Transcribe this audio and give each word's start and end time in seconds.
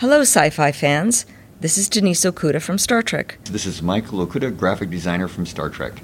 Hello, 0.00 0.20
sci 0.22 0.50
fi 0.50 0.72
fans. 0.72 1.26
This 1.60 1.76
is 1.76 1.88
Denise 1.88 2.24
Okuda 2.24 2.62
from 2.62 2.78
Star 2.78 3.02
Trek, 3.02 3.38
This 3.44 3.66
is 3.66 3.82
Michael 3.82 4.26
Okuda, 4.26 4.56
graphic 4.56 4.88
designer 4.88 5.28
from 5.28 5.44
Star 5.44 5.68
Trek. 5.68 6.00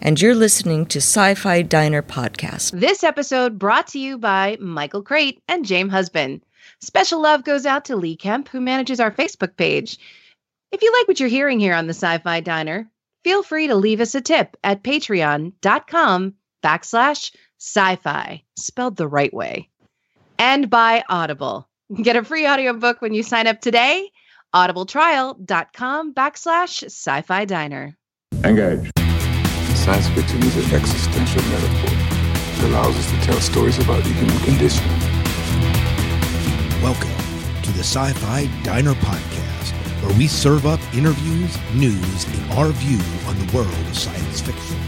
and 0.00 0.20
you're 0.20 0.34
listening 0.34 0.86
to 0.86 0.98
Sci 0.98 1.34
Fi 1.34 1.62
Diner 1.62 2.00
Podcast. 2.00 2.78
This 2.78 3.02
episode 3.04 3.58
brought 3.58 3.88
to 3.88 3.98
you 3.98 4.18
by 4.18 4.56
Michael 4.60 5.02
Crate 5.02 5.42
and 5.48 5.66
James 5.66 5.90
Husband. 5.90 6.42
Special 6.80 7.20
love 7.20 7.44
goes 7.44 7.66
out 7.66 7.86
to 7.86 7.96
Lee 7.96 8.16
Kemp, 8.16 8.48
who 8.48 8.60
manages 8.60 9.00
our 9.00 9.10
Facebook 9.10 9.56
page. 9.56 9.98
If 10.70 10.82
you 10.82 10.92
like 10.92 11.08
what 11.08 11.18
you're 11.18 11.28
hearing 11.28 11.58
here 11.58 11.74
on 11.74 11.86
the 11.86 11.92
Sci-Fi 11.92 12.40
Diner, 12.40 12.88
feel 13.24 13.42
free 13.42 13.66
to 13.66 13.74
leave 13.74 14.00
us 14.00 14.14
a 14.14 14.20
tip 14.20 14.56
at 14.62 14.84
patreon.com 14.84 16.34
backslash 16.62 17.34
sci-fi, 17.58 18.42
spelled 18.56 18.96
the 18.96 19.08
right 19.08 19.34
way. 19.34 19.68
And 20.38 20.70
by 20.70 21.04
Audible. 21.08 21.68
Get 21.96 22.14
a 22.14 22.22
free 22.22 22.46
audiobook 22.46 23.02
when 23.02 23.14
you 23.14 23.24
sign 23.24 23.48
up 23.48 23.60
today. 23.60 24.10
audibletrial.com 24.54 26.14
backslash 26.14 26.84
sci-fi 26.84 27.44
diner. 27.44 27.96
Engage. 28.44 28.92
Science 29.74 30.06
fiction 30.10 30.40
is 30.44 30.56
an 30.56 30.76
existential 30.76 31.42
metaphor 31.50 31.90
that 31.90 32.70
allows 32.70 32.96
us 32.96 33.10
to 33.10 33.20
tell 33.22 33.40
stories 33.40 33.78
about 33.80 34.04
the 34.04 34.10
human 34.10 34.38
condition. 34.44 34.86
Welcome 36.80 37.10
to 37.62 37.72
the 37.72 37.80
Sci 37.80 38.12
Fi 38.12 38.46
Diner 38.62 38.94
Podcast, 38.94 39.72
where 40.04 40.16
we 40.16 40.28
serve 40.28 40.66
up 40.66 40.80
interviews, 40.94 41.58
news, 41.74 42.24
and 42.24 42.52
our 42.52 42.68
view 42.68 43.00
on 43.26 43.36
the 43.44 43.52
world 43.52 43.86
of 43.88 43.98
science 43.98 44.40
fiction. 44.40 44.78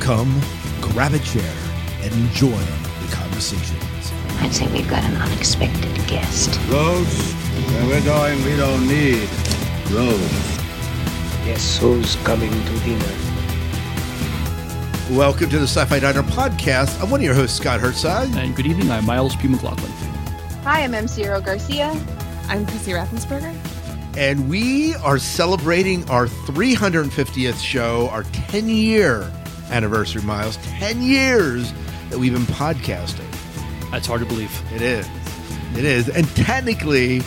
Come, 0.00 0.40
grab 0.80 1.14
a 1.14 1.20
chair, 1.20 1.54
and 2.00 2.12
enjoy 2.14 2.50
the 2.50 3.12
conversations. 3.12 3.91
I'd 4.42 4.52
say 4.52 4.66
we've 4.72 4.90
got 4.90 5.04
an 5.04 5.14
unexpected 5.22 5.94
guest. 6.08 6.58
Roads, 6.68 7.32
where 7.32 7.86
we're 7.86 8.04
going, 8.04 8.44
we 8.44 8.56
don't 8.56 8.88
need 8.88 9.28
roads. 9.88 10.58
Yes, 11.46 11.78
who's 11.78 12.16
coming 12.16 12.50
to 12.50 12.78
dinner? 12.80 13.06
Welcome 15.16 15.48
to 15.48 15.60
the 15.60 15.68
Sci 15.68 15.84
Fi 15.84 16.00
Diner 16.00 16.24
Podcast. 16.24 17.00
I'm 17.00 17.08
one 17.08 17.20
of 17.20 17.24
your 17.24 17.34
hosts, 17.34 17.56
Scott 17.56 17.78
Herzog. 17.78 18.36
And 18.36 18.56
good 18.56 18.66
evening, 18.66 18.90
I'm 18.90 19.06
Miles 19.06 19.36
P. 19.36 19.46
McLaughlin. 19.46 19.92
Hi, 20.64 20.82
I'm 20.82 20.92
MC 20.92 21.28
Ro 21.28 21.40
Garcia. 21.40 21.90
I'm 22.48 22.66
Chrissy 22.66 22.90
Raffensperger. 22.90 23.56
And 24.16 24.50
we 24.50 24.96
are 24.96 25.18
celebrating 25.18 26.10
our 26.10 26.26
350th 26.26 27.62
show, 27.62 28.08
our 28.08 28.24
10 28.24 28.68
year 28.68 29.32
anniversary, 29.70 30.22
Miles. 30.22 30.56
10 30.64 31.00
years 31.00 31.72
that 32.10 32.18
we've 32.18 32.32
been 32.32 32.42
podcasting. 32.42 33.31
That's 33.92 34.06
hard 34.06 34.20
to 34.20 34.26
believe. 34.26 34.50
It 34.74 34.82
is. 34.82 35.08
It 35.76 35.84
is. 35.84 36.08
And 36.08 36.26
technically, 36.34 37.20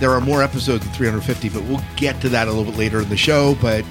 there 0.00 0.10
are 0.10 0.20
more 0.20 0.42
episodes 0.42 0.84
than 0.84 0.92
350, 0.94 1.48
but 1.50 1.62
we'll 1.64 1.80
get 1.96 2.20
to 2.22 2.28
that 2.30 2.48
a 2.48 2.50
little 2.50 2.64
bit 2.70 2.76
later 2.78 3.00
in 3.00 3.08
the 3.08 3.16
show. 3.16 3.56
But 3.60 3.84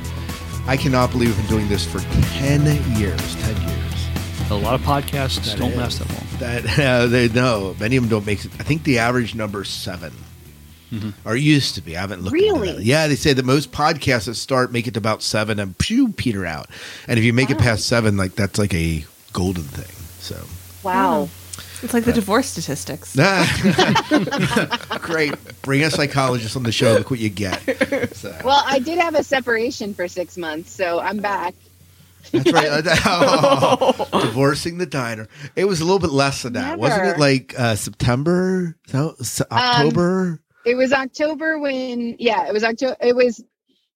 I 0.68 0.76
cannot 0.78 1.12
believe 1.12 1.30
we've 1.30 1.48
been 1.48 1.58
doing 1.58 1.70
this 1.70 1.86
for 1.86 2.00
10 2.40 2.66
years. 2.98 3.36
10 3.36 3.62
years. 3.70 4.52
A 4.52 4.56
lot 4.56 4.76
of 4.76 4.82
podcasts 4.82 5.44
That 5.46 5.58
don't 5.58 5.72
is. 5.72 5.78
last 5.78 6.00
that 6.00 6.10
long. 6.10 6.40
That 6.40 6.80
uh, 6.80 7.08
they 7.08 7.30
know. 7.30 7.76
Many 7.80 7.96
of 7.98 8.04
them 8.04 8.10
don't 8.10 8.26
make 8.26 8.44
it. 8.46 8.52
I 8.60 8.64
think 8.64 8.84
the 8.84 9.00
average 9.00 9.36
number 9.36 9.62
is 9.64 9.70
7 9.70 10.14
Or 11.26 11.36
it 11.36 11.42
used 11.42 11.76
to 11.76 11.82
be. 11.82 11.98
I 11.98 12.02
haven't 12.02 12.22
looked. 12.22 12.38
into 12.38 12.54
Really? 12.54 12.72
that. 12.78 12.84
Yeah, 12.84 13.08
they 13.08 13.16
say 13.16 13.34
that 13.34 13.44
most 13.46 13.72
podcasts 13.74 14.26
that 14.26 14.36
start 14.36 14.72
make 14.72 14.88
it 14.88 14.94
to 14.94 15.00
about 15.00 15.22
seven 15.22 15.60
and 15.60 15.78
pew 15.78 16.10
peter 16.14 16.46
out. 16.46 16.70
And 17.10 17.20
if 17.20 17.26
you 17.26 17.34
make 17.34 17.50
it 17.50 17.58
past 17.58 17.86
seven, 17.88 18.16
like 18.16 18.36
that's 18.36 18.58
like 18.58 18.74
a 18.74 19.04
golden 19.34 19.64
thing. 19.64 19.94
So 20.20 20.42
Wow. 20.84 21.28
It's 21.84 21.94
like 21.94 22.06
the 22.06 22.14
divorce 22.14 22.48
statistics. 22.48 23.16
great. 25.00 25.34
Bring 25.62 25.84
a 25.84 25.92
psychologist 25.92 26.56
on 26.56 26.64
the 26.64 26.72
show. 26.72 26.94
Look 26.94 27.12
what 27.12 27.20
you 27.20 27.30
get. 27.30 27.62
So, 28.16 28.36
Well, 28.44 28.64
I 28.66 28.80
did 28.80 28.98
have 29.00 29.16
a 29.16 29.24
separation 29.24 29.94
for 29.94 30.08
six 30.08 30.38
months, 30.38 30.72
so 30.72 31.00
I'm 31.00 31.18
back. 31.18 31.54
that's 32.32 32.52
right. 32.52 32.84
Oh, 33.06 34.08
divorcing 34.22 34.78
the 34.80 34.86
diner. 34.86 35.28
It 35.56 35.66
was 35.66 35.80
a 35.82 35.86
little 35.86 36.00
bit 36.00 36.12
less 36.12 36.44
than 36.44 36.54
that, 36.54 36.80
wasn't 36.80 37.06
it? 37.08 37.14
Um, 37.16 37.20
Like 37.20 37.54
uh, 37.60 37.76
September, 37.76 38.76
so, 38.88 39.16
so- 39.22 39.46
October. 39.52 40.42
It 40.66 40.76
was 40.76 40.92
October 40.92 41.60
when, 41.60 42.18
yeah, 42.20 42.48
it 42.48 42.54
was 42.54 42.64
October. 42.66 42.98
It 43.00 43.16
was, 43.16 43.42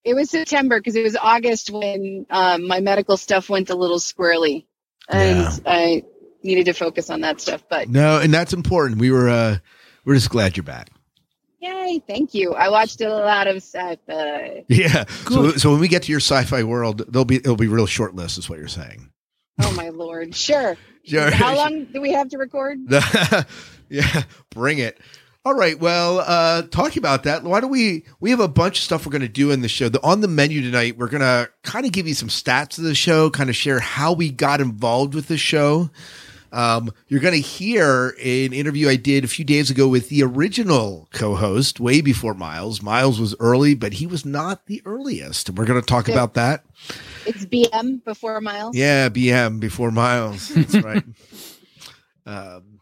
it 0.06 0.14
was 0.14 0.30
September 0.30 0.80
because 0.80 0.96
it 0.96 1.04
was 1.04 1.18
August 1.18 1.70
when 1.70 2.26
um, 2.30 2.66
my 2.68 2.80
medical 2.80 3.18
stuff 3.18 3.50
went 3.50 3.70
a 3.70 3.76
little 3.76 4.00
squirrely, 4.00 4.66
and 5.10 5.40
Yeah. 5.42 5.58
I 5.66 6.04
needed 6.44 6.66
to 6.66 6.74
focus 6.74 7.10
on 7.10 7.22
that 7.22 7.42
stuff. 7.42 7.64
But 7.70 7.90
no, 7.90 8.20
and 8.20 8.34
that's 8.34 8.54
important. 8.54 9.00
We 9.00 9.12
were 9.12 9.30
uh, 9.30 9.58
we're 10.06 10.16
just 10.16 10.30
glad 10.30 10.58
you're 10.58 10.64
back. 10.64 10.90
yay, 11.60 12.02
thank 12.08 12.34
you. 12.34 12.54
I 12.54 12.70
watched 12.70 13.02
a 13.02 13.10
lot 13.10 13.48
of 13.48 13.58
sci-fi. 13.58 14.66
Yeah. 14.68 15.06
So, 15.30 15.52
so 15.52 15.72
when 15.72 15.80
we 15.80 15.88
get 15.88 16.04
to 16.04 16.12
your 16.12 16.20
sci-fi 16.20 16.64
world, 16.64 17.04
there'll 17.08 17.26
be 17.26 17.38
it'll 17.38 17.56
be 17.56 17.68
real 17.68 17.86
short 17.86 18.16
list, 18.16 18.38
is 18.38 18.50
what 18.50 18.60
you're 18.60 18.68
saying. 18.68 19.12
Oh 19.62 19.74
my 19.74 19.90
lord! 19.90 20.36
Sure. 20.36 20.78
Sure. 21.04 21.32
How 21.32 21.56
long 21.56 21.86
do 21.86 22.00
we 22.00 22.12
have 22.12 22.30
to 22.30 22.38
record? 22.38 22.80
yeah, 23.90 24.24
bring 24.52 24.78
it. 24.78 25.00
All 25.44 25.56
right. 25.56 25.80
Well, 25.80 26.20
uh, 26.20 26.62
talking 26.64 27.00
about 27.00 27.24
that, 27.24 27.44
why 27.44 27.62
don't 27.62 27.72
we? 27.72 28.06
We 28.20 28.30
have 28.30 28.40
a 28.40 28.48
bunch 28.48 28.78
of 28.78 28.84
stuff 28.84 29.06
we're 29.06 29.12
going 29.12 29.24
to 29.24 29.28
do 29.28 29.50
in 29.50 29.62
the 29.62 29.68
show. 29.68 29.90
The, 29.90 30.02
on 30.04 30.22
the 30.22 30.28
menu 30.28 30.62
tonight, 30.62 30.98
we're 30.98 31.08
going 31.08 31.22
to 31.22 31.50
kind 31.64 31.88
of 31.88 31.92
give 31.92 32.08
you 32.08 32.14
some 32.14 32.30
stats 32.30 32.78
of 32.78 32.84
the 32.84 32.94
show, 32.94 33.32
kind 33.32 33.50
of 33.50 33.56
share 33.56 33.80
how 33.80 34.14
we 34.14 34.30
got 34.30 34.62
involved 34.62 35.16
with 35.16 35.28
the 35.28 35.38
show. 35.38 35.90
Um, 36.52 36.92
you're 37.08 37.20
going 37.22 37.34
to 37.34 37.40
hear 37.40 38.10
an 38.20 38.54
interview 38.54 38.90
I 38.90 38.98
did 38.98 39.24
a 39.24 39.28
few 39.28 39.46
days 39.46 39.70
ago 39.70 39.88
with 39.88 40.10
the 40.10 40.24
original 40.24 41.08
co-host, 41.14 41.80
way 41.80 42.02
before 42.02 42.34
Miles. 42.34 42.82
Miles 42.82 43.20
was 43.20 43.36
early, 43.40 43.74
but 43.74 43.94
he 43.94 44.08
was 44.08 44.26
not 44.26 44.66
the 44.66 44.82
earliest. 44.86 45.50
We're 45.50 45.66
going 45.66 45.80
to 45.80 45.86
talk 45.86 46.10
about 46.10 46.34
that. 46.34 46.66
It's 47.26 47.46
BM 47.46 48.04
before 48.04 48.42
Miles. 48.42 48.76
Yeah, 48.76 49.10
BM 49.10 49.60
before 49.60 49.92
Miles. 49.92 50.50
That's 50.50 50.78
right. 50.84 51.04
um, 52.26 52.80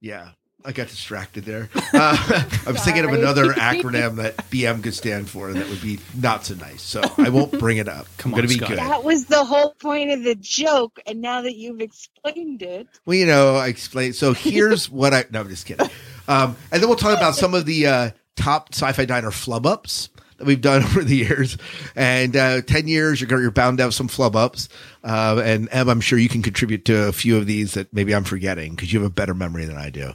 yeah, 0.00 0.30
I 0.66 0.72
got 0.72 0.88
distracted 0.88 1.44
there. 1.44 1.68
Uh, 1.74 1.82
I 2.66 2.70
was 2.72 2.82
thinking 2.82 3.04
of 3.04 3.12
another 3.12 3.46
acronym 3.52 4.16
that 4.16 4.38
BM 4.50 4.82
could 4.82 4.94
stand 4.94 5.28
for 5.28 5.52
that 5.52 5.68
would 5.68 5.82
be 5.82 5.98
not 6.18 6.46
so 6.46 6.54
nice. 6.54 6.80
So 6.80 7.02
I 7.18 7.28
won't 7.28 7.52
bring 7.58 7.76
it 7.76 7.86
up. 7.88 8.06
Come 8.16 8.32
I'm 8.32 8.40
going 8.40 8.44
on, 8.44 8.48
to 8.48 8.54
be 8.54 8.58
Scott. 8.58 8.68
good. 8.70 8.78
That 8.78 9.04
was 9.04 9.26
the 9.26 9.44
whole 9.44 9.74
point 9.74 10.10
of 10.10 10.22
the 10.22 10.34
joke, 10.34 11.00
and 11.06 11.20
now 11.20 11.42
that 11.42 11.54
you've 11.56 11.82
explained 11.82 12.62
it, 12.62 12.88
Well, 13.04 13.16
you 13.16 13.26
know, 13.26 13.56
I 13.56 13.68
explained. 13.68 14.14
So 14.14 14.32
here's 14.32 14.88
what 14.90 15.12
I. 15.12 15.26
No, 15.30 15.40
I'm 15.40 15.48
just 15.50 15.66
kidding. 15.66 15.88
Um, 16.28 16.56
and 16.72 16.80
then 16.80 16.88
we'll 16.88 16.96
talk 16.96 17.16
about 17.18 17.34
some 17.34 17.52
of 17.52 17.66
the 17.66 17.86
uh, 17.86 18.10
top 18.36 18.70
sci-fi 18.72 19.04
diner 19.04 19.30
flub 19.30 19.66
ups 19.66 20.08
that 20.38 20.46
we've 20.46 20.62
done 20.62 20.82
over 20.82 21.04
the 21.04 21.16
years. 21.16 21.58
And 21.94 22.34
uh, 22.34 22.62
ten 22.62 22.88
years, 22.88 23.20
you're 23.20 23.38
you're 23.38 23.50
bound 23.50 23.76
to 23.78 23.84
have 23.84 23.92
some 23.92 24.08
flub 24.08 24.34
ups. 24.34 24.70
Uh, 25.04 25.42
and 25.44 25.68
Em, 25.70 25.90
I'm 25.90 26.00
sure 26.00 26.18
you 26.18 26.30
can 26.30 26.40
contribute 26.40 26.86
to 26.86 27.08
a 27.08 27.12
few 27.12 27.36
of 27.36 27.44
these 27.44 27.74
that 27.74 27.92
maybe 27.92 28.14
I'm 28.14 28.24
forgetting 28.24 28.74
because 28.74 28.90
you 28.94 29.00
have 29.00 29.06
a 29.06 29.12
better 29.14 29.34
memory 29.34 29.66
than 29.66 29.76
I 29.76 29.90
do. 29.90 30.14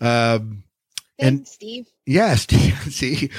Um, 0.00 0.64
And- 1.18 1.38
thanks, 1.38 1.50
Steve. 1.52 1.86
Yes, 2.06 2.46
see. 2.90 3.30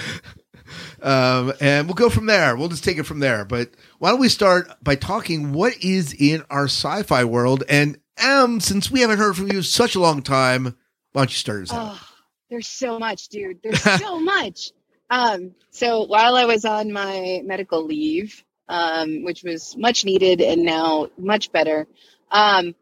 Um, 1.02 1.54
and 1.62 1.88
we'll 1.88 1.96
go 1.96 2.10
from 2.10 2.26
there. 2.26 2.56
We'll 2.58 2.68
just 2.70 2.84
take 2.84 2.98
it 2.98 3.04
from 3.06 3.20
there. 3.20 3.46
But 3.46 3.72
why 4.00 4.10
don't 4.10 4.20
we 4.20 4.30
start 4.30 4.70
by 4.84 4.96
talking 4.96 5.54
what 5.54 5.74
is 5.82 6.14
in 6.14 6.44
our 6.50 6.66
sci-fi 6.66 7.24
world? 7.24 7.64
And 7.70 8.00
Em, 8.18 8.60
since 8.60 8.90
we 8.92 9.02
haven't 9.02 9.20
heard 9.20 9.36
from 9.38 9.48
you 9.52 9.58
in 9.58 9.64
such 9.64 9.96
a 9.96 10.00
long 10.00 10.22
time, 10.24 10.76
why 11.14 11.22
don't 11.22 11.30
you 11.30 11.36
start 11.36 11.64
us 11.64 11.72
out? 11.74 11.92
Oh, 11.94 12.10
there's 12.50 12.68
so 12.68 12.98
much, 13.00 13.30
dude. 13.30 13.60
There's 13.64 13.82
so 14.02 14.20
much. 14.20 14.72
Um, 15.10 15.52
so 15.70 16.04
while 16.04 16.36
I 16.36 16.46
was 16.46 16.66
on 16.66 16.92
my 16.92 17.42
medical 17.46 17.86
leave, 17.86 18.44
um, 18.68 19.24
which 19.24 19.44
was 19.44 19.78
much 19.78 20.04
needed 20.04 20.42
and 20.42 20.64
now 20.64 21.08
much 21.18 21.52
better, 21.52 21.88
um, 22.32 22.76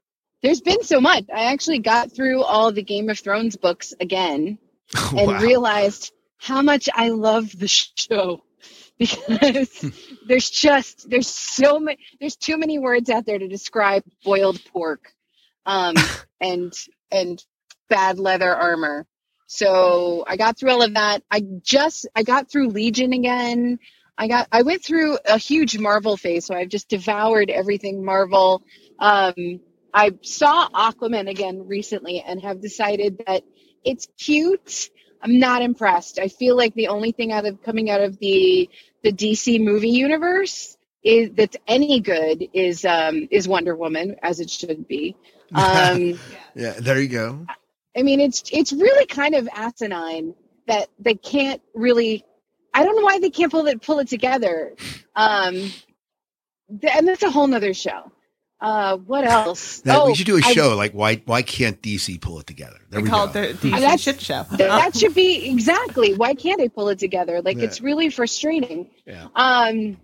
there's 0.45 0.61
been 0.61 0.83
so 0.83 1.01
much. 1.01 1.25
I 1.33 1.45
actually 1.53 1.79
got 1.79 2.11
through 2.15 2.43
all 2.43 2.71
the 2.71 2.83
Game 2.83 3.09
of 3.09 3.19
Thrones 3.19 3.57
books 3.57 3.93
again 3.99 4.59
and 5.17 5.27
Wow. 5.27 5.39
realized 5.41 6.13
how 6.37 6.61
much 6.61 6.89
I 6.93 7.09
love 7.09 7.51
the 7.57 7.67
show. 7.67 8.41
Because 8.97 9.85
there's 10.27 10.49
just 10.49 11.09
there's 11.09 11.27
so 11.27 11.79
many 11.79 11.99
there's 12.21 12.37
too 12.37 12.57
many 12.57 12.79
words 12.79 13.09
out 13.09 13.25
there 13.25 13.37
to 13.37 13.47
describe 13.49 14.03
boiled 14.23 14.63
pork 14.71 15.11
um 15.65 16.09
and 16.39 16.73
and 17.11 17.43
bad 17.89 18.19
leather 18.19 18.55
armor. 18.55 19.05
So 19.47 20.23
i 20.27 20.37
got 20.37 20.57
through 20.57 20.71
all 20.71 20.81
of 20.83 20.93
that. 20.93 21.23
I 21.29 21.41
just 21.63 22.07
i 22.15 22.23
got 22.23 22.49
through 22.49 22.69
legion 22.69 23.11
again. 23.13 23.79
I 24.17 24.29
got 24.29 24.47
i 24.53 24.61
went 24.61 24.83
through 24.85 25.17
a 25.25 25.37
huge 25.37 25.77
marvel 25.77 26.15
phase 26.17 26.45
so 26.45 26.55
i've 26.55 26.69
just 26.69 26.87
devoured 26.89 27.49
everything 27.49 28.05
marvel. 28.05 28.63
Um 28.99 29.59
i 29.95 30.11
saw 30.21 30.69
aquaman 30.69 31.29
again 31.29 31.67
recently 31.67 32.21
and 32.21 32.41
have 32.41 32.61
decided 32.61 33.23
that 33.25 33.43
it's 33.83 34.07
cute 34.19 34.89
i'm 35.23 35.39
not 35.39 35.63
impressed 35.63 36.19
i 36.19 36.27
feel 36.27 36.55
like 36.55 36.73
the 36.75 36.89
only 36.89 37.11
thing 37.11 37.31
out 37.31 37.45
of 37.45 37.61
coming 37.63 37.89
out 37.89 38.01
of 38.01 38.19
the 38.19 38.69
the 39.03 39.11
dc 39.11 39.63
movie 39.63 39.89
universe 39.89 40.77
is 41.03 41.31
that's 41.33 41.57
any 41.67 41.99
good 41.99 42.47
is 42.53 42.85
um 42.85 43.27
is 43.31 43.47
wonder 43.47 43.75
woman 43.75 44.15
as 44.21 44.39
it 44.39 44.49
should 44.49 44.87
be 44.87 45.15
um 45.55 46.19
yeah, 46.55 46.73
there 46.79 46.99
you 46.99 47.09
go. 47.09 47.45
I 47.95 48.01
mean, 48.01 48.19
it's 48.19 48.43
it's 48.51 48.71
really 48.71 49.05
kind 49.05 49.35
of 49.35 49.47
asinine 49.53 50.33
that 50.67 50.89
they 50.99 51.15
can't 51.15 51.61
really. 51.73 52.23
I 52.73 52.83
don't 52.83 52.95
know 52.95 53.03
why 53.03 53.19
they 53.19 53.29
can't 53.29 53.51
pull 53.51 53.67
it 53.67 53.81
pull 53.81 53.99
it 53.99 54.07
together. 54.07 54.75
Um, 55.15 55.71
and 56.69 57.07
that's 57.07 57.23
a 57.23 57.31
whole 57.31 57.47
nother 57.47 57.73
show. 57.73 58.11
Uh, 58.61 58.97
what 58.97 59.25
else? 59.25 59.81
That, 59.81 59.97
oh, 59.99 60.07
we 60.07 60.15
should 60.15 60.25
do 60.25 60.37
a 60.37 60.41
show 60.41 60.75
like 60.75 60.93
why 60.93 61.17
why 61.25 61.41
can't 61.41 61.79
DC 61.81 62.19
pull 62.21 62.39
it 62.39 62.47
together? 62.47 62.77
There 62.89 62.99
We 63.01 63.03
we 63.03 63.09
call 63.09 63.27
go. 63.27 63.41
it 63.41 63.59
the, 63.61 63.67
the 63.69 63.71
That's- 63.71 63.99
shit 64.01 64.21
show. 64.21 64.43
Th- 64.49 64.57
that 64.59 64.95
should 64.95 65.13
be 65.13 65.49
exactly 65.49 66.13
why 66.13 66.33
can't 66.35 66.57
they 66.57 66.69
pull 66.69 66.87
it 66.89 66.97
together 66.99 67.41
like 67.41 67.57
Yeah. 67.57 67.65
it's 67.65 67.81
really 67.81 68.09
frustrating 68.09 68.89
Yeah. 69.05 69.27
um 69.35 69.97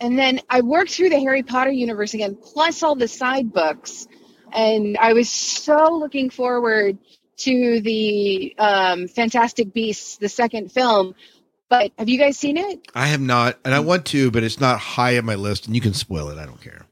and 0.00 0.18
then 0.18 0.40
i 0.50 0.60
worked 0.60 0.90
through 0.90 1.08
the 1.08 1.20
harry 1.20 1.42
potter 1.42 1.70
universe 1.70 2.12
again 2.14 2.36
plus 2.36 2.82
all 2.82 2.96
the 2.96 3.08
side 3.08 3.52
books 3.52 4.06
and 4.52 4.98
i 4.98 5.12
was 5.14 5.30
so 5.30 5.96
looking 5.98 6.28
forward 6.30 6.98
to 7.38 7.80
the 7.80 8.54
um 8.58 9.08
fantastic 9.08 9.72
beasts 9.72 10.16
the 10.18 10.28
second 10.28 10.70
film 10.72 11.14
but 11.68 11.92
have 11.98 12.08
you 12.08 12.18
guys 12.18 12.36
seen 12.36 12.56
it 12.58 12.86
I 12.94 13.06
have 13.06 13.20
not, 13.20 13.58
and 13.64 13.74
I 13.74 13.80
want 13.80 14.06
to, 14.06 14.30
but 14.30 14.42
it's 14.44 14.60
not 14.60 14.78
high 14.78 15.18
on 15.18 15.24
my 15.24 15.34
list, 15.34 15.66
and 15.66 15.74
you 15.74 15.80
can 15.82 15.94
spoil 15.94 16.28
it. 16.28 16.38
I 16.38 16.46
don't 16.46 16.60
care. 16.60 16.85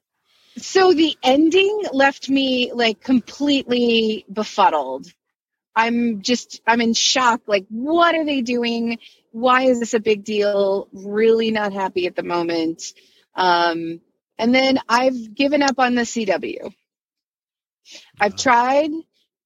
So 0.57 0.93
the 0.93 1.17
ending 1.23 1.83
left 1.93 2.29
me 2.29 2.73
like 2.73 3.01
completely 3.01 4.25
befuddled. 4.33 5.07
I'm 5.77 6.23
just 6.23 6.61
i'm 6.67 6.81
in 6.81 6.95
shock 6.95 7.43
like 7.47 7.67
what 7.69 8.15
are 8.15 8.25
they 8.25 8.43
doing? 8.43 8.99
Why 9.33 9.63
is 9.63 9.81
this 9.81 9.95
a 9.95 10.01
big 10.01 10.25
deal? 10.25 10.89
Really 10.93 11.51
not 11.51 11.73
happy 11.73 12.07
at 12.07 12.15
the 12.17 12.23
moment. 12.23 12.95
Um 13.35 14.01
and 14.39 14.55
then 14.55 14.79
i've 14.89 15.35
given 15.35 15.63
up 15.63 15.79
on 15.79 15.95
the 15.95 16.03
cw 16.03 16.73
i've 18.21 18.37
tried. 18.37 18.91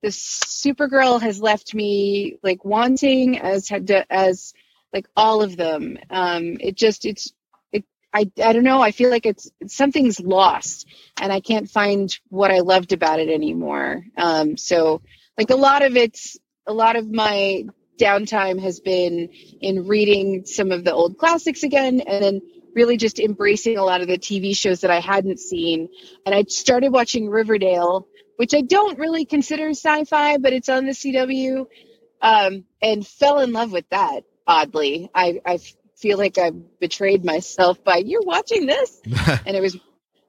The 0.02 0.08
supergirl 0.08 1.20
has 1.22 1.40
left 1.40 1.75
me 1.75 2.38
like 2.43 2.64
wanting 2.64 3.38
as 3.38 3.69
had 3.69 3.88
to, 3.88 4.12
as 4.12 4.52
like 4.93 5.08
all 5.16 5.43
of 5.43 5.56
them. 5.56 5.99
Um 6.10 6.58
it 6.60 6.76
just 6.76 7.06
it's 7.06 7.26
it 7.28 7.32
i 8.12 8.31
i 8.43 8.52
don't 8.52 8.64
know 8.64 8.81
i 8.81 8.90
feel 8.90 9.10
like 9.10 9.26
it's 9.26 9.50
something's 9.66 10.20
lost 10.20 10.87
and 11.20 11.32
I 11.32 11.40
can't 11.40 11.69
find 11.69 12.16
what 12.28 12.50
I 12.50 12.60
loved 12.60 12.93
about 12.93 13.20
it 13.20 13.28
anymore. 13.28 14.05
Um, 14.16 14.56
so, 14.56 15.02
like 15.37 15.50
a 15.50 15.56
lot 15.56 15.84
of 15.84 15.96
it's 15.96 16.38
a 16.66 16.72
lot 16.72 16.96
of 16.96 17.10
my 17.10 17.64
downtime 18.00 18.60
has 18.60 18.81
been 18.81 19.31
in 19.60 19.87
reading 19.87 20.44
some 20.46 20.70
of 20.70 20.84
the 20.84 20.93
old 20.93 21.19
classics 21.19 21.62
again, 21.62 22.00
and 22.00 22.22
then 22.22 22.40
really 22.75 22.96
just 22.96 23.19
embracing 23.19 23.76
a 23.76 23.84
lot 23.84 24.00
of 24.00 24.08
the 24.08 24.19
TV 24.19 24.56
shows 24.56 24.82
that 24.82 24.90
I 24.90 25.00
hadn't 25.00 25.40
seen. 25.40 25.88
And 26.25 26.34
I 26.34 26.44
started 26.44 26.93
watching 26.93 27.28
Riverdale, 27.28 28.06
which 28.37 28.55
I 28.55 28.60
don't 28.60 28.99
really 28.99 29.25
consider 29.25 29.70
sci-fi, 29.70 30.38
but 30.38 30.52
it's 30.52 30.69
on 30.69 30.87
the 30.87 30.93
CW, 30.93 31.66
um, 32.22 32.64
and 32.81 33.06
fell 33.06 33.40
in 33.40 33.52
love 33.52 33.72
with 33.72 33.88
that. 33.90 34.20
Oddly, 34.46 35.10
I 35.14 35.40
I 35.44 35.58
feel 35.98 36.18
like 36.18 36.38
I've 36.38 36.78
betrayed 36.78 37.24
myself 37.24 37.82
by 37.82 37.98
you're 37.98 38.22
watching 38.22 38.66
this, 38.66 39.00
and 39.46 39.56
it 39.56 39.60
was 39.60 39.76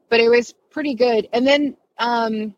but 0.10 0.19
it 0.19 0.30
was 0.30 0.54
pretty 0.71 0.95
good. 0.95 1.30
And 1.31 1.45
then 1.45 1.77
um, 1.98 2.56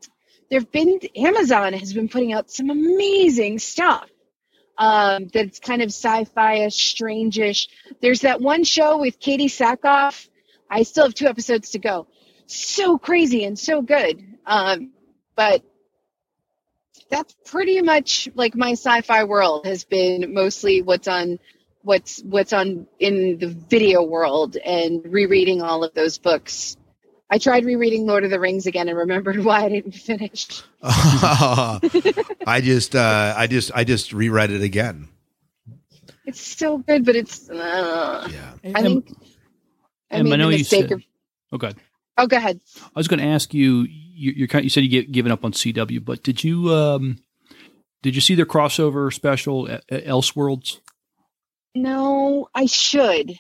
there've 0.49 0.71
been 0.71 0.99
Amazon 1.15 1.73
has 1.73 1.93
been 1.93 2.09
putting 2.09 2.33
out 2.33 2.49
some 2.49 2.69
amazing 2.69 3.59
stuff 3.59 4.09
um, 4.77 5.27
that's 5.27 5.59
kind 5.59 5.81
of 5.81 5.89
sci-fi-ish, 5.89 6.75
strange-ish. 6.75 7.69
There's 8.01 8.21
that 8.21 8.41
one 8.41 8.63
show 8.63 8.97
with 8.97 9.19
Katee 9.19 9.45
Sackhoff. 9.45 10.27
I 10.69 10.83
still 10.83 11.05
have 11.05 11.13
two 11.13 11.27
episodes 11.27 11.71
to 11.71 11.79
go. 11.79 12.07
So 12.47 12.97
crazy 12.97 13.43
and 13.43 13.59
so 13.59 13.81
good. 13.81 14.23
Um, 14.45 14.91
but 15.35 15.63
that's 17.09 17.35
pretty 17.45 17.81
much 17.81 18.29
like 18.35 18.55
my 18.55 18.71
sci-fi 18.71 19.25
world 19.25 19.65
has 19.65 19.83
been 19.83 20.33
mostly 20.33 20.81
what's 20.81 21.07
on 21.07 21.39
what's 21.83 22.21
what's 22.23 22.53
on 22.53 22.87
in 22.99 23.37
the 23.39 23.47
video 23.47 24.03
world 24.03 24.57
and 24.57 25.03
rereading 25.05 25.61
all 25.61 25.83
of 25.83 25.93
those 25.93 26.17
books 26.17 26.77
I 27.33 27.37
tried 27.37 27.63
rereading 27.63 28.05
Lord 28.05 28.25
of 28.25 28.29
the 28.29 28.41
Rings 28.41 28.65
again 28.67 28.89
and 28.89 28.97
remembered 28.97 29.37
why 29.45 29.63
I 29.63 29.69
didn't 29.69 29.93
finish. 29.93 30.61
I 30.83 31.79
just, 32.61 32.93
uh, 32.93 33.33
I 33.37 33.47
just, 33.47 33.71
I 33.73 33.85
just 33.85 34.11
reread 34.11 34.51
it 34.51 34.61
again. 34.61 35.07
It's 36.25 36.41
still 36.41 36.79
good, 36.79 37.05
but 37.05 37.15
it's. 37.15 37.49
Uh, 37.49 38.27
yeah. 38.31 38.53
I 38.75 38.81
think. 38.81 39.15
I 40.11 40.15
Em, 40.17 40.25
made 40.25 40.33
I 40.33 40.35
know 40.35 40.47
the 40.47 40.57
you 40.57 40.59
mistake 40.59 40.89
said. 40.89 40.91
of. 40.91 41.03
Oh, 41.53 41.57
God. 41.57 41.77
Oh, 42.17 42.27
go 42.27 42.35
ahead. 42.35 42.59
I 42.83 42.99
was 42.99 43.07
going 43.07 43.21
to 43.21 43.25
ask 43.25 43.53
you. 43.53 43.87
You, 43.89 44.33
you're 44.35 44.47
kind. 44.49 44.65
You 44.65 44.69
said 44.69 44.83
you 44.83 44.89
get 44.89 45.11
given 45.13 45.31
up 45.31 45.45
on 45.45 45.53
CW, 45.53 46.03
but 46.03 46.23
did 46.23 46.43
you? 46.43 46.69
Um, 46.73 47.19
did 48.01 48.13
you 48.13 48.21
see 48.21 48.35
their 48.35 48.45
crossover 48.45 49.11
special, 49.13 49.71
uh, 49.71 49.79
Elseworlds? 49.89 50.79
No, 51.75 52.49
I 52.53 52.65
should. 52.65 53.35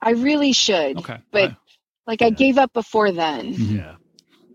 I 0.00 0.10
really 0.10 0.52
should. 0.52 0.98
Okay. 0.98 1.18
But 1.30 1.56
like 2.06 2.22
I 2.22 2.30
gave 2.30 2.58
up 2.58 2.72
before 2.72 3.12
then. 3.12 3.52
Yeah. 3.52 3.96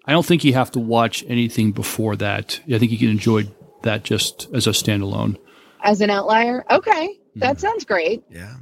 I 0.06 0.12
don't 0.12 0.25
think 0.25 0.44
you 0.44 0.54
have 0.54 0.72
to 0.72 0.80
watch 0.80 1.24
anything 1.28 1.72
before 1.72 2.16
that. 2.18 2.60
I 2.68 2.78
think 2.78 2.92
you 2.92 2.98
can 2.98 3.10
enjoy 3.10 3.48
that 3.84 4.04
just 4.04 4.50
as 4.54 4.68
a 4.68 4.72
standalone. 4.72 5.38
As 5.81 6.02
an 6.02 6.10
outlier, 6.10 6.66
okay, 6.70 7.20
that 7.36 7.60
sounds 7.60 7.86
great. 7.86 8.24
Yeah. 8.30 8.56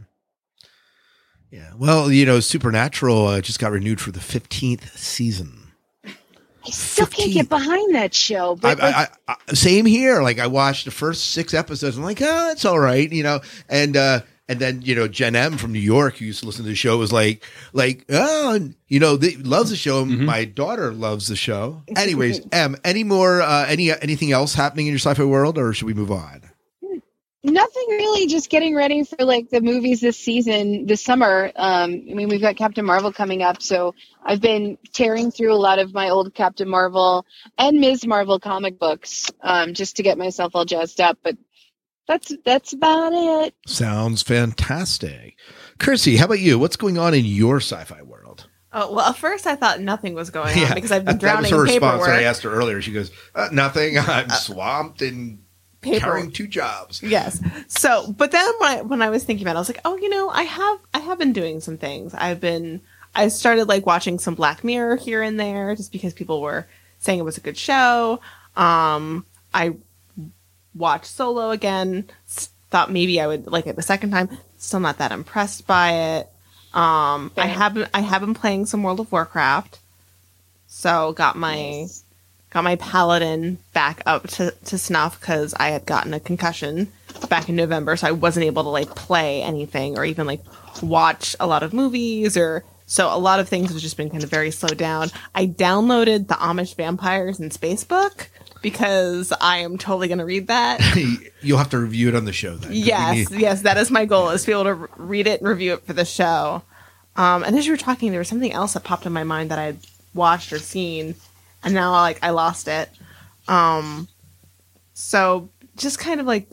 Yeah. 1.51 1.71
Well, 1.77 2.11
you 2.11 2.25
know, 2.25 2.39
Supernatural 2.39 3.27
uh, 3.27 3.41
just 3.41 3.59
got 3.59 3.71
renewed 3.71 3.99
for 3.99 4.11
the 4.11 4.19
15th 4.19 4.97
season. 4.97 5.73
I 6.05 6.69
still 6.69 7.07
can't 7.07 7.33
get 7.33 7.49
behind 7.49 7.95
that 7.95 8.13
show. 8.13 8.55
But 8.55 8.79
I, 8.79 8.85
like, 8.85 9.11
I, 9.27 9.35
I, 9.49 9.53
same 9.53 9.85
here. 9.85 10.21
Like 10.21 10.39
I 10.39 10.47
watched 10.47 10.85
the 10.85 10.91
first 10.91 11.31
six 11.31 11.53
episodes. 11.53 11.97
I'm 11.97 12.03
like, 12.03 12.21
oh, 12.21 12.51
it's 12.51 12.65
all 12.65 12.79
right, 12.79 13.11
you 13.11 13.23
know. 13.23 13.41
And 13.67 13.97
uh, 13.97 14.21
and 14.47 14.59
then 14.59 14.81
you 14.81 14.95
know, 14.95 15.07
Jen 15.07 15.35
M 15.35 15.57
from 15.57 15.71
New 15.71 15.79
York, 15.79 16.17
who 16.17 16.25
used 16.25 16.41
to 16.41 16.45
listen 16.45 16.63
to 16.63 16.69
the 16.69 16.75
show, 16.75 16.97
was 16.97 17.13
like, 17.13 17.43
like, 17.73 18.05
oh, 18.09 18.69
you 18.87 18.99
know, 18.99 19.15
they 19.15 19.35
loves 19.37 19.69
the 19.69 19.75
show. 19.75 20.03
My 20.05 20.45
daughter 20.45 20.91
loves 20.91 21.27
the 21.27 21.35
show. 21.35 21.83
Anyways, 21.95 22.41
M, 22.51 22.75
any 22.83 23.03
more, 23.03 23.41
uh, 23.41 23.65
any 23.67 23.91
anything 23.91 24.31
else 24.31 24.53
happening 24.53 24.87
in 24.87 24.91
your 24.91 24.99
sci-fi 24.99 25.23
world, 25.23 25.57
or 25.57 25.73
should 25.73 25.87
we 25.87 25.93
move 25.93 26.11
on? 26.11 26.41
Nothing 27.43 27.85
really. 27.89 28.27
Just 28.27 28.51
getting 28.51 28.75
ready 28.75 29.03
for 29.03 29.25
like 29.25 29.49
the 29.49 29.61
movies 29.61 29.99
this 29.99 30.17
season, 30.17 30.85
this 30.85 31.03
summer. 31.03 31.51
Um, 31.55 32.05
I 32.09 32.13
mean, 32.13 32.29
we've 32.29 32.41
got 32.41 32.55
Captain 32.55 32.85
Marvel 32.85 33.11
coming 33.11 33.41
up, 33.41 33.63
so 33.63 33.95
I've 34.23 34.41
been 34.41 34.77
tearing 34.93 35.31
through 35.31 35.51
a 35.51 35.57
lot 35.57 35.79
of 35.79 35.91
my 35.91 36.09
old 36.09 36.35
Captain 36.35 36.69
Marvel 36.69 37.25
and 37.57 37.79
Ms. 37.79 38.05
Marvel 38.05 38.39
comic 38.39 38.77
books 38.77 39.31
um, 39.41 39.73
just 39.73 39.95
to 39.95 40.03
get 40.03 40.19
myself 40.19 40.51
all 40.55 40.65
jazzed 40.65 41.01
up. 41.01 41.17
But 41.23 41.35
that's 42.11 42.33
that's 42.43 42.73
about 42.73 43.13
it. 43.13 43.55
Sounds 43.65 44.21
fantastic. 44.21 45.35
Kirsty, 45.79 46.17
how 46.17 46.25
about 46.25 46.39
you? 46.39 46.59
What's 46.59 46.75
going 46.75 46.97
on 46.97 47.13
in 47.13 47.23
your 47.23 47.57
sci-fi 47.57 48.01
world? 48.01 48.47
Oh 48.73 48.93
well, 48.93 49.09
at 49.09 49.17
first 49.17 49.47
I 49.47 49.55
thought 49.55 49.79
nothing 49.79 50.13
was 50.13 50.29
going 50.29 50.57
on 50.65 50.75
because 50.75 50.91
I've 50.91 51.05
been 51.05 51.17
that, 51.19 51.21
that 51.21 51.41
was 51.41 51.49
her 51.49 51.55
in 51.57 51.61
response 51.63 51.81
paperwork. 51.81 52.07
when 52.07 52.19
I 52.19 52.23
asked 52.23 52.43
her 52.43 52.51
earlier. 52.51 52.81
She 52.81 52.91
goes, 52.91 53.11
uh, 53.33 53.47
"Nothing. 53.51 53.97
I'm 53.99 54.29
swamped 54.29 55.01
and 55.01 55.41
Paper- 55.79 55.99
carrying 56.05 56.31
two 56.31 56.47
jobs." 56.47 57.01
Yes. 57.01 57.41
So, 57.67 58.11
but 58.11 58.31
then 58.31 58.51
when 58.59 58.69
I, 58.69 58.81
when 58.81 59.01
I 59.01 59.09
was 59.09 59.23
thinking 59.23 59.45
about 59.45 59.55
it, 59.55 59.59
I 59.59 59.61
was 59.61 59.69
like, 59.69 59.81
oh, 59.85 59.95
you 59.97 60.09
know, 60.09 60.29
I 60.29 60.43
have 60.43 60.79
I 60.93 60.99
have 60.99 61.17
been 61.17 61.33
doing 61.33 61.61
some 61.61 61.77
things. 61.77 62.13
I've 62.13 62.41
been 62.41 62.81
I 63.15 63.29
started 63.29 63.69
like 63.69 63.85
watching 63.85 64.19
some 64.19 64.35
Black 64.35 64.65
Mirror 64.65 64.97
here 64.97 65.21
and 65.21 65.39
there 65.39 65.75
just 65.75 65.91
because 65.93 66.13
people 66.13 66.41
were 66.41 66.67
saying 66.99 67.19
it 67.19 67.23
was 67.23 67.37
a 67.37 67.41
good 67.41 67.57
show. 67.57 68.19
Um, 68.57 69.25
I 69.53 69.75
watched 70.73 71.05
Solo 71.05 71.51
again. 71.51 72.09
Thought 72.69 72.91
maybe 72.91 73.19
I 73.19 73.27
would 73.27 73.47
like 73.47 73.67
it 73.67 73.75
the 73.75 73.81
second 73.81 74.11
time. 74.11 74.29
Still 74.57 74.79
not 74.79 74.99
that 74.99 75.11
impressed 75.11 75.67
by 75.67 75.91
it. 75.91 76.29
Um, 76.73 77.31
I 77.35 77.47
haven't 77.47 77.89
I 77.93 77.99
have 77.99 78.21
been 78.21 78.33
playing 78.33 78.65
some 78.65 78.83
World 78.83 79.01
of 79.01 79.11
Warcraft. 79.11 79.79
So 80.67 81.11
got 81.11 81.35
my 81.35 81.87
got 82.49 82.63
my 82.63 82.75
paladin 82.77 83.57
back 83.73 84.01
up 84.05 84.27
to, 84.27 84.51
to 84.65 84.77
snuff 84.77 85.19
because 85.19 85.53
I 85.59 85.69
had 85.69 85.85
gotten 85.85 86.13
a 86.13 86.19
concussion 86.19 86.91
back 87.29 87.49
in 87.49 87.55
November, 87.55 87.97
so 87.97 88.07
I 88.07 88.11
wasn't 88.11 88.45
able 88.45 88.63
to 88.63 88.69
like 88.69 88.95
play 88.95 89.41
anything 89.41 89.97
or 89.97 90.05
even 90.05 90.27
like 90.27 90.41
watch 90.81 91.35
a 91.39 91.47
lot 91.47 91.63
of 91.63 91.73
movies 91.73 92.37
or 92.37 92.63
so 92.85 93.13
a 93.13 93.17
lot 93.17 93.39
of 93.39 93.47
things 93.47 93.71
have 93.71 93.79
just 93.79 93.95
been 93.95 94.09
kind 94.09 94.23
of 94.23 94.29
very 94.29 94.51
slowed 94.51 94.77
down. 94.77 95.09
I 95.33 95.47
downloaded 95.47 96.27
the 96.27 96.33
Amish 96.35 96.75
Vampires 96.75 97.39
in 97.39 97.51
Space 97.51 97.83
book 97.83 98.29
because 98.61 99.33
I 99.41 99.57
am 99.59 99.77
totally 99.77 100.07
going 100.07 100.17
to 100.19 100.25
read 100.25 100.47
that. 100.47 100.79
You'll 101.41 101.57
have 101.57 101.69
to 101.71 101.79
review 101.79 102.09
it 102.09 102.15
on 102.15 102.25
the 102.25 102.33
show 102.33 102.55
then. 102.55 102.71
yes, 102.73 103.29
need- 103.31 103.39
yes, 103.41 103.61
that 103.63 103.77
is 103.77 103.89
my 103.91 104.05
goal 104.05 104.29
is 104.29 104.41
to 104.43 104.47
be 104.47 104.51
able 104.53 104.63
to 104.65 104.89
read 104.97 105.27
it 105.27 105.39
and 105.41 105.49
review 105.49 105.73
it 105.73 105.85
for 105.85 105.93
the 105.93 106.05
show. 106.05 106.61
Um, 107.15 107.43
and 107.43 107.57
as 107.57 107.65
you 107.65 107.73
were 107.73 107.77
talking, 107.77 108.11
there 108.11 108.19
was 108.19 108.27
something 108.29 108.51
else 108.51 108.73
that 108.73 108.83
popped 108.83 109.05
in 109.05 109.11
my 109.13 109.23
mind 109.23 109.51
that 109.51 109.59
I 109.59 109.63
had 109.65 109.79
watched 110.13 110.53
or 110.53 110.59
seen, 110.59 111.15
and 111.63 111.73
now 111.73 111.91
like 111.91 112.19
I 112.23 112.29
lost 112.29 112.67
it. 112.67 112.89
Um, 113.47 114.07
so 114.93 115.49
just 115.75 115.99
kind 115.99 116.19
of 116.21 116.25
like 116.25 116.47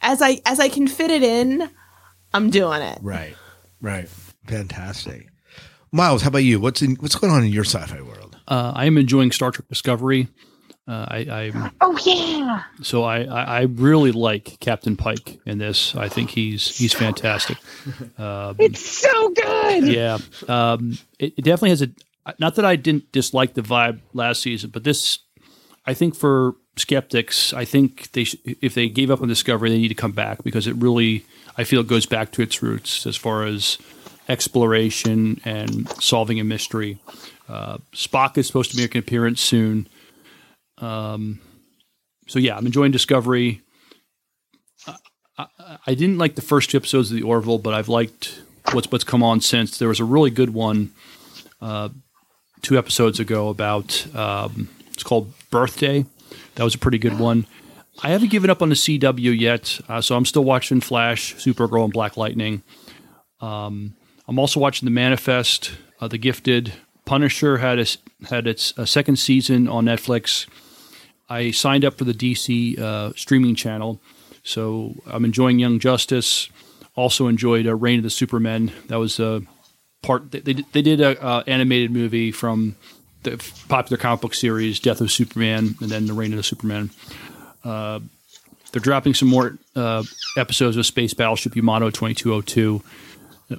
as 0.00 0.22
I 0.22 0.40
as 0.46 0.58
I 0.60 0.68
can 0.68 0.88
fit 0.88 1.10
it 1.10 1.22
in, 1.22 1.68
I'm 2.32 2.50
doing 2.50 2.80
it. 2.82 2.98
Right. 3.02 3.36
Right. 3.80 4.08
Fantastic. 4.46 5.28
Miles, 5.90 6.22
how 6.22 6.28
about 6.28 6.38
you? 6.38 6.58
What's 6.58 6.80
in 6.80 6.94
what's 6.96 7.14
going 7.16 7.32
on 7.32 7.44
in 7.44 7.52
your 7.52 7.64
sci-fi 7.64 8.00
world? 8.00 8.38
Uh, 8.48 8.72
I 8.74 8.86
am 8.86 8.96
enjoying 8.96 9.30
Star 9.32 9.50
Trek 9.50 9.68
Discovery. 9.68 10.28
Uh, 10.88 11.06
I, 11.08 11.16
I 11.54 11.70
Oh 11.80 11.96
yeah. 12.04 12.64
so 12.82 13.04
I, 13.04 13.22
I 13.22 13.42
I 13.42 13.60
really 13.62 14.10
like 14.10 14.58
Captain 14.58 14.96
Pike 14.96 15.38
in 15.46 15.58
this. 15.58 15.94
I 15.94 16.08
think 16.08 16.30
he's 16.30 16.76
he's 16.76 16.92
fantastic. 16.92 17.56
Um, 18.18 18.56
It's 18.58 18.80
so 18.84 19.28
good. 19.30 19.84
yeah, 19.86 20.18
um, 20.48 20.98
it, 21.20 21.34
it 21.36 21.42
definitely 21.44 21.70
has 21.70 21.82
a. 21.82 21.88
Not 22.40 22.56
that 22.56 22.64
I 22.64 22.76
didn't 22.76 23.10
dislike 23.12 23.54
the 23.54 23.62
vibe 23.62 24.00
last 24.12 24.42
season, 24.42 24.70
but 24.70 24.82
this, 24.84 25.18
I 25.86 25.94
think 25.94 26.14
for 26.16 26.54
skeptics, 26.76 27.52
I 27.52 27.64
think 27.64 28.10
they 28.12 28.24
sh- 28.24 28.36
if 28.44 28.74
they 28.74 28.88
gave 28.88 29.10
up 29.10 29.20
on 29.22 29.28
Discovery, 29.28 29.70
they 29.70 29.78
need 29.78 29.88
to 29.88 29.94
come 29.94 30.12
back 30.12 30.42
because 30.44 30.66
it 30.68 30.74
really, 30.76 31.24
I 31.56 31.64
feel, 31.64 31.80
it 31.80 31.88
goes 31.88 32.06
back 32.06 32.30
to 32.32 32.42
its 32.42 32.62
roots 32.62 33.06
as 33.06 33.16
far 33.16 33.44
as 33.44 33.76
exploration 34.28 35.40
and 35.44 35.88
solving 36.02 36.40
a 36.40 36.44
mystery. 36.44 36.98
Uh, 37.48 37.78
Spock 37.92 38.38
is 38.38 38.46
supposed 38.46 38.70
to 38.72 38.76
make 38.76 38.94
an 38.94 38.98
appearance 39.00 39.40
soon. 39.40 39.88
Um, 40.78 41.40
so 42.28 42.38
yeah, 42.38 42.56
I'm 42.56 42.66
enjoying 42.66 42.92
Discovery. 42.92 43.62
I, 44.86 44.96
I, 45.38 45.78
I 45.86 45.94
didn't 45.94 46.18
like 46.18 46.34
the 46.34 46.42
first 46.42 46.70
two 46.70 46.76
episodes 46.76 47.10
of 47.10 47.16
the 47.16 47.22
Orville, 47.22 47.58
but 47.58 47.74
I've 47.74 47.88
liked 47.88 48.40
what's 48.72 48.90
what's 48.90 49.04
come 49.04 49.22
on 49.22 49.40
since. 49.40 49.78
There 49.78 49.88
was 49.88 50.00
a 50.00 50.04
really 50.04 50.30
good 50.30 50.50
one 50.50 50.92
uh, 51.60 51.90
two 52.62 52.78
episodes 52.78 53.20
ago 53.20 53.48
about 53.48 54.06
um, 54.14 54.68
it's 54.92 55.02
called 55.02 55.32
Birthday. 55.50 56.06
That 56.54 56.64
was 56.64 56.74
a 56.74 56.78
pretty 56.78 56.98
good 56.98 57.18
one. 57.18 57.46
I 58.02 58.08
haven't 58.10 58.30
given 58.30 58.50
up 58.50 58.62
on 58.62 58.68
the 58.68 58.74
CW 58.74 59.38
yet, 59.38 59.80
uh, 59.88 60.00
so 60.00 60.16
I'm 60.16 60.24
still 60.24 60.44
watching 60.44 60.80
Flash, 60.80 61.34
Supergirl, 61.36 61.84
and 61.84 61.92
Black 61.92 62.16
Lightning. 62.16 62.62
Um, 63.40 63.94
I'm 64.26 64.38
also 64.38 64.60
watching 64.60 64.86
The 64.86 64.90
Manifest, 64.90 65.72
uh, 66.00 66.08
The 66.08 66.18
Gifted. 66.18 66.72
Punisher 67.04 67.58
had 67.58 67.78
a, 67.78 67.86
had 68.28 68.46
its 68.46 68.72
a 68.76 68.86
second 68.86 69.16
season 69.16 69.68
on 69.68 69.84
Netflix. 69.84 70.46
I 71.28 71.50
signed 71.50 71.84
up 71.84 71.98
for 71.98 72.04
the 72.04 72.14
DC 72.14 72.78
uh, 72.78 73.12
streaming 73.16 73.54
channel, 73.54 74.00
so 74.42 74.94
I'm 75.06 75.24
enjoying 75.24 75.58
Young 75.58 75.78
Justice. 75.78 76.48
Also 76.94 77.26
enjoyed 77.26 77.66
uh, 77.66 77.74
Reign 77.74 77.98
of 77.98 78.02
the 78.02 78.10
Supermen. 78.10 78.70
That 78.88 78.98
was 78.98 79.18
a 79.18 79.42
part. 80.02 80.30
They 80.30 80.40
they, 80.40 80.82
did 80.82 81.00
a 81.00 81.22
uh, 81.22 81.42
animated 81.46 81.90
movie 81.90 82.32
from 82.32 82.76
the 83.22 83.42
popular 83.68 83.96
comic 83.96 84.20
book 84.20 84.34
series 84.34 84.78
Death 84.78 85.00
of 85.00 85.10
Superman, 85.10 85.76
and 85.80 85.90
then 85.90 86.06
the 86.06 86.12
Reign 86.12 86.32
of 86.32 86.36
the 86.36 86.42
Superman. 86.42 86.90
Uh, 87.64 88.00
they're 88.72 88.80
dropping 88.80 89.14
some 89.14 89.28
more 89.28 89.58
uh, 89.76 90.02
episodes 90.36 90.76
of 90.76 90.86
Space 90.86 91.14
Battleship 91.14 91.54
Yamato 91.54 91.90
2202 91.90 92.82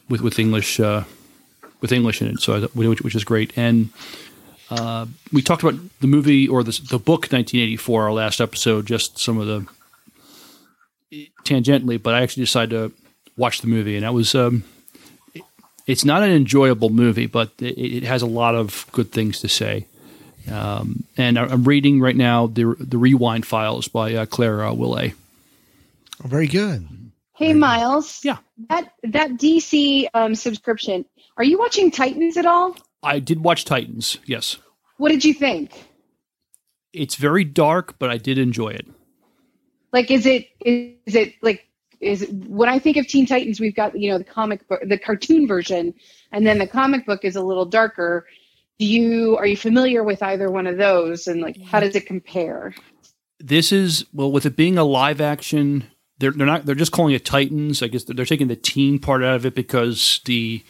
with 0.09 0.21
with 0.21 0.39
English 0.39 0.79
uh, 0.79 1.03
with 1.81 1.91
English 1.91 2.21
in 2.21 2.29
it, 2.29 2.39
so 2.39 2.61
which, 2.73 3.01
which 3.01 3.15
is 3.15 3.23
great. 3.23 3.55
And 3.57 3.89
uh, 4.79 5.05
we 5.31 5.41
talked 5.41 5.63
about 5.63 5.79
the 6.01 6.07
movie 6.07 6.47
or 6.47 6.63
the 6.63 6.71
the 6.89 6.99
book 6.99 7.23
1984 7.31 8.03
our 8.03 8.13
last 8.13 8.41
episode, 8.41 8.85
just 8.85 9.19
some 9.19 9.37
of 9.39 9.47
the 9.47 9.65
tangentially, 11.43 12.01
but 12.01 12.13
I 12.13 12.21
actually 12.21 12.43
decided 12.43 12.69
to 12.71 12.91
watch 13.37 13.61
the 13.61 13.67
movie, 13.67 13.95
and 13.95 14.03
that 14.03 14.13
was. 14.13 14.33
Um, 14.35 14.63
it- 15.33 15.43
it's 15.85 16.05
not 16.05 16.23
an 16.23 16.31
enjoyable 16.31 16.89
movie, 16.89 17.25
but 17.27 17.51
it, 17.59 17.77
it 17.77 18.03
has 18.03 18.21
a 18.21 18.25
lot 18.25 18.55
of 18.55 18.85
good 18.93 19.11
things 19.11 19.41
to 19.41 19.49
say. 19.49 19.85
Um, 20.49 21.03
and 21.17 21.37
I- 21.37 21.45
I'm 21.47 21.63
reading 21.65 21.99
right 21.99 22.15
now 22.15 22.47
the 22.47 22.75
the 22.79 22.97
Rewind 22.97 23.45
Files 23.45 23.87
by 23.89 24.13
uh, 24.15 24.25
Claire 24.25 24.63
uh, 24.65 24.71
Willay. 24.73 25.13
Very 26.23 26.47
good. 26.47 26.87
Hey 27.35 27.53
Miles. 27.53 28.21
Yeah. 28.23 28.37
That 28.69 28.93
that 29.03 29.31
DC 29.31 30.07
um, 30.13 30.35
subscription. 30.35 31.03
Are 31.35 31.43
you 31.43 31.57
watching 31.57 31.91
Titans 31.91 32.37
at 32.37 32.45
all? 32.45 32.77
I 33.01 33.19
did 33.19 33.43
watch 33.43 33.65
Titans. 33.65 34.17
Yes, 34.25 34.55
What 35.03 35.11
did 35.11 35.25
you 35.25 35.33
think? 35.33 35.73
it's 36.93 37.15
very 37.15 37.43
dark, 37.43 37.97
but 37.99 38.09
I 38.09 38.17
did 38.17 38.37
enjoy 38.37 38.69
it. 38.69 38.87
Like, 39.91 40.09
is 40.09 40.25
it 40.25 40.47
is 40.63 41.15
it 41.15 41.33
like 41.41 41.67
is 41.99 42.23
it, 42.23 42.33
when 42.33 42.69
I 42.69 42.79
think 42.79 42.97
of 42.97 43.07
Teen 43.07 43.25
Titans, 43.25 43.59
we've 43.59 43.75
got 43.75 43.97
you 43.97 44.09
know 44.09 44.17
the 44.17 44.23
comic 44.23 44.67
book, 44.67 44.81
the 44.87 44.97
cartoon 44.97 45.47
version, 45.47 45.93
and 46.31 46.47
then 46.47 46.59
the 46.59 46.67
comic 46.67 47.05
book 47.05 47.25
is 47.25 47.35
a 47.35 47.41
little 47.41 47.65
darker. 47.65 48.25
Do 48.79 48.85
you 48.85 49.37
are 49.37 49.45
you 49.45 49.57
familiar 49.57 50.03
with 50.03 50.23
either 50.23 50.49
one 50.49 50.67
of 50.67 50.77
those, 50.77 51.27
and 51.27 51.41
like 51.41 51.61
how 51.61 51.79
does 51.79 51.95
it 51.95 52.05
compare? 52.05 52.73
This 53.39 53.71
is 53.71 54.05
well, 54.13 54.31
with 54.31 54.45
it 54.45 54.55
being 54.55 54.77
a 54.77 54.83
live 54.83 55.21
action, 55.21 55.85
they're 56.19 56.31
they're 56.31 56.47
not 56.47 56.65
they're 56.65 56.75
just 56.75 56.91
calling 56.91 57.13
it 57.13 57.25
Titans. 57.25 57.83
I 57.83 57.87
guess 57.87 58.05
they're, 58.05 58.15
they're 58.15 58.25
taking 58.25 58.47
the 58.47 58.55
teen 58.55 58.99
part 58.99 59.23
out 59.23 59.35
of 59.35 59.45
it 59.45 59.53
because 59.53 60.21
the 60.25 60.63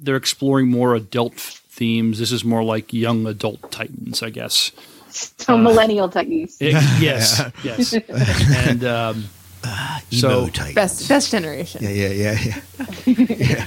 they're 0.00 0.16
exploring 0.16 0.68
more 0.68 0.94
adult 0.94 1.57
themes. 1.78 2.18
This 2.18 2.32
is 2.32 2.44
more 2.44 2.62
like 2.64 2.92
young 2.92 3.26
adult 3.26 3.70
Titans, 3.70 4.22
I 4.22 4.30
guess. 4.30 4.72
So 5.10 5.56
millennial 5.56 6.08
Titans. 6.10 6.56
It- 6.60 6.72
yes, 7.00 7.40
yes, 7.64 7.94
and 8.68 8.82
um, 8.84 9.24
so 10.10 10.48
Best 10.74 11.08
best 11.08 11.30
generation. 11.30 11.82
Yeah, 11.82 11.90
yeah, 11.90 12.12
yeah, 12.12 12.36
yeah. 13.06 13.14
yeah. 13.38 13.66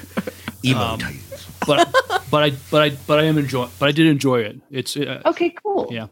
Emo 0.64 0.80
Um, 0.94 1.00
Titans. 1.00 1.48
but 1.66 1.88
but 2.30 2.44
I 2.44 2.50
but 2.70 2.82
I 2.84 2.90
but 3.08 3.18
I 3.20 3.24
am 3.26 3.38
enjoy 3.38 3.68
but 3.80 3.90
I 3.90 3.92
did 3.92 4.06
enjoy 4.08 4.42
it. 4.42 4.58
It's 4.70 4.96
uh, 4.96 5.22
Okay, 5.26 5.50
cool. 5.64 5.88
yeah. 5.90 6.08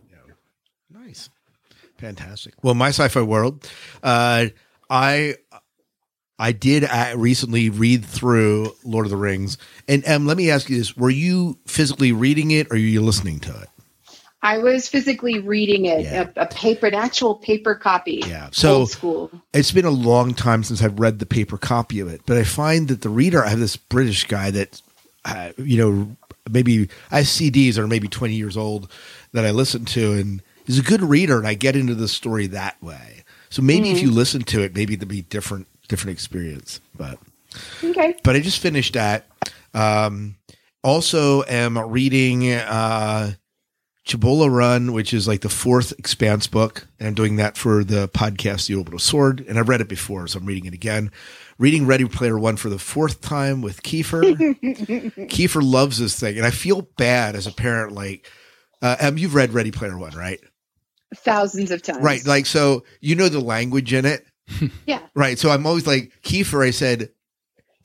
Nice. 0.89 1.29
Fantastic. 1.98 2.53
Well, 2.63 2.75
my 2.75 2.89
sci-fi 2.89 3.22
world, 3.22 3.70
uh, 4.03 4.48
I 4.89 5.36
I 6.39 6.53
did 6.53 6.86
uh, 6.86 7.13
recently 7.17 7.69
read 7.69 8.05
through 8.05 8.74
Lord 8.86 9.05
of 9.05 9.10
the 9.10 9.17
Rings, 9.17 9.58
and 9.89 10.08
um, 10.08 10.25
let 10.25 10.38
me 10.38 10.50
ask 10.50 10.69
you 10.69 10.77
this: 10.77 10.96
Were 10.96 11.10
you 11.10 11.58
physically 11.67 12.12
reading 12.13 12.51
it, 12.51 12.67
or 12.67 12.75
are 12.75 12.77
you 12.77 13.01
listening 13.01 13.39
to 13.41 13.51
it? 13.62 13.67
I 14.41 14.58
was 14.60 14.88
physically 14.88 15.39
reading 15.39 15.86
it, 15.86 16.05
Yeah. 16.05 16.29
a, 16.38 16.43
a 16.43 16.46
paper, 16.46 16.88
an 16.88 16.93
actual 16.96 17.36
paper 17.36 17.75
copy. 17.75 18.24
Yeah. 18.25 18.48
So 18.53 18.74
old 18.77 18.89
school. 18.89 19.29
it's 19.53 19.74
been 19.74 19.84
a 19.84 19.89
long 19.91 20.34
time 20.34 20.63
since 20.63 20.81
I've 20.81 20.98
read 20.98 21.19
the 21.19 21.25
paper 21.25 21.58
copy 21.58 22.00
of 22.00 22.08
it, 22.08 22.22
but 22.25 22.38
I 22.38 22.43
find 22.46 22.88
that 22.88 23.01
the 23.01 23.10
reader, 23.10 23.43
I 23.43 23.50
have 23.50 23.60
this 23.60 23.75
British 23.75 24.24
guy 24.27 24.50
that, 24.51 24.81
uh, 25.25 25.51
you 25.58 25.77
know, 25.77 26.15
maybe 26.50 26.88
I 27.12 27.17
have 27.17 27.25
CDs 27.25 27.75
that 27.75 27.81
are 27.81 27.88
maybe 27.88 28.08
20 28.08 28.34
years 28.34 28.55
old 28.55 28.89
that 29.34 29.43
I 29.43 29.51
listen 29.51 29.84
to, 29.86 30.13
and 30.13 30.41
he's 30.65 30.79
a 30.79 30.84
good 30.84 31.01
reader, 31.01 31.38
and 31.38 31.46
I 31.46 31.53
get 31.53 31.75
into 31.75 31.93
the 31.93 32.08
story 32.08 32.48
that 32.48 32.81
way. 32.81 33.25
So 33.50 33.62
maybe 33.62 33.91
if 33.91 33.98
Mhm. 33.98 34.03
you 34.03 34.12
listen 34.12 34.43
to 34.43 34.62
it, 34.63 34.74
maybe 34.74 34.96
there'll 34.96 35.10
be 35.10 35.24
different 35.24 35.67
different 35.89 36.13
experience. 36.13 36.79
But 36.96 37.19
Okay. 37.84 38.15
but 38.24 38.36
I 38.38 38.39
just 38.39 38.62
finished 38.62 38.93
that. 38.93 39.27
Um, 39.74 40.36
also, 40.84 41.43
am 41.43 41.77
reading 41.77 42.50
uh, 42.53 43.34
Cibola 44.08 44.50
Burn, 44.50 44.93
which 44.93 45.13
is 45.13 45.27
like 45.27 45.41
the 45.41 45.50
fourth 45.50 45.91
Expanse 46.00 46.48
book, 46.48 46.88
and 47.00 47.10
I'm 47.10 47.13
doing 47.15 47.36
that 47.36 47.58
for 47.58 47.84
the 47.84 48.08
podcast, 48.08 48.67
The 48.67 48.75
Orbital 48.75 49.00
Sword. 49.00 49.43
And 49.48 49.60
I've 49.60 49.67
read 49.67 49.81
it 49.81 49.89
before, 49.89 50.25
so 50.27 50.39
I'm 50.39 50.46
reading 50.46 50.65
it 50.65 50.74
again. 50.74 51.12
Reading 51.58 51.86
Ready 51.86 52.05
Player 52.05 52.39
One 52.39 52.55
for 52.55 52.69
the 52.69 52.79
fourth 52.79 53.19
time 53.19 53.62
with 53.62 53.84
Kiefer. 53.84 54.22
Kiefer 55.29 55.62
loves 55.62 56.00
this 56.00 56.17
thing, 56.17 56.38
and 56.38 56.46
I 56.46 56.51
feel 56.51 56.84
bad 56.98 57.36
as 57.36 57.46
a 57.48 57.51
parent. 57.51 57.91
Like, 57.91 58.31
uh, 58.81 58.96
Em, 59.00 59.17
you've 59.17 59.36
read 59.36 59.53
Ready 59.53 59.72
Player 59.72 59.98
One, 59.98 60.15
right? 60.15 60.39
Thousands 61.15 61.72
of 61.72 61.81
times. 61.81 62.00
Right. 62.01 62.25
Like, 62.25 62.46
so 62.46 62.86
you 63.01 63.15
know 63.15 63.27
the 63.29 63.41
language 63.41 63.93
in 63.93 64.05
it. 64.05 64.25
Yeah. 64.86 65.01
Right. 65.13 65.38
So 65.38 65.51
I'm 65.51 65.65
always 65.65 65.86
like, 65.86 66.12
Kiefer, 66.24 66.65
I 66.65 66.72
said, 66.72 67.10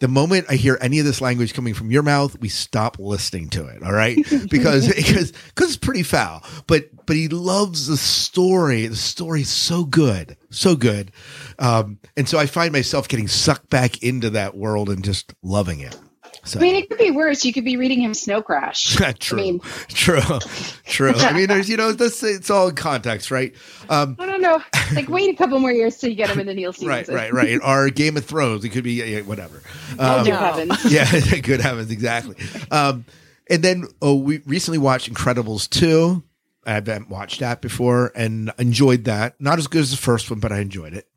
the 0.01 0.09
moment 0.09 0.47
I 0.49 0.55
hear 0.55 0.77
any 0.81 0.99
of 0.99 1.05
this 1.05 1.21
language 1.21 1.55
coming 1.55 1.73
from 1.75 1.91
your 1.91 2.03
mouth, 2.03 2.39
we 2.41 2.49
stop 2.49 2.99
listening 2.99 3.49
to 3.51 3.67
it. 3.67 3.83
All 3.83 3.93
right. 3.93 4.19
Because, 4.51 4.89
because, 4.89 5.33
because 5.33 5.69
it's 5.69 5.77
pretty 5.77 6.03
foul. 6.03 6.43
But, 6.67 6.89
but 7.07 7.17
he 7.17 7.29
loves 7.29 7.87
the 7.87 7.97
story. 7.97 8.87
The 8.87 8.97
story's 8.97 9.49
so 9.51 9.85
good. 9.85 10.37
So 10.51 10.77
good. 10.77 11.13
Um, 11.59 11.99
and 12.17 12.29
so 12.29 12.39
I 12.39 12.47
find 12.47 12.73
myself 12.73 13.09
getting 13.09 13.29
sucked 13.29 13.71
back 13.71 14.03
into 14.03 14.31
that 14.31 14.57
world 14.57 14.91
and 14.91 15.05
just 15.05 15.35
loving 15.43 15.81
it. 15.81 15.99
So 16.45 16.59
I 16.59 16.63
mean, 16.63 16.75
it 16.77 16.89
could 16.89 16.99
be 16.99 17.11
worse. 17.11 17.45
You 17.45 17.53
could 17.53 17.65
be 17.65 17.77
reading 17.77 18.01
him 18.01 18.13
Snow 18.15 18.43
Crash. 18.43 18.97
true. 19.19 19.39
I 19.39 19.41
mean, 19.43 19.61
true. 19.89 20.21
True. 20.85 21.13
I 21.17 21.33
mean, 21.33 21.47
there's, 21.49 21.69
you 21.69 21.77
know, 21.77 21.91
this, 21.93 22.23
it's 22.23 22.51
all 22.51 22.69
in 22.69 22.75
context, 22.77 23.31
right? 23.31 23.53
Um, 23.89 24.15
I 24.21 24.27
don't 24.27 24.43
know. 24.43 24.63
Like, 24.95 25.09
wait 25.09 25.29
a 25.31 25.37
couple 25.37 25.59
more 25.59 25.73
years 25.73 25.97
till 25.97 26.11
you 26.11 26.15
get 26.15 26.31
him 26.31 26.39
in 26.39 26.47
the 26.47 26.55
Neil 26.55 26.73
season. 26.73 26.89
Right, 26.89 27.09
right, 27.09 27.33
right. 27.33 27.59
Or 27.65 27.89
Game 27.89 28.17
of 28.17 28.25
Thrones. 28.27 28.65
It 28.65 28.69
could 28.69 28.85
be 28.85 29.21
whatever. 29.23 29.63
Oh, 29.99 30.19
Um, 30.19 30.25
dear 30.25 30.37
heavens. 30.37 30.85
yeah, 30.85 31.11
good 31.41 31.61
heavens, 31.61 31.91
exactly. 31.91 32.37
Um, 32.71 33.07
and 33.51 33.63
then 33.63 33.89
oh, 34.03 34.15
we 34.15 34.39
recently 34.47 34.79
watched 34.79 35.13
Incredibles 35.13 35.69
two. 35.69 36.23
I 36.67 36.73
haven't 36.75 37.09
watched 37.11 37.41
that 37.41 37.61
before 37.61 38.13
and 38.15 38.53
enjoyed 38.59 39.05
that. 39.05 39.41
Not 39.41 39.59
as 39.59 39.67
good 39.67 39.83
as 39.83 39.91
the 39.91 39.97
first 39.97 40.31
one, 40.31 40.39
but 40.41 40.53
I 40.53 40.61
enjoyed 40.61 40.95
it. 40.95 41.09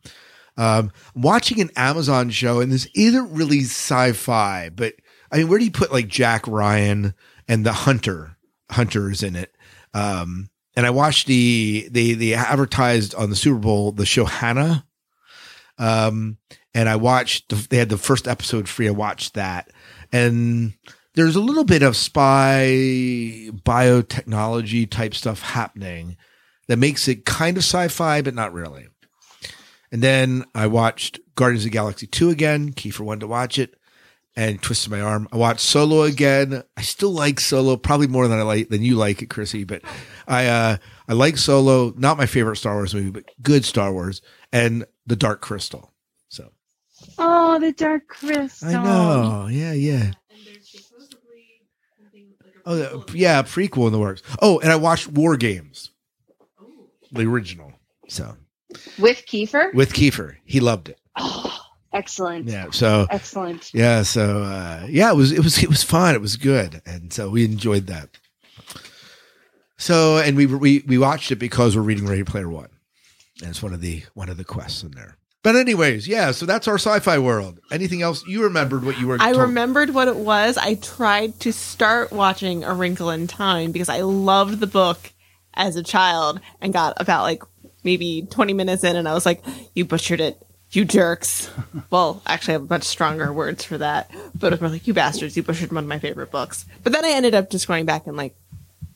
Um, 0.58 0.92
watching 1.14 1.62
an 1.62 1.70
Amazon 1.76 2.30
show, 2.32 2.62
and 2.62 2.72
this 2.72 2.88
isn't 2.96 3.32
really 3.32 3.60
sci-fi, 3.62 4.70
but 4.76 4.96
I 5.32 5.38
mean, 5.38 5.48
where 5.48 5.60
do 5.60 5.66
you 5.66 5.72
put 5.72 5.92
like 5.92 6.08
Jack 6.08 6.48
Ryan 6.48 7.14
and 7.48 7.66
the 7.66 7.74
Hunter? 7.74 8.38
Hunters 8.70 9.24
in 9.24 9.36
it. 9.36 9.56
Um, 9.94 10.50
and 10.76 10.86
I 10.86 10.90
watched 10.90 11.28
the 11.28 11.88
they 11.90 12.14
they 12.14 12.34
advertised 12.34 13.16
on 13.16 13.30
the 13.30 13.36
Super 13.36 13.60
Bowl 13.60 13.92
the 13.92 14.06
show 14.06 14.26
Hannah. 14.26 14.86
Um, 15.80 16.38
and 16.74 16.90
I 16.90 16.96
watched 16.96 17.50
the, 17.50 17.56
they 17.56 17.78
had 17.78 17.90
the 17.90 17.98
first 17.98 18.28
episode 18.28 18.68
free. 18.68 18.88
I 18.88 18.92
watched 18.92 19.36
that, 19.36 19.72
and 20.12 20.74
there's 21.16 21.36
a 21.36 21.42
little 21.42 21.64
bit 21.64 21.82
of 21.82 21.96
spy 21.96 22.68
biotechnology 23.64 24.90
type 24.90 25.16
stuff 25.16 25.42
happening. 25.42 26.18
that 26.68 26.78
makes 26.78 27.08
it 27.08 27.26
kind 27.26 27.58
of 27.58 27.64
sci-fi, 27.64 28.22
but 28.22 28.36
not 28.36 28.54
really. 28.54 28.88
And 29.92 30.04
then 30.04 30.44
I 30.54 30.68
watched 30.68 31.20
Guardians 31.36 31.64
of 31.64 31.72
the 31.72 31.74
Galaxy 31.74 32.08
2 32.08 32.30
again. 32.30 32.74
Kiefer 32.74 33.00
one 33.00 33.20
to 33.22 33.28
watch 33.28 33.58
it 33.58 33.77
and 34.38 34.62
twisted 34.62 34.92
my 34.92 35.02
arm. 35.02 35.28
I 35.34 35.36
watched 35.38 35.60
Solo 35.62 36.04
again. 36.04 36.64
I 36.78 36.82
still 36.84 37.12
like 37.12 37.40
Solo, 37.42 37.76
probably 37.76 38.08
more 38.08 38.28
than 38.30 38.40
I 38.40 38.44
like 38.44 38.70
than 38.70 38.84
you 38.84 38.96
like 38.96 39.22
it, 39.22 39.26
Chrissy, 39.30 39.66
but 39.66 39.82
I 40.28 40.46
uh 40.48 40.78
I 41.10 41.14
like 41.14 41.38
Solo, 41.38 41.94
not 41.98 42.18
my 42.18 42.26
favorite 42.28 42.56
Star 42.58 42.76
Wars 42.76 42.94
movie, 42.94 43.10
but 43.10 43.26
good 43.42 43.66
Star 43.66 43.92
Wars, 43.92 44.22
and 44.54 44.86
The 45.08 45.16
Dark 45.18 45.42
Crystal. 45.42 45.92
So 46.30 46.52
Oh, 47.18 47.60
the 47.60 47.72
Dark 47.74 48.08
Crystal. 48.08 48.70
I 48.70 48.72
know. 48.84 49.48
Yeah, 49.52 49.74
yeah. 49.74 50.12
Oh, 52.66 52.76
the- 52.76 53.18
yeah, 53.18 53.42
prequel 53.44 53.88
in 53.88 53.94
the 53.94 54.00
works. 54.00 54.22
Oh, 54.42 54.60
and 54.60 54.72
I 54.72 54.76
watched 54.76 55.08
War 55.08 55.38
Games, 55.38 55.92
the 57.12 57.26
original. 57.26 57.72
So 58.10 58.36
With 59.00 59.26
Kiefer? 59.26 59.74
with 59.74 59.94
Kiefer, 59.94 60.36
he 60.46 60.60
loved 60.60 60.90
it. 60.90 61.00
Oh, 61.18 61.58
excellent. 61.94 62.46
Yeah. 62.48 62.68
So 62.72 63.08
Excellent. 63.10 63.74
yeah. 63.74 64.04
So 64.04 64.44
uh, 64.44 64.86
yeah, 64.90 65.12
it 65.12 65.16
was 65.16 65.32
it 65.32 65.44
was 65.44 65.62
it 65.64 65.70
was 65.70 65.84
fun. 65.84 66.16
It 66.16 66.22
was 66.22 66.36
good, 66.38 66.82
and 66.86 67.12
so 67.14 67.30
we 67.30 67.46
enjoyed 67.46 67.88
that. 67.88 68.10
So 69.78 70.18
and 70.18 70.36
we 70.36 70.46
we 70.46 70.84
we 70.88 70.98
watched 70.98 71.32
it 71.32 71.36
because 71.38 71.76
we're 71.76 71.84
reading 71.84 72.08
Ready 72.08 72.24
Player 72.24 72.50
One, 72.50 72.70
and 73.42 73.50
it's 73.50 73.62
one 73.62 73.74
of 73.74 73.82
the 73.82 74.04
one 74.14 74.30
of 74.30 74.38
the 74.38 74.44
quests 74.44 74.84
in 74.84 74.92
there. 74.92 75.18
But 75.44 75.56
anyways, 75.56 76.08
yeah. 76.08 76.32
So 76.32 76.46
that's 76.46 76.68
our 76.68 76.76
sci-fi 76.76 77.20
world. 77.20 77.60
Anything 77.72 78.02
else 78.02 78.26
you 78.28 78.44
remembered? 78.44 78.84
What 78.84 79.00
you 79.00 79.08
were? 79.08 79.18
I 79.20 79.32
told- 79.32 79.44
remembered 79.44 79.92
what 79.92 80.08
it 80.08 80.16
was. 80.16 80.58
I 80.58 80.76
tried 80.76 81.40
to 81.42 81.54
start 81.54 82.12
watching 82.12 82.64
A 82.64 82.74
Wrinkle 82.74 83.12
in 83.12 83.28
Time 83.28 83.72
because 83.72 83.88
I 83.90 84.02
loved 84.02 84.60
the 84.60 84.68
book 84.68 85.14
as 85.54 85.76
a 85.76 85.84
child 85.84 86.40
and 86.60 86.74
got 86.74 86.94
about 87.00 87.24
like 87.24 87.44
maybe 87.84 88.28
20 88.30 88.54
minutes 88.54 88.84
in 88.84 88.96
and 88.96 89.08
I 89.08 89.14
was 89.14 89.26
like, 89.26 89.42
you 89.74 89.86
butchered 89.86 90.20
it. 90.20 90.38
You 90.72 90.84
jerks. 90.86 91.50
well, 91.90 92.22
actually, 92.26 92.56
I 92.56 92.60
have 92.60 92.70
much 92.70 92.84
stronger 92.84 93.32
words 93.32 93.64
for 93.64 93.78
that. 93.78 94.12
But 94.36 94.54
I 94.54 94.58
was 94.58 94.72
like, 94.72 94.86
you 94.88 94.94
bastards, 94.94 95.38
you 95.38 95.44
butchered 95.44 95.72
one 95.72 95.86
of 95.86 95.88
my 95.88 96.00
favorite 96.00 96.30
books. 96.32 96.66
But 96.84 96.92
then 96.94 97.06
I 97.06 97.10
ended 97.12 97.34
up 97.36 97.50
just 97.50 97.68
going 97.68 97.86
back 97.86 98.06
and 98.08 98.18
like 98.18 98.36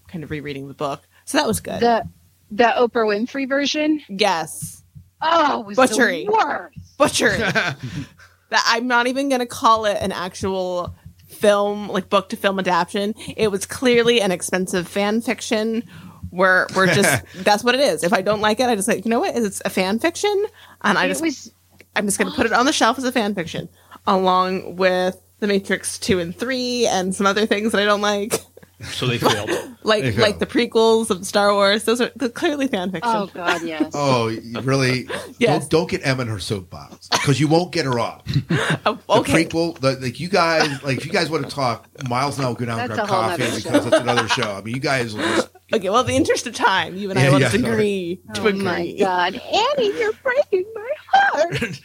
kind 0.08 0.24
of 0.24 0.32
rereading 0.32 0.68
the 0.68 0.74
book. 0.74 1.02
So 1.26 1.38
that 1.38 1.48
was 1.48 1.60
good. 1.62 1.80
The 1.80 2.08
the 2.52 2.66
Oprah 2.66 3.06
Winfrey 3.08 3.48
version? 3.48 4.02
yes. 4.10 4.84
Oh, 5.22 5.62
it 5.62 5.66
was 5.68 5.78
Butchery. 5.78 6.26
the 6.26 6.32
worst. 6.32 6.98
Butchery. 6.98 7.38
that 8.50 8.64
I'm 8.66 8.88
not 8.88 9.06
even 9.08 9.30
going 9.30 9.40
to 9.40 9.46
call 9.46 9.86
it 9.86 9.98
an 10.02 10.12
actual 10.12 10.96
film, 11.28 11.88
like 11.90 12.10
book 12.10 12.30
to 12.30 12.36
film 12.36 12.58
adaptation. 12.60 13.14
It 13.38 13.50
was 13.52 13.66
clearly 13.68 14.20
an 14.20 14.32
expensive 14.32 14.88
fan 14.88 15.22
fiction 15.22 15.84
where 16.32 16.66
we're 16.76 16.88
just, 16.88 17.24
that's 17.36 17.64
what 17.64 17.76
it 17.76 17.82
is. 17.82 18.04
If 18.04 18.14
I 18.14 18.22
don't 18.24 18.42
like 18.42 18.60
it, 18.60 18.66
I 18.68 18.76
just 18.76 18.88
like, 18.88 19.06
you 19.06 19.10
know 19.12 19.20
what? 19.20 19.36
It's 19.36 19.62
a 19.64 19.70
fan 19.70 20.00
fiction. 20.00 20.46
And 20.82 20.98
I 20.98 21.06
It 21.06 21.10
just, 21.10 21.22
was 21.22 21.52
I'm 21.96 22.06
just 22.06 22.18
going 22.18 22.30
to 22.30 22.36
put 22.36 22.46
it 22.46 22.54
on 22.54 22.66
the 22.66 22.74
shelf 22.74 22.98
as 22.98 23.04
a 23.04 23.12
fan 23.12 23.36
fiction 23.36 23.70
along 24.08 24.78
with 24.78 25.22
The 25.40 25.48
Matrix 25.48 26.00
2 26.00 26.20
and 26.20 26.36
3 26.36 26.88
and 26.88 27.14
some 27.16 27.26
other 27.28 27.46
things 27.46 27.72
that 27.72 27.82
I 27.82 27.86
don't 27.86 28.02
like. 28.02 28.34
So 28.84 29.08
they 29.08 29.18
failed. 29.18 29.50
Like, 29.84 30.04
They 30.04 30.12
like 30.12 30.38
the 30.38 30.46
prequels 30.46 31.10
of 31.10 31.26
Star 31.26 31.52
Wars. 31.54 31.86
Those 31.86 32.02
are 32.02 32.10
clearly 32.10 32.68
fan 32.68 32.90
oh, 32.90 32.92
fiction. 32.92 33.12
Oh 33.16 33.28
God, 33.34 33.64
yes. 33.64 33.92
Oh, 33.96 34.28
you 34.28 34.60
really? 34.62 35.08
Yes. 35.40 35.68
Don't, 35.68 35.72
don't 35.72 35.90
get 35.90 36.06
Emma 36.06 36.22
in 36.22 36.28
her 36.28 36.38
soapbox 36.38 37.10
because 37.10 37.40
you 37.40 37.48
won't 37.48 37.72
get 37.72 37.86
her 37.86 37.98
off. 38.00 38.22
Oh, 38.86 38.94
The 39.08 39.14
okay. 39.22 39.46
prequel, 39.46 39.80
the, 39.80 39.94
like 40.00 40.20
you 40.20 40.30
guys, 40.30 40.84
like 40.84 40.98
if 40.98 41.06
you 41.08 41.12
guys 41.12 41.32
want 41.32 41.50
to 41.50 41.50
talk, 41.50 41.88
Miles 42.08 42.38
and 42.38 42.46
I 42.46 42.50
will 42.50 42.56
go 42.56 42.66
down 42.66 42.80
and 42.80 42.92
That's 42.92 43.10
grab 43.10 43.10
coffee 43.10 43.38
because 43.44 43.64
show. 43.64 43.88
it's 43.88 43.98
another 43.98 44.28
show. 44.28 44.52
I 44.52 44.62
mean, 44.62 44.76
you 44.76 44.82
guys 44.82 45.16
will 45.16 45.24
just 45.24 45.50
Okay, 45.74 45.90
well, 45.90 46.02
in 46.02 46.08
the 46.08 46.16
interest 46.16 46.48
of 46.48 46.56
time, 46.56 46.96
you 46.98 47.10
and 47.10 47.18
I 47.20 47.24
Yeah, 47.24 47.30
will 47.32 47.40
yeah, 47.40 47.50
just 47.50 47.62
sorry. 47.64 47.74
agree 47.74 48.20
to 48.34 48.42
Oh 48.42 48.48
agree. 48.48 48.62
my 48.64 48.92
God, 49.00 49.36
Annie, 49.36 50.00
you're 50.00 50.14
breaking 50.14 50.66
my 50.76 50.90
heart. 51.08 51.82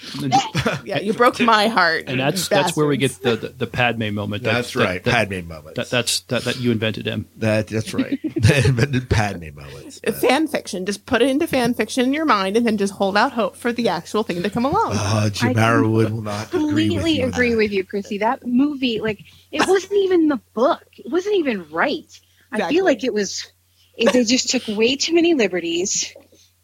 Yeah, 0.85 0.99
you 1.00 1.12
broke 1.12 1.38
my 1.40 1.69
heart. 1.69 2.05
and 2.07 2.12
you 2.19 2.25
that's 2.25 2.49
that's 2.49 2.76
where 2.76 2.87
we 2.87 2.97
get 2.97 3.12
the 3.23 3.37
the, 3.37 3.49
the 3.50 3.66
Padme 3.66 4.12
moment. 4.14 4.43
That- 4.45 4.55
That's 4.55 4.73
that- 4.73 4.84
right. 4.84 5.04
that- 5.04 5.10
Padme 5.28 5.47
moment. 5.49 5.76
That, 5.76 5.91
that's 5.91 6.21
that, 6.23 6.43
that 6.45 6.58
you 6.60 6.71
invented 6.73 7.06
him. 7.06 7.28
that. 7.37 7.69
That's 7.69 7.93
right. 7.95 8.19
They 8.47 8.58
invented 8.65 9.08
Padme 9.10 9.54
moments. 9.56 9.99
fan 10.21 10.47
fiction. 10.47 10.84
Just 10.87 11.06
put 11.06 11.23
it 11.23 11.28
into 11.30 11.47
fan 11.49 11.75
fiction 11.75 12.04
in 12.04 12.13
your 12.13 12.25
mind, 12.26 12.56
and 12.56 12.65
then 12.67 12.76
just 12.76 12.93
hold 12.93 13.17
out 13.17 13.32
hope 13.32 13.56
for 13.56 13.73
the 13.73 13.89
actual 13.89 14.23
thing 14.23 14.43
to 14.43 14.50
come 14.50 14.65
along. 14.65 14.93
Uh, 14.95 15.30
Jim 15.30 15.54
Arrowwood 15.54 16.10
will 16.10 16.23
not 16.23 16.49
agree 16.49 16.60
with 16.60 16.69
Completely 16.69 17.13
you. 17.21 17.26
agree 17.26 17.56
with 17.56 17.73
you, 17.73 17.82
Chrissy. 17.82 18.19
That 18.19 18.47
movie, 18.47 19.00
like, 19.00 19.25
it 19.50 19.67
wasn't 19.67 19.95
even 19.95 20.28
the 20.28 20.39
book. 20.54 20.84
It 20.97 21.10
wasn't 21.10 21.37
even 21.37 21.69
right. 21.71 22.21
I 22.52 22.69
feel 22.69 22.84
like 22.84 23.02
it 23.04 23.13
was. 23.15 23.50
It, 23.97 24.13
they 24.13 24.25
just 24.25 24.50
took 24.50 24.63
way 24.69 24.97
too 24.97 25.15
many 25.15 25.35
liberties, 25.35 26.13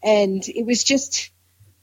and 0.02 0.42
it 0.48 0.66
was 0.66 0.84
just. 0.84 1.30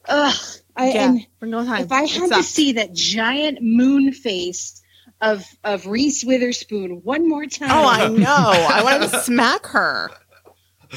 Ugh. 0.08 0.36
I, 0.76 0.92
yeah, 0.92 1.10
and 1.10 1.28
bring 1.40 1.54
on 1.54 1.66
time. 1.66 1.84
if 1.84 1.92
I 1.92 2.04
It 2.04 2.10
had 2.12 2.22
to 2.30 2.36
sucked. 2.36 2.46
see 2.46 2.72
that 2.74 2.94
giant 2.94 3.60
moon 3.62 4.14
face 4.14 4.82
of 5.22 5.44
of 5.64 5.86
Reese 5.88 6.24
Witherspoon 6.24 7.02
one 7.04 7.28
more 7.28 7.46
time, 7.46 7.70
oh, 7.72 7.86
I 7.86 8.08
know. 8.08 8.26
I 8.28 8.82
wanted 8.84 9.10
to 9.12 9.20
smack 9.20 9.66
her, 9.68 10.10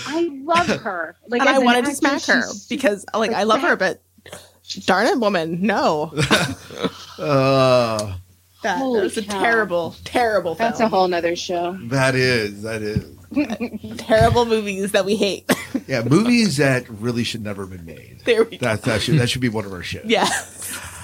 I 0.07 0.29
love 0.45 0.69
her. 0.69 1.17
Like, 1.27 1.41
and 1.41 1.51
I 1.51 1.57
an 1.59 1.65
wanted 1.65 1.87
to 1.87 1.95
smack 1.97 2.23
her 2.27 2.43
because, 2.69 3.05
like, 3.13 3.33
like 3.33 3.37
I 3.41 3.43
love 3.43 3.61
her, 3.63 3.75
but 3.75 4.01
darn 4.87 5.07
it, 5.09 5.19
woman, 5.19 5.61
no. 5.67 6.13
Uh, 7.19 8.15
That, 8.63 8.79
that 8.79 8.85
was 8.85 9.17
a 9.17 9.23
cow. 9.23 9.41
terrible, 9.43 9.95
terrible. 10.05 10.55
That's 10.55 10.81
a 10.81 10.89
whole 10.89 11.09
nother 11.09 11.35
show. 11.37 11.77
that 11.89 12.15
is. 12.15 12.63
That 12.63 12.83
is. 12.83 13.05
terrible 13.99 14.45
movies 14.45 14.93
that 14.93 15.05
we 15.05 15.17
hate. 15.17 15.51
Yeah, 15.89 16.03
movies 16.05 16.59
that 16.59 16.89
really 16.89 17.25
should 17.25 17.43
never 17.43 17.63
have 17.63 17.71
been 17.71 17.85
made. 17.85 18.21
there 18.25 18.45
we 18.45 18.57
go. 18.59 18.67
That 18.67 18.83
that 18.83 19.03
should 19.03 19.19
that 19.19 19.29
should 19.29 19.41
be 19.41 19.49
one 19.49 19.65
of 19.65 19.73
our 19.73 19.83
shows. 19.83 20.05
Yeah, 20.05 20.29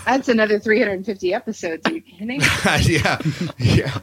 That's 0.05 0.29
another 0.29 0.59
350 0.59 1.35
episodes. 1.35 1.83
Are 1.87 1.93
you 1.93 2.01
kidding? 2.01 2.41
yeah, 2.83 3.19
yeah. 3.59 3.99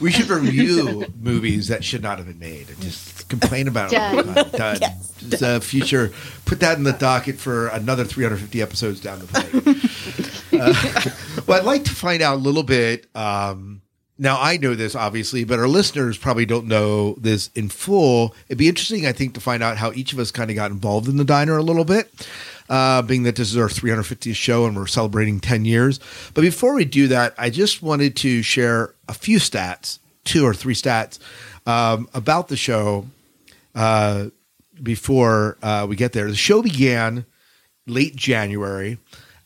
We 0.00 0.12
should 0.12 0.28
review 0.28 1.06
movies 1.20 1.68
that 1.68 1.82
should 1.82 2.02
not 2.02 2.18
have 2.18 2.26
been 2.26 2.38
made 2.38 2.68
and 2.68 2.78
just 2.80 3.28
complain 3.28 3.68
about 3.68 3.90
Done. 3.90 4.34
them. 4.34 4.50
Done. 4.50 4.78
Yes. 4.80 5.12
Just 5.28 5.42
uh, 5.42 5.60
future. 5.60 6.12
Put 6.44 6.60
that 6.60 6.76
in 6.78 6.84
the 6.84 6.92
docket 6.92 7.38
for 7.38 7.68
another 7.68 8.04
350 8.04 8.60
episodes 8.62 9.00
down 9.00 9.20
the 9.20 9.26
pike. 9.26 10.60
uh, 10.60 11.42
well, 11.46 11.58
I'd 11.58 11.64
like 11.64 11.84
to 11.84 11.94
find 11.94 12.22
out 12.22 12.34
a 12.34 12.40
little 12.40 12.62
bit. 12.64 13.06
Um, 13.16 13.82
now 14.18 14.38
I 14.40 14.56
know 14.56 14.74
this 14.74 14.94
obviously, 14.94 15.44
but 15.44 15.58
our 15.58 15.68
listeners 15.68 16.18
probably 16.18 16.44
don't 16.44 16.66
know 16.66 17.14
this 17.14 17.50
in 17.54 17.68
full. 17.68 18.34
It'd 18.48 18.58
be 18.58 18.68
interesting, 18.68 19.06
I 19.06 19.12
think, 19.12 19.34
to 19.34 19.40
find 19.40 19.62
out 19.62 19.78
how 19.78 19.92
each 19.92 20.12
of 20.12 20.18
us 20.18 20.30
kind 20.30 20.50
of 20.50 20.56
got 20.56 20.70
involved 20.70 21.08
in 21.08 21.16
the 21.16 21.24
diner 21.24 21.56
a 21.56 21.62
little 21.62 21.84
bit. 21.84 22.10
Uh, 22.68 23.00
being 23.00 23.22
that 23.22 23.36
this 23.36 23.50
is 23.50 23.56
our 23.56 23.68
350th 23.68 24.36
show 24.36 24.66
and 24.66 24.76
we're 24.76 24.86
celebrating 24.86 25.40
10 25.40 25.64
years. 25.64 26.00
But 26.34 26.42
before 26.42 26.74
we 26.74 26.84
do 26.84 27.08
that, 27.08 27.34
I 27.38 27.48
just 27.48 27.82
wanted 27.82 28.14
to 28.16 28.42
share 28.42 28.94
a 29.08 29.14
few 29.14 29.38
stats, 29.38 30.00
two 30.24 30.44
or 30.44 30.52
three 30.52 30.74
stats, 30.74 31.18
um, 31.66 32.10
about 32.12 32.48
the 32.48 32.56
show 32.56 33.06
uh, 33.74 34.26
before 34.82 35.56
uh, 35.62 35.86
we 35.88 35.96
get 35.96 36.12
there. 36.12 36.28
The 36.28 36.36
show 36.36 36.60
began 36.60 37.24
late 37.86 38.14
January. 38.16 38.98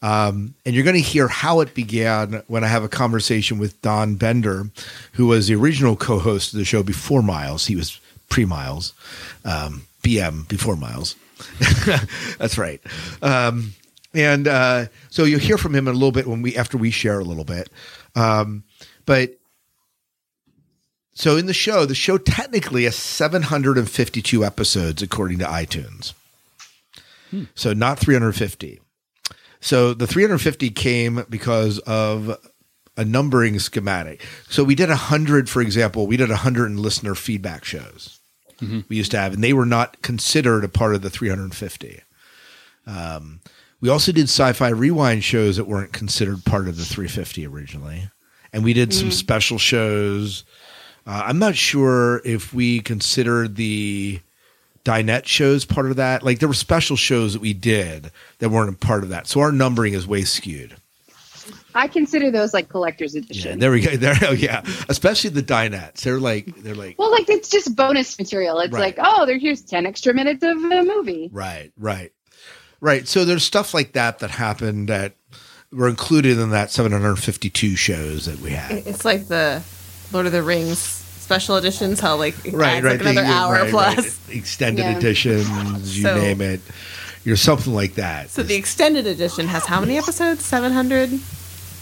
Um, 0.02 0.54
and 0.66 0.74
you're 0.74 0.84
going 0.84 0.96
to 0.96 1.00
hear 1.00 1.28
how 1.28 1.60
it 1.60 1.74
began 1.74 2.42
when 2.48 2.64
I 2.64 2.66
have 2.66 2.82
a 2.82 2.88
conversation 2.88 3.58
with 3.58 3.80
Don 3.82 4.16
Bender, 4.16 4.64
who 5.12 5.28
was 5.28 5.46
the 5.46 5.54
original 5.54 5.96
co 5.96 6.18
host 6.18 6.52
of 6.52 6.58
the 6.58 6.64
show 6.64 6.82
before 6.82 7.22
Miles. 7.22 7.66
He 7.66 7.76
was 7.76 8.00
pre 8.28 8.44
Miles, 8.44 8.92
um, 9.44 9.86
BM 10.02 10.48
before 10.48 10.76
Miles. 10.76 11.14
That's 12.38 12.58
right. 12.58 12.80
Um, 13.22 13.74
and 14.14 14.48
uh, 14.48 14.86
so 15.10 15.24
you'll 15.24 15.40
hear 15.40 15.56
from 15.56 15.74
him 15.74 15.88
in 15.88 15.94
a 15.94 15.96
little 15.96 16.12
bit 16.12 16.26
when 16.26 16.42
we 16.42 16.56
after 16.56 16.76
we 16.76 16.90
share 16.90 17.20
a 17.20 17.24
little 17.24 17.44
bit. 17.44 17.70
Um, 18.14 18.64
but 19.06 19.38
so 21.14 21.36
in 21.36 21.46
the 21.46 21.54
show, 21.54 21.86
the 21.86 21.94
show 21.94 22.18
technically 22.18 22.84
has 22.84 22.96
752 22.96 24.44
episodes 24.44 25.02
according 25.02 25.38
to 25.38 25.44
iTunes. 25.44 26.14
So 27.54 27.72
not 27.72 27.98
350. 27.98 28.80
So 29.62 29.94
the 29.94 30.06
350 30.06 30.70
came 30.70 31.24
because 31.30 31.78
of 31.80 32.36
a 32.96 33.04
numbering 33.04 33.58
schematic. 33.58 34.22
So 34.50 34.64
we 34.64 34.74
did 34.74 34.90
100, 34.90 35.48
for 35.48 35.62
example, 35.62 36.06
we 36.06 36.18
did 36.18 36.28
100 36.28 36.66
in 36.66 36.76
listener 36.76 37.14
feedback 37.14 37.64
shows 37.64 38.18
we 38.88 38.96
used 38.96 39.10
to 39.10 39.18
have, 39.18 39.34
and 39.34 39.42
they 39.42 39.52
were 39.52 39.66
not 39.66 40.02
considered 40.02 40.64
a 40.64 40.68
part 40.68 40.94
of 40.94 41.02
the 41.02 41.10
350. 41.10 42.00
Um, 42.86 43.40
we 43.80 43.88
also 43.88 44.12
did 44.12 44.24
sci-fi 44.24 44.68
rewind 44.68 45.24
shows 45.24 45.56
that 45.56 45.64
weren't 45.64 45.92
considered 45.92 46.44
part 46.44 46.68
of 46.68 46.76
the 46.76 46.84
350 46.84 47.46
originally, 47.46 48.10
and 48.52 48.62
we 48.62 48.72
did 48.72 48.94
some 48.94 49.10
special 49.10 49.58
shows. 49.58 50.44
Uh, 51.06 51.22
I'm 51.26 51.38
not 51.38 51.56
sure 51.56 52.22
if 52.24 52.54
we 52.54 52.80
considered 52.80 53.56
the 53.56 54.20
dinette 54.84 55.26
shows 55.26 55.64
part 55.64 55.90
of 55.90 55.96
that. 55.96 56.22
Like 56.22 56.38
there 56.38 56.48
were 56.48 56.54
special 56.54 56.96
shows 56.96 57.32
that 57.34 57.42
we 57.42 57.52
did 57.54 58.10
that 58.38 58.48
weren't 58.50 58.70
a 58.74 58.78
part 58.78 59.02
of 59.02 59.10
that, 59.10 59.26
so 59.26 59.40
our 59.40 59.52
numbering 59.52 59.94
is 59.94 60.06
way 60.06 60.22
skewed. 60.22 60.76
I 61.74 61.88
consider 61.88 62.30
those 62.30 62.52
like 62.52 62.68
collector's 62.68 63.14
Yeah, 63.14 63.22
edition. 63.22 63.58
there 63.58 63.70
we 63.70 63.80
go. 63.80 63.90
There, 63.96 64.14
oh, 64.22 64.32
yeah, 64.32 64.62
especially 64.90 65.30
the 65.30 65.42
dinettes. 65.42 66.02
They're 66.02 66.20
like, 66.20 66.54
they're 66.62 66.74
like, 66.74 66.98
well, 66.98 67.10
like 67.10 67.30
it's 67.30 67.48
just 67.48 67.74
bonus 67.74 68.18
material. 68.18 68.58
It's 68.60 68.72
Right. 68.72 68.96
like, 68.96 68.98
oh, 68.98 69.24
there 69.24 69.38
here's 69.38 69.62
ten 69.62 69.86
extra 69.86 70.12
minutes 70.12 70.42
of 70.44 70.50
a 70.58 70.82
movie. 70.84 71.30
right, 71.32 71.72
right, 71.78 72.12
right. 72.80 73.08
So 73.08 73.24
there's 73.24 73.42
stuff 73.44 73.72
like 73.72 73.92
that 73.92 74.18
that 74.18 74.30
happened 74.32 74.88
that 74.88 75.14
were 75.72 75.88
included 75.88 76.38
in 76.38 76.50
that 76.50 76.70
752 76.70 77.76
shows 77.76 78.26
that 78.26 78.38
we 78.40 78.50
had. 78.50 78.86
It's 78.86 79.06
like 79.06 79.28
the 79.28 79.62
Lord 80.12 80.26
of 80.26 80.32
the 80.32 80.42
Rings 80.42 81.01
special 81.32 81.56
editions, 81.56 81.98
how 81.98 82.16
like 82.16 82.34
it 82.44 82.52
right, 82.52 82.74
adds 82.74 82.84
right. 82.84 82.92
like 82.92 83.00
another 83.00 83.26
the- 83.26 83.32
hour 83.32 83.52
right, 83.54 83.70
plus. 83.70 83.96
right. 84.28 84.36
Extended 84.36 84.82
Yeah. 84.82 84.96
editions, 84.98 85.96
you 85.96 86.02
So- 86.02 86.14
name 86.16 86.40
it. 86.42 86.60
You 87.24 87.32
know, 87.32 87.36
something 87.36 87.72
like 87.72 87.94
that. 87.94 88.30
So 88.30 88.42
the 88.42 88.56
extended 88.56 89.06
edition 89.06 89.46
has 89.46 89.64
how 89.64 89.80
many 89.80 89.96
episodes? 89.96 90.44
Seven 90.44 90.72
hundred 90.72 91.10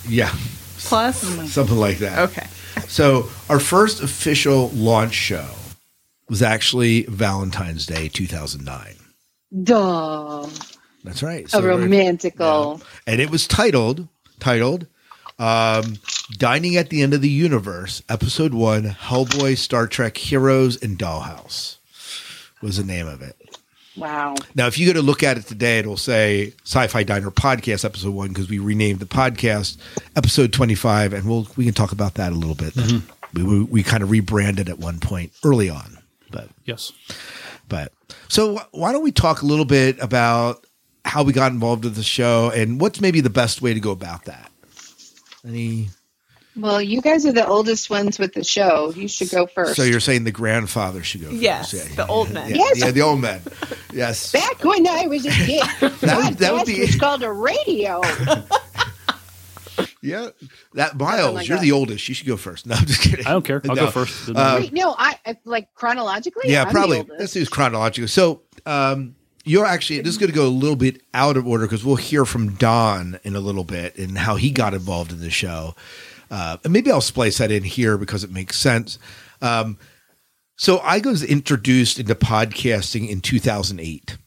Yeah, 0.06 0.32
plus. 0.78 1.24
Oh 1.24 1.46
something 1.46 1.78
like 1.78 1.98
that. 1.98 2.18
Okay. 2.30 2.46
So 2.88 3.28
our 3.48 3.58
first 3.58 4.02
official 4.02 4.68
launch 4.74 5.14
show 5.14 5.46
was 6.28 6.42
actually 6.42 7.04
Valentine's 7.04 7.86
Day 7.86 8.08
2009. 8.08 8.96
Duh. 9.64 10.46
That's 11.04 11.22
right. 11.22 11.46
a 11.46 11.48
So 11.48 11.60
we're- 11.60 11.74
romantical. 11.74 12.82
and 13.06 13.20
it 13.20 13.30
was 13.30 13.46
titled 13.48 14.06
titled 14.38 14.86
um, 15.40 15.96
"Dining 16.38 16.76
at 16.76 16.90
the 16.90 17.02
End 17.02 17.14
of 17.14 17.20
the 17.22 17.28
Universe," 17.30 18.02
Episode 18.08 18.54
One, 18.54 18.84
Hellboy, 18.84 19.56
Star 19.58 19.86
Trek 19.88 20.16
Heroes, 20.16 20.80
and 20.82 20.98
Dollhouse 20.98 21.76
was 22.62 22.76
the 22.76 22.84
name 22.84 23.06
of 23.08 23.22
it. 23.22 23.36
Wow. 23.96 24.36
Now, 24.54 24.66
if 24.68 24.78
you 24.78 24.86
go 24.86 24.92
to 24.92 25.02
look 25.02 25.22
at 25.22 25.36
it 25.36 25.46
today, 25.46 25.78
it'll 25.80 25.96
say 25.96 26.54
Sci-Fi 26.64 27.02
Diner 27.02 27.30
Podcast 27.30 27.84
Episode 27.84 28.14
One 28.14 28.28
because 28.28 28.48
we 28.48 28.58
renamed 28.58 29.00
the 29.00 29.06
podcast 29.06 29.76
Episode 30.14 30.52
Twenty 30.52 30.74
Five, 30.76 31.12
and 31.12 31.28
we'll 31.28 31.48
we 31.56 31.64
can 31.64 31.74
talk 31.74 31.92
about 31.92 32.14
that 32.14 32.32
a 32.32 32.36
little 32.36 32.54
bit. 32.54 32.74
We, 33.34 33.42
we 33.42 33.62
we 33.64 33.82
kind 33.82 34.02
of 34.02 34.10
rebranded 34.10 34.68
at 34.68 34.78
one 34.78 35.00
point 35.00 35.32
early 35.44 35.68
on, 35.70 35.98
but 36.30 36.48
Yes. 36.64 36.92
but 37.68 37.92
so 38.28 38.56
wh- 38.58 38.74
why 38.74 38.92
don't 38.92 39.02
we 39.02 39.12
talk 39.12 39.42
a 39.42 39.46
little 39.46 39.64
bit 39.64 39.98
about 40.00 40.64
how 41.04 41.22
we 41.24 41.32
got 41.32 41.50
involved 41.52 41.84
with 41.84 41.94
the 41.96 42.02
show 42.02 42.50
and 42.54 42.80
what's 42.80 43.00
maybe 43.00 43.20
the 43.20 43.30
best 43.30 43.60
way 43.62 43.72
to 43.74 43.80
go 43.80 43.90
about 43.90 44.24
that? 44.26 44.50
Any? 45.46 45.88
Well, 46.56 46.82
you 46.82 47.00
guys 47.00 47.24
are 47.26 47.32
the 47.32 47.46
oldest 47.46 47.88
ones 47.90 48.18
with 48.18 48.34
the 48.34 48.42
show. 48.44 48.92
You 48.96 49.06
should 49.08 49.30
go 49.30 49.46
first. 49.46 49.76
So 49.76 49.84
you're 49.84 50.00
saying 50.00 50.24
the 50.24 50.32
grandfather 50.32 51.02
should 51.02 51.22
go? 51.22 51.30
Yes, 51.30 51.70
first. 51.70 51.96
the 51.96 52.06
old 52.08 52.30
men. 52.32 52.50
Yeah, 52.50 52.56
Yes. 52.56 52.78
yeah, 52.80 52.90
the 52.90 53.00
old 53.02 53.20
men. 53.20 53.40
Yes. 53.94 54.32
Back 54.32 54.62
when 54.64 54.86
I 54.86 55.06
was 55.06 55.24
a 55.26 55.30
kid, 55.30 55.62
That 55.80 56.16
would- 56.16 56.38
that 56.38 56.52
would 56.52 56.62
podcast 56.62 56.66
be- 56.66 56.80
was 56.80 56.96
called 56.96 57.22
a 57.22 57.32
radio. 57.32 58.00
Yeah. 60.02 60.30
That 60.74 60.98
Miles, 60.98 61.34
like 61.34 61.48
you're 61.48 61.58
that. 61.58 61.62
the 61.62 61.72
oldest. 61.72 62.08
You 62.08 62.14
should 62.14 62.26
go 62.26 62.36
first. 62.38 62.66
No, 62.66 62.74
I'm 62.74 62.86
just 62.86 63.02
kidding. 63.02 63.26
I 63.26 63.32
don't 63.32 63.44
care. 63.44 63.60
I'll 63.68 63.76
No. 63.76 63.84
go 63.86 63.90
first. 63.90 64.30
Uh, 64.30 64.56
Wait, 64.60 64.72
no, 64.72 64.94
I 64.98 65.18
I- 65.26 65.36
like 65.44 65.74
chronologically. 65.74 66.50
yeah, 66.50 66.62
I'm 66.64 66.70
probably. 66.70 66.98
oldest. 66.98 67.20
Let's 67.20 67.32
do 67.34 67.40
this 67.40 67.48
chronologically. 67.50 68.08
So, 68.08 68.42
um, 68.64 69.14
you're 69.44 69.66
actually 69.66 70.00
this 70.00 70.12
is 70.12 70.18
going 70.18 70.30
to 70.30 70.36
go 70.36 70.46
a 70.46 70.48
little 70.48 70.76
bit 70.76 71.02
out 71.14 71.36
of 71.36 71.46
order 71.46 71.66
because 71.66 71.84
we'll 71.84 71.96
hear 71.96 72.24
from 72.24 72.54
Don 72.54 73.18
in 73.24 73.34
a 73.34 73.40
little 73.40 73.64
bit 73.64 73.96
and 73.96 74.18
how 74.18 74.36
he 74.36 74.50
got 74.50 74.74
involved 74.74 75.12
in 75.12 75.20
the 75.20 75.30
show. 75.30 75.74
Uh, 76.30 76.58
and 76.62 76.72
maybe 76.72 76.90
I'll 76.90 77.00
splice 77.00 77.38
that 77.38 77.50
in 77.50 77.64
here 77.64 77.98
because 77.98 78.22
it 78.22 78.30
makes 78.30 78.58
sense. 78.58 78.98
Um, 79.42 79.78
so 80.56 80.76
I 80.78 80.98
was 80.98 81.22
introduced 81.22 81.98
into 81.98 82.14
podcasting 82.14 83.08
in 83.08 83.22
2008. 83.22 84.18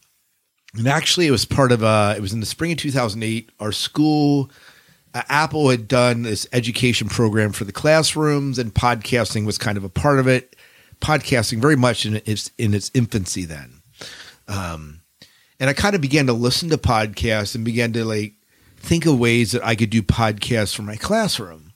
And 0.76 0.88
actually, 0.88 1.28
it 1.28 1.32
was 1.32 1.46
part 1.46 1.72
of 1.72 1.84
uh, 1.84 2.16
it 2.18 2.22
was 2.22 2.34
in 2.34 2.40
the 2.40 2.48
spring 2.48 2.72
of 2.72 2.80
2008. 2.80 3.52
Our 3.60 3.72
school, 3.72 4.50
uh, 5.14 5.22
Apple 5.30 5.70
had 5.70 5.88
done 5.88 6.24
this 6.24 6.48
education 6.52 7.08
program 7.08 7.52
for 7.52 7.64
the 7.64 7.72
classrooms, 7.72 8.58
and 8.58 8.74
podcasting 8.74 9.46
was 9.46 9.60
kind 9.60 9.78
of 9.78 9.84
a 9.84 9.90
part 9.90 10.18
of 10.18 10.28
it. 10.28 10.56
Podcasting 11.00 11.62
very 11.62 11.76
much 11.76 12.06
in 12.08 12.16
its 12.26 12.50
in 12.58 12.74
its 12.74 12.90
infancy 12.96 13.46
then, 13.46 13.84
um, 14.48 15.02
and 15.64 15.70
I 15.70 15.74
kind 15.74 15.96
of 15.96 16.02
began 16.02 16.28
to 16.28 16.34
listen 16.34 16.68
to 16.72 16.78
podcasts 16.78 17.56
and 17.56 17.64
began 17.64 17.94
to 17.94 18.04
like 18.04 18.34
think 18.76 19.06
of 19.06 19.18
ways 19.18 19.54
that 19.54 19.66
I 19.66 19.76
could 19.76 19.92
do 19.92 20.02
podcasts 20.02 20.76
for 20.76 20.82
my 20.82 20.98
classroom, 20.98 21.72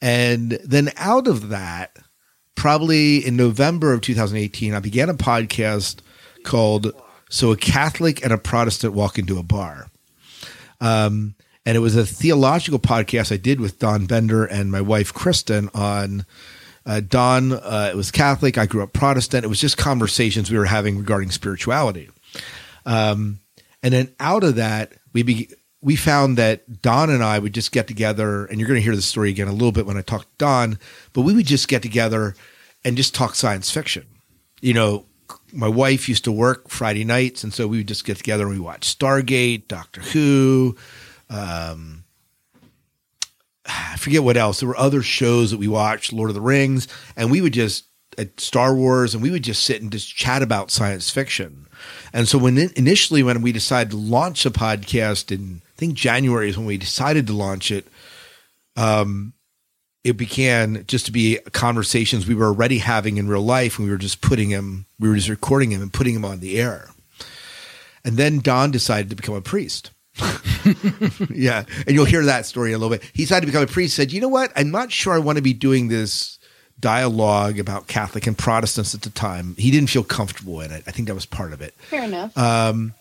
and 0.00 0.52
then 0.64 0.92
out 0.96 1.26
of 1.26 1.48
that, 1.48 1.96
probably 2.54 3.26
in 3.26 3.34
November 3.34 3.92
of 3.92 4.02
2018, 4.02 4.72
I 4.72 4.78
began 4.78 5.08
a 5.08 5.14
podcast 5.14 5.98
called 6.44 6.92
"So 7.28 7.50
a 7.50 7.56
Catholic 7.56 8.22
and 8.22 8.32
a 8.32 8.38
Protestant 8.38 8.94
Walk 8.94 9.18
into 9.18 9.36
a 9.36 9.42
Bar." 9.42 9.88
Um, 10.80 11.34
and 11.66 11.76
it 11.76 11.80
was 11.80 11.96
a 11.96 12.06
theological 12.06 12.78
podcast 12.78 13.32
I 13.32 13.36
did 13.36 13.60
with 13.60 13.80
Don 13.80 14.06
Bender 14.06 14.44
and 14.44 14.70
my 14.70 14.80
wife 14.80 15.12
Kristen 15.12 15.70
on 15.74 16.24
uh, 16.86 17.00
Don. 17.00 17.54
Uh, 17.54 17.88
it 17.90 17.96
was 17.96 18.12
Catholic. 18.12 18.56
I 18.56 18.66
grew 18.66 18.84
up 18.84 18.92
Protestant. 18.92 19.44
It 19.44 19.48
was 19.48 19.60
just 19.60 19.76
conversations 19.76 20.52
we 20.52 20.56
were 20.56 20.66
having 20.66 20.98
regarding 20.98 21.32
spirituality. 21.32 22.10
Um, 22.88 23.40
and 23.82 23.92
then 23.92 24.14
out 24.18 24.42
of 24.42 24.56
that, 24.56 24.94
we 25.12 25.22
be, 25.22 25.50
we 25.82 25.94
found 25.94 26.38
that 26.38 26.80
Don 26.82 27.10
and 27.10 27.22
I 27.22 27.38
would 27.38 27.52
just 27.52 27.70
get 27.70 27.86
together, 27.86 28.46
and 28.46 28.58
you're 28.58 28.66
going 28.66 28.80
to 28.80 28.84
hear 28.84 28.96
the 28.96 29.02
story 29.02 29.30
again 29.30 29.46
a 29.46 29.52
little 29.52 29.72
bit 29.72 29.86
when 29.86 29.98
I 29.98 30.02
talk 30.02 30.22
to 30.22 30.28
Don, 30.38 30.78
but 31.12 31.20
we 31.20 31.34
would 31.34 31.46
just 31.46 31.68
get 31.68 31.82
together 31.82 32.34
and 32.84 32.96
just 32.96 33.14
talk 33.14 33.34
science 33.34 33.70
fiction. 33.70 34.06
You 34.62 34.72
know, 34.72 35.04
my 35.52 35.68
wife 35.68 36.08
used 36.08 36.24
to 36.24 36.32
work 36.32 36.70
Friday 36.70 37.04
nights, 37.04 37.44
and 37.44 37.52
so 37.52 37.68
we 37.68 37.76
would 37.76 37.88
just 37.88 38.06
get 38.06 38.16
together 38.16 38.44
and 38.44 38.54
we 38.54 38.58
watch 38.58 38.98
Stargate, 38.98 39.68
Doctor 39.68 40.00
Who. 40.00 40.76
Um, 41.28 42.04
I 43.66 43.96
forget 43.98 44.24
what 44.24 44.38
else. 44.38 44.60
There 44.60 44.68
were 44.68 44.78
other 44.78 45.02
shows 45.02 45.50
that 45.50 45.58
we 45.58 45.68
watched, 45.68 46.12
Lord 46.14 46.30
of 46.30 46.34
the 46.34 46.40
Rings, 46.40 46.88
and 47.16 47.30
we 47.30 47.42
would 47.42 47.52
just 47.52 47.84
at 48.16 48.40
Star 48.40 48.74
Wars, 48.74 49.14
and 49.14 49.22
we 49.22 49.30
would 49.30 49.44
just 49.44 49.62
sit 49.62 49.82
and 49.82 49.92
just 49.92 50.14
chat 50.14 50.42
about 50.42 50.70
science 50.70 51.10
fiction. 51.10 51.67
And 52.12 52.28
so 52.28 52.38
when 52.38 52.58
initially 52.58 53.22
when 53.22 53.42
we 53.42 53.52
decided 53.52 53.90
to 53.90 53.96
launch 53.96 54.46
a 54.46 54.50
podcast 54.50 55.30
in 55.30 55.62
I 55.64 55.78
think 55.78 55.94
January 55.94 56.48
is 56.48 56.56
when 56.58 56.66
we 56.66 56.76
decided 56.76 57.28
to 57.28 57.32
launch 57.32 57.70
it. 57.70 57.86
Um, 58.76 59.32
it 60.02 60.16
began 60.16 60.84
just 60.88 61.06
to 61.06 61.12
be 61.12 61.38
conversations 61.52 62.26
we 62.26 62.34
were 62.34 62.46
already 62.46 62.78
having 62.78 63.16
in 63.16 63.28
real 63.28 63.42
life, 63.42 63.78
and 63.78 63.86
we 63.86 63.92
were 63.92 63.98
just 63.98 64.20
putting 64.20 64.50
them, 64.50 64.86
we 64.98 65.08
were 65.08 65.14
just 65.14 65.28
recording 65.28 65.70
them 65.70 65.82
and 65.82 65.92
putting 65.92 66.14
them 66.14 66.24
on 66.24 66.40
the 66.40 66.58
air. 66.60 66.88
And 68.04 68.16
then 68.16 68.40
Don 68.40 68.72
decided 68.72 69.10
to 69.10 69.16
become 69.16 69.36
a 69.36 69.40
priest. 69.40 69.92
yeah, 71.30 71.64
and 71.86 71.94
you'll 71.94 72.04
hear 72.04 72.24
that 72.24 72.44
story 72.44 72.70
in 72.70 72.74
a 72.74 72.78
little 72.78 72.96
bit. 72.96 73.08
He 73.12 73.22
decided 73.22 73.42
to 73.42 73.52
become 73.52 73.62
a 73.62 73.68
priest. 73.68 73.94
Said, 73.94 74.12
"You 74.12 74.20
know 74.20 74.28
what? 74.28 74.50
I'm 74.56 74.72
not 74.72 74.90
sure 74.90 75.12
I 75.12 75.18
want 75.18 75.36
to 75.36 75.42
be 75.42 75.52
doing 75.52 75.86
this 75.86 76.37
dialogue 76.80 77.58
about 77.58 77.86
Catholic 77.86 78.26
and 78.26 78.36
Protestants 78.36 78.94
at 78.94 79.02
the 79.02 79.10
time. 79.10 79.54
He 79.58 79.70
didn't 79.70 79.90
feel 79.90 80.04
comfortable 80.04 80.60
in 80.60 80.70
it. 80.70 80.84
I 80.86 80.90
think 80.90 81.08
that 81.08 81.14
was 81.14 81.26
part 81.26 81.52
of 81.52 81.60
it. 81.60 81.74
Fair 81.90 82.04
enough. 82.04 82.36
Um, 82.36 82.94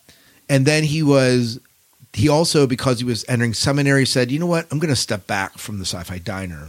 and 0.50 0.66
then 0.66 0.84
he 0.84 1.04
was, 1.04 1.60
he 2.14 2.30
also, 2.30 2.66
because 2.66 3.00
he 3.00 3.06
was 3.06 3.24
entering 3.28 3.54
seminary, 3.54 4.06
said, 4.06 4.32
you 4.32 4.40
know 4.40 4.48
what? 4.48 4.66
I'm 4.72 4.80
going 4.80 4.90
to 4.90 4.96
step 4.96 5.28
back 5.28 5.58
from 5.58 5.78
the 5.78 5.86
sci 5.86 6.02
fi 6.04 6.18
diner. 6.18 6.68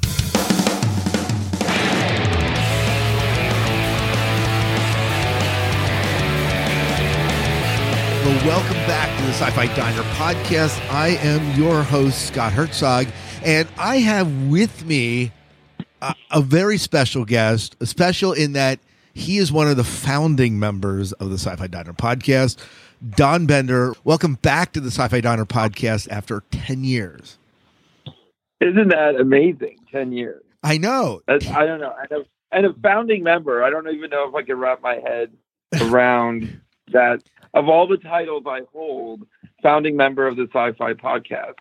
Well, 8.25 8.47
welcome 8.47 8.77
back 8.87 9.19
to 9.19 9.25
the 9.25 9.33
Sci 9.33 9.51
Fi 9.53 9.75
Diner 9.75 10.03
podcast. 10.03 10.79
I 10.91 11.17
am 11.23 11.59
your 11.59 11.83
host, 11.83 12.27
Scott 12.27 12.53
Herzog, 12.53 13.07
and 13.43 13.67
I 13.79 14.01
have 14.01 14.31
with 14.49 14.85
me 14.85 15.33
a, 16.03 16.15
a 16.31 16.41
very 16.41 16.79
special 16.79 17.25
guest, 17.25 17.77
special 17.87 18.33
in 18.33 18.53
that 18.53 18.79
he 19.15 19.39
is 19.39 19.51
one 19.51 19.69
of 19.69 19.77
the 19.77 19.85
founding 19.85 20.59
members 20.59 21.13
of 21.15 21.31
the 21.31 21.39
Sci 21.39 21.55
Fi 21.57 21.67
Diner 21.67 21.93
podcast, 21.93 22.57
Don 23.17 23.47
Bender. 23.47 23.95
Welcome 24.05 24.35
back 24.35 24.73
to 24.73 24.81
the 24.81 24.91
Sci 24.91 25.09
Fi 25.09 25.21
Diner 25.21 25.45
podcast 25.45 26.09
after 26.11 26.43
10 26.51 26.85
years. 26.85 27.39
Isn't 28.61 28.89
that 28.89 29.17
amazing? 29.17 29.79
10 29.93 30.13
years. 30.13 30.43
I 30.63 30.79
know. 30.79 31.21
That's, 31.27 31.47
I 31.49 31.67
don't 31.67 31.81
know. 31.81 31.95
And 32.11 32.21
a, 32.21 32.25
and 32.51 32.67
a 32.67 32.73
founding 32.83 33.23
member, 33.23 33.63
I 33.63 33.71
don't 33.71 33.89
even 33.89 34.11
know 34.11 34.29
if 34.29 34.35
I 34.35 34.43
can 34.43 34.59
wrap 34.59 34.83
my 34.83 34.97
head 34.97 35.33
around 35.81 36.61
that. 36.93 37.23
Of 37.55 37.69
all 37.69 37.89
the 37.89 37.97
titles 37.97 38.45
I 38.47 38.61
hold, 38.73 39.27
founding 39.63 39.97
member 39.97 40.27
of 40.27 40.37
the 40.37 40.49
Sci 40.53 40.73
Fi 40.73 40.93
podcast 40.93 41.55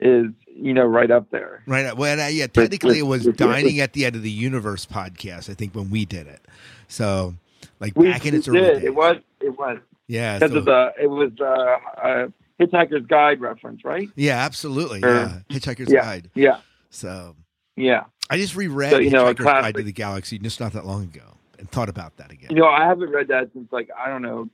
is, 0.00 0.26
you 0.46 0.74
know, 0.74 0.84
right 0.84 1.10
up 1.10 1.30
there. 1.30 1.62
Right. 1.66 1.96
Well, 1.96 2.20
uh, 2.20 2.28
yeah, 2.28 2.46
technically 2.46 2.98
it 2.98 3.02
was 3.06 3.24
Dining 3.26 3.80
at 3.80 3.92
the 3.92 4.04
End 4.04 4.16
of 4.16 4.22
the 4.22 4.30
Universe 4.30 4.86
podcast, 4.86 5.48
I 5.50 5.54
think, 5.54 5.74
when 5.74 5.90
we 5.90 6.04
did 6.04 6.26
it. 6.26 6.40
So, 6.88 7.34
like, 7.80 7.96
We, 7.96 8.10
back 8.10 8.26
in 8.26 8.34
its 8.34 8.48
early 8.48 8.60
did. 8.60 8.74
days. 8.74 8.84
It 8.84 8.94
was, 8.94 9.16
it 9.40 9.58
was. 9.58 9.78
Yeah. 10.06 10.38
Because 10.38 10.52
so- 10.52 10.58
of 10.58 10.64
the, 10.64 10.92
it 11.00 11.06
was 11.06 11.32
uh, 11.40 12.00
uh, 12.06 12.28
Hitchhiker's 12.60 13.06
Guide 13.06 13.40
reference, 13.40 13.84
right? 13.84 14.08
yeah, 14.16 14.36
absolutely. 14.44 15.02
Or- 15.02 15.08
yeah. 15.14 15.38
Hitchhiker's 15.50 15.92
yeah, 15.92 16.02
Guide. 16.02 16.30
Yeah. 16.34 16.58
So, 16.90 17.34
Yeah. 17.76 18.04
I 18.30 18.38
just 18.38 18.56
reread 18.56 18.90
So, 18.90 18.98
you 18.98 19.10
know, 19.10 19.26
Hitchhiker's 19.32 19.44
Guide 19.44 19.74
to 19.76 19.82
the 19.82 19.92
Galaxy 19.92 20.38
just 20.38 20.58
not 20.60 20.72
that 20.72 20.86
long 20.86 21.04
ago 21.04 21.36
and 21.58 21.70
thought 21.70 21.88
about 21.88 22.16
that 22.16 22.30
again. 22.32 22.50
You 22.50 22.56
know, 22.56 22.66
I 22.66 22.86
haven't 22.86 23.10
read 23.10 23.28
that 23.28 23.50
since 23.52 23.70
like 23.70 23.90
I 23.98 24.08
don't 24.08 24.22
know, 24.22 24.48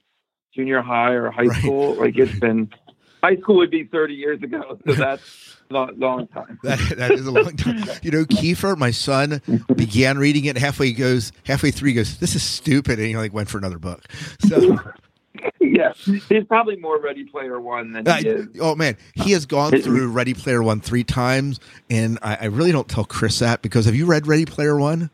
junior 0.55 0.83
high 0.83 1.13
or 1.13 1.31
high 1.31 1.47
school. 1.47 1.95
Like 1.95 2.17
it's 2.19 2.37
been 2.39 2.71
high 3.23 3.37
school 3.37 3.57
would 3.57 3.71
be 3.71 3.85
30 3.85 4.15
years 4.15 4.43
ago, 4.43 4.79
so 4.87 4.95
that's 4.95 5.57
a 5.71 5.75
long, 5.75 5.99
long 5.99 6.27
time. 6.29 6.59
That, 6.63 6.79
that 6.97 7.11
is 7.13 7.27
a 7.27 7.31
long 7.31 7.57
time. 7.57 7.85
You 8.03 8.11
know, 8.11 8.25
Kiefer, 8.25 8.77
my 8.77 8.91
son, 8.91 9.43
began 9.77 10.19
reading 10.19 10.47
it. 10.47 10.57
Halfway 10.57 10.93
goes, 10.93 11.33
halfway 11.45 11.71
through, 11.71 11.89
he 11.89 11.95
goes, 11.95 12.19
"This 12.19 12.35
is 12.35 12.43
stupid," 12.43 12.99
and 12.99 13.09
he 13.09 13.17
like 13.17 13.33
went 13.33 13.49
for 13.49 13.59
another 13.59 13.79
book. 13.79 14.05
So, 14.49 14.79
yeah, 15.61 15.93
he's 16.29 16.45
probably 16.45 16.77
more 16.77 16.99
Ready 17.01 17.25
Player 17.25 17.61
One 17.61 17.93
than 17.93 18.09
I- 18.09 18.21
is. 18.21 18.47
oh 18.61 18.75
man, 18.75 18.97
he 19.15 19.33
has 19.33 19.45
gone 19.47 19.73
through 19.81 20.09
Ready 20.11 20.35
Player 20.35 20.63
One 20.63 20.81
three 20.81 21.05
times, 21.05 21.61
and 21.91 22.19
I, 22.23 22.37
I 22.43 22.45
really 22.47 22.73
don't 22.73 22.89
tell 22.89 23.05
Chris 23.05 23.39
that 23.41 23.61
because 23.63 23.85
have 23.85 23.95
you 23.95 24.07
read 24.07 24.27
Ready 24.27 24.47
Player 24.47 24.79
One? 24.79 25.11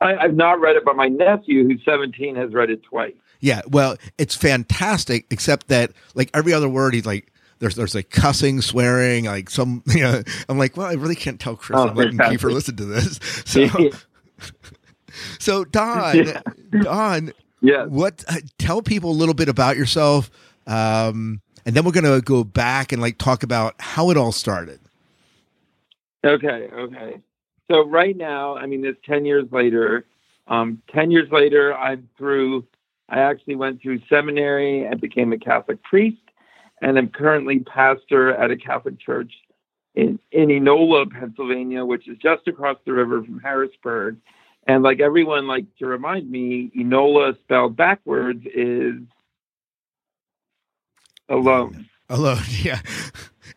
I, 0.00 0.14
I've 0.16 0.34
not 0.34 0.60
read 0.60 0.76
it, 0.76 0.84
but 0.84 0.94
my 0.96 1.08
nephew, 1.08 1.64
who's 1.66 1.80
17, 1.84 2.36
has 2.36 2.52
read 2.52 2.68
it 2.70 2.82
twice. 2.82 3.14
Yeah, 3.46 3.62
well, 3.68 3.96
it's 4.18 4.34
fantastic, 4.34 5.26
except 5.30 5.68
that 5.68 5.92
like 6.16 6.30
every 6.34 6.52
other 6.52 6.68
word, 6.68 6.94
he's 6.94 7.06
like. 7.06 7.32
There's 7.58 7.74
there's 7.74 7.94
like 7.94 8.10
cussing, 8.10 8.60
swearing, 8.60 9.24
like 9.24 9.48
some 9.48 9.82
you 9.88 10.02
know. 10.02 10.22
I'm 10.50 10.58
like, 10.58 10.76
well, 10.76 10.88
I 10.88 10.92
really 10.92 11.14
can't 11.14 11.40
tell 11.40 11.56
Chris. 11.56 11.78
Oh, 11.80 11.88
I'm 11.88 11.94
letting 11.94 12.18
fantastic. 12.18 12.40
Kiefer 12.40 12.52
listen 12.52 12.76
to 12.76 12.84
this. 12.84 13.18
So, 13.46 13.60
Yeah. 13.62 13.88
so 15.38 15.64
Don, 15.64 16.16
Yeah. 16.16 16.40
Don, 16.82 17.32
Yeah. 17.62 17.86
what? 17.86 18.22
Uh, 18.28 18.34
tell 18.58 18.82
people 18.82 19.10
a 19.10 19.16
little 19.16 19.32
bit 19.32 19.48
about 19.48 19.78
yourself, 19.78 20.30
um, 20.66 21.40
and 21.64 21.74
then 21.74 21.84
we're 21.86 21.92
gonna 21.92 22.20
go 22.20 22.44
back 22.44 22.92
and 22.92 23.00
like 23.00 23.16
talk 23.16 23.42
about 23.42 23.74
how 23.78 24.10
it 24.10 24.18
all 24.18 24.32
started. 24.32 24.78
Okay, 26.26 26.68
okay. 26.72 27.20
So 27.70 27.86
right 27.88 28.16
now, 28.16 28.56
I 28.56 28.66
mean, 28.66 28.84
it's 28.84 29.00
ten 29.06 29.24
years 29.24 29.46
later. 29.50 30.04
Um, 30.46 30.82
ten 30.94 31.10
years 31.10 31.30
later, 31.32 31.74
I'm 31.74 32.08
through. 32.18 32.66
I 33.08 33.20
actually 33.20 33.54
went 33.54 33.80
through 33.80 34.00
seminary 34.08 34.84
and 34.84 35.00
became 35.00 35.32
a 35.32 35.38
Catholic 35.38 35.82
priest, 35.82 36.22
and 36.82 36.98
I'm 36.98 37.08
currently 37.08 37.60
pastor 37.60 38.34
at 38.34 38.50
a 38.50 38.56
Catholic 38.56 38.98
church 39.00 39.32
in 39.94 40.18
in 40.32 40.48
Enola, 40.48 41.10
Pennsylvania, 41.10 41.84
which 41.84 42.08
is 42.08 42.18
just 42.18 42.46
across 42.46 42.76
the 42.84 42.92
river 42.92 43.22
from 43.22 43.40
Harrisburg. 43.40 44.16
And 44.68 44.82
like 44.82 45.00
everyone 45.00 45.46
likes 45.46 45.68
to 45.78 45.86
remind 45.86 46.30
me, 46.30 46.70
Enola 46.76 47.38
spelled 47.44 47.76
backwards 47.76 48.44
is 48.52 48.96
alone. 51.28 51.88
Alone, 52.08 52.42
yeah, 52.62 52.80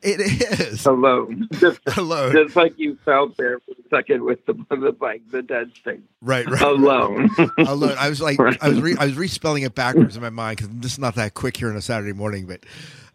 it 0.02 0.20
is 0.22 0.86
alone. 0.86 1.48
Just, 1.54 1.80
alone. 1.98 2.32
just 2.32 2.56
like 2.56 2.78
you 2.78 2.98
felt 3.06 3.36
there 3.38 3.60
for 3.60 3.72
a 3.72 3.90
second 3.90 4.24
with 4.24 4.46
the, 4.46 4.54
the 4.70 4.96
like 5.00 5.22
the 5.32 5.42
dead 5.42 5.72
thing. 5.84 6.04
Right, 6.22 6.50
right. 6.50 6.62
Alone. 6.62 7.30
alone. 7.60 7.96
I 7.98 8.10
was 8.10 8.22
like, 8.22 8.40
I 8.62 8.70
was 8.70 8.82
re- 8.82 8.96
I 9.00 9.06
was 9.06 9.16
respelling 9.16 9.66
it 9.66 9.76
backwards 9.76 10.16
in 10.16 10.22
my 10.22 10.30
mind 10.30 10.58
because 10.58 10.72
I'm 10.72 10.82
just 10.82 11.00
not 11.00 11.16
that 11.16 11.34
quick 11.34 11.58
here 11.58 11.70
on 11.70 11.76
a 11.76 11.82
Saturday 11.82 12.14
morning. 12.14 12.46
But 12.46 12.66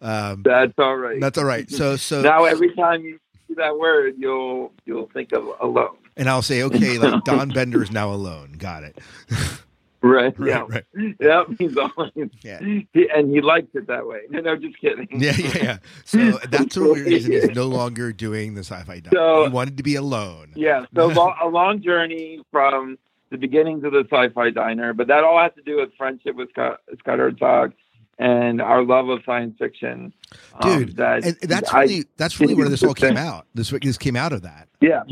um, 0.02 0.42
That's 0.42 0.72
all 0.78 0.96
right. 0.96 1.20
that's 1.20 1.38
all 1.38 1.44
right. 1.44 1.70
So 1.70 1.96
so 1.96 2.20
now 2.22 2.44
every 2.44 2.74
time 2.74 3.02
you 3.04 3.18
see 3.48 3.54
that 3.54 3.78
word, 3.78 4.14
you'll 4.18 4.72
you'll 4.84 5.08
think 5.08 5.32
of 5.32 5.48
alone. 5.60 5.96
and 6.16 6.28
I'll 6.28 6.42
say, 6.42 6.62
okay, 6.64 6.98
like 6.98 7.24
Don 7.24 7.48
Bender 7.48 7.82
is 7.82 7.90
now 7.90 8.12
alone. 8.12 8.56
Got 8.58 8.84
it. 8.84 8.98
Right. 10.06 10.34
Right, 10.38 10.48
yeah. 10.48 10.64
right. 10.68 10.84
Yeah. 11.18 11.44
He's 11.58 11.76
always. 11.78 12.12
Yeah. 12.42 12.60
He, 12.60 13.08
and 13.14 13.30
he 13.34 13.40
liked 13.40 13.74
it 13.74 13.86
that 13.86 14.06
way. 14.06 14.20
No, 14.28 14.40
no, 14.40 14.54
just 14.56 14.78
kidding. 14.78 15.08
Yeah, 15.10 15.32
yeah, 15.38 15.56
yeah. 15.62 15.78
So 16.04 16.38
that's 16.50 16.74
the 16.74 16.82
reason 16.82 17.32
he's 17.32 17.48
no 17.50 17.66
longer 17.68 18.12
doing 18.12 18.54
the 18.54 18.60
sci-fi. 18.64 19.00
Doc. 19.00 19.12
So- 19.14 19.44
he 19.44 19.48
wanted 19.50 19.78
to 19.78 19.82
be 19.82 19.94
alone. 19.94 20.52
Yeah, 20.54 20.84
so 20.94 21.10
a 21.42 21.48
long 21.48 21.80
journey 21.82 22.40
from 22.50 22.98
the 23.30 23.38
beginnings 23.38 23.82
of 23.84 23.92
the 23.92 24.04
Sci-Fi 24.10 24.50
Diner, 24.50 24.92
but 24.92 25.06
that 25.08 25.24
all 25.24 25.40
has 25.42 25.52
to 25.56 25.62
do 25.62 25.76
with 25.78 25.88
friendship 25.96 26.36
with 26.36 26.50
Scott, 26.50 26.80
Scott 26.98 27.18
Herzog 27.18 27.72
and 28.18 28.60
our 28.60 28.84
love 28.84 29.08
of 29.08 29.20
science 29.26 29.56
fiction. 29.58 30.12
um, 30.60 30.78
Dude, 30.84 30.96
that 30.98 31.24
and 31.24 31.36
that's 31.42 31.72
I- 31.72 31.80
really 31.82 32.04
that's 32.18 32.38
really 32.40 32.54
where 32.54 32.68
this 32.68 32.82
all 32.84 32.94
came 32.94 33.16
out. 33.28 33.46
This 33.54 33.70
this 33.70 33.96
came 33.98 34.16
out 34.16 34.32
of 34.34 34.42
that. 34.42 34.68
Yeah, 34.80 35.02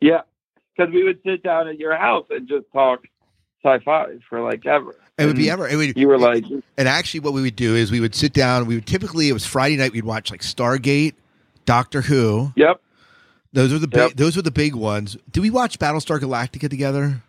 yeah, 0.00 0.22
because 0.76 0.92
we 0.92 1.04
would 1.04 1.20
sit 1.24 1.42
down 1.42 1.68
at 1.68 1.78
your 1.78 1.96
house 1.96 2.26
and 2.30 2.48
just 2.48 2.66
talk 2.72 3.04
sci-fi 3.64 4.18
for 4.28 4.40
like 4.42 4.64
ever. 4.66 4.94
It 5.18 5.26
would 5.26 5.36
be 5.36 5.50
ever. 5.50 5.68
It 5.68 5.76
would, 5.76 5.96
You 5.96 6.08
were 6.08 6.18
like, 6.18 6.44
and 6.78 6.88
actually, 6.88 7.20
what 7.20 7.32
we 7.34 7.42
would 7.42 7.56
do 7.56 7.74
is 7.76 7.90
we 7.92 8.00
would 8.00 8.14
sit 8.14 8.32
down. 8.32 8.66
We 8.66 8.74
would 8.76 8.86
typically 8.86 9.28
it 9.28 9.32
was 9.32 9.44
Friday 9.46 9.76
night. 9.76 9.92
We'd 9.92 10.04
watch 10.04 10.30
like 10.30 10.40
Stargate, 10.40 11.14
Doctor 11.64 12.00
Who. 12.00 12.52
Yep. 12.56 12.80
Those 13.52 13.72
are 13.72 13.78
the 13.78 13.86
big. 13.88 13.98
Yep. 14.00 14.12
Those 14.14 14.36
were 14.36 14.42
the 14.42 14.50
big 14.50 14.74
ones. 14.74 15.16
Did 15.30 15.40
we 15.40 15.50
watch 15.50 15.78
Battlestar 15.78 16.18
Galactica 16.18 16.68
together? 16.70 17.22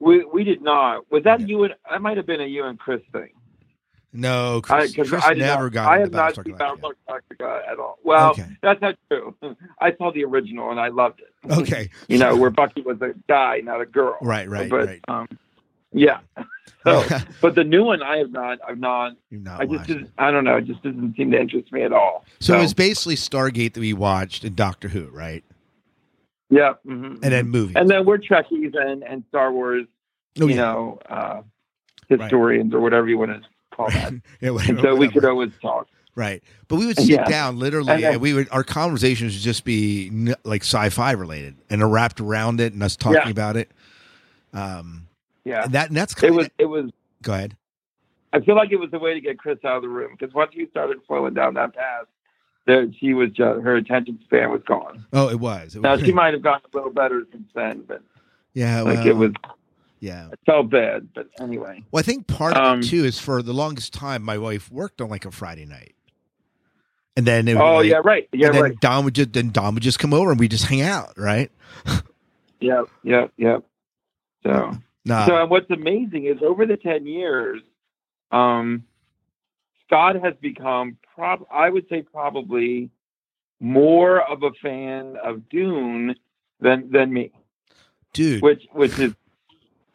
we 0.00 0.24
we 0.24 0.44
did 0.44 0.62
not. 0.62 1.10
Was 1.10 1.24
that 1.24 1.48
you 1.48 1.64
and 1.64 1.74
that 1.90 2.00
might 2.00 2.16
have 2.16 2.26
been 2.26 2.40
a 2.40 2.46
you 2.46 2.64
and 2.64 2.78
Chris 2.78 3.00
thing. 3.12 3.30
No, 4.12 4.58
I, 4.58 4.60
Chris, 4.60 4.94
'cause 4.96 5.08
Chris 5.10 5.24
I 5.24 5.34
never 5.34 5.64
not, 5.64 5.72
got 5.72 5.88
I 5.92 5.98
have 5.98 6.12
not 6.12 6.32
Battlestar 6.34 6.44
seen 6.44 6.54
Galactica. 6.54 6.80
Battlestar 7.08 7.20
Galactica 7.40 7.68
at 7.72 7.78
all. 7.78 7.98
Well, 8.04 8.30
Okay. 8.30 8.46
that's 8.62 8.80
not 8.80 8.94
true. 9.10 9.34
I 9.80 9.94
saw 9.96 10.12
the 10.12 10.24
original 10.24 10.70
and 10.70 10.80
I 10.80 10.88
loved 10.88 11.20
it. 11.20 11.27
Okay. 11.50 11.90
you 12.08 12.18
know, 12.18 12.36
where 12.36 12.50
Bucky 12.50 12.82
was 12.82 13.00
a 13.00 13.14
guy, 13.28 13.60
not 13.62 13.80
a 13.80 13.86
girl. 13.86 14.16
Right, 14.20 14.48
right, 14.48 14.68
but, 14.68 14.86
right. 14.86 15.00
Um, 15.08 15.28
yeah. 15.92 16.20
So, 16.84 17.04
but 17.42 17.56
the 17.56 17.64
new 17.64 17.82
one, 17.82 18.02
I 18.04 18.18
have 18.18 18.30
not. 18.30 18.60
I've 18.66 18.78
not. 18.78 19.16
You've 19.30 19.42
not 19.42 19.60
I 19.60 19.66
just, 19.66 19.88
didn't, 19.88 20.12
I 20.16 20.30
don't 20.30 20.44
know. 20.44 20.56
It 20.58 20.64
just 20.66 20.80
doesn't 20.82 21.16
seem 21.16 21.32
to 21.32 21.40
interest 21.40 21.72
me 21.72 21.82
at 21.82 21.92
all. 21.92 22.24
So 22.38 22.54
it 22.56 22.60
was 22.60 22.72
basically 22.72 23.16
Stargate 23.16 23.74
that 23.74 23.80
we 23.80 23.92
watched 23.92 24.44
and 24.44 24.54
Doctor 24.54 24.86
Who, 24.88 25.06
right? 25.08 25.44
yeah. 26.50 26.74
mhm, 26.86 27.14
And 27.14 27.20
then 27.20 27.46
mhm. 27.46 27.50
movies. 27.50 27.76
And 27.76 27.90
then 27.90 28.06
we're 28.06 28.18
Trekkies 28.18 28.76
and, 28.76 29.02
and 29.02 29.24
Star 29.28 29.52
Wars. 29.52 29.86
Oh, 30.40 30.46
you 30.46 30.50
yeah. 30.50 30.56
know, 30.56 30.98
uh, 31.08 31.42
historians 32.08 32.72
or 32.72 32.80
whatever 32.80 33.08
you 33.08 33.18
want 33.18 33.32
to 33.32 33.48
call 33.74 33.90
that. 33.90 34.12
Yeah, 34.40 34.56
and 34.68 34.80
so 34.80 34.94
we 34.94 35.08
could 35.08 35.24
always 35.24 35.50
talk. 35.60 35.88
Right. 36.18 36.42
But 36.66 36.76
we 36.80 36.86
would 36.86 36.96
sit 36.98 37.06
Yeah. 37.10 37.24
down 37.28 37.60
literally 37.60 37.92
And 37.92 38.02
then- 38.02 38.12
and 38.14 38.20
we 38.20 38.32
would 38.34 38.48
our 38.50 38.64
conversations 38.64 39.34
would 39.34 39.42
just 39.42 39.64
be 39.64 40.08
n- 40.08 40.34
like 40.42 40.62
sci-fi 40.62 41.12
related 41.12 41.54
and 41.70 41.80
are 41.80 41.88
wrapped 41.88 42.20
around 42.20 42.60
it 42.60 42.72
and 42.72 42.82
us 42.82 42.96
talking 42.96 43.22
Yeah. 43.24 43.30
about 43.30 43.56
it. 43.56 43.70
Um 44.52 45.06
Yeah. 45.44 45.62
and 45.64 45.72
that 45.74 45.88
and 45.88 45.96
that's 45.96 46.14
It 46.14 46.16
kind 46.16 46.34
was. 46.36 46.48
It 46.58 46.64
was. 46.66 46.90
go 47.22 47.34
ahead. 47.34 47.56
I 48.32 48.40
feel 48.40 48.56
like 48.56 48.72
it 48.72 48.80
was 48.80 48.90
a 48.92 48.98
way 48.98 49.14
to 49.14 49.20
get 49.20 49.38
Chris 49.38 49.58
out 49.64 49.76
of 49.76 49.82
the 49.82 49.88
room 49.88 50.10
because 50.18 50.34
once 50.34 50.50
you 50.54 50.66
started 50.70 50.98
flowing 51.06 51.34
down 51.34 51.54
that 51.54 51.72
path, 51.74 52.06
there 52.66 52.86
she 52.98 53.14
was 53.14 53.30
just 53.30 53.62
her 53.62 53.76
attention 53.76 54.18
span 54.24 54.50
was 54.50 54.62
gone. 54.66 55.06
Oh, 55.12 55.28
it 55.28 55.38
was. 55.38 55.76
It 55.76 55.82
Now 55.82 55.92
was 55.92 56.00
she 56.02 56.10
might 56.20 56.34
have 56.34 56.42
gotten 56.42 56.68
a 56.72 56.76
little 56.76 56.92
better 56.92 57.24
since 57.30 57.48
then, 57.54 57.84
but 57.86 58.02
yeah, 58.54 58.82
like 58.82 58.98
well, 58.98 59.06
it 59.06 59.16
was. 59.16 59.32
yeah. 60.00 60.30
It 60.32 60.40
felt 60.44 60.68
bad, 60.68 61.08
but 61.14 61.28
anyway. 61.40 61.84
Well, 61.92 62.00
I 62.00 62.02
think 62.02 62.26
part 62.26 62.56
of 62.56 62.64
Um, 62.66 62.80
it 62.80 62.86
too 62.86 63.04
is 63.04 63.20
for 63.20 63.40
the 63.40 63.54
longest 63.54 63.92
time 63.94 64.22
my 64.24 64.36
wife 64.36 64.68
worked 64.70 65.00
on 65.00 65.08
like 65.08 65.24
a 65.24 65.30
Friday 65.30 65.64
night. 65.64 65.94
And 67.18 67.26
then 67.26 67.48
it 67.48 67.54
would, 67.56 67.60
Oh 67.62 67.76
like- 67.78 67.90
yeah, 67.90 68.00
right. 68.04 68.28
Yeah, 68.32 68.46
and 68.46 68.54
then 68.54 68.62
right. 68.62 68.80
Don 68.80 69.04
would 69.04 69.14
just 69.16 69.32
then 69.32 69.50
Don 69.50 69.74
would 69.74 69.82
just 69.82 69.98
come 69.98 70.14
over 70.14 70.30
and 70.30 70.38
we 70.38 70.46
just 70.46 70.66
hang 70.66 70.82
out, 70.82 71.14
right? 71.18 71.50
Yeah, 72.60 72.82
yeah, 73.02 73.26
yeah. 73.36 73.58
So, 74.44 74.70
Nah. 75.04 75.26
so 75.26 75.36
and 75.36 75.50
what's 75.50 75.68
amazing 75.70 76.26
is 76.26 76.38
over 76.42 76.64
the 76.64 76.76
ten 76.76 77.06
years, 77.06 77.60
um, 78.30 78.84
Scott 79.84 80.14
has 80.22 80.34
become 80.40 80.96
prob 81.16 81.44
I 81.52 81.68
would 81.70 81.88
say 81.88 82.02
probably 82.02 82.90
more 83.58 84.20
of 84.20 84.44
a 84.44 84.52
fan 84.62 85.16
of 85.20 85.48
Dune 85.48 86.14
than 86.60 86.90
than 86.92 87.12
me, 87.12 87.32
Dude. 88.12 88.42
which 88.42 88.62
which 88.72 88.96
is 89.00 89.12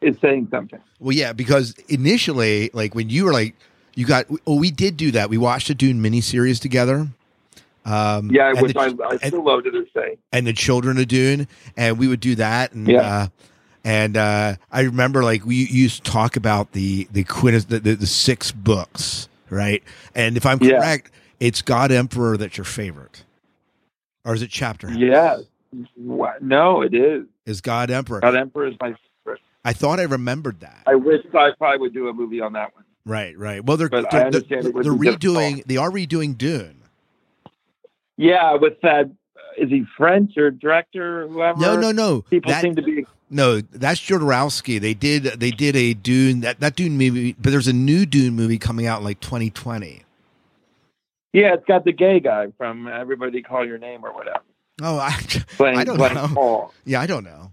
is 0.02 0.16
saying 0.20 0.48
something. 0.50 0.80
Well, 1.00 1.16
yeah, 1.16 1.32
because 1.32 1.74
initially, 1.88 2.68
like 2.74 2.94
when 2.94 3.08
you 3.08 3.24
were 3.24 3.32
like, 3.32 3.54
you 3.94 4.06
got, 4.06 4.26
oh, 4.46 4.56
we 4.58 4.70
did 4.70 4.96
do 4.96 5.10
that. 5.12 5.30
We 5.30 5.38
watched 5.38 5.70
a 5.70 5.74
Dune 5.74 6.02
miniseries 6.02 6.60
together. 6.60 7.08
Um, 7.84 8.30
Yeah, 8.32 8.52
which 8.60 8.72
the, 8.72 8.80
I, 8.80 8.86
I 9.06 9.10
and, 9.12 9.20
still 9.20 9.44
love 9.44 9.64
to 9.64 9.70
this 9.70 9.88
day. 9.94 10.16
and 10.32 10.46
the 10.46 10.52
Children 10.54 10.98
of 10.98 11.06
Dune, 11.08 11.46
and 11.76 11.98
we 11.98 12.08
would 12.08 12.20
do 12.20 12.34
that. 12.36 12.72
And 12.72 12.88
Yeah. 12.88 13.00
uh, 13.02 13.26
and 13.86 14.16
uh, 14.16 14.54
I 14.72 14.80
remember 14.80 15.22
like 15.22 15.44
we 15.44 15.56
used 15.56 16.04
to 16.04 16.10
talk 16.10 16.36
about 16.36 16.72
the 16.72 17.06
the 17.12 17.24
the, 17.24 17.80
the, 17.82 17.94
the 17.96 18.06
six 18.06 18.50
books, 18.52 19.28
right? 19.50 19.82
And 20.14 20.38
if 20.38 20.46
I'm 20.46 20.58
Yeah. 20.62 20.78
correct, 20.78 21.10
it's 21.40 21.60
God 21.60 21.92
Emperor 21.92 22.38
that's 22.38 22.56
your 22.56 22.64
favorite, 22.64 23.24
or 24.24 24.34
is 24.34 24.40
it 24.40 24.48
Chapter? 24.50 24.88
House? 24.88 24.98
Yes. 24.98 25.40
What? 25.96 26.40
No, 26.42 26.80
it 26.80 26.94
is. 26.94 27.26
is 27.44 27.60
God 27.60 27.90
Emperor? 27.90 28.20
God 28.20 28.34
Emperor 28.36 28.68
is 28.68 28.76
my 28.80 28.94
favorite. 29.24 29.42
I 29.62 29.74
thought 29.74 30.00
I 30.00 30.04
remembered 30.04 30.60
that. 30.60 30.84
I 30.86 30.94
wish 30.94 31.22
sci-fi 31.26 31.76
would 31.76 31.92
do 31.92 32.08
a 32.08 32.14
movie 32.14 32.40
on 32.40 32.54
that 32.54 32.74
one. 32.74 32.83
Right, 33.06 33.36
right. 33.38 33.64
Well, 33.64 33.76
they're 33.76 33.88
But 33.88 34.10
they're, 34.10 34.30
they're, 34.30 34.40
they're 34.62 34.72
redoing. 34.72 35.64
They 35.66 35.76
are 35.76 35.90
redoing 35.90 36.38
Dune. 36.38 36.80
Yeah, 38.16 38.54
with 38.54 38.80
that, 38.82 39.10
is 39.58 39.68
he 39.70 39.84
French 39.96 40.36
or 40.36 40.50
director 40.50 41.24
or 41.24 41.28
whoever? 41.28 41.60
No, 41.60 41.78
no, 41.78 41.92
no. 41.92 42.22
People 42.22 42.50
That- 42.52 42.62
seem 42.62 42.76
to 42.76 42.82
be. 42.82 43.06
No, 43.30 43.60
that's 43.60 44.00
Jodorowsky. 44.00 44.80
They 44.80 44.94
did 44.94 45.24
they 45.24 45.50
did 45.50 45.74
a 45.74 45.92
Dune 45.94 46.40
that 46.42 46.60
that 46.60 46.76
Dune 46.76 46.96
movie, 46.96 47.32
but 47.32 47.50
there's 47.50 47.66
a 47.66 47.72
new 47.72 48.06
Dune 48.06 48.34
movie 48.34 48.58
coming 48.58 48.86
out 48.86 48.98
in 48.98 49.04
like 49.04 49.18
2020. 49.20 50.02
Yeah, 51.32 51.54
it's 51.54 51.64
got 51.64 51.84
the 51.84 51.90
gay 51.90 52.20
guy 52.20 52.48
from 52.56 52.86
Everybody 52.86 53.42
Call 53.42 53.66
Your 53.66 53.78
Name 53.78 54.04
or 54.04 54.12
whatever. 54.14 54.42
Oh, 54.82 54.98
I 54.98 55.10
Playing, 55.56 55.78
I 55.78 55.84
don't 55.84 55.98
know. 55.98 56.28
Paul. 56.32 56.74
Yeah, 56.84 57.00
I 57.00 57.06
don't 57.06 57.24
know. 57.24 57.52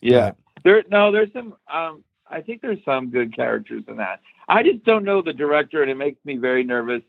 Yeah. 0.00 0.30
There 0.64 0.82
no, 0.88 1.12
there's 1.12 1.32
some 1.32 1.54
um 1.70 2.02
I 2.30 2.40
think 2.42 2.60
there's 2.62 2.84
some 2.84 3.10
good 3.10 3.34
characters 3.34 3.84
in 3.88 3.96
that. 3.96 4.20
I 4.48 4.62
just 4.62 4.84
don't 4.84 5.04
know 5.04 5.22
the 5.22 5.32
director, 5.32 5.82
and 5.82 5.90
it 5.90 5.96
makes 5.96 6.22
me 6.24 6.36
very 6.36 6.64
nervous 6.64 7.02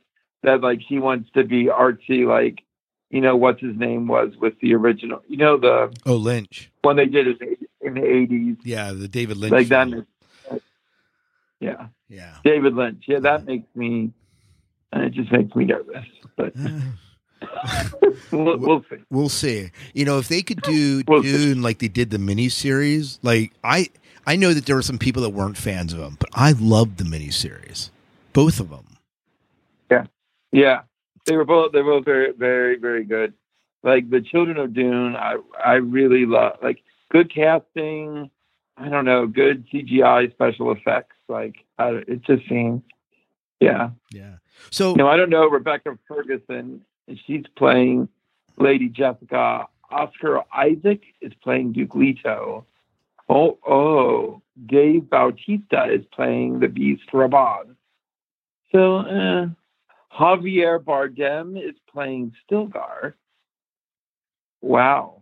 that 0.44 0.62
like 0.62 0.80
he 0.88 1.00
wants 1.00 1.30
to 1.34 1.44
be 1.44 1.66
artsy, 1.66 2.26
like 2.26 2.60
you 3.10 3.22
know 3.22 3.36
what's 3.36 3.60
his 3.62 3.76
name 3.76 4.08
was 4.08 4.32
with 4.40 4.54
the 4.62 4.74
original, 4.76 5.22
you 5.28 5.38
know 5.38 5.58
the 5.58 5.94
Oh, 6.06 6.16
Lynch. 6.16 6.72
one 6.84 6.96
they 6.96 7.06
did 7.08 7.28
in, 7.42 7.58
in 7.82 7.94
the 7.96 8.06
eighties, 8.06 8.56
Yeah, 8.64 8.92
the 8.94 9.08
David 9.08 9.38
Lynch. 9.38 9.52
like 9.52 9.68
that. 9.70 9.88
makes- 9.90 10.08
Yeah, 11.60 11.88
Yeah. 12.08 12.36
David 12.44 12.76
Lynch. 12.76 13.04
Yeah, 13.08 13.20
that 13.20 13.46
makes 13.46 13.68
me, 13.76 14.12
and 14.94 15.04
it 15.04 15.14
just 15.14 15.32
makes 15.32 15.54
me 15.56 15.66
nervous. 15.66 16.06
But 16.38 16.54
we'll, 18.32 18.58
we'll 18.58 18.84
see. 18.90 18.98
We'll 19.10 19.30
see. 19.30 19.72
You 19.94 20.06
know, 20.06 20.20
if 20.20 20.28
they 20.28 20.42
could 20.42 20.62
do 20.62 21.04
We'll 21.08 21.24
see. 21.24 21.32
Dune 21.32 21.62
like 21.62 21.80
they 21.80 21.88
did 21.88 22.10
the 22.12 22.18
miniseries, 22.18 23.20
like 23.22 23.52
I 23.64 23.90
I 24.26 24.36
know 24.36 24.54
that 24.54 24.66
there 24.66 24.76
were 24.76 24.82
some 24.82 24.98
people 24.98 25.22
that 25.24 25.30
weren't 25.30 25.58
fans 25.58 25.94
of 25.94 26.00
them, 26.00 26.18
but 26.20 26.30
I 26.34 26.52
loved 26.52 26.98
the 26.98 27.04
miniseries, 27.04 27.90
both 28.34 28.60
of 28.60 28.70
them. 28.70 28.98
Yeah, 29.90 30.06
yeah. 30.52 30.82
They 31.26 31.36
were 31.36 31.46
both. 31.46 31.72
They 31.72 31.82
were 31.82 31.98
both 31.98 32.06
very, 32.06 32.32
very, 32.32 32.78
very 32.78 33.04
good. 33.04 33.34
Like 33.84 34.10
the 34.10 34.22
Children 34.22 34.58
of 34.58 34.74
Dune, 34.74 35.16
I 35.16 35.38
I 35.64 35.74
really 35.76 36.26
love. 36.26 36.58
Like 36.62 36.84
good 37.12 37.34
casting. 37.34 38.30
I 38.78 38.88
don't 38.88 39.06
know, 39.06 39.28
good 39.28 39.68
CGI 39.70 40.32
special 40.32 40.72
effects. 40.72 41.16
Like 41.28 41.56
I, 41.78 42.02
it 42.08 42.22
just 42.22 42.48
seems. 42.48 42.82
Yeah. 43.60 43.90
Yeah. 44.12 44.36
So 44.72 44.92
You 44.92 44.98
know, 44.98 45.08
I 45.08 45.18
don't 45.18 45.30
know 45.30 45.48
Rebecca 45.50 45.98
Ferguson. 46.08 46.82
She's 47.26 47.44
playing 47.58 48.08
Lady 48.58 48.88
Jessica. 48.88 49.68
Oscar 49.92 50.44
Isaac 50.54 51.02
is 51.22 51.34
playing 51.44 51.74
Duke 51.74 51.96
Leto. 51.96 52.66
Oh, 53.30 53.60
oh, 53.68 54.42
Dave 54.66 55.10
Bautista 55.10 55.86
is 55.92 56.04
playing 56.12 56.60
the 56.60 56.68
Beast 56.68 57.04
Rabban. 57.14 57.76
So, 58.72 58.98
uh, 58.98 59.48
Javier 60.12 60.84
Bardem 60.84 61.58
is 61.58 61.76
playing 61.92 62.34
Stilgar. 62.44 63.14
Wow. 64.62 65.22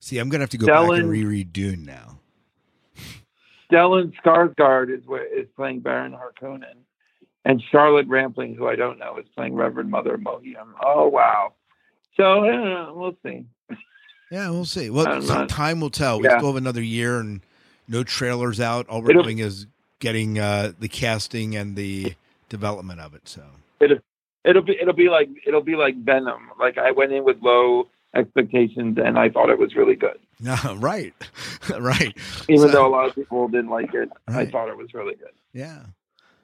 See, 0.00 0.18
I'm 0.18 0.28
gonna 0.28 0.42
have 0.42 0.50
to 0.50 0.58
go 0.58 0.66
back 0.66 0.98
and 0.98 1.08
reread 1.08 1.52
Dune 1.52 1.84
now. 1.84 2.18
Stellan 3.70 4.12
Skarsgård 4.22 4.90
is 4.90 5.04
is 5.32 5.48
playing 5.54 5.80
Baron 5.80 6.12
Harkonnen, 6.12 6.78
and 7.44 7.62
Charlotte 7.70 8.08
Rampling, 8.08 8.56
who 8.56 8.66
I 8.66 8.76
don't 8.76 8.98
know, 8.98 9.18
is 9.18 9.26
playing 9.36 9.54
Reverend 9.54 9.90
Mother 9.90 10.18
Mohiam. 10.18 10.72
Oh 10.84 11.08
wow! 11.08 11.52
So 12.16 12.44
uh, 12.44 12.92
we'll 12.92 13.16
see. 13.24 13.44
Yeah, 14.30 14.50
we'll 14.50 14.64
see. 14.64 14.90
Well, 14.90 15.20
some 15.22 15.46
time 15.48 15.80
will 15.80 15.90
tell. 15.90 16.20
We 16.20 16.26
Yeah. 16.28 16.38
still 16.38 16.48
have 16.50 16.56
another 16.56 16.82
year 16.82 17.18
and 17.18 17.40
no 17.88 18.04
trailers 18.04 18.60
out. 18.60 18.88
All 18.88 19.02
we're 19.02 19.10
It'll- 19.10 19.22
doing 19.24 19.38
is 19.40 19.66
getting 19.98 20.38
uh, 20.38 20.72
the 20.78 20.88
casting 20.88 21.56
and 21.56 21.74
the 21.76 22.14
development 22.48 23.00
of 23.00 23.14
it. 23.14 23.28
So 23.28 23.42
It'll 23.80 23.98
it'll 24.44 24.62
be 24.62 24.78
it'll 24.80 24.94
be 24.94 25.08
like 25.08 25.28
it'll 25.46 25.62
be 25.62 25.76
like 25.76 25.96
Venom. 26.04 26.50
Like 26.58 26.78
I 26.78 26.92
went 26.92 27.12
in 27.12 27.24
with 27.24 27.42
low 27.42 27.88
expectations, 28.14 28.98
and 29.02 29.18
I 29.18 29.28
thought 29.30 29.50
it 29.50 29.58
was 29.58 29.74
really 29.74 29.94
good. 29.96 30.18
right, 30.76 31.12
right. 31.78 32.16
Even 32.48 32.68
So- 32.68 32.72
though 32.72 32.86
a 32.86 32.88
lot 32.90 33.08
of 33.08 33.14
people 33.14 33.48
didn't 33.48 33.70
like 33.70 33.92
it, 33.94 34.08
I 34.28 34.46
thought 34.46 34.68
it 34.68 34.76
was 34.76 34.94
really 34.94 35.14
good. 35.16 35.32
yeah. 35.52 35.80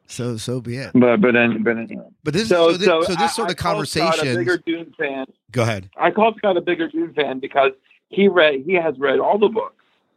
So 0.09 0.37
so 0.37 0.61
be 0.61 0.77
it. 0.77 0.93
But 0.95 1.21
but 1.21 1.33
then 1.33 1.63
but. 1.63 1.77
But 2.23 2.35
this 2.35 2.49
so 2.49 2.73
so, 2.73 2.77
this, 2.79 2.87
so 2.87 3.01
this 3.03 3.19
I- 3.19 3.27
sort 3.29 3.49
I 3.49 3.53
of 3.53 3.57
conversation. 3.59 4.37
bigger 4.37 4.59
Dune 4.59 4.93
fan. 4.99 5.27
Go 5.51 5.63
ahead. 5.63 5.91
I 5.97 6.11
call 6.11 6.35
Scott 6.39 6.57
a 6.57 6.61
bigger 6.61 6.89
Dune 6.89 7.13
fan 7.15 7.41
because 7.41 7.73
he 8.09 8.29
read 8.29 8.63
he 8.65 8.75
has 8.75 8.95
read 8.99 9.19
all 9.19 9.39
the 9.39 9.49
books. 9.49 9.73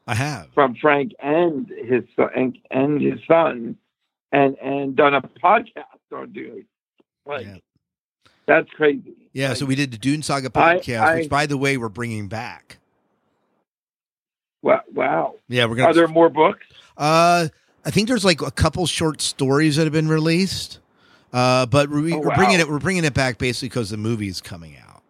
I 0.07 0.15
have. 0.15 0.47
from 0.55 0.73
Frank 0.75 1.11
and 1.19 1.67
his 1.69 2.03
son 2.15 2.29
and, 2.35 2.57
and 2.71 2.99
his 3.01 3.19
son, 3.27 3.75
and 4.31 4.57
and 4.57 4.95
done 4.95 5.13
a 5.13 5.21
podcast 5.21 5.83
on 6.11 6.31
Dune. 6.33 6.65
Like 7.25 7.47
that's 8.47 8.69
crazy. 8.71 9.13
Yeah, 9.33 9.53
so 9.53 9.67
we 9.67 9.75
did 9.75 9.91
the 9.91 9.97
Dune 9.99 10.23
Saga 10.23 10.49
I- 10.55 10.77
podcast, 10.79 10.99
I- 10.99 11.15
which 11.17 11.29
by 11.29 11.45
the 11.45 11.57
way 11.57 11.77
we're 11.77 11.89
bringing 11.89 12.27
back. 12.27 12.77
Wow. 14.61 14.81
wow. 14.93 15.35
Yeah, 15.47 15.65
we're 15.65 15.75
gonna. 15.75 15.89
Are 15.89 15.93
there 15.93 16.07
more 16.07 16.29
books? 16.29 16.65
Uh, 16.97 17.47
I 17.89 17.91
think 17.91 18.07
there's 18.07 18.23
like 18.23 18.43
a 18.43 18.51
couple 18.51 18.85
short 18.85 19.19
stories 19.19 19.77
that 19.77 19.85
have 19.85 19.93
been 19.93 20.07
released. 20.07 20.77
Uh, 21.33 21.65
but 21.65 21.89
we, 21.89 22.13
Oh, 22.13 22.19
we're 22.19 22.35
bringing 22.35 22.59
it. 22.59 22.69
We're 22.69 22.77
bringing 22.77 23.03
it 23.03 23.15
back 23.15 23.39
basically 23.39 23.69
because 23.69 23.89
the 23.89 23.97
movie's 23.97 24.41
coming 24.41 24.77
out, 24.77 25.01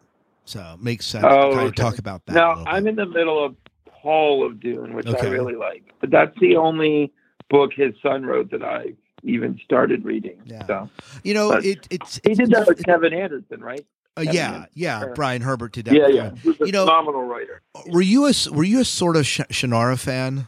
so 0.45 0.75
it 0.75 0.81
makes 0.81 1.05
sense 1.05 1.25
Oh, 1.27 1.49
to 1.49 1.55
kind 1.57 1.67
of 1.67 1.75
talk 1.75 1.97
about 1.97 2.25
that. 2.27 2.35
Now. 2.35 2.63
I'm 2.65 2.87
in 2.87 2.95
the 2.95 3.05
middle 3.05 3.43
of 3.43 3.57
Paul 3.85 4.45
of 4.45 4.61
Dune, 4.61 4.93
which 4.93 5.07
I 5.07 5.25
really 5.27 5.55
like. 5.55 5.93
But 5.99 6.09
that's 6.09 6.31
the 6.39 6.55
only 6.55 7.11
book 7.49 7.71
his 7.75 7.93
son 8.01 8.25
wrote 8.25 8.49
that 8.51 8.63
I 8.63 8.93
even 9.23 9.59
started 9.65 10.05
reading. 10.05 10.41
Yeah. 10.45 10.65
So 10.65 10.89
You 11.25 11.33
know, 11.33 11.49
But 11.49 11.65
it, 11.65 11.85
it's 11.89 12.21
he 12.25 12.33
did 12.33 12.49
that 12.51 12.65
with 12.65 12.81
Kevin 12.85 13.13
Anderson, 13.13 13.59
right? 13.59 13.85
uh, 14.17 14.21
yeah, 14.21 14.67
yeah. 14.73 15.03
Brian 15.15 15.41
Herbert 15.41 15.73
did 15.73 15.83
that. 15.85 15.95
Yeah, 15.95 16.07
yeah. 16.07 16.31
He's 16.43 16.57
You 16.61 16.71
know, 16.71 16.85
phenomenal 16.85 17.23
writer. 17.23 17.61
were 17.87 18.01
you 18.01 18.25
a 18.25 18.31
were 18.53 18.63
you 18.63 18.79
a 18.79 18.85
sort 18.85 19.17
of 19.17 19.27
Sh- 19.27 19.41
Shannara 19.49 19.99
fan? 19.99 20.47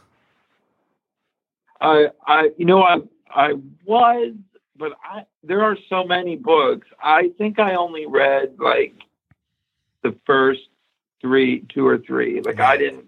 I, 1.82 2.06
I, 2.26 2.50
you 2.56 2.64
know, 2.64 2.82
I, 2.82 2.98
I 3.34 3.54
was, 3.84 4.34
but 4.78 4.92
I, 5.04 5.24
there 5.42 5.62
are 5.62 5.76
so 5.88 6.04
many 6.04 6.36
books. 6.36 6.86
I 7.02 7.30
think 7.38 7.58
I 7.58 7.74
only 7.74 8.06
read 8.06 8.54
like 8.58 8.94
the 10.02 10.14
first 10.24 10.60
three, 11.20 11.64
two 11.74 11.86
or 11.86 11.98
three. 11.98 12.40
Like 12.40 12.60
I 12.60 12.76
didn't. 12.76 13.06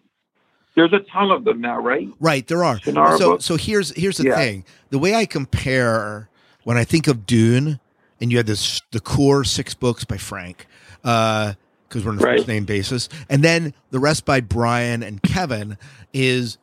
There's 0.75 0.93
a 0.93 1.01
ton 1.13 1.31
of 1.31 1.45
them 1.45 1.61
now, 1.61 1.79
right? 1.81 2.09
Right, 2.19 2.45
there 2.49 2.65
are. 2.65 2.79
Shannara 2.79 3.17
so 3.17 3.31
books? 3.33 3.45
so 3.45 3.57
here's 3.57 3.91
here's 3.97 4.17
the 4.17 4.25
Yeah. 4.25 4.37
thing. 4.37 4.65
The 4.91 4.99
way 4.99 5.15
I 5.15 5.25
compare 5.25 6.29
when 6.65 6.77
I 6.77 6.83
think 6.85 7.07
of 7.07 7.27
Dune, 7.27 7.79
and 8.21 8.33
you 8.33 8.39
had 8.39 8.47
this 8.47 8.81
the 8.91 9.01
core 9.01 9.45
six 9.45 9.73
books 9.75 10.05
by 10.05 10.17
Frank, 10.17 10.67
uh, 11.05 11.55
because 11.89 12.05
we're 12.05 12.11
on 12.11 12.19
a 12.19 12.23
Right. 12.23 12.39
first 12.39 12.49
name 12.49 12.65
basis, 12.65 13.09
and 13.29 13.45
then 13.45 13.73
the 13.91 14.01
rest 14.01 14.25
by 14.25 14.41
Brian 14.41 15.05
and 15.05 15.23
Kevin 15.23 15.79
is 16.13 16.59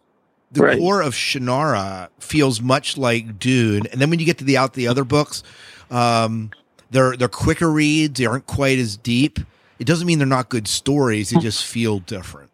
the 0.51 0.63
Right. 0.63 0.77
core 0.77 1.01
of 1.01 1.13
Shannara 1.13 2.09
feels 2.19 2.61
much 2.61 2.97
like 2.97 3.39
Dune, 3.39 3.87
and 3.91 4.01
then 4.01 4.09
when 4.09 4.19
you 4.19 4.25
get 4.25 4.37
to 4.39 4.43
the 4.43 4.57
out 4.57 4.73
the 4.73 4.87
other 4.87 5.03
books, 5.03 5.43
um, 5.89 6.51
they're 6.91 7.15
they're 7.15 7.27
quicker 7.29 7.71
reads. 7.71 8.19
They 8.19 8.25
aren't 8.25 8.47
quite 8.47 8.77
as 8.79 8.97
deep. 8.97 9.39
It 9.79 9.87
doesn't 9.87 10.05
mean 10.05 10.19
they're 10.19 10.27
not 10.27 10.49
good 10.49 10.67
stories. 10.67 11.29
They 11.31 11.39
just 11.39 11.65
feel 11.65 11.99
different. 11.99 12.51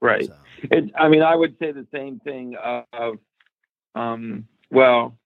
Right. 0.00 0.28
It, 0.70 0.92
I 0.96 1.08
mean, 1.08 1.22
I 1.22 1.34
would 1.34 1.56
say 1.58 1.72
the 1.72 1.86
same 1.92 2.20
thing 2.20 2.56
of, 2.92 3.18
um, 3.94 4.46
well, 4.70 5.16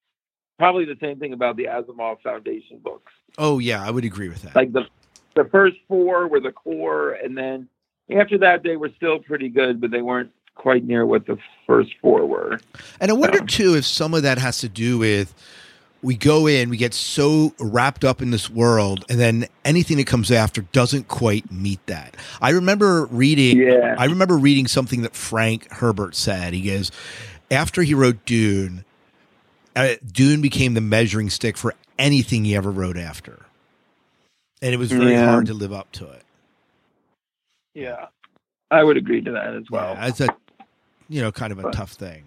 probably 0.58 0.84
the 0.84 0.96
same 1.00 1.18
thing 1.18 1.32
about 1.32 1.56
the 1.56 1.64
Asimov 1.64 2.22
Foundation 2.22 2.78
books. 2.78 3.12
Oh 3.38 3.58
yeah, 3.58 3.82
I 3.84 3.90
would 3.90 4.04
agree 4.04 4.28
with 4.28 4.42
that. 4.42 4.54
Like 4.54 4.72
the 4.72 4.86
the 5.34 5.44
first 5.44 5.76
four 5.88 6.28
were 6.28 6.40
the 6.40 6.52
core, 6.52 7.12
and 7.12 7.36
then 7.36 7.68
after 8.14 8.38
that 8.38 8.62
they 8.62 8.76
were 8.76 8.90
still 8.96 9.18
pretty 9.18 9.48
good, 9.48 9.80
but 9.80 9.90
they 9.90 10.02
weren't 10.02 10.30
quite 10.54 10.84
near 10.84 11.04
what 11.06 11.26
the 11.26 11.38
first 11.66 11.90
four 12.00 12.26
were. 12.26 12.60
And 13.00 13.10
I 13.10 13.14
wonder 13.14 13.40
too 13.44 13.74
if 13.74 13.84
some 13.84 14.14
of 14.14 14.22
that 14.22 14.38
has 14.38 14.58
to 14.58 14.68
do 14.68 14.98
with 14.98 15.34
we 16.02 16.16
go 16.16 16.48
in, 16.48 16.68
we 16.68 16.76
get 16.76 16.94
so 16.94 17.54
wrapped 17.60 18.04
up 18.04 18.20
in 18.20 18.32
this 18.32 18.50
world, 18.50 19.04
and 19.08 19.20
then 19.20 19.46
anything 19.64 19.96
that 19.98 20.06
comes 20.06 20.32
after 20.32 20.62
doesn't 20.72 21.06
quite 21.06 21.50
meet 21.52 21.84
that. 21.86 22.16
I 22.40 22.50
remember 22.50 23.06
reading. 23.06 23.58
Yeah. 23.58 23.94
I 23.96 24.06
remember 24.06 24.36
reading 24.36 24.66
something 24.66 25.02
that 25.02 25.14
Frank 25.14 25.70
Herbert 25.70 26.16
said. 26.16 26.54
He 26.54 26.62
goes, 26.62 26.90
after 27.52 27.82
he 27.82 27.94
wrote 27.94 28.24
Dune, 28.24 28.84
uh, 29.76 29.94
Dune 30.04 30.40
became 30.40 30.74
the 30.74 30.80
measuring 30.80 31.30
stick 31.30 31.56
for 31.56 31.72
anything 32.00 32.44
he 32.44 32.56
ever 32.56 32.72
wrote 32.72 32.96
after, 32.96 33.46
and 34.60 34.74
it 34.74 34.78
was 34.78 34.90
very 34.90 35.12
Yeah. 35.12 35.30
hard 35.30 35.46
to 35.46 35.54
live 35.54 35.72
up 35.72 35.92
to 35.92 36.10
it. 36.10 36.24
Yeah, 37.74 38.06
I 38.72 38.82
would 38.82 38.96
agree 38.96 39.22
to 39.22 39.30
that 39.30 39.54
as 39.54 39.70
well. 39.70 39.94
Yeah, 39.94 40.08
it's 40.08 40.20
a 40.20 40.26
you 41.12 41.20
know 41.22 41.30
kind 41.30 41.52
of 41.52 41.58
a 41.64 41.70
tough 41.72 41.92
thing. 41.92 42.24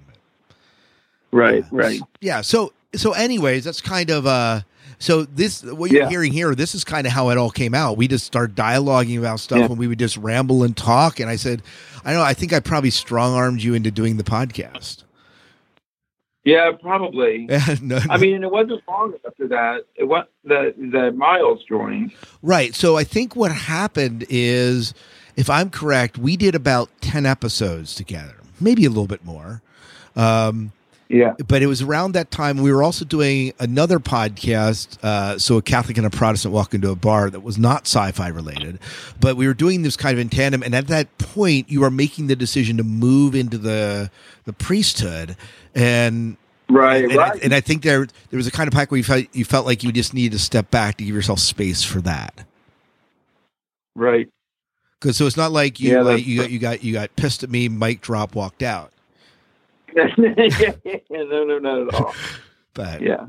Right, 1.31 1.65
right. 1.71 1.99
yeah 2.21 2.39
so 2.41 2.71
so 2.95 3.11
anyways 3.11 3.65
that's 3.65 3.81
kind 3.81 4.09
of 4.09 4.25
uh 4.25 4.61
so 4.99 5.23
this 5.25 5.63
what 5.63 5.91
you're 5.91 6.03
Yeah. 6.03 6.09
hearing 6.09 6.31
here 6.31 6.55
this 6.55 6.73
is 6.73 6.85
kind 6.85 7.05
of 7.05 7.11
how 7.11 7.29
it 7.29 7.37
all 7.37 7.49
came 7.49 7.73
out 7.73 7.97
we 7.97 8.07
just 8.07 8.25
started 8.25 8.55
dialoguing 8.55 9.19
about 9.19 9.41
stuff 9.41 9.59
Yeah. 9.59 9.65
and 9.65 9.77
we 9.77 9.87
would 9.87 9.99
just 9.99 10.15
ramble 10.15 10.63
and 10.63 10.77
talk 10.77 11.19
and 11.19 11.29
i 11.29 11.35
said 11.35 11.61
i 12.05 12.13
know 12.13 12.21
i 12.21 12.33
think 12.33 12.53
i 12.53 12.61
probably 12.61 12.89
strong-armed 12.89 13.61
you 13.61 13.73
into 13.73 13.91
doing 13.91 14.15
the 14.15 14.23
podcast 14.23 15.03
Yeah, 16.45 16.71
probably. 16.79 17.47
Yeah, 17.49 17.75
no, 17.81 17.99
I 18.09 18.17
mean, 18.17 18.43
it 18.43 18.51
wasn't 18.51 18.81
long 18.87 19.15
after 19.27 19.47
that. 19.49 19.85
It 19.95 20.03
was 20.05 20.25
the 20.45 20.73
the 20.77 21.11
Miles 21.11 21.63
joined. 21.67 22.13
right 22.41 22.73
so 22.73 22.95
i 22.95 23.03
think 23.03 23.35
what 23.35 23.51
happened 23.51 24.25
is 24.29 24.93
if 25.35 25.49
i'm 25.49 25.69
correct 25.69 26.17
we 26.17 26.37
did 26.37 26.55
about 26.55 26.89
10 27.01 27.25
episodes 27.25 27.93
together 27.95 28.34
maybe 28.59 28.85
a 28.85 28.89
little 28.89 29.07
bit 29.07 29.23
more 29.25 29.61
um 30.15 30.71
Yeah. 31.09 31.33
but 31.47 31.61
it 31.61 31.67
was 31.67 31.81
around 31.81 32.13
that 32.13 32.31
time 32.31 32.57
we 32.61 32.71
were 32.71 32.81
also 32.83 33.05
doing 33.05 33.53
another 33.59 33.99
podcast 33.99 34.97
uh, 35.03 35.37
so 35.37 35.57
a 35.57 35.61
catholic 35.61 35.97
and 35.97 36.05
a 36.05 36.09
protestant 36.09 36.53
walk 36.53 36.73
into 36.73 36.89
a 36.89 36.95
bar 36.95 37.29
that 37.29 37.41
was 37.41 37.57
not 37.57 37.81
sci-fi 37.87 38.27
related 38.29 38.79
but 39.19 39.35
we 39.37 39.45
were 39.47 39.53
doing 39.53 39.81
this 39.83 39.95
kind 39.97 40.13
of 40.13 40.19
in 40.19 40.29
tandem 40.29 40.63
and 40.63 40.73
at 40.73 40.87
that 40.87 41.15
point 41.17 41.69
you 41.69 41.83
are 41.83 41.91
making 41.91 42.27
the 42.27 42.35
decision 42.35 42.77
to 42.77 42.83
move 42.83 43.35
into 43.35 43.57
the 43.57 44.09
the 44.45 44.53
priesthood 44.53 45.35
and 45.75 46.37
Right, 46.67 47.03
and, 47.03 47.13
right. 47.15 47.33
I, 47.35 47.39
and 47.43 47.53
I 47.53 47.61
think 47.61 47.83
there 47.83 48.07
there 48.31 48.37
was 48.37 48.47
a 48.47 48.51
kind 48.51 48.67
of 48.67 48.73
pack 48.73 48.89
where 48.89 48.97
you 48.97 49.03
felt 49.03 49.25
you 49.33 49.45
felt 49.45 49.67
like 49.67 49.83
you 49.83 49.91
just 49.91 50.15
needed 50.15 50.31
to 50.31 50.39
step 50.39 50.71
back 50.71 50.97
to 50.97 51.03
give 51.03 51.13
yourself 51.13 51.37
space 51.37 51.83
for 51.83 52.01
that. 52.01 52.43
Right. 53.95 54.29
Because 54.99 55.17
so 55.17 55.25
it's 55.25 55.37
not 55.37 55.51
like 55.51 55.79
you 55.79 55.91
Yeah, 55.91 56.01
like, 56.01 56.25
you 56.25 56.37
got 56.39 56.51
you 56.51 56.59
got 56.59 56.83
you 56.83 56.93
got 56.93 57.15
pissed 57.15 57.43
at 57.43 57.49
me, 57.49 57.69
mic 57.69 58.01
drop, 58.01 58.35
walked 58.35 58.63
out. 58.63 58.91
yeah, 59.95 60.73
no, 61.09 61.43
no, 61.43 61.59
not 61.59 61.87
at 61.87 61.93
all. 61.93 62.13
But 62.73 63.01
Yeah. 63.01 63.27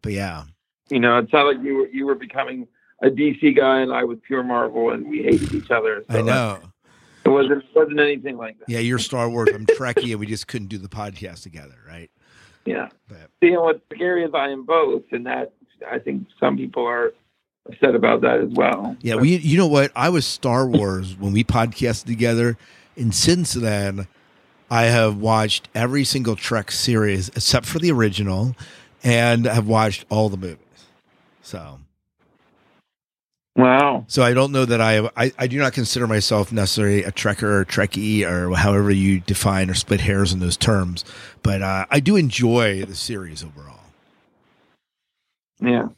but 0.00 0.12
yeah, 0.12 0.44
You 0.88 1.00
know, 1.00 1.18
it 1.18 1.30
sounded 1.30 1.56
like 1.58 1.66
you 1.66 1.74
were 1.74 1.88
you 1.88 2.06
were 2.06 2.14
becoming 2.14 2.66
a 3.02 3.08
DC 3.08 3.54
guy 3.56 3.80
and 3.80 3.92
I 3.92 4.04
was 4.04 4.18
pure 4.26 4.42
Marvel 4.42 4.90
and 4.90 5.06
we 5.06 5.22
hated 5.22 5.52
each 5.52 5.70
other. 5.70 6.04
So 6.10 6.18
I 6.18 6.22
know. 6.22 6.60
It 7.26 7.28
wasn't 7.28 7.64
wasn't 7.74 8.00
anything 8.00 8.38
like 8.38 8.58
that. 8.58 8.68
Yeah, 8.70 8.78
you're 8.78 8.98
Star 8.98 9.28
Wars. 9.28 9.50
I'm 9.54 9.66
Trekkie, 9.66 10.12
and 10.12 10.20
we 10.20 10.26
just 10.26 10.46
couldn't 10.48 10.68
do 10.68 10.78
the 10.78 10.88
podcast 10.88 11.42
together, 11.42 11.76
right? 11.86 12.10
Yeah. 12.64 12.88
See, 13.42 13.48
and 13.48 13.60
what's 13.60 13.80
scary 13.94 14.24
is 14.24 14.30
I 14.34 14.48
am 14.48 14.64
both, 14.64 15.02
and 15.12 15.26
that 15.26 15.52
I 15.90 15.98
think 15.98 16.26
some 16.38 16.56
people 16.56 16.86
are 16.86 17.12
upset 17.66 17.94
about 17.94 18.20
that 18.22 18.40
as 18.40 18.50
well. 18.50 18.96
Yeah, 19.00 19.16
we. 19.16 19.36
You 19.36 19.58
know 19.58 19.66
what? 19.66 19.92
I 19.94 20.08
was 20.08 20.26
Star 20.26 20.66
Wars 20.66 21.16
when 21.18 21.32
we 21.32 21.44
podcasted 21.44 22.06
together, 22.06 22.56
and 22.96 23.14
since 23.14 23.52
then, 23.52 24.06
I 24.70 24.84
have 24.84 25.16
watched 25.18 25.68
every 25.74 26.04
single 26.04 26.36
Trek 26.36 26.70
series 26.70 27.28
except 27.30 27.66
for 27.66 27.78
the 27.78 27.90
original, 27.90 28.56
and 29.02 29.46
have 29.46 29.66
watched 29.66 30.04
all 30.08 30.28
the 30.28 30.36
movies. 30.36 30.58
So, 31.42 31.80
wow. 33.56 34.04
so 34.06 34.22
I 34.22 34.34
don't 34.34 34.52
know 34.52 34.64
that 34.64 34.80
I, 34.80 35.10
I 35.16 35.32
I 35.38 35.46
do 35.46 35.58
not 35.58 35.72
consider 35.72 36.06
myself 36.06 36.52
necessarily 36.52 37.02
a 37.02 37.12
Trekker 37.12 37.42
or 37.42 37.64
Trekkie 37.64 38.22
or 38.24 38.54
however 38.56 38.90
you 38.90 39.20
define 39.20 39.68
or 39.70 39.74
split 39.74 40.00
hairs 40.00 40.32
in 40.32 40.38
those 40.40 40.56
terms, 40.56 41.04
but 41.42 41.62
uh, 41.62 41.86
I 41.90 42.00
do 42.00 42.16
enjoy 42.16 42.84
the 42.84 42.94
series 42.94 43.42
overall. 43.42 43.80
Yeah. 45.60 45.88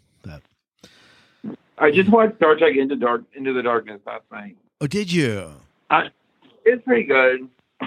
I 1.79 1.91
just 1.91 2.11
watched 2.11 2.37
Star 2.37 2.57
Trek 2.57 2.77
Into 2.77 2.97
Dark 2.97 3.25
Into 3.35 3.53
the 3.53 3.62
Darkness 3.62 4.01
last 4.07 4.25
night. 4.31 4.57
Oh, 4.81 4.87
did 4.87 5.12
you? 5.12 5.51
I, 5.91 6.09
it's 6.64 6.85
pretty 6.85 7.05
good. 7.05 7.49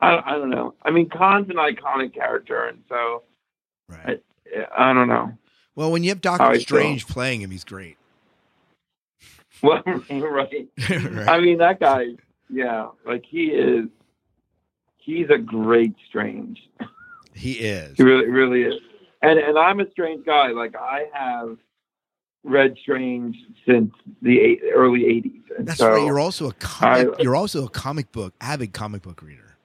I, 0.00 0.22
I 0.24 0.32
don't 0.32 0.50
know. 0.50 0.74
I 0.82 0.90
mean, 0.90 1.08
Khan's 1.08 1.48
an 1.50 1.56
iconic 1.56 2.14
character, 2.14 2.66
and 2.66 2.82
so 2.88 3.22
right. 3.88 4.22
I, 4.76 4.90
I 4.90 4.92
don't 4.92 5.08
know. 5.08 5.32
Well, 5.74 5.90
when 5.92 6.02
you 6.04 6.10
have 6.10 6.20
Doctor 6.20 6.44
I 6.44 6.54
feel. 6.54 6.62
Strange 6.62 7.06
playing 7.06 7.42
him, 7.42 7.50
he's 7.50 7.64
great. 7.64 7.96
Well, 9.62 9.82
right. 10.10 10.68
I 10.90 11.40
mean, 11.40 11.58
that 11.58 11.78
guy. 11.80 12.08
Yeah, 12.50 12.88
like 13.06 13.24
he 13.26 13.46
is. 13.46 13.86
He's 14.98 15.30
a 15.30 15.38
great 15.38 15.94
Strange. 16.06 16.60
He 17.32 17.52
is. 17.52 17.96
He 17.96 18.02
really, 18.02 18.28
really 18.28 18.64
is. 18.64 18.74
And 19.22 19.38
and 19.38 19.58
I'm 19.58 19.80
a 19.80 19.90
strange 19.90 20.26
guy. 20.26 20.48
Like 20.48 20.76
I 20.76 21.06
have 21.10 21.56
read 22.46 22.76
Strange 22.80 23.36
since 23.66 23.92
the 24.22 24.40
eight, 24.40 24.60
early 24.74 25.00
'80s. 25.02 25.58
And 25.58 25.68
That's 25.68 25.78
so 25.78 25.90
right. 25.90 26.06
You're 26.06 26.20
also 26.20 26.48
a 26.48 26.52
comic. 26.54 27.14
I- 27.18 27.22
you're 27.22 27.36
also 27.36 27.66
a 27.66 27.68
comic 27.68 28.12
book 28.12 28.34
avid 28.40 28.72
comic 28.72 29.02
book 29.02 29.22
reader. 29.22 29.56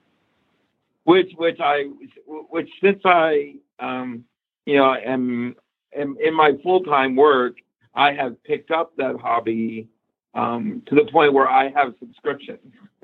which 1.04 1.32
which 1.38 1.60
I 1.60 1.90
which 2.28 2.70
since 2.82 3.02
I 3.06 3.56
um 3.80 4.26
you 4.66 4.78
know 4.78 4.94
am 4.96 5.56
am 5.96 6.18
in 6.24 6.34
my 6.34 6.54
full 6.64 6.84
time 6.84 7.16
work, 7.16 7.56
I 7.96 8.14
have 8.14 8.42
picked 8.44 8.72
up 8.72 8.96
that 8.98 9.16
hobby 9.20 9.88
um 10.34 10.82
to 10.88 10.96
the 10.96 11.06
point 11.12 11.34
where 11.34 11.50
I 11.50 11.70
have 11.70 11.94
subscriptions 12.00 12.60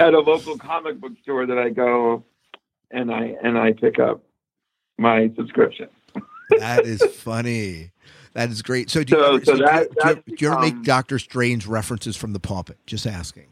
at 0.00 0.14
a 0.14 0.20
local 0.20 0.56
comic 0.58 1.00
book 1.00 1.12
store 1.22 1.46
that 1.46 1.58
I 1.58 1.70
go 1.70 2.24
and 2.90 3.10
I 3.12 3.34
and 3.42 3.58
I 3.58 3.72
pick 3.72 3.98
up 3.98 4.22
my 4.98 5.30
subscription. 5.36 5.88
That 6.58 6.84
is 6.84 7.02
funny. 7.02 7.92
That 8.34 8.50
is 8.50 8.62
great. 8.62 8.90
So, 8.90 9.02
do 9.04 9.16
you, 9.16 9.22
So- 9.22 9.34
ever, 9.34 9.44
so 9.44 9.52
so 9.56 9.58
do, 9.58 9.62
you, 9.62 9.88
do, 10.02 10.08
you, 10.30 10.36
do 10.36 10.44
you 10.44 10.52
ever 10.52 10.60
make 10.60 10.82
Doctor 10.82 11.18
Strange 11.18 11.66
references 11.66 12.16
from 12.16 12.32
the 12.32 12.40
pulpit? 12.40 12.78
Just 12.86 13.06
asking. 13.06 13.46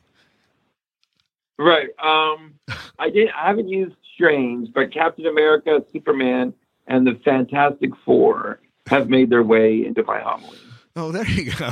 Right. 1.59 1.89
Um 2.03 2.55
I 2.99 3.11
didn't. 3.11 3.31
I 3.35 3.47
haven't 3.49 3.69
used 3.69 3.97
Strange, 4.15 4.73
but 4.75 4.93
Captain 4.93 5.27
America, 5.27 5.83
Superman, 5.93 6.53
and 6.87 7.07
the 7.07 7.19
Fantastic 7.25 7.91
Four 8.05 8.61
have 8.89 9.09
made 9.09 9.31
their 9.31 9.43
way 9.43 9.85
into 9.85 10.03
my 10.05 10.21
homily. 10.21 10.59
Oh, 10.95 11.13
there 11.13 11.29
you 11.29 11.53
go. 11.53 11.71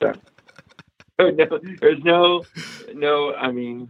no, 1.20 1.60
there's 1.80 2.02
no, 2.02 2.44
no. 2.94 3.34
I 3.34 3.50
mean, 3.52 3.88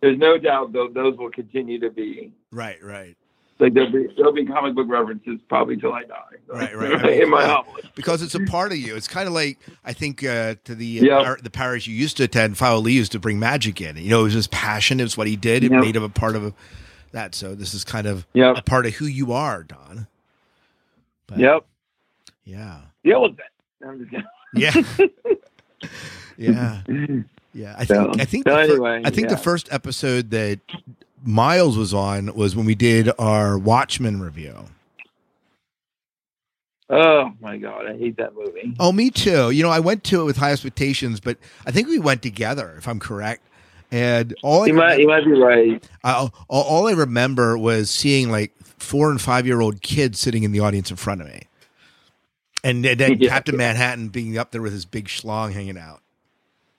there's 0.00 0.18
no 0.18 0.38
doubt 0.38 0.72
though 0.72 0.88
those 0.88 1.16
will 1.16 1.30
continue 1.30 1.80
to 1.80 1.90
be 1.90 2.32
Right, 2.50 2.82
right, 2.82 3.16
like 3.60 3.74
there'll 3.74 3.90
be 3.90 4.06
there'll 4.16 4.32
be 4.32 4.46
comic 4.46 4.74
book 4.74 4.86
references 4.88 5.40
probably 5.48 5.76
till 5.76 5.92
I 5.92 6.04
die. 6.04 6.16
right, 6.46 6.76
right. 6.76 6.92
I 6.94 7.02
mean, 7.02 7.22
in 7.22 7.30
my 7.30 7.44
homily. 7.46 7.82
because 7.94 8.22
it's 8.22 8.34
a 8.34 8.40
part 8.40 8.70
of 8.72 8.78
you. 8.78 8.94
It's 8.96 9.08
kind 9.08 9.26
of 9.26 9.34
like 9.34 9.58
I 9.84 9.92
think 9.92 10.22
uh, 10.24 10.54
to 10.64 10.74
the 10.74 10.86
Yep. 10.86 11.22
par- 11.24 11.38
the 11.42 11.50
parish 11.50 11.86
you 11.86 11.94
used 11.94 12.16
to 12.18 12.24
attend. 12.24 12.56
Fowler 12.58 12.80
Lee 12.80 12.92
used 12.92 13.12
to 13.12 13.18
bring 13.18 13.38
magic 13.38 13.80
in. 13.80 13.96
You 13.96 14.10
know, 14.10 14.20
it 14.20 14.24
was 14.24 14.34
his 14.34 14.46
passion. 14.46 15.00
It 15.00 15.04
was 15.04 15.16
what 15.16 15.26
he 15.26 15.36
did. 15.36 15.64
It 15.64 15.72
Yep. 15.72 15.80
made 15.80 15.96
him 15.96 16.02
a 16.04 16.08
part 16.08 16.36
of 16.36 16.54
that. 17.12 17.34
So 17.34 17.54
this 17.54 17.74
is 17.74 17.84
kind 17.84 18.06
of 18.06 18.26
Yep. 18.34 18.58
a 18.58 18.62
part 18.62 18.86
of 18.86 18.94
who 18.94 19.06
you 19.06 19.32
are, 19.32 19.62
Don. 19.64 20.06
But, 21.26 21.38
Yep. 21.38 21.66
Yeah. 22.44 22.78
Deal 23.04 23.22
with 23.22 23.32
it. 23.38 23.84
I'm 23.86 23.98
just 23.98 24.10
kidding. 24.10 24.26
Yeah. 24.54 25.08
yeah. 26.36 26.82
Yeah. 27.54 27.74
I 27.76 27.84
think 27.84 27.88
So- 27.88 28.12
I 28.20 28.24
think 28.24 28.48
so 28.48 28.54
the 28.54 28.60
anyway, 28.62 29.02
I 29.04 29.10
think 29.10 29.28
yeah. 29.28 29.34
the 29.36 29.42
first 29.42 29.68
episode 29.72 30.30
that 30.30 30.60
Miles 31.24 31.76
was 31.76 31.92
on 31.92 32.34
was 32.34 32.54
when 32.54 32.66
we 32.66 32.74
did 32.74 33.10
our 33.18 33.58
Watchmen 33.58 34.20
review. 34.20 34.66
Oh 36.90 37.32
my 37.40 37.58
god, 37.58 37.86
I 37.86 37.98
hate 37.98 38.16
that 38.16 38.34
movie. 38.34 38.74
Oh, 38.80 38.92
me 38.92 39.10
too. 39.10 39.50
You 39.50 39.62
know, 39.62 39.70
I 39.70 39.80
went 39.80 40.04
to 40.04 40.22
it 40.22 40.24
with 40.24 40.38
high 40.38 40.52
expectations, 40.52 41.20
but 41.20 41.36
I 41.66 41.70
think 41.70 41.86
we 41.88 41.98
went 41.98 42.22
together, 42.22 42.74
if 42.78 42.88
I'm 42.88 42.98
correct. 42.98 43.42
And 43.90 44.34
all 44.42 44.62
I 44.62 44.66
You 44.66 44.74
might, 44.74 44.98
you 44.98 45.06
might 45.06 45.24
be 45.24 45.32
right. 45.32 45.82
I, 46.02 46.12
all, 46.14 46.32
all 46.48 46.88
I 46.88 46.92
remember 46.92 47.58
was 47.58 47.90
seeing 47.90 48.30
like 48.30 48.54
four 48.62 49.10
and 49.10 49.20
five 49.20 49.46
year 49.46 49.60
old 49.60 49.82
kids 49.82 50.18
sitting 50.18 50.44
in 50.44 50.52
the 50.52 50.60
audience 50.60 50.90
in 50.90 50.96
front 50.96 51.20
of 51.20 51.26
me, 51.26 51.42
and, 52.64 52.84
then 52.84 52.96
then 52.98 53.16
Yeah. 53.20 53.28
Captain 53.28 53.56
Manhattan 53.56 54.08
being 54.08 54.38
up 54.38 54.50
there 54.50 54.62
with 54.62 54.72
his 54.72 54.86
big 54.86 55.08
schlong 55.08 55.52
hanging 55.52 55.78
out. 55.78 56.00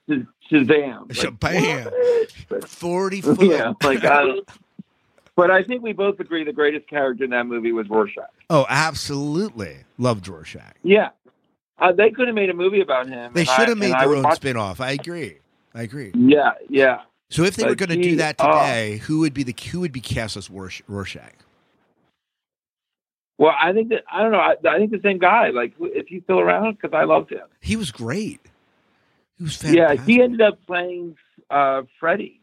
Sh- 0.10 0.52
Shazam. 0.52 1.08
Shabam. 1.10 2.68
Forty 2.68 3.22
foot. 3.22 3.42
yeah, 3.42 3.74
like 3.84 4.04
I 4.04 4.40
But 5.36 5.52
I 5.52 5.64
think 5.64 5.84
we 5.84 5.94
both 5.94 6.20
agree 6.20 6.44
the 6.44 6.52
greatest 6.52 6.90
character 6.90 7.24
in 7.24 7.30
that 7.30 7.46
movie 7.46 7.72
was 7.72 7.90
Rorschach. 7.90 8.30
Oh, 8.50 8.66
absolutely. 8.68 9.78
Loved 9.98 10.28
Rorschach. 10.28 10.76
Yeah. 10.84 11.12
Uh, 11.78 11.94
they 11.94 12.12
could 12.12 12.28
have 12.28 12.36
made 12.36 12.50
a 12.50 12.54
movie 12.54 12.82
about 12.82 13.08
him. 13.08 13.32
They 13.34 13.46
should 13.46 13.70
have 13.70 13.78
made 13.78 13.94
their 13.94 14.16
own 14.16 14.24
watch- 14.24 14.36
spin 14.36 14.58
off. 14.58 14.82
I 14.82 14.92
agree. 14.92 15.38
I 15.74 15.84
agree. 15.84 16.12
Yeah, 16.14 16.52
yeah. 16.68 17.04
So 17.30 17.44
if 17.44 17.56
they 17.56 17.66
were 17.66 17.76
going 17.76 17.90
to 17.90 18.02
do 18.02 18.18
that 18.18 18.36
oh. 18.40 18.52
today, 18.52 18.98
who 18.98 19.20
would 19.20 19.34
be 19.34 19.44
the 19.44 19.56
who 19.72 19.80
would 19.80 19.94
be 19.94 20.02
cast 20.02 20.36
as 20.36 20.50
Rorschach? 20.50 21.36
Well, 23.38 23.54
I 23.58 23.72
think 23.72 23.90
that 23.90 24.04
I 24.12 24.22
don't 24.22 24.34
know. 24.34 24.40
I, 24.40 24.56
I 24.70 24.78
think 24.78 24.92
the 24.92 25.00
same 25.02 25.20
guy. 25.20 25.52
Like, 25.52 25.74
if 25.80 26.08
he 26.08 26.20
still 26.20 26.42
around? 26.42 26.78
Because 26.82 26.94
I 26.94 27.06
loved 27.06 27.32
him. 27.32 27.48
He 27.62 27.78
was 27.78 27.92
great. 27.92 28.42
He 29.40 29.44
was 29.46 29.64
Yeah, 29.64 29.96
he 29.96 30.22
ended 30.22 30.42
up 30.42 30.60
playing 30.68 31.16
uh, 31.50 31.82
Freddy 32.00 32.42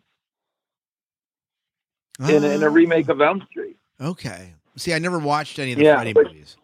in, 2.21 2.43
a- 2.43 2.49
in 2.49 2.63
a 2.63 2.67
Ah, 2.67 2.73
remake 2.73 3.09
of 3.09 3.21
Elm 3.21 3.45
Street. 3.51 3.77
Okay. 4.01 4.55
See, 4.77 4.93
I 4.95 4.99
never 4.99 5.19
watched 5.19 5.59
any 5.59 5.73
of 5.73 5.79
the 5.79 5.85
Yeah, 5.85 5.97
Freddy 5.97 6.13
but- 6.13 6.27
movies. 6.27 6.57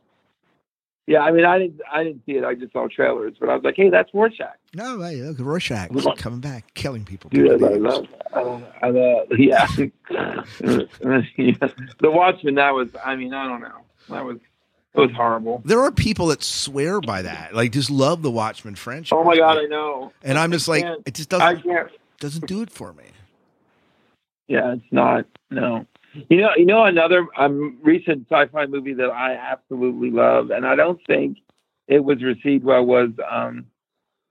Yeah, 1.09 1.19
I 1.23 1.33
mean, 1.33 1.45
I 1.45 1.59
didn't, 1.59 1.81
I 1.93 2.05
didn't 2.05 2.23
see 2.25 2.33
it. 2.37 2.45
I 2.45 2.55
just 2.55 2.73
saw 2.73 2.87
trailers, 2.87 3.35
but 3.41 3.49
I 3.49 3.55
was 3.57 3.65
like, 3.65 3.75
hey, 3.77 3.91
that's 3.91 4.09
Rorschach. 4.15 4.55
No, 4.73 5.01
hey, 5.03 5.21
look, 5.21 5.37
Rorschach 5.41 5.91
coming 6.17 6.39
back, 6.39 6.73
killing 6.75 7.05
people. 7.05 7.29
Dude, 7.29 7.51
I 7.51 7.57
love. 7.57 8.07
I 8.33 8.41
love, 8.41 8.63
I 8.83 8.89
love, 8.91 9.27
yeah. 9.37 9.67
yeah. 9.81 10.45
The 10.61 12.11
Watchmen. 12.11 12.55
That 12.55 12.73
was. 12.73 12.89
I 13.05 13.17
mean, 13.17 13.35
I 13.35 13.49
don't 13.49 13.61
know. 13.63 13.81
That 14.11 14.25
was. 14.25 14.39
It 14.95 15.01
was 15.01 15.11
horrible. 15.17 15.63
There 15.65 15.81
are 15.81 15.91
people 15.91 16.27
that 16.27 16.43
swear 16.43 17.01
by 17.01 17.23
that, 17.23 17.55
like 17.55 17.73
just 17.73 17.89
love 17.91 18.21
the 18.23 18.31
Watchmen 18.31 18.75
franchise. 18.75 19.13
Oh 19.19 19.25
my 19.25 19.37
god, 19.37 19.57
I 19.59 19.65
know. 19.65 20.13
And 20.23 20.39
I'm 20.39 20.53
just 20.53 20.69
like, 20.69 20.85
it 21.07 21.15
just 21.15 21.31
doesn't 21.31 21.47
I 21.47 21.55
can't. 21.61 21.89
doesn't 22.21 22.47
do 22.47 22.61
it 22.63 22.71
for 22.71 22.93
me. 22.93 23.05
Yeah, 24.49 24.75
it's 24.75 24.83
not. 24.91 25.25
No. 25.51 25.87
You 26.29 26.43
know, 26.43 26.51
you 26.57 26.67
know 26.67 26.85
another 26.85 27.27
um, 27.39 27.79
recent 27.83 28.27
sci-fi 28.31 28.67
movie 28.67 28.93
that 28.93 29.09
I 29.11 29.33
absolutely 29.35 30.11
love, 30.11 30.51
and 30.51 30.67
I 30.67 30.77
don't 30.77 31.01
think 31.07 31.39
it 31.89 32.05
was 32.05 32.23
received 32.23 32.65
well 32.65 32.85
was 32.85 33.09
um, 33.31 33.65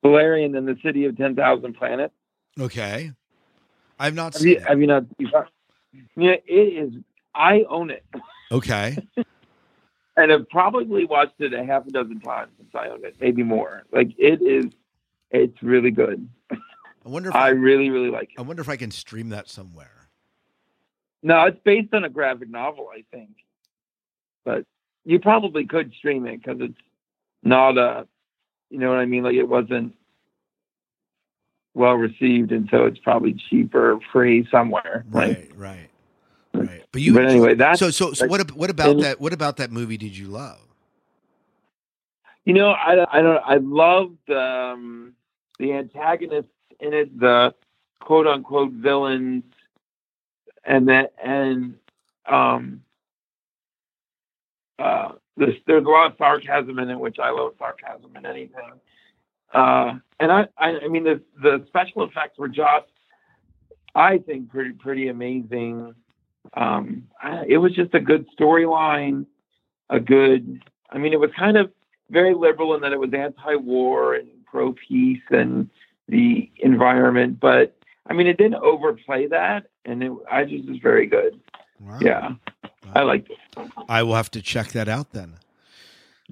Valerian 0.04 0.56
and 0.56 0.68
the 0.68 0.78
City 0.84 1.06
of 1.06 1.18
Ten 1.18 1.36
Thousand 1.36 1.74
Planets. 1.74 2.14
Okay, 2.60 3.12
I've 4.00 4.14
not 4.14 4.34
Have 4.34 4.42
seen 4.44 4.50
you, 4.52 4.56
it. 4.58 4.64
have 4.68 4.80
you 4.80 4.88
not- 4.88 5.06
Yeah, 6.16 6.36
it 6.46 6.54
is. 6.54 6.94
I 7.34 7.64
own 7.68 7.90
it, 7.90 8.06
Okay, 8.52 8.98
and 10.18 10.32
I've 10.32 10.50
probably 10.50 11.06
watched 11.06 11.40
it 11.40 11.54
a 11.54 11.64
half 11.64 11.88
a 11.88 11.92
dozen 11.92 12.20
times 12.20 12.52
since 12.58 12.70
I 12.76 12.88
own 12.90 13.04
it, 13.06 13.16
maybe 13.20 13.44
more. 13.44 13.84
Like 13.92 14.12
it 14.18 14.42
is. 14.42 14.72
It's 15.32 15.64
really 15.64 15.92
good. 15.92 16.28
I 16.52 17.10
wonder 17.10 17.30
if 17.30 17.36
I 17.36 17.48
I, 17.48 17.50
really, 17.50 17.90
really 17.90 18.10
like 18.10 18.32
it. 18.34 18.40
I 18.40 18.42
wonder 18.42 18.62
if 18.62 18.70
I 18.70 18.76
can 18.76 18.92
stream 18.92 19.30
that 19.30 19.50
somewhere. 19.50 20.10
No, 21.24 21.46
it's 21.46 21.60
based 21.64 21.94
on 21.94 22.04
a 22.04 22.10
graphic 22.10 22.50
novel, 22.50 22.90
I 22.94 23.04
think. 23.12 23.30
But 24.44 24.66
you 25.06 25.20
probably 25.20 25.66
could 25.66 25.94
stream 25.94 26.26
it 26.26 26.44
because 26.44 26.60
it's 26.62 26.78
not 27.44 27.78
a, 27.78 28.08
you 28.70 28.80
know 28.80 28.90
what 28.90 29.00
I 29.00 29.06
mean? 29.06 29.24
Like 29.24 29.36
it 29.36 29.48
wasn't 29.48 29.96
well 31.74 31.94
received, 31.94 32.52
and 32.52 32.68
so 32.70 32.86
it's 32.86 33.00
probably 33.00 33.36
cheaper, 33.50 34.00
free 34.12 34.48
somewhere. 34.52 35.06
Right, 35.10 35.50
right, 35.56 35.90
right. 36.54 36.84
But 36.92 37.02
you, 37.02 37.14
But 37.14 37.26
anyway, 37.26 37.56
that's- 37.56 37.80
so 37.80 37.90
so 37.92 38.14
so. 38.14 38.26
like- 38.26 38.32
What 38.32 38.52
what 38.52 38.70
about 38.70 38.90
and- 38.92 39.04
that? 39.04 39.20
What 39.22 39.34
about 39.34 39.58
that 39.58 39.72
movie? 39.72 39.98
Did 39.98 40.16
you 40.18 40.28
love? 40.28 40.60
You 42.46 42.54
know, 42.54 42.72
I, 42.72 43.06
I 43.12 43.22
don't. 43.22 43.44
I 43.46 43.56
loved 43.58 44.30
um, 44.32 45.14
the 45.60 45.74
antagonists 45.74 46.48
in 46.80 46.94
it, 46.94 47.20
the 47.20 47.54
quote 48.00 48.26
unquote 48.26 48.72
villains, 48.72 49.44
and 50.66 50.88
that 50.90 51.14
and 51.24 51.76
um, 52.28 52.82
uh, 54.80 55.10
there's 55.38 55.56
there's 55.68 55.86
a 55.86 55.90
lot 55.90 56.08
of 56.12 56.18
sarcasm 56.18 56.80
in 56.80 56.90
it, 56.90 57.00
which 57.00 57.20
I 57.20 57.30
love 57.30 57.54
sarcasm 57.60 58.16
in 58.16 58.26
anything. 58.26 58.72
Uh, 59.54 60.00
and 60.20 60.32
I, 60.32 60.48
I, 60.58 60.80
I 60.84 60.88
mean, 60.88 61.04
the 61.04 61.22
the 61.42 61.64
special 61.68 62.04
effects 62.06 62.40
were 62.40 62.48
just, 62.48 62.88
I 63.94 64.18
think, 64.18 64.50
pretty 64.50 64.72
pretty 64.72 65.10
amazing. 65.10 65.94
Um, 66.54 67.08
I, 67.22 67.46
it 67.48 67.58
was 67.58 67.74
just 67.74 67.94
a 67.94 68.00
good 68.00 68.26
storyline, 68.40 69.26
a 69.90 70.00
good. 70.00 70.62
I 70.90 70.98
mean, 70.98 71.14
it 71.14 71.20
was 71.20 71.32
kind 71.38 71.58
of 71.58 71.72
very 72.10 72.34
liberal 72.34 72.76
in 72.76 72.82
that 72.82 72.92
it 72.92 73.00
was 73.00 73.14
anti-war 73.14 74.16
and 74.16 74.28
pro-peace 74.46 75.22
and 75.30 75.70
the 76.08 76.52
environment, 76.58 77.40
but 77.40 77.78
I 78.08 78.14
mean, 78.14 78.28
it 78.28 78.38
didn't 78.38 78.56
overplay 78.56 79.28
that, 79.28 79.68
and 79.86 80.04
it, 80.04 80.12
I 80.30 80.44
just 80.44 80.68
was 80.68 80.78
very 80.80 81.06
good. 81.08 81.40
Yeah, 82.02 82.34
I 82.94 83.04
liked 83.04 83.30
it. 83.30 83.72
I 83.88 84.04
will 84.04 84.16
have 84.16 84.30
to 84.32 84.42
check 84.42 84.70
that 84.70 84.90
out 84.90 85.12
then. 85.12 85.36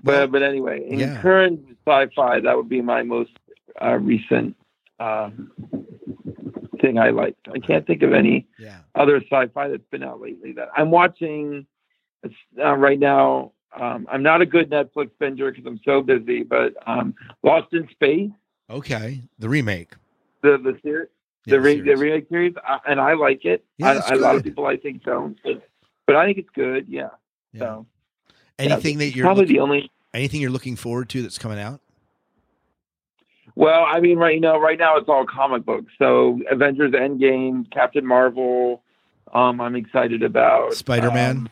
But 0.03 0.32
but 0.32 0.43
anyway, 0.43 0.86
in 0.88 0.99
yeah. 0.99 1.22
current 1.22 1.62
sci-fi, 1.86 2.41
that 2.41 2.55
would 2.55 2.70
be 2.70 2.82
my 2.82 3.03
most 3.03 3.32
uh, 3.82 3.95
recent 3.95 4.55
um, 4.99 5.51
thing 6.80 6.97
I 6.97 7.09
liked. 7.09 7.47
I 7.53 7.59
can't 7.59 7.86
think 7.86 8.01
of 8.03 8.13
any 8.13 8.47
other 8.95 9.21
sci-fi 9.21 9.67
that's 9.69 9.84
been 9.91 10.03
out 10.03 10.21
lately 10.21 10.51
that 10.53 10.69
I'm 10.75 10.91
watching 10.91 11.65
uh, 12.61 12.75
right 12.75 12.99
now. 12.99 13.53
Um, 13.80 14.07
I'm 14.11 14.23
not 14.23 14.41
a 14.41 14.45
good 14.45 14.69
Netflix 14.71 15.11
binger 15.21 15.51
because 15.53 15.65
I'm 15.65 15.80
so 15.86 16.01
busy, 16.01 16.43
but 16.43 16.73
um, 16.88 17.13
Lost 17.43 17.67
in 17.73 17.88
Space, 17.91 18.32
Okay, 18.69 19.21
the 19.38 19.47
remake. 19.49 19.91
the 20.41 20.57
the 20.57 20.77
series, 20.84 21.09
Yeah, 21.45 21.51
the, 21.55 21.61
re- 21.61 21.80
the 21.80 21.91
the 21.93 21.97
remake 21.97 22.27
series, 22.30 22.53
uh, 22.67 22.80
and 22.88 22.99
I 22.99 23.13
like 23.13 23.45
it. 23.45 23.63
Yeah, 23.77 24.01
I, 24.05 24.13
I- 24.13 24.15
a 24.15 24.19
lot 24.19 24.36
of 24.36 24.43
people 24.43 24.65
I 24.65 24.75
think 24.77 25.03
don't, 25.03 25.38
but, 25.43 25.61
but 26.07 26.15
I 26.15 26.25
think 26.25 26.39
it's 26.39 26.49
good. 26.55 26.88
Yeah. 26.88 27.09
So 27.57 27.86
Anything 28.57 28.99
yeah, 28.99 29.05
that 29.05 29.15
you're 29.15 29.25
probably 29.25 29.43
looking, 29.43 29.55
the 29.55 29.61
only 29.61 29.91
anything 30.13 30.41
you're 30.41 30.49
looking 30.51 30.75
forward 30.75 31.07
to 31.09 31.21
that's 31.21 31.38
coming 31.38 31.59
out? 31.59 31.80
Well, 33.60 33.84
I 33.86 33.99
mean, 33.99 34.18
right 34.18 34.39
now, 34.39 34.57
right 34.57 34.80
now 34.80 34.95
it's 34.95 35.10
all 35.10 35.26
comic 35.26 35.66
books. 35.66 35.91
So 35.99 36.39
Avengers 36.49 36.93
Endgame, 36.93 37.70
Captain 37.72 38.05
Marvel. 38.05 38.82
Um, 39.34 39.60
I'm 39.60 39.76
excited 39.76 40.24
about 40.24 40.74
Spider 40.76 41.12
Man. 41.12 41.38
um, 41.38 41.49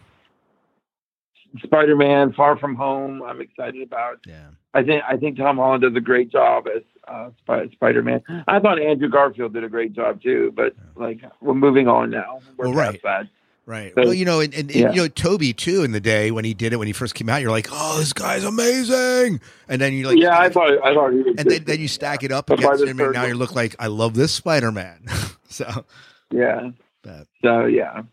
Spider 1.63 1.97
Man, 1.97 2.31
Far 2.31 2.57
From 2.57 2.75
Home. 2.75 3.21
I'm 3.23 3.41
excited 3.41 3.81
about. 3.81 4.19
Yeah. 4.25 4.47
I 4.73 4.83
think 4.83 5.03
I 5.05 5.17
think 5.17 5.35
Tom 5.37 5.57
Holland 5.57 5.81
does 5.81 5.95
a 5.97 5.99
great 5.99 6.31
job 6.31 6.67
as 6.73 6.81
uh, 7.09 7.29
Sp- 7.43 7.73
Spider 7.73 8.01
Man. 8.01 8.23
I 8.47 8.59
thought 8.61 8.79
Andrew 8.81 9.09
Garfield 9.09 9.53
did 9.53 9.65
a 9.65 9.69
great 9.69 9.91
job 9.91 10.21
too. 10.21 10.53
But 10.55 10.75
like, 10.95 11.19
we're 11.41 11.55
moving 11.55 11.89
on 11.89 12.09
now. 12.09 12.39
We're 12.55 12.67
Well, 12.69 12.73
right. 12.77 13.01
that. 13.03 13.27
Right. 13.67 13.91
So- 13.95 14.03
well, 14.03 14.13
you 14.13 14.23
know, 14.23 14.39
and, 14.39 14.53
and, 14.53 14.71
and, 14.71 14.95
you 14.95 15.01
know, 15.01 15.07
Toby 15.09 15.51
too. 15.51 15.83
In 15.83 15.91
the 15.91 15.99
day 15.99 16.31
when 16.31 16.45
he 16.45 16.53
did 16.53 16.71
it, 16.71 16.77
when 16.77 16.87
he 16.87 16.93
first 16.93 17.15
came 17.15 17.27
out, 17.27 17.41
you're 17.41 17.51
like, 17.51 17.67
"Oh, 17.69 17.99
this 17.99 18.13
guy's 18.13 18.45
amazing!" 18.45 19.41
And 19.67 19.81
then 19.81 19.91
you 19.91 20.07
like, 20.07 20.17
yeah, 20.17 20.39
I 20.39 20.47
thought 20.47 20.71
I 20.85 20.93
thought 20.93 21.11
he 21.11 21.17
was. 21.21 21.35
and 21.37 21.51
then, 21.51 21.65
then 21.65 21.79
you 21.81 21.89
stack 21.89 22.23
it 22.23 22.31
up 22.31 22.49
against 22.49 22.85
him, 22.85 22.97
and 22.99 23.11
now 23.13 23.25
you 23.25 23.35
look 23.35 23.53
like, 23.53 23.75
"I 23.77 23.87
love 23.87 24.13
this 24.13 24.31
Spider 24.31 24.71
Man." 24.71 25.05
so, 25.49 25.85
yeah. 26.31 26.69
But- 27.03 27.27
So 27.43 27.65
yeah. 27.65 28.03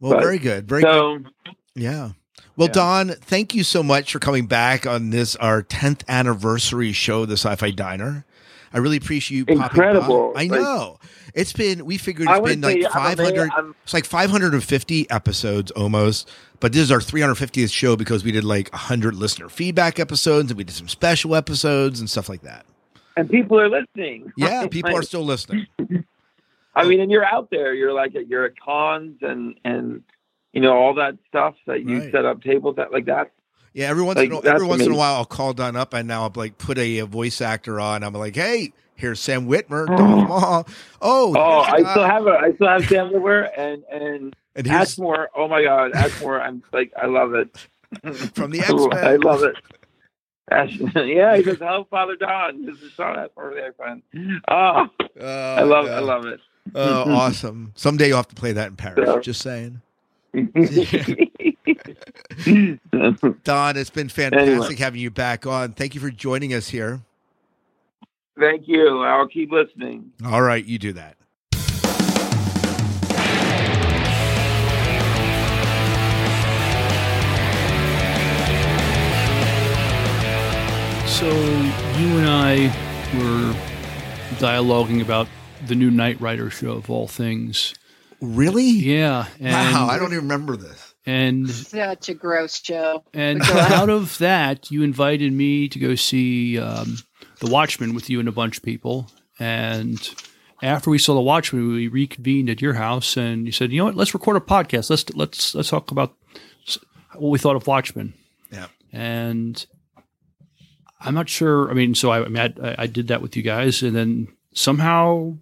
well, 0.00 0.12
But- 0.12 0.20
very 0.22 0.38
good, 0.38 0.68
very 0.68 0.82
so, 0.82 1.16
good. 1.18 1.30
Yeah. 1.74 2.10
Well, 2.56 2.68
Don, 2.68 3.10
thank 3.10 3.54
you 3.54 3.62
so 3.62 3.82
much 3.84 4.12
for 4.12 4.18
coming 4.18 4.46
back 4.46 4.84
on 4.84 5.10
this 5.10 5.36
our 5.36 5.62
10th 5.62 6.02
anniversary 6.08 6.92
show, 6.92 7.24
the 7.24 7.34
Sci-Fi 7.36 7.70
Diner. 7.70 8.24
I 8.72 8.78
really 8.78 8.96
appreciate 8.96 9.38
you. 9.38 9.44
Incredible. 9.48 10.32
I 10.36 10.44
Like- 10.44 10.60
know. 10.60 10.98
It's 11.34 11.52
been 11.52 11.84
we 11.84 11.98
figured 11.98 12.28
it's 12.28 12.40
been 12.40 12.60
like 12.60 12.82
say 12.82 12.88
I'm 12.92 13.04
amazed- 13.14 13.18
500 13.18 13.50
I'm- 13.52 13.74
it's 13.84 13.94
like 13.94 14.04
550 14.04 15.10
episodes 15.10 15.70
almost. 15.72 16.28
But 16.60 16.72
this 16.72 16.82
is 16.82 16.90
our 16.90 16.98
350th 17.00 17.70
show 17.72 17.94
because 17.96 18.24
we 18.24 18.32
did 18.32 18.44
like 18.44 18.70
100 18.72 19.14
listener 19.14 19.48
feedback 19.48 20.00
episodes 20.00 20.50
and 20.50 20.58
we 20.58 20.64
did 20.64 20.74
some 20.74 20.88
special 20.88 21.34
episodes 21.36 22.00
and 22.00 22.10
stuff 22.10 22.28
like 22.28 22.42
that. 22.42 22.66
and 23.16 23.28
people 23.28 23.58
are 23.60 23.68
listening. 23.68 24.32
Yeah, 24.36 24.66
people 24.68 24.96
are 24.96 25.02
still 25.02 25.24
listening. 25.24 25.66
I 26.74 26.84
mean, 26.86 27.00
and 27.00 27.10
you're 27.10 27.24
out 27.24 27.48
there. 27.50 27.74
You're 27.74 27.92
like 27.92 28.14
at 28.14 28.28
you're 28.28 28.44
at 28.44 28.58
cons 28.58 29.18
and 29.22 29.56
and 29.64 30.02
you 30.52 30.60
know 30.60 30.72
all 30.76 30.94
that 30.94 31.16
stuff 31.28 31.54
that 31.66 31.84
you 31.84 31.98
Right. 32.00 32.12
set 32.12 32.24
up 32.24 32.42
tables 32.42 32.76
that 32.76 32.92
like 32.92 33.06
that. 33.06 33.32
Yeah, 33.78 33.90
every 33.90 34.02
once 34.02 34.16
Like, 34.16 34.30
in 34.30 34.34
a, 34.34 34.40
every 34.40 34.66
once 34.66 34.82
in 34.82 34.90
a 34.90 34.96
while 34.96 35.14
I'll 35.14 35.24
call 35.24 35.52
Don 35.52 35.76
up 35.76 35.94
and 35.94 36.08
now 36.08 36.24
I'll 36.24 36.32
like 36.34 36.58
put 36.58 36.78
a, 36.78 36.98
a 36.98 37.06
voice 37.06 37.40
actor 37.40 37.78
on. 37.78 38.02
I'm 38.02 38.12
like, 38.12 38.34
hey, 38.34 38.72
here's 38.96 39.20
Sam 39.20 39.46
Witwer, 39.46 39.86
oh. 39.88 39.96
Don 39.96 40.26
Maul. 40.26 40.66
Oh, 41.00 41.32
Oh, 41.38 41.60
I 41.60 41.82
the 41.82 41.90
still 41.92 42.04
have 42.04 42.26
a 42.26 42.30
I 42.30 42.52
still 42.54 42.66
have 42.66 42.88
Sam 42.88 43.10
Witwer 43.10 43.48
and 43.56 43.84
and, 43.84 44.34
And 44.56 44.66
here's- 44.66 44.94
Ashmore. 44.94 45.28
Oh 45.32 45.46
my 45.46 45.62
God, 45.62 45.92
Ashmore! 45.94 46.40
I'm 46.40 46.60
like 46.72 46.92
I 47.00 47.06
love 47.06 47.34
it. 47.34 47.56
From 48.34 48.50
the 48.50 48.58
Ooh, 48.68 48.90
X-Men. 48.90 49.06
I 49.06 49.14
love 49.14 49.44
it. 49.44 49.54
Ash, 50.50 50.76
yeah, 50.96 51.36
he 51.36 51.44
goes, 51.44 51.58
"Hello, 51.58 51.86
Father 51.88 52.16
Don." 52.16 52.66
This 52.66 52.82
is 52.82 52.90
Shawn 52.90 53.16
Ashmore 53.16 53.54
there, 53.54 53.74
friend. 53.74 54.02
Oh, 54.48 54.88
I 55.22 55.60
oh, 55.60 55.66
love 55.66 55.86
it. 55.86 55.90
I 55.90 56.00
love 56.00 56.26
it. 56.26 56.40
Oh, 56.74 57.12
awesome. 57.12 57.74
Someday 57.76 58.08
you'll 58.08 58.16
have 58.16 58.26
to 58.26 58.34
play 58.34 58.50
that 58.54 58.70
in 58.70 58.74
Paris. 58.76 59.06
So- 59.08 59.20
Just 59.20 59.40
saying. 59.40 59.80
Don, 63.44 63.76
it's 63.76 63.90
been 63.90 64.08
fantastic 64.08 64.48
Anyway. 64.48 64.76
having 64.76 65.00
you 65.00 65.10
back 65.10 65.46
on. 65.46 65.72
Thank 65.72 65.94
you 65.94 66.00
for 66.00 66.10
joining 66.10 66.52
us 66.54 66.68
here. 66.68 67.00
Thank 68.38 68.68
you. 68.68 69.02
I'll 69.02 69.26
keep 69.28 69.50
listening. 69.50 70.12
All 70.24 70.42
right, 70.42 70.64
you 70.64 70.78
do 70.78 70.92
that. 70.92 71.16
So 81.06 81.26
you 81.26 82.16
and 82.18 82.28
I 82.28 82.66
were 83.16 83.52
dialoguing 84.38 85.02
about 85.02 85.26
the 85.66 85.74
new 85.74 85.90
Knight 85.90 86.20
Rider 86.20 86.48
show 86.48 86.72
of 86.72 86.88
all 86.88 87.08
things. 87.08 87.74
Really? 88.20 88.68
Yeah. 88.68 89.26
And, 89.40 89.52
wow, 89.74 89.88
I 89.90 89.98
don't 89.98 90.12
even 90.12 90.28
remember 90.28 90.56
this. 90.56 90.87
And 91.08 91.48
Such 91.48 92.10
a 92.10 92.14
gross 92.14 92.60
show. 92.62 93.02
and 93.14 93.38
But 93.38 93.48
go 93.48 93.58
ahead. 93.58 93.72
out 93.72 93.88
of 93.88 94.18
that, 94.18 94.70
you 94.70 94.82
invited 94.82 95.32
me 95.32 95.66
to 95.68 95.78
go 95.78 95.94
see 95.94 96.58
um, 96.58 96.98
The 97.40 97.50
Watchmen 97.50 97.94
with 97.94 98.10
you 98.10 98.20
and 98.20 98.28
a 98.28 98.32
bunch 98.32 98.58
of 98.58 98.62
people. 98.62 99.10
And 99.38 99.98
after 100.62 100.90
we 100.90 100.98
saw 100.98 101.14
The 101.14 101.20
Watchmen, 101.22 101.66
we 101.72 101.88
reconvened 101.88 102.50
at 102.50 102.60
your 102.60 102.74
house, 102.74 103.16
and 103.16 103.46
you 103.46 103.52
said, 103.52 103.72
"You 103.72 103.78
know 103.78 103.84
what? 103.86 103.94
Let's 103.94 104.12
record 104.12 104.36
a 104.36 104.40
podcast. 104.40 104.90
Let's 104.90 105.08
let's 105.14 105.54
let's 105.54 105.70
talk 105.70 105.90
about 105.90 106.14
what 107.14 107.30
we 107.30 107.38
thought 107.38 107.56
of 107.56 107.66
Watchmen." 107.66 108.12
Yeah. 108.52 108.66
And 108.92 109.64
I'm 111.00 111.14
not 111.14 111.28
sure. 111.28 111.70
I 111.70 111.74
mean, 111.74 111.94
so 111.94 112.10
I, 112.10 112.24
I 112.24 112.28
mean, 112.28 112.54
I, 112.62 112.74
I 112.80 112.86
did 112.86 113.08
that 113.08 113.22
with 113.22 113.34
you 113.36 113.42
guys, 113.42 113.82
and 113.82 113.94
then 113.96 114.28
somehow 114.52 115.38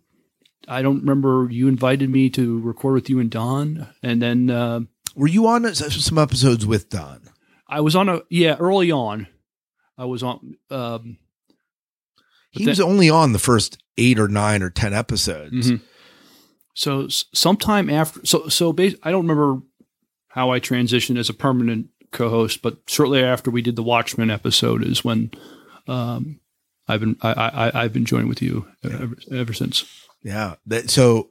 I 0.69 0.83
don't 0.83 1.01
remember. 1.01 1.49
You 1.51 1.67
invited 1.67 2.09
me 2.11 2.31
to 2.31 2.61
record 2.61 2.95
with 2.95 3.11
you 3.11 3.19
and 3.19 3.31
Don, 3.31 3.89
and 4.03 4.21
then 4.23 4.51
uh, 4.51 4.81
Were 5.17 5.27
you 5.29 5.47
on 5.47 5.75
some 5.75 6.19
episodes 6.19 6.65
with 6.67 6.89
Don? 6.91 7.23
I 7.69 7.81
was 7.81 7.97
on 7.97 8.09
a 8.09 8.21
yeah 8.31 8.57
early 8.61 8.93
on. 8.93 9.27
I 9.99 10.05
was 10.05 10.23
on. 10.23 10.55
Um, 10.71 11.19
He 12.51 12.65
then- 12.65 12.71
was 12.73 12.81
only 12.81 13.11
on 13.11 13.33
the 13.33 13.39
first 13.39 13.79
eight 13.99 14.19
or 14.19 14.29
nine 14.29 14.63
or 14.63 14.71
ten 14.71 14.93
episodes. 14.93 15.71
Mhm. 15.71 15.81
So 16.75 17.09
sometime 17.09 17.89
after, 17.91 18.25
so 18.27 18.49
so 18.49 18.73
bas- 18.73 18.95
I 19.03 19.11
don't 19.11 19.27
remember 19.27 19.63
how 20.29 20.51
I 20.53 20.61
transitioned 20.61 21.19
as 21.19 21.31
a 21.31 21.35
permanent 21.35 21.89
co-host, 22.13 22.61
but 22.63 22.79
shortly 22.87 23.23
after 23.23 23.51
we 23.51 23.63
did 23.63 23.77
the 23.77 23.83
Watchmen 23.83 24.31
episode 24.31 24.85
is 24.85 25.03
when 25.03 25.31
um, 25.89 26.41
I've 26.87 27.01
been 27.01 27.17
I, 27.23 27.31
I 27.33 27.83
I've 27.85 27.93
been 27.95 28.05
joining 28.05 28.29
with 28.29 28.43
you 28.43 28.67
ever, 28.85 29.17
ever 29.33 29.53
since. 29.55 29.85
Yeah. 30.23 30.57
That, 30.67 30.91
so, 30.91 31.31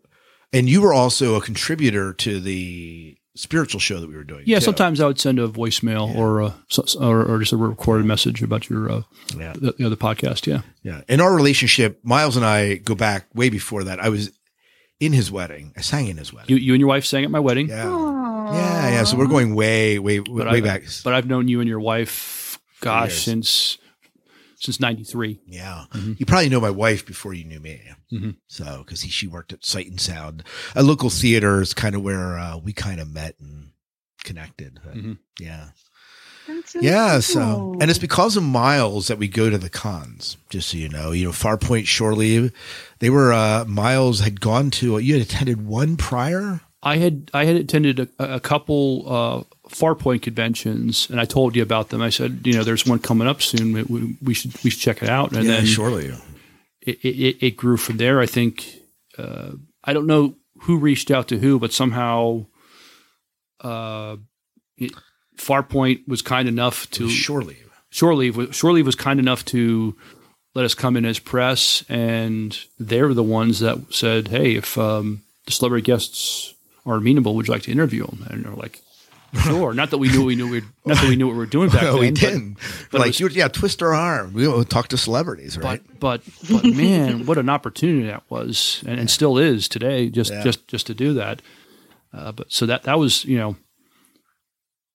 and 0.52 0.68
you 0.70 0.82
were 0.82 0.94
also 0.94 1.36
a 1.36 1.42
contributor 1.42 2.14
to 2.14 2.40
the 2.40 3.18
spiritual 3.36 3.80
show 3.80 4.00
that 4.00 4.08
we 4.08 4.16
were 4.16 4.24
doing. 4.24 4.44
Yeah, 4.46 4.60
too. 4.60 4.66
sometimes 4.66 5.00
I 5.02 5.08
would 5.08 5.20
send 5.20 5.40
a 5.40 5.48
voicemail 5.48 6.16
or 6.16 6.42
a 6.42 6.56
or, 7.00 7.24
or 7.26 7.40
just 7.40 7.52
a 7.54 7.58
recorded 7.58 8.06
message 8.06 8.42
about 8.42 8.70
your 8.70 8.92
uh, 8.92 9.02
Yeah. 9.38 9.54
the, 9.54 9.74
the 9.78 9.86
other 9.86 9.96
podcast. 9.96 10.48
Yeah, 10.48 10.62
Yeah. 10.84 11.02
In 11.08 11.22
our 11.22 11.34
relationship, 11.34 12.00
Miles 12.04 12.38
and 12.38 12.46
I 12.46 12.76
go 12.76 12.96
back 12.96 13.28
way 13.34 13.50
before 13.50 13.84
that. 13.86 14.00
I 14.00 14.10
was 14.10 14.32
in 15.00 15.14
his 15.14 15.32
wedding. 15.32 15.74
I 15.78 15.82
sang 15.82 16.08
in 16.08 16.18
his 16.18 16.34
wedding. 16.34 16.56
You, 16.56 16.58
you 16.58 16.74
and 16.74 16.80
your 16.80 16.90
wife 16.90 17.06
sang 17.06 17.24
at 17.26 17.32
my 17.32 17.40
wedding. 17.40 17.68
Yeah. 17.70 17.84
Yeah, 18.54 18.90
yeah. 18.90 19.04
So 19.04 19.18
we're 19.18 19.28
going 19.28 19.56
way, 19.56 20.00
way, 20.00 20.20
But 20.20 20.52
way 20.52 20.62
back. 20.62 20.84
But 21.04 21.14
I've 21.14 21.28
known 21.28 21.48
you 21.48 21.60
and 21.60 21.68
your 21.70 21.80
wife, 21.80 22.60
gosh, 22.80 23.24
since 23.24 23.78
since 24.66 24.80
'93. 24.80 25.40
Yeah. 25.48 25.86
Mm-hmm. 25.94 26.14
You 26.18 26.26
probably 26.26 26.50
know 26.50 26.60
my 26.60 26.70
wife 26.70 27.06
before 27.06 27.34
you 27.34 27.46
knew 27.46 27.60
me. 27.60 27.82
Mhm. 28.12 28.36
So, 28.48 28.84
because 28.86 29.02
she 29.02 29.28
worked 29.28 29.54
at 29.54 29.66
Sight 29.66 29.88
and 29.90 30.00
Sound, 30.02 30.44
a 30.76 30.84
local 30.84 31.10
theater 31.10 31.62
is 31.62 31.74
kind 31.74 31.96
of 31.96 32.02
where 32.02 32.38
uh, 32.38 32.58
we 32.58 32.74
kind 32.74 33.00
of 33.00 33.10
met 33.12 33.36
and 33.40 33.70
connected. 34.24 34.80
But, 34.84 34.96
Mhm. 34.96 35.18
Yeah. 35.40 35.70
That's 36.48 36.74
so 36.74 36.80
Yeah. 36.82 37.20
So, 37.22 37.76
and 37.82 37.90
it's 37.90 38.00
because 38.00 38.38
of 38.38 38.44
Miles 38.44 39.08
that 39.08 39.18
we 39.18 39.28
go 39.28 39.50
to 39.50 39.58
the 39.58 39.70
cons, 39.70 40.38
just 40.50 40.70
so 40.70 40.78
you 40.78 40.90
know. 40.90 41.12
You 41.12 41.26
know, 41.26 41.32
Farpoint 41.32 41.88
Shore 41.88 42.14
Leave, 42.14 42.52
they 43.00 43.10
were, 43.10 43.34
uh, 43.34 43.66
Miles 43.66 44.20
had 44.20 44.42
gone 44.42 44.70
to, 44.72 44.98
you 45.00 45.14
had 45.14 45.24
attended 45.24 45.66
one 45.66 45.98
prior? 45.98 46.62
I 46.86 46.98
had 46.98 47.32
I 47.34 47.46
had 47.46 47.56
attended 47.56 48.00
a, 48.00 48.36
a 48.36 48.40
couple 48.40 49.04
uh, 49.08 49.44
Farpoint 49.70 50.22
conventions, 50.22 51.10
and 51.10 51.20
I 51.20 51.26
told 51.26 51.56
you 51.56 51.64
about 51.64 51.90
them. 51.90 52.02
I 52.02 52.12
said, 52.12 52.42
you 52.44 52.54
know, 52.54 52.64
there's 52.64 52.86
one 52.86 53.00
coming 53.00 53.28
up 53.28 53.42
soon. 53.42 53.74
We, 53.74 54.18
we, 54.22 54.34
should 54.36 54.54
we 54.64 54.70
should 54.70 54.80
check 54.80 55.02
it 55.02 55.10
out. 55.10 55.32
And 55.34 55.46
yeah, 55.46 55.62
then 55.62 55.66
Leave. 55.92 56.22
it, 56.82 57.00
it, 57.04 57.46
it 57.46 57.58
grew 57.58 57.78
from 57.78 57.98
there. 57.98 58.22
I 58.22 58.28
think 58.28 58.82
uh, 59.18 59.54
I 59.84 59.94
don't 59.94 60.06
know 60.06 60.36
who 60.62 60.78
reached 60.78 61.10
out 61.10 61.28
to 61.30 61.40
who, 61.40 61.60
but 61.60 61.74
somehow 61.74 62.46
uh, 63.62 64.18
it, 64.78 64.92
Farpoint 65.38 66.08
was 66.08 66.22
kind 66.22 66.48
enough 66.48 66.90
to 66.92 67.10
Shore 67.10 67.42
Leave. 67.42 67.72
Shore 67.90 68.14
Leave 68.14 68.38
was 68.38 68.56
Shore 68.56 68.74
Leave 68.74 68.86
was 68.86 68.96
kind 68.96 69.20
enough 69.20 69.44
to 69.46 69.96
let 70.54 70.66
us 70.66 70.76
come 70.76 70.96
in 70.96 71.06
as 71.06 71.18
press, 71.18 71.84
and 71.90 72.58
they're 72.78 73.16
the 73.16 73.24
ones 73.24 73.60
that 73.62 73.92
said, 73.92 74.28
"Hey, 74.28 74.56
if 74.56 74.78
um, 74.78 75.24
the 75.48 75.52
celebrity 75.52 75.84
guests 75.84 76.55
are 76.86 76.96
amenable, 76.96 77.36
would 77.36 77.48
you 77.48 77.54
like 77.54 77.64
to 77.64 77.72
interview 77.72 78.06
them?" 78.06 78.26
And 78.30 78.46
they're 78.46 78.54
like, 78.54 78.82
"Sure." 79.44 79.74
not 79.74 79.90
that 79.92 79.98
we 79.98 80.10
knew 80.10 80.24
we 80.26 80.36
knew 80.36 80.50
we 80.50 80.62
not 80.86 80.98
that 80.98 81.10
we 81.10 81.16
knew 81.16 81.28
what 81.28 81.34
we 81.34 81.40
were 81.40 81.46
doing 81.46 81.70
back 81.76 81.82
No, 81.84 81.92
then. 81.94 82.00
we 82.02 82.12
didn't. 82.12 82.54
but 82.92 82.98
it 82.98 83.00
like, 83.00 83.08
was- 83.08 83.20
you, 83.20 83.28
yeah, 83.30 83.48
twist 83.48 83.82
our 83.82 83.94
arm. 83.94 84.34
We 84.34 84.48
will 84.48 84.64
talk 84.64 84.88
to 84.90 84.98
celebrities, 84.98 85.58
right? 85.58 85.82
but 86.00 86.22
but 86.50 86.64
but 86.64 86.66
man, 86.76 87.26
what 87.26 87.38
an 87.38 87.50
opportunity 87.50 88.08
that 88.08 88.24
was, 88.30 88.84
and, 88.88 89.00
and 89.00 89.10
still 89.10 89.38
is 89.38 89.68
today. 89.68 90.10
Just 90.10 90.32
Yeah. 90.32 90.44
just 90.44 90.68
just 90.68 90.88
to 90.88 90.94
do 90.94 91.14
that. 91.16 91.42
Uh, 92.14 92.32
but 92.32 92.52
so 92.52 92.66
that 92.66 92.84
that 92.84 92.98
was 93.00 93.26
you 93.26 93.38
know. 93.38 93.56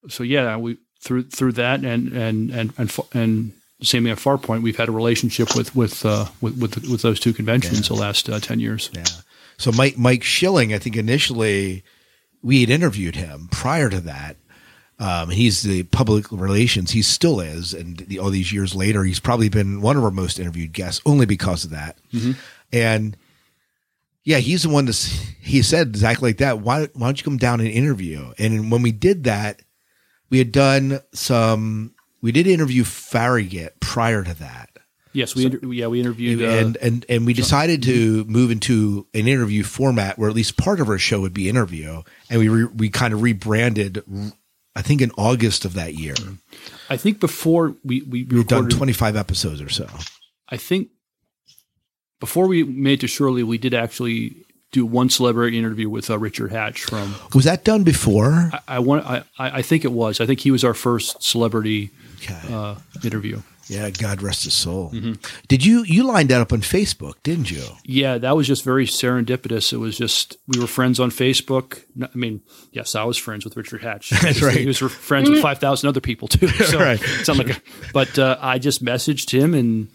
So 0.08 0.22
yeah, 0.22 0.56
we 0.56 0.78
through 1.02 1.24
through 1.24 1.52
that 1.52 1.84
and 1.84 2.12
and 2.12 2.50
and 2.50 2.72
and 2.78 2.98
and 3.12 3.52
same 3.82 4.02
thing 4.04 4.12
at 4.12 4.18
Farpoint, 4.18 4.62
we've 4.62 4.76
had 4.76 4.88
a 4.88 4.92
relationship 4.92 5.54
with 5.56 5.74
with 5.76 6.04
uh, 6.06 6.26
with, 6.40 6.56
with 6.58 6.76
with 6.88 7.02
those 7.02 7.18
two 7.20 7.32
conventions 7.32 7.88
the 7.88 7.94
last 7.94 8.28
uh, 8.28 8.38
ten 8.40 8.60
years. 8.60 8.90
Yeah. 8.94 9.04
So 9.60 9.70
Mike 9.72 9.98
Mike 9.98 10.24
Schilling, 10.24 10.72
I 10.72 10.78
think 10.78 10.96
initially 10.96 11.84
we 12.42 12.62
had 12.62 12.70
interviewed 12.70 13.14
him 13.16 13.48
prior 13.52 13.90
to 13.90 14.00
that. 14.00 14.36
Um, 14.98 15.28
he's 15.30 15.62
the 15.62 15.82
public 15.84 16.32
relations. 16.32 16.90
He 16.92 17.02
still 17.02 17.40
is, 17.40 17.74
and 17.74 17.98
the, 17.98 18.18
all 18.18 18.30
these 18.30 18.52
years 18.52 18.74
later, 18.74 19.04
he's 19.04 19.20
probably 19.20 19.48
been 19.50 19.80
one 19.82 19.96
of 19.98 20.04
our 20.04 20.10
most 20.10 20.38
interviewed 20.38 20.72
guests 20.72 21.02
only 21.04 21.26
because 21.26 21.64
of 21.64 21.70
that. 21.70 21.98
Mhm. 22.12 22.36
And 22.72 23.16
yeah, 24.24 24.38
he's 24.38 24.62
the 24.62 24.68
one 24.70 24.86
that 24.86 24.96
he 25.40 25.60
said 25.62 25.88
exactly 25.88 26.30
like 26.30 26.38
that. 26.38 26.60
Why 26.60 26.88
why 26.94 27.08
don't 27.08 27.18
you 27.18 27.24
come 27.24 27.36
down 27.38 27.60
and 27.60 27.68
interview? 27.68 28.32
And 28.38 28.70
when 28.70 28.80
we 28.80 28.92
did 28.92 29.24
that, 29.24 29.60
we 30.30 30.38
had 30.38 30.52
done 30.52 31.00
some. 31.12 31.94
We 32.22 32.32
did 32.32 32.46
interview 32.46 32.84
Farragut 32.84 33.78
prior 33.80 34.22
to 34.24 34.34
that. 34.38 34.69
Yes, 35.12 35.34
we 35.34 35.46
inter- 35.46 35.66
yeah 35.72 35.88
we 35.88 36.00
interviewed 36.00 36.40
uh, 36.42 36.46
and 36.46 36.76
and 36.76 37.06
and 37.08 37.26
we 37.26 37.34
decided 37.34 37.82
to 37.84 38.24
move 38.26 38.50
into 38.50 39.06
an 39.12 39.26
interview 39.26 39.64
format 39.64 40.18
where 40.18 40.28
at 40.28 40.36
least 40.36 40.56
part 40.56 40.78
of 40.80 40.88
our 40.88 40.98
show 40.98 41.20
would 41.20 41.34
be 41.34 41.48
interview, 41.48 42.02
and 42.28 42.38
we 42.38 42.48
re, 42.48 42.64
we 42.66 42.88
kind 42.90 43.12
of 43.12 43.22
rebranded. 43.22 44.04
I 44.76 44.82
think 44.82 45.02
in 45.02 45.10
August 45.18 45.64
of 45.64 45.74
that 45.74 45.94
year, 45.94 46.14
I 46.88 46.96
think 46.96 47.18
before 47.18 47.74
we 47.84 48.02
we, 48.02 48.24
we 48.24 48.38
had 48.38 48.46
done 48.46 48.68
twenty 48.68 48.92
five 48.92 49.16
episodes 49.16 49.60
or 49.60 49.68
so. 49.68 49.88
I 50.48 50.56
think 50.56 50.90
before 52.20 52.46
we 52.46 52.62
made 52.62 53.00
to 53.00 53.08
Shore 53.08 53.30
Leave, 53.32 53.48
we 53.48 53.58
did 53.58 53.74
actually 53.74 54.36
do 54.72 54.86
one 54.86 55.10
celebrity 55.10 55.58
interview 55.58 55.90
with 55.90 56.08
uh, 56.08 56.18
Richard 56.18 56.52
Hatch 56.52 56.84
from. 56.84 57.16
Was 57.34 57.44
that 57.46 57.64
done 57.64 57.82
before? 57.82 58.50
I, 58.52 58.60
I 58.68 58.78
want. 58.78 59.04
I, 59.04 59.24
I 59.38 59.58
I 59.58 59.62
think 59.62 59.84
it 59.84 59.92
was. 59.92 60.20
I 60.20 60.26
think 60.26 60.38
he 60.40 60.52
was 60.52 60.62
our 60.62 60.74
first 60.74 61.22
celebrity 61.22 61.90
uh, 62.48 62.76
interview. 63.02 63.42
Yeah, 63.70 63.88
God 63.90 64.20
rest 64.20 64.42
his 64.44 64.54
soul. 64.54 64.90
Mm-hmm. 64.90 65.12
Did 65.46 65.64
you 65.64 65.84
you 65.84 66.02
lined 66.02 66.28
that 66.30 66.40
up 66.40 66.52
on 66.52 66.60
Facebook, 66.60 67.14
didn't 67.22 67.50
you? 67.52 67.62
Yeah, 67.84 68.18
that 68.18 68.36
was 68.36 68.46
just 68.48 68.64
very 68.64 68.84
serendipitous. 68.84 69.72
It 69.72 69.76
was 69.76 69.96
just 69.96 70.36
we 70.48 70.58
were 70.60 70.66
friends 70.66 70.98
on 70.98 71.10
Facebook. 71.10 71.84
No, 71.94 72.08
I 72.12 72.18
mean, 72.18 72.42
yes, 72.72 72.96
I 72.96 73.04
was 73.04 73.16
friends 73.16 73.44
with 73.44 73.56
Richard 73.56 73.82
Hatch. 73.82 74.10
That's 74.22 74.42
right. 74.42 74.56
He 74.56 74.66
was 74.66 74.78
friends 74.78 75.30
with 75.30 75.40
five 75.40 75.58
thousand 75.58 75.88
other 75.88 76.00
people 76.00 76.26
too. 76.28 76.48
So 76.70 76.78
Right. 76.80 77.00
it's 77.00 77.28
like, 77.28 77.50
a, 77.50 77.60
but 77.94 78.18
uh, 78.18 78.36
I 78.40 78.58
just 78.58 78.84
messaged 78.84 79.30
him 79.30 79.54
and 79.54 79.88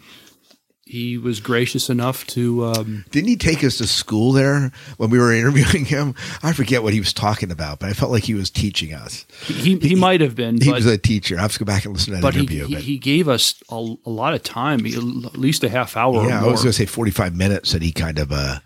he 0.86 1.18
was 1.18 1.40
gracious 1.40 1.90
enough 1.90 2.24
to. 2.28 2.64
Um, 2.64 3.04
Didn't 3.10 3.28
he 3.28 3.36
take 3.36 3.64
us 3.64 3.78
to 3.78 3.86
school 3.88 4.30
there 4.32 4.70
when 4.96 5.10
we 5.10 5.18
were 5.18 5.32
interviewing 5.34 5.84
him? 5.84 6.14
I 6.42 6.52
forget 6.52 6.82
what 6.84 6.92
he 6.92 7.00
was 7.00 7.12
talking 7.12 7.50
about, 7.50 7.80
but 7.80 7.88
I 7.88 7.92
felt 7.92 8.12
like 8.12 8.22
he 8.22 8.34
was 8.34 8.50
teaching 8.50 8.94
us. 8.94 9.26
he 9.42 9.76
he 9.78 9.96
might 9.96 10.20
have 10.20 10.36
been. 10.36 10.60
He 10.60 10.70
but, 10.70 10.76
was 10.76 10.86
a 10.86 10.96
teacher. 10.96 11.36
I 11.36 11.42
have 11.42 11.52
to 11.52 11.58
go 11.58 11.64
back 11.64 11.84
and 11.84 11.92
listen 11.92 12.12
to 12.14 12.20
that 12.20 12.22
but 12.22 12.36
interview. 12.36 12.66
he, 12.66 12.74
but 12.74 12.84
he 12.84 12.98
gave 12.98 13.28
us 13.28 13.60
a, 13.68 13.74
a 14.06 14.10
lot 14.10 14.32
of 14.34 14.44
time, 14.44 14.86
at 14.86 15.36
least 15.36 15.64
a 15.64 15.68
half 15.68 15.96
hour. 15.96 16.26
yeah, 16.28 16.40
I 16.42 16.46
was 16.46 16.62
going 16.62 16.70
to 16.70 16.72
say 16.72 16.86
forty 16.86 17.10
five 17.10 17.34
minutes 17.34 17.72
that 17.72 17.82
he 17.82 17.92
kind 17.92 18.18
of 18.20 18.30
uh, 18.30 18.60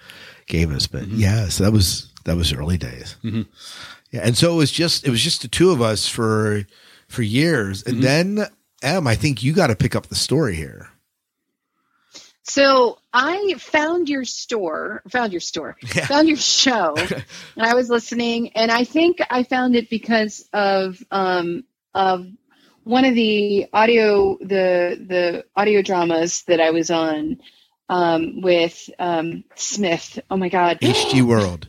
gave 0.46 0.70
us, 0.70 0.86
but 0.86 1.08
yeah, 1.08 1.48
so 1.48 1.64
that 1.64 1.72
was 1.72 2.12
that 2.26 2.36
was 2.36 2.52
early 2.52 2.76
days. 2.76 3.16
Mhm. 3.24 3.46
Yeah, 4.10 4.20
and 4.24 4.36
so 4.36 4.52
it 4.52 4.56
was 4.56 4.70
just 4.70 5.06
it 5.06 5.10
was 5.10 5.22
just 5.22 5.40
the 5.42 5.48
two 5.48 5.70
of 5.70 5.80
us 5.80 6.06
for 6.06 6.66
for 7.08 7.22
years, 7.22 7.82
and 7.82 8.02
then 8.02 8.46
Em, 8.82 9.06
I 9.06 9.14
think 9.14 9.42
you 9.42 9.52
got 9.52 9.66
to 9.68 9.76
pick 9.76 9.94
up 9.94 10.06
the 10.06 10.14
story 10.14 10.54
here. 10.54 10.88
So 12.51 12.98
I 13.12 13.55
found 13.59 14.09
your 14.09 14.24
store, 14.24 15.03
found 15.09 15.32
your 15.32 15.40
store, 15.40 15.76
found 15.86 16.26
your 16.26 16.36
show, 16.36 16.96
and 17.57 17.64
I 17.64 17.74
was 17.74 17.88
listening, 17.88 18.57
and 18.57 18.72
I 18.72 18.82
think 18.82 19.18
I 19.30 19.44
found 19.44 19.76
it 19.76 19.88
because 19.88 20.48
of 20.53 21.01
um, 21.12 21.62
of 21.94 22.26
one 22.82 23.05
of 23.05 23.14
the 23.14 23.68
audio 23.72 24.36
the 24.40 24.98
the 24.98 25.44
audio 25.55 25.80
dramas 25.80 26.42
that 26.48 26.61
I 26.61 26.72
was 26.72 26.90
on 26.90 27.38
um, 27.88 28.40
with 28.40 28.90
um, 28.98 29.44
Smith. 29.55 30.18
Oh 30.28 30.36
my 30.36 30.48
God, 30.48 30.80
HG 30.80 31.22
World. 31.26 31.68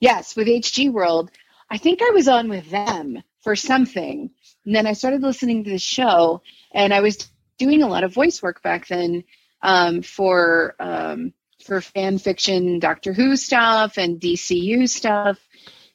Yes, 0.00 0.36
with 0.36 0.46
HG 0.46 0.90
World. 0.90 1.30
I 1.68 1.76
think 1.76 2.00
I 2.00 2.12
was 2.14 2.28
on 2.28 2.48
with 2.48 2.70
them 2.70 3.22
for 3.42 3.54
something. 3.54 4.30
And 4.64 4.74
then 4.74 4.86
I 4.86 4.94
started 4.94 5.20
listening 5.20 5.64
to 5.64 5.70
the 5.70 5.78
show, 5.78 6.40
and 6.72 6.94
I 6.94 7.00
was 7.00 7.28
doing 7.58 7.82
a 7.82 7.88
lot 7.88 8.04
of 8.04 8.14
voice 8.14 8.42
work 8.42 8.62
back 8.62 8.86
then 8.86 9.24
um, 9.66 10.00
for 10.00 10.76
um, 10.78 11.34
for 11.64 11.80
fan 11.80 12.18
fiction, 12.18 12.78
Doctor 12.78 13.12
Who 13.12 13.36
stuff, 13.36 13.98
and 13.98 14.20
DCU 14.20 14.88
stuff. 14.88 15.38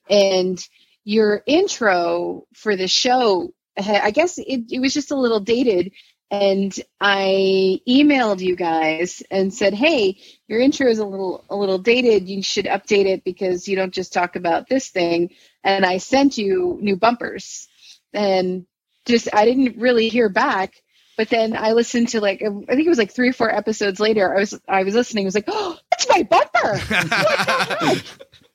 And 0.09 0.59
your 1.05 1.41
intro 1.47 2.47
for 2.53 2.75
the 2.75 2.89
show, 2.89 3.53
I 3.77 4.11
guess 4.11 4.37
it, 4.37 4.65
it 4.69 4.79
was 4.79 4.93
just 4.93 5.11
a 5.11 5.15
little 5.15 5.39
dated. 5.39 5.93
And 6.29 6.77
I 6.99 7.79
emailed 7.87 8.39
you 8.41 8.55
guys 8.57 9.23
and 9.31 9.53
said, 9.53 9.73
"Hey, 9.73 10.19
your 10.47 10.59
intro 10.59 10.87
is 10.87 10.99
a 10.99 11.05
little 11.05 11.45
a 11.49 11.55
little 11.55 11.77
dated. 11.77 12.27
You 12.27 12.43
should 12.43 12.65
update 12.65 13.05
it 13.05 13.23
because 13.23 13.67
you 13.67 13.77
don't 13.77 13.93
just 13.93 14.13
talk 14.13 14.35
about 14.35 14.67
this 14.67 14.89
thing." 14.89 15.31
And 15.63 15.85
I 15.85 15.97
sent 15.97 16.37
you 16.37 16.77
new 16.81 16.97
bumpers, 16.97 17.69
and 18.13 18.65
just 19.05 19.33
I 19.33 19.45
didn't 19.45 19.77
really 19.77 20.09
hear 20.09 20.27
back. 20.29 20.73
But 21.17 21.29
then 21.29 21.55
I 21.55 21.73
listened 21.73 22.09
to 22.09 22.21
like 22.21 22.41
I 22.41 22.49
think 22.75 22.85
it 22.85 22.89
was 22.89 22.97
like 22.97 23.11
three 23.11 23.29
or 23.29 23.33
four 23.33 23.53
episodes 23.53 23.99
later. 23.99 24.35
I 24.35 24.39
was 24.39 24.59
I 24.67 24.83
was 24.83 24.95
listening. 24.95 25.25
I 25.25 25.27
was 25.27 25.35
like, 25.35 25.45
"Oh, 25.47 25.77
that's 25.91 26.07
my 26.09 26.23
bumper!" 26.23 26.77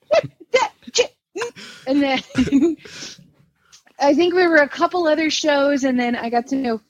what 0.09 0.25
that? 0.53 0.73
j- 0.93 1.13
mm. 1.39 1.83
And 1.87 2.03
then 2.03 2.77
I 3.99 4.15
think 4.15 4.35
we 4.35 4.47
were 4.47 4.57
a 4.57 4.69
couple 4.69 5.07
other 5.07 5.31
shows, 5.31 5.85
and 5.85 5.99
then 5.99 6.17
I 6.17 6.29
got 6.31 6.49
to 6.49 6.57
know 6.57 6.81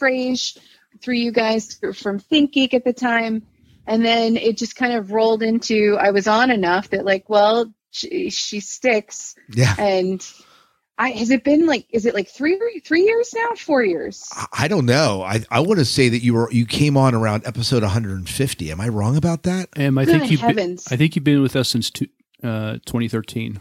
Frage 0.00 0.58
through 1.02 1.16
you 1.16 1.32
guys 1.32 1.78
from 1.94 2.18
Think 2.18 2.52
Geek 2.52 2.74
at 2.74 2.84
the 2.84 2.92
time, 2.92 3.42
and 3.86 4.04
then 4.04 4.36
it 4.36 4.56
just 4.56 4.74
kind 4.76 4.94
of 4.94 5.12
rolled 5.12 5.42
into 5.42 5.96
I 6.00 6.10
was 6.10 6.26
on 6.26 6.50
enough 6.50 6.90
that 6.90 7.04
like, 7.04 7.28
well, 7.28 7.72
she, 7.90 8.30
she 8.30 8.60
sticks, 8.60 9.34
Yeah. 9.50 9.74
and 9.78 10.26
I 10.98 11.10
has 11.10 11.30
it 11.30 11.44
been 11.44 11.66
like 11.66 11.86
is 11.90 12.06
it 12.06 12.14
like 12.14 12.28
three 12.28 12.58
three 12.84 13.02
years 13.02 13.34
now, 13.36 13.54
four 13.54 13.84
years? 13.84 14.26
I 14.52 14.66
don't 14.66 14.86
know. 14.86 15.22
I 15.22 15.44
I 15.50 15.60
want 15.60 15.78
to 15.78 15.84
say 15.84 16.08
that 16.08 16.22
you 16.22 16.34
were 16.34 16.50
you 16.50 16.64
came 16.64 16.96
on 16.96 17.14
around 17.14 17.46
episode 17.46 17.82
150. 17.82 18.70
Am 18.70 18.80
I 18.80 18.88
wrong 18.88 19.16
about 19.16 19.42
that? 19.42 19.68
Um, 19.76 19.98
I 19.98 20.04
Good 20.06 20.20
think 20.20 20.30
you've 20.30 20.56
been. 20.56 20.78
I 20.90 20.96
think 20.96 21.14
you've 21.14 21.24
been 21.24 21.42
with 21.42 21.54
us 21.54 21.68
since 21.68 21.90
two, 21.90 22.06
uh, 22.42 22.78
2013. 22.86 23.60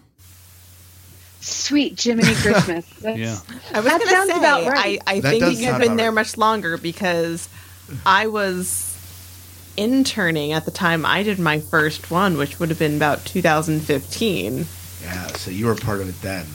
Sweet 1.41 1.99
Jiminy 2.01 2.33
Christmas. 2.35 2.85
Yeah. 3.03 3.37
I 3.73 3.79
was 3.81 3.85
That 3.85 3.99
going 3.99 4.09
sounds 4.09 4.29
to 4.29 4.33
say, 4.33 4.39
about 4.39 4.67
right. 4.71 5.01
I, 5.05 5.15
I 5.15 5.19
That 5.19 5.29
think 5.31 5.59
you've 5.59 5.77
been 5.79 5.97
there 5.97 6.09
right. 6.09 6.15
much 6.15 6.37
longer 6.37 6.77
because 6.77 7.49
I 8.05 8.27
was 8.27 8.93
interning 9.77 10.53
at 10.53 10.65
the 10.65 10.71
time 10.71 11.05
I 11.05 11.21
did 11.21 11.37
my 11.37 11.59
first 11.59 12.09
one, 12.09 12.37
which 12.37 12.59
would 12.59 12.69
have 12.69 12.79
been 12.79 12.95
about 12.95 13.25
2015. 13.25 14.65
Yeah, 15.03 15.27
so 15.27 15.51
you 15.51 15.67
were 15.67 15.75
part 15.75 16.01
of 16.01 16.09
it 16.09 16.19
then. 16.21 16.47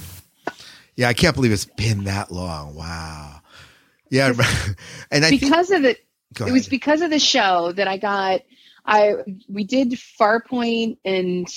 Yeah, 1.01 1.09
I 1.09 1.15
can't 1.15 1.35
believe 1.35 1.51
it's 1.51 1.65
been 1.65 2.05
that 2.05 2.31
long. 2.31 2.75
Wow. 2.75 3.41
Yeah, 4.11 4.27
and 5.11 5.25
I 5.25 5.31
think, 5.31 5.41
because 5.41 5.71
of 5.71 5.81
the 5.81 5.97
Go 6.35 6.45
it 6.45 6.53
was 6.53 6.69
because 6.69 7.01
of 7.01 7.09
the 7.09 7.19
show 7.19 7.73
that 7.73 7.89
I 7.89 7.97
got 7.97 8.43
I 8.85 9.15
we 9.49 9.65
did 9.65 9.93
Farpoint 9.93 10.99
and 11.03 11.49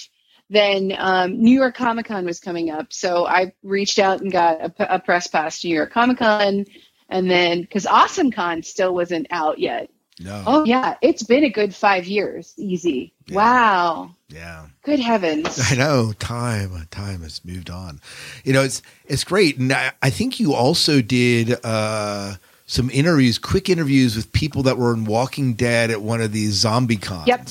then 0.49 0.95
um, 0.97 1.43
New 1.43 1.53
York 1.53 1.75
Comic 1.75 2.05
Con 2.05 2.23
was 2.23 2.39
coming 2.39 2.69
up, 2.69 2.93
so 2.93 3.27
I 3.27 3.53
reached 3.63 3.99
out 3.99 4.21
and 4.21 4.31
got 4.31 4.71
a 4.79 4.99
press 4.99 5.27
pass 5.27 5.59
to 5.59 5.67
New 5.67 5.75
York 5.75 5.91
Comic 5.91 6.19
Con, 6.19 6.63
and 7.09 7.29
then 7.29 7.59
because 7.59 7.85
Awesome 7.85 8.31
Con 8.31 8.63
still 8.63 8.95
wasn't 8.95 9.27
out 9.29 9.59
yet. 9.59 9.89
No, 10.24 10.43
Oh 10.45 10.65
yeah, 10.65 10.95
it's 11.01 11.24
been 11.24 11.43
a 11.43 11.49
good 11.49 11.74
five 11.76 12.05
years, 12.05 12.53
easy. 12.57 13.13
Wow, 13.30 14.11
yeah. 14.30 14.67
good 14.84 14.99
heavens! 14.99 15.59
I 15.71 15.76
know 15.76 16.13
time 16.13 16.88
time 16.91 17.21
has 17.21 17.43
moved 17.43 17.69
on. 17.69 17.99
You 18.43 18.53
know, 18.53 18.63
it's 18.63 18.82
it's 19.05 19.24
great, 19.24 19.57
and 19.57 19.71
I, 19.71 19.91
I 20.01 20.09
think 20.09 20.39
you 20.39 20.53
also 20.53 21.01
did 21.01 21.55
uh, 21.63 22.36
some 22.65 22.89
interviews, 22.89 23.38
quick 23.38 23.69
interviews 23.69 24.15
with 24.15 24.32
people 24.32 24.63
that 24.63 24.78
were 24.78 24.93
in 24.93 25.05
Walking 25.05 25.53
Dead 25.53 25.91
at 25.91 26.01
one 26.01 26.21
of 26.21 26.32
these 26.32 26.53
zombie 26.53 26.97
cons. 26.97 27.28
Yep. 27.28 27.47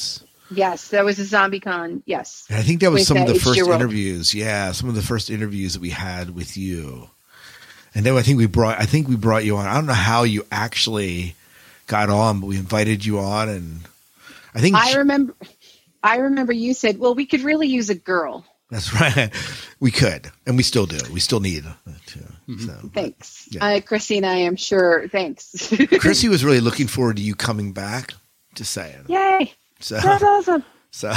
Yes, 0.54 0.88
that 0.88 1.04
was 1.04 1.18
a 1.18 1.24
Zombie 1.24 1.60
Con. 1.60 2.02
Yes, 2.04 2.44
And 2.50 2.58
I 2.58 2.62
think 2.62 2.82
that 2.82 2.90
was 2.90 3.00
With, 3.00 3.08
some 3.08 3.16
of 3.16 3.22
uh, 3.22 3.32
the 3.32 3.38
first. 3.38 3.58
Interviews. 3.58 4.34
Yeah, 4.34 4.72
some 4.72 4.88
of 4.88 4.94
the 4.94 5.02
first 5.02 5.30
interviews 5.30 5.72
that 5.72 5.80
we 5.80 5.88
had 5.88 6.34
with 6.34 6.58
you. 6.58 7.08
And 7.94 8.04
then 8.06 8.16
I 8.16 8.22
think 8.22 8.38
we 8.38 8.46
brought 8.46 8.80
I 8.80 8.86
think 8.86 9.08
we 9.08 9.16
brought 9.16 9.44
you 9.44 9.56
on. 9.56 9.66
I 9.66 9.74
don't 9.74 9.86
know 9.86 9.92
how 9.92 10.22
you 10.22 10.46
actually 10.50 11.34
got 11.92 12.10
on, 12.10 12.40
but 12.40 12.46
we 12.46 12.56
invited 12.56 13.04
you 13.04 13.18
on 13.20 13.48
and 13.48 13.80
I 14.54 14.60
think 14.60 14.74
I 14.76 14.94
remember. 14.96 15.34
I 16.02 16.16
remember 16.16 16.52
you 16.52 16.74
said, 16.74 16.98
"Well, 16.98 17.14
we 17.14 17.26
could 17.26 17.42
really 17.42 17.68
use 17.68 17.88
a 17.90 17.94
girl." 17.94 18.44
that's 18.70 18.92
right. 18.98 19.30
We 19.80 19.90
could, 19.90 20.30
and 20.46 20.56
we 20.56 20.62
still 20.62 20.86
do. 20.86 20.98
We 21.12 21.20
still 21.20 21.40
need 21.40 21.64
it 21.64 21.92
too. 22.06 22.58
So 22.58 22.72
Thanks, 22.94 23.48
Yeah. 23.50 23.64
uh, 23.64 23.80
Christina. 23.80 24.28
I 24.28 24.36
am 24.36 24.56
sure. 24.56 25.08
Thanks. 25.08 25.72
Chrissy 26.00 26.28
was 26.28 26.44
really 26.44 26.60
looking 26.60 26.86
forward 26.86 27.16
to 27.16 27.22
you 27.22 27.34
coming 27.34 27.72
back. 27.72 28.14
Just 28.54 28.72
saying. 28.72 29.04
Yay! 29.08 29.52
So 29.80 29.98
That's 30.00 30.22
awesome. 30.22 30.64
so 30.90 31.12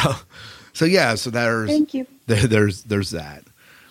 so 0.73 0.85
yeah. 0.85 1.15
So 1.15 1.29
there's 1.29 1.69
Thank 1.69 1.93
you. 1.93 2.05
there, 2.27 2.47
there's 2.47 2.83
there's 2.83 3.11
that. 3.11 3.43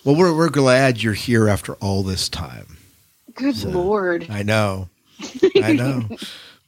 Well, 0.04 0.16
we're 0.16 0.34
we're 0.36 0.50
glad 0.50 1.02
you're 1.02 1.14
here 1.14 1.48
after 1.48 1.74
all 1.74 2.02
this 2.02 2.28
time. 2.28 2.76
Good 3.34 3.62
lord. 3.64 4.26
I 4.30 4.42
know. 4.42 4.88
I 5.62 5.72
know. 5.72 6.08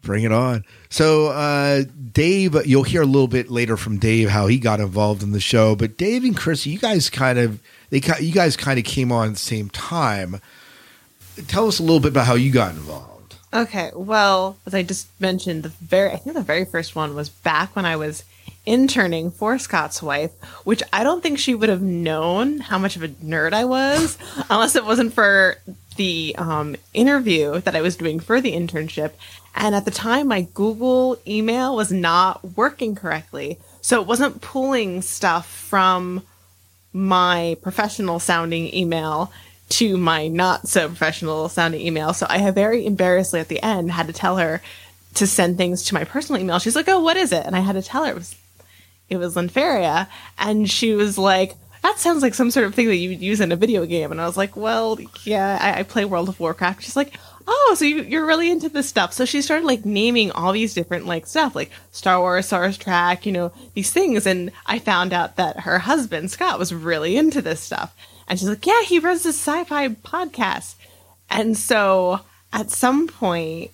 Bring 0.06 0.24
it 0.24 0.32
on. 0.32 0.64
So, 0.88 1.26
uh, 1.26 1.82
Dave, 2.12 2.64
you'll 2.64 2.84
hear 2.84 3.02
a 3.02 3.06
little 3.06 3.28
bit 3.28 3.50
later 3.50 3.76
from 3.76 3.98
Dave 3.98 4.30
how 4.30 4.46
he 4.46 4.58
got 4.58 4.80
involved 4.80 5.22
in 5.22 5.32
the 5.32 5.40
show. 5.40 5.74
But 5.74 5.98
Dave 5.98 6.24
and 6.24 6.36
Chrissy, 6.36 6.70
you 6.70 6.78
guys 6.78 7.10
kind 7.10 7.38
of 7.38 7.60
they 7.90 8.00
you 8.20 8.32
guys 8.32 8.56
kind 8.56 8.78
of 8.78 8.84
came 8.84 9.12
on 9.12 9.28
at 9.28 9.34
the 9.34 9.40
same 9.40 9.68
time. 9.70 10.40
Tell 11.48 11.68
us 11.68 11.78
a 11.78 11.82
little 11.82 12.00
bit 12.00 12.12
about 12.12 12.26
how 12.26 12.34
you 12.34 12.50
got 12.50 12.72
involved. 12.72 13.36
Okay, 13.52 13.90
well, 13.94 14.56
as 14.66 14.74
I 14.74 14.82
just 14.82 15.08
mentioned, 15.20 15.62
the 15.62 15.68
very 15.68 16.12
I 16.12 16.16
think 16.16 16.34
the 16.34 16.42
very 16.42 16.64
first 16.64 16.96
one 16.96 17.14
was 17.14 17.28
back 17.28 17.74
when 17.76 17.84
I 17.84 17.96
was 17.96 18.24
interning 18.64 19.30
for 19.30 19.58
Scott's 19.58 20.02
wife, 20.02 20.32
which 20.64 20.82
I 20.92 21.04
don't 21.04 21.22
think 21.22 21.38
she 21.38 21.54
would 21.54 21.68
have 21.68 21.82
known 21.82 22.58
how 22.58 22.78
much 22.78 22.96
of 22.96 23.02
a 23.02 23.08
nerd 23.08 23.52
I 23.52 23.64
was 23.64 24.18
unless 24.50 24.74
it 24.74 24.84
wasn't 24.84 25.12
for 25.12 25.56
the 25.96 26.34
um, 26.38 26.76
interview 26.94 27.60
that 27.60 27.76
I 27.76 27.80
was 27.80 27.96
doing 27.96 28.20
for 28.20 28.40
the 28.40 28.52
internship. 28.52 29.12
And 29.54 29.74
at 29.74 29.84
the 29.84 29.90
time, 29.90 30.28
my 30.28 30.42
Google 30.54 31.18
email 31.26 31.74
was 31.74 31.90
not 31.90 32.56
working 32.56 32.94
correctly, 32.94 33.58
so 33.80 34.00
it 34.00 34.06
wasn't 34.06 34.42
pulling 34.42 35.02
stuff 35.02 35.48
from 35.48 36.22
my 36.92 37.56
professional 37.62 38.18
sounding 38.18 38.74
email 38.74 39.32
to 39.68 39.96
my 39.96 40.28
not 40.28 40.68
so 40.68 40.88
professional 40.88 41.48
sounding 41.48 41.80
email. 41.80 42.12
So 42.12 42.26
I 42.28 42.38
have 42.38 42.54
very 42.54 42.86
embarrassingly 42.86 43.40
at 43.40 43.48
the 43.48 43.62
end 43.62 43.90
had 43.90 44.06
to 44.06 44.12
tell 44.12 44.36
her 44.36 44.62
to 45.14 45.26
send 45.26 45.56
things 45.56 45.82
to 45.84 45.94
my 45.94 46.04
personal 46.04 46.40
email. 46.40 46.58
She's 46.58 46.76
like, 46.76 46.88
"Oh, 46.88 47.00
what 47.00 47.16
is 47.16 47.32
it?" 47.32 47.44
And 47.46 47.56
I 47.56 47.60
had 47.60 47.72
to 47.72 47.82
tell 47.82 48.04
her 48.04 48.12
it 48.12 48.14
was 48.14 48.36
it 49.08 49.16
was 49.16 49.34
Linfaria, 49.34 50.08
and 50.38 50.68
she 50.68 50.94
was 50.94 51.16
like, 51.16 51.54
"That 51.86 52.00
sounds 52.00 52.20
like 52.20 52.34
some 52.34 52.50
sort 52.50 52.66
of 52.66 52.74
thing 52.74 52.88
that 52.88 52.96
you 52.96 53.10
would 53.10 53.22
use 53.22 53.40
in 53.40 53.52
a 53.52 53.56
video 53.56 53.86
game." 53.86 54.10
And 54.10 54.20
I 54.20 54.26
was 54.26 54.36
like, 54.36 54.56
"Well, 54.56 54.98
yeah, 55.22 55.56
I, 55.60 55.80
I 55.80 55.82
play 55.84 56.04
World 56.04 56.28
of 56.28 56.40
Warcraft." 56.40 56.82
She's 56.82 56.96
like, 56.96 57.14
"Oh, 57.46 57.76
so 57.78 57.84
you, 57.84 58.02
you're 58.02 58.26
really 58.26 58.50
into 58.50 58.68
this 58.68 58.88
stuff?" 58.88 59.12
So 59.12 59.24
she 59.24 59.40
started 59.40 59.64
like 59.64 59.84
naming 59.84 60.32
all 60.32 60.52
these 60.52 60.74
different 60.74 61.06
like 61.06 61.28
stuff, 61.28 61.54
like 61.54 61.70
Star 61.92 62.18
Wars, 62.18 62.46
Star 62.46 62.62
Wars 62.62 62.76
Trek, 62.76 63.24
you 63.24 63.30
know, 63.30 63.52
these 63.74 63.92
things. 63.92 64.26
And 64.26 64.50
I 64.66 64.80
found 64.80 65.12
out 65.12 65.36
that 65.36 65.60
her 65.60 65.78
husband 65.78 66.32
Scott 66.32 66.58
was 66.58 66.74
really 66.74 67.16
into 67.16 67.40
this 67.40 67.60
stuff, 67.60 67.94
and 68.26 68.36
she's 68.36 68.48
like, 68.48 68.66
"Yeah, 68.66 68.82
he 68.82 68.98
runs 68.98 69.22
this 69.22 69.38
sci-fi 69.38 69.88
podcast." 69.88 70.74
And 71.30 71.56
so 71.56 72.20
at 72.52 72.70
some 72.72 73.06
point, 73.06 73.70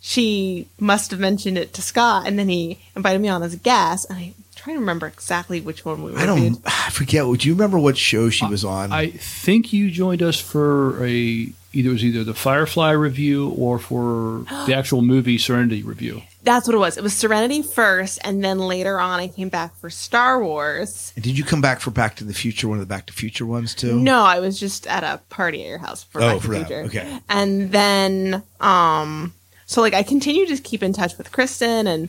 she 0.00 0.68
must 0.78 1.12
have 1.12 1.20
mentioned 1.20 1.56
it 1.56 1.72
to 1.72 1.80
Scott, 1.80 2.26
and 2.26 2.38
then 2.38 2.50
he 2.50 2.78
invited 2.94 3.22
me 3.22 3.28
on 3.28 3.42
as 3.42 3.54
a 3.54 3.56
guest. 3.56 4.10
And 4.10 4.18
I'm 4.18 4.34
trying 4.64 4.76
to 4.76 4.80
remember 4.80 5.06
exactly 5.06 5.60
which 5.60 5.84
one 5.84 6.02
we 6.02 6.12
were. 6.12 6.18
I 6.18 6.26
don't 6.26 6.60
I 6.66 6.90
forget. 6.90 7.26
Would 7.26 7.44
you 7.44 7.52
remember 7.54 7.78
what 7.78 7.96
show 7.96 8.30
she 8.30 8.46
was 8.46 8.64
on? 8.64 8.92
I 8.92 9.10
think 9.10 9.72
you 9.72 9.90
joined 9.90 10.22
us 10.22 10.40
for 10.40 11.04
a 11.04 11.52
either 11.72 11.88
it 11.88 11.92
was 11.92 12.04
either 12.04 12.22
the 12.24 12.34
Firefly 12.34 12.92
review 12.92 13.50
or 13.50 13.78
for 13.78 14.44
the 14.66 14.74
actual 14.76 15.02
movie 15.02 15.38
Serenity 15.38 15.82
review. 15.82 16.22
That's 16.44 16.66
what 16.68 16.74
it 16.74 16.78
was. 16.78 16.96
It 16.98 17.02
was 17.02 17.14
Serenity 17.14 17.62
first, 17.62 18.18
and 18.22 18.44
then 18.44 18.58
later 18.58 19.00
on, 19.00 19.18
I 19.18 19.28
came 19.28 19.48
back 19.48 19.74
for 19.76 19.88
Star 19.90 20.42
Wars. 20.44 21.12
And 21.16 21.24
Did 21.24 21.36
you 21.38 21.42
come 21.44 21.60
back 21.62 21.80
for 21.80 21.90
Back 21.90 22.16
to 22.16 22.24
the 22.24 22.34
Future, 22.34 22.68
one 22.68 22.76
of 22.78 22.80
the 22.80 22.86
Back 22.94 23.06
to 23.06 23.12
Future 23.14 23.46
ones 23.46 23.74
too? 23.74 23.98
No, 23.98 24.22
I 24.22 24.40
was 24.40 24.60
just 24.60 24.86
at 24.86 25.02
a 25.02 25.20
party 25.30 25.62
at 25.62 25.68
your 25.68 25.78
house 25.78 26.04
for 26.04 26.20
Oh, 26.22 26.34
Back 26.34 26.42
to 26.42 26.48
the. 26.48 26.56
Future. 26.58 26.80
Okay. 26.82 27.18
And 27.30 27.72
then, 27.72 28.42
um, 28.60 29.32
so 29.66 29.80
like 29.80 29.94
I 29.94 30.02
continued 30.02 30.48
to 30.48 30.58
keep 30.62 30.82
in 30.82 30.92
touch 30.92 31.16
with 31.18 31.32
Kristen, 31.32 31.86
and 31.86 32.08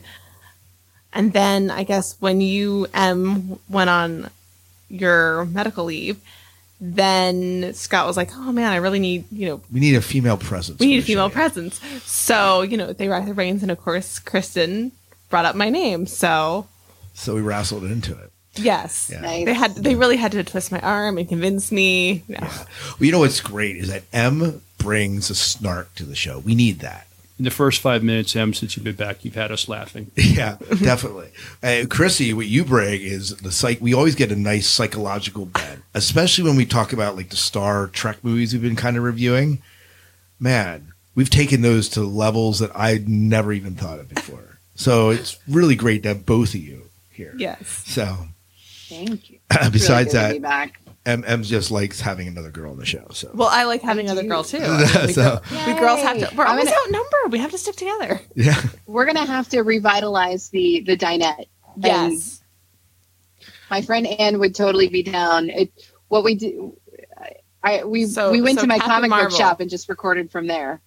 and 1.15 1.33
then 1.33 1.71
I 1.71 1.83
guess 1.83 2.15
when 2.19 2.41
you 2.41 2.85
um 2.93 3.59
went 3.69 3.89
on 3.89 4.29
your 4.89 5.45
medical 5.45 5.85
leave, 5.85 6.17
then 6.79 7.73
Scott 7.73 8.05
was 8.05 8.17
like, 8.17 8.29
"Oh 8.35 8.51
man, 8.51 8.71
I 8.71 8.75
really 8.77 8.99
need 8.99 9.25
you 9.31 9.47
know 9.47 9.61
We 9.71 9.79
need 9.79 9.95
a 9.95 10.01
female 10.01 10.37
presence. 10.37 10.79
we 10.79 10.87
need 10.87 10.99
a 10.99 11.01
female 11.03 11.29
presence." 11.29 11.79
So 12.03 12.61
you 12.61 12.77
know 12.77 12.93
they 12.93 13.07
racked 13.07 13.25
their 13.25 13.33
brains, 13.35 13.63
and 13.63 13.71
of 13.71 13.81
course 13.81 14.19
Kristen 14.19 14.91
brought 15.29 15.45
up 15.45 15.55
my 15.55 15.69
name. 15.69 16.05
So 16.05 16.67
So 17.13 17.33
we 17.35 17.41
wrestled 17.41 17.83
into 17.85 18.11
it. 18.11 18.31
yes, 18.55 19.09
Yeah. 19.11 19.21
they 19.21 19.53
had 19.53 19.75
they 19.75 19.95
really 19.95 20.17
had 20.17 20.31
to 20.33 20.43
twist 20.43 20.71
my 20.71 20.79
arm 20.81 21.17
and 21.17 21.27
convince 21.27 21.71
me. 21.71 22.23
Yeah. 22.27 22.41
Well, 22.99 23.05
you 23.05 23.11
know 23.11 23.19
what's 23.19 23.41
great 23.41 23.77
is 23.77 23.87
that 23.89 24.03
M 24.13 24.61
brings 24.77 25.29
a 25.29 25.35
snark 25.35 25.95
to 25.95 26.03
the 26.05 26.15
show. 26.15 26.39
We 26.39 26.53
need 26.55 26.79
that. 26.79 27.07
In 27.37 27.43
the 27.43 27.51
first 27.51 27.81
five 27.81 28.01
minutes, 28.01 28.33
Em, 28.35 28.53
since 28.53 28.75
you've 28.77 28.85
been 28.85 28.95
back, 28.95 29.25
you've 29.25 29.35
had 29.35 29.51
us 29.51 29.67
laughing. 29.67 30.09
Yeah, 30.15 30.57
definitely. 30.81 31.29
Uh, 31.61 31.83
Chrissy, 31.89 32.33
what 32.33 32.45
you 32.47 32.63
bring 32.63 33.01
is 33.01 33.35
the 33.37 33.51
psych. 33.51 33.79
We 33.81 33.93
always 33.93 34.15
get 34.15 34.31
a 34.31 34.35
nice 34.35 34.67
psychological 34.69 35.45
bent, 35.45 35.83
especially 35.93 36.45
when 36.45 36.55
we 36.55 36.65
talk 36.65 36.93
about 36.93 37.15
like 37.17 37.29
the 37.29 37.35
Star 37.35 37.87
Trek 37.87 38.17
movies 38.23 38.53
we've 38.53 38.61
been 38.61 38.75
kind 38.77 38.95
of 38.97 39.03
reviewing. 39.03 39.61
Man, 40.39 40.93
we've 41.13 41.29
taken 41.29 41.61
those 41.61 41.89
to 41.89 42.01
levels 42.03 42.59
that 42.59 42.71
I'd 42.75 43.09
never 43.09 43.51
even 43.53 43.75
thought 43.75 43.99
of 43.99 44.07
before. 44.09 44.59
So 44.75 45.09
it's 45.09 45.37
really 45.47 45.75
great 45.75 46.03
to 46.03 46.09
have 46.09 46.25
both 46.25 46.49
of 46.49 46.61
you 46.61 46.89
here. 47.11 47.33
Yes. 47.37 47.83
So 47.85 48.27
Thank 48.89 49.29
you. 49.29 49.39
besides 49.71 50.13
Really 50.13 50.27
good 50.27 50.33
be 50.33 50.39
that, 50.39 50.41
back. 50.41 50.79
M, 51.05 51.23
M 51.27 51.43
just 51.43 51.69
likes 51.69 51.99
having 52.01 52.27
another 52.27 52.49
girl 52.49 52.71
on 52.71 52.77
the 52.77 52.85
show. 52.85 53.05
So 53.11 53.29
Well, 53.33 53.47
I 53.49 53.65
like 53.65 53.81
having 53.81 54.09
other 54.09 54.23
girl 54.23 54.43
too. 54.43 54.57
I 54.63 54.67
mean, 54.95 55.07
we, 55.07 55.13
So- 55.13 55.21
girl- 55.49 55.63
we 55.67 55.73
girls 55.79 56.01
have 56.01 56.17
to. 56.17 56.35
We're 56.35 56.45
I'm 56.45 56.57
gonna- 56.57 56.71
outnumbered. 56.85 57.31
We 57.31 57.39
have 57.39 57.51
to 57.51 57.57
stick 57.57 57.75
together. 57.75 58.19
yeah, 58.35 58.59
We're 58.87 59.05
gonna 59.05 59.25
have 59.25 59.47
to 59.49 59.61
revitalize 59.61 60.49
the 60.49 60.81
the 60.85 60.97
dinette. 60.97 61.45
And 61.75 61.83
Yes. 62.13 62.41
my 63.69 63.81
friend 63.81 64.07
Anne 64.07 64.39
would 64.39 64.55
totally 64.55 64.87
be 64.87 65.03
down. 65.03 65.49
It, 65.49 65.71
what 66.07 66.23
we 66.23 66.35
do, 66.35 66.77
I 67.63 67.83
we 67.83 68.05
So- 68.05 68.31
we 68.31 68.41
went 68.41 68.57
so 68.59 68.61
to 68.63 68.67
my 68.67 68.77
Captain 68.79 69.09
comic 69.09 69.11
book 69.29 69.31
shop 69.37 69.59
and 69.59 69.69
just 69.69 69.89
recorded 69.89 70.31
from 70.31 70.47
there, 70.47 70.81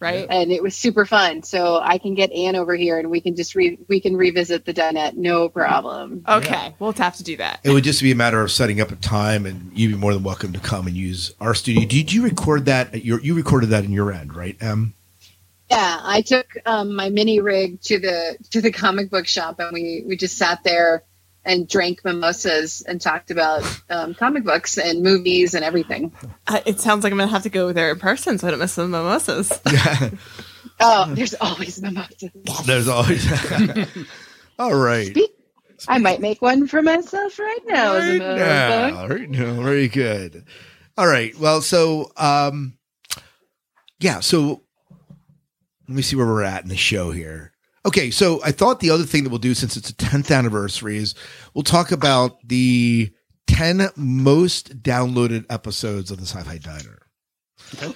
Right. 0.00 0.26
and 0.30 0.50
it 0.50 0.62
was 0.62 0.74
super 0.74 1.04
fun. 1.04 1.42
So 1.42 1.78
I 1.78 1.98
can 1.98 2.14
get 2.14 2.32
anne 2.32 2.56
over 2.56 2.74
here 2.74 2.98
and 2.98 3.10
we 3.10 3.20
can 3.20 3.36
just 3.36 3.54
re, 3.54 3.78
we 3.86 4.00
can 4.00 4.16
revisit 4.16 4.64
the 4.64 4.72
dinette, 4.72 5.14
no 5.14 5.50
problem. 5.50 6.24
Okay. 6.26 6.74
We'll 6.78 6.92
have 6.92 7.16
to 7.16 7.22
do 7.22 7.36
that. 7.36 7.60
it 7.64 7.70
would 7.70 7.84
just 7.84 8.00
be 8.00 8.10
a 8.10 8.14
matter 8.14 8.40
of 8.40 8.50
setting 8.50 8.80
up 8.80 8.90
a 8.90 8.96
time, 8.96 9.44
and 9.44 9.70
you'd 9.74 9.92
be 9.92 9.96
more 9.96 10.14
than 10.14 10.22
welcome 10.22 10.52
to 10.54 10.58
come 10.60 10.86
and 10.86 10.96
use 10.96 11.34
our 11.40 11.54
studio. 11.54 11.86
Did 11.86 12.12
you 12.12 12.22
record 12.22 12.64
that? 12.64 12.94
At 12.94 13.04
your 13.04 13.20
you 13.20 13.34
recorded 13.34 13.70
that 13.70 13.84
in 13.84 13.92
your 13.92 14.10
end, 14.10 14.34
right, 14.34 14.56
M? 14.60 14.94
Yeah, 15.70 16.00
I 16.02 16.22
took 16.22 16.46
um, 16.66 16.96
my 16.96 17.10
mini 17.10 17.40
rig 17.40 17.80
to 17.82 17.98
the 18.00 18.36
to 18.50 18.60
the 18.60 18.72
comic 18.72 19.08
book 19.10 19.28
shop 19.28 19.60
and 19.60 19.70
we 19.72 20.02
we 20.06 20.16
just 20.16 20.36
sat 20.36 20.64
there 20.64 21.04
and 21.44 21.66
drank 21.68 22.04
mimosas 22.04 22.82
and 22.82 23.00
talked 23.00 23.30
about 23.30 23.62
um, 23.88 24.14
comic 24.14 24.44
books 24.44 24.76
and 24.78 25.02
movies 25.02 25.54
and 25.54 25.64
everything. 25.64 26.12
Uh, 26.46 26.60
it 26.66 26.80
sounds 26.80 27.02
like 27.04 27.12
I'm 27.12 27.18
gonna 27.18 27.30
have 27.30 27.42
to 27.44 27.50
go 27.50 27.72
there 27.72 27.90
in 27.90 27.98
person 27.98 28.38
so 28.38 28.46
I 28.46 28.50
don't 28.50 28.60
miss 28.60 28.74
the 28.74 28.86
mimosas. 28.88 29.60
Yeah. 29.70 30.10
Oh, 30.82 31.12
there's 31.14 31.34
always 31.34 31.82
mimosas. 31.82 32.30
There's 32.64 32.88
always. 32.88 33.26
All 34.58 34.74
right. 34.74 35.08
Speak- 35.08 35.30
I 35.88 35.98
might 35.98 36.20
make 36.22 36.40
one 36.40 36.66
for 36.66 36.80
myself 36.80 37.38
right 37.38 37.58
now. 37.66 37.96
as 37.96 38.04
a 38.04 38.10
Right 38.12 38.18
matter 38.18 38.32
of 38.32 38.48
fact. 38.48 38.94
now, 38.96 39.06
right 39.14 39.30
now. 39.30 39.62
Very 39.62 39.88
good. 39.88 40.44
All 40.96 41.06
right. 41.06 41.38
Well, 41.38 41.60
so 41.60 42.12
um, 42.16 42.78
yeah. 43.98 44.20
So 44.20 44.62
let 45.86 45.96
me 45.96 46.00
see 46.00 46.16
where 46.16 46.24
we're 46.26 46.44
at 46.44 46.62
in 46.62 46.70
the 46.70 46.76
show 46.78 47.10
here. 47.10 47.52
Okay, 47.86 48.10
so 48.10 48.40
I 48.44 48.52
thought 48.52 48.80
the 48.80 48.90
other 48.90 49.04
thing 49.04 49.24
that 49.24 49.30
we'll 49.30 49.38
do 49.38 49.54
since 49.54 49.76
it's 49.76 49.90
a 49.90 49.94
10th 49.94 50.34
anniversary 50.34 50.98
is 50.98 51.14
we'll 51.54 51.62
talk 51.64 51.92
about 51.92 52.38
the 52.46 53.10
10 53.46 53.88
most 53.96 54.82
downloaded 54.82 55.46
episodes 55.48 56.10
of 56.10 56.18
the 56.18 56.26
Sci-Fi 56.26 56.58
Diner. 56.58 56.98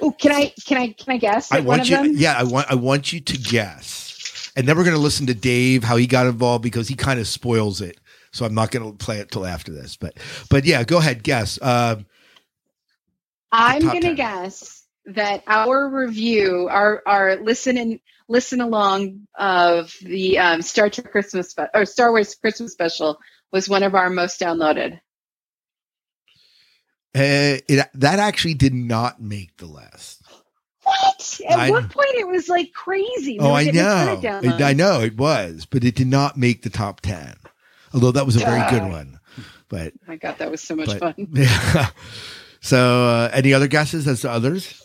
Oh, 0.01 0.13
can 0.13 0.33
I 0.33 0.53
can 0.67 0.79
I 0.79 0.89
can 0.93 1.15
I 1.15 1.19
guess? 1.19 1.53
I 1.53 1.59
at 1.59 1.65
one 1.65 1.79
want 1.79 1.81
of 1.83 1.89
you, 1.89 1.97
them? 1.97 2.13
yeah, 2.15 2.35
I 2.39 2.45
want 2.45 2.71
I 2.71 2.75
want 2.77 3.13
you 3.13 3.21
to 3.21 3.37
guess, 3.39 4.53
and 4.57 4.69
then 4.69 4.77
we're 4.77 4.85
going 4.85 4.97
to 4.97 5.03
listen 5.03 5.27
to 5.27 5.35
Dave 5.35 5.83
how 5.83 5.97
he 5.97 6.07
got 6.07 6.27
involved 6.27 6.63
because 6.63 6.87
he 6.89 6.95
kind 6.95 7.19
of 7.19 7.27
spoils 7.27 7.81
it. 7.81 7.99
So 8.33 8.45
I'm 8.47 8.55
not 8.55 8.71
going 8.71 8.91
to 8.91 8.97
play 9.05 9.19
it 9.19 9.31
till 9.33 9.45
after 9.47 9.73
this, 9.73 9.97
but 9.97 10.17
but 10.49 10.65
yeah, 10.65 10.85
go 10.85 10.99
ahead, 10.99 11.25
guess. 11.25 11.59
Uh, 11.61 11.97
I'm 13.51 13.83
gonna 13.83 14.01
10. 14.01 14.15
guess 14.15 14.85
that 15.07 15.43
our 15.47 15.89
review, 15.89 16.69
our 16.71 17.03
our 17.07 17.37
listen 17.37 17.77
and 17.77 18.01
listen 18.29 18.61
along 18.61 19.27
of 19.35 19.93
the 20.03 20.39
um, 20.39 20.63
Star 20.63 20.89
Trek 20.91 21.11
Christmas 21.11 21.55
or 21.75 21.85
Star 21.85 22.11
Wars 22.11 22.35
Christmas 22.35 22.73
special 22.73 23.19
was 23.53 23.69
one 23.69 23.83
of 23.83 23.95
our 23.95 24.11
most 24.11 24.41
downloaded. 24.41 24.95
uh, 27.17 27.59
it, 27.69 27.89
that 27.95 28.19
actually 28.19 28.55
did 28.55 28.75
not 28.75 29.21
make 29.23 29.57
the 29.59 29.67
list. 29.67 30.23
What? 30.83 31.41
At 31.49 31.59
I- 31.59 31.71
one 31.71 31.89
point, 31.89 32.15
it 32.17 32.27
was 32.27 32.49
like 32.49 32.73
crazy. 32.73 33.39
We 33.39 33.41
Oh, 33.41 33.53
I 33.53 33.65
getting 33.65 33.81
a 33.81 33.85
ton 33.85 34.07
know, 34.07 34.21
downloads. 34.51 34.61
I 34.63 34.73
know 34.73 35.01
it 35.01 35.17
was, 35.17 35.67
but 35.67 35.85
it 35.85 35.95
did 35.95 36.09
not 36.09 36.37
make 36.37 36.63
the 36.63 36.71
top 36.71 37.01
ten. 37.01 37.35
Although 37.93 38.11
that 38.13 38.27
was 38.27 38.37
a 38.37 38.41
very 38.41 38.69
good 38.71 38.83
Ah. 38.83 38.89
one, 38.89 39.21
but 39.69 39.93
Oh 39.95 40.05
my 40.09 40.17
god, 40.17 40.39
that 40.39 40.51
was 40.51 40.61
so 40.61 40.75
much 40.75 40.87
but 40.89 40.99
fun. 40.99 41.15
yeah. 41.33 41.91
So, 42.61 43.05
uh, 43.05 43.31
any 43.35 43.53
other 43.53 43.69
guesses 43.69 44.09
as 44.09 44.23
to 44.23 44.31
others? 44.31 44.83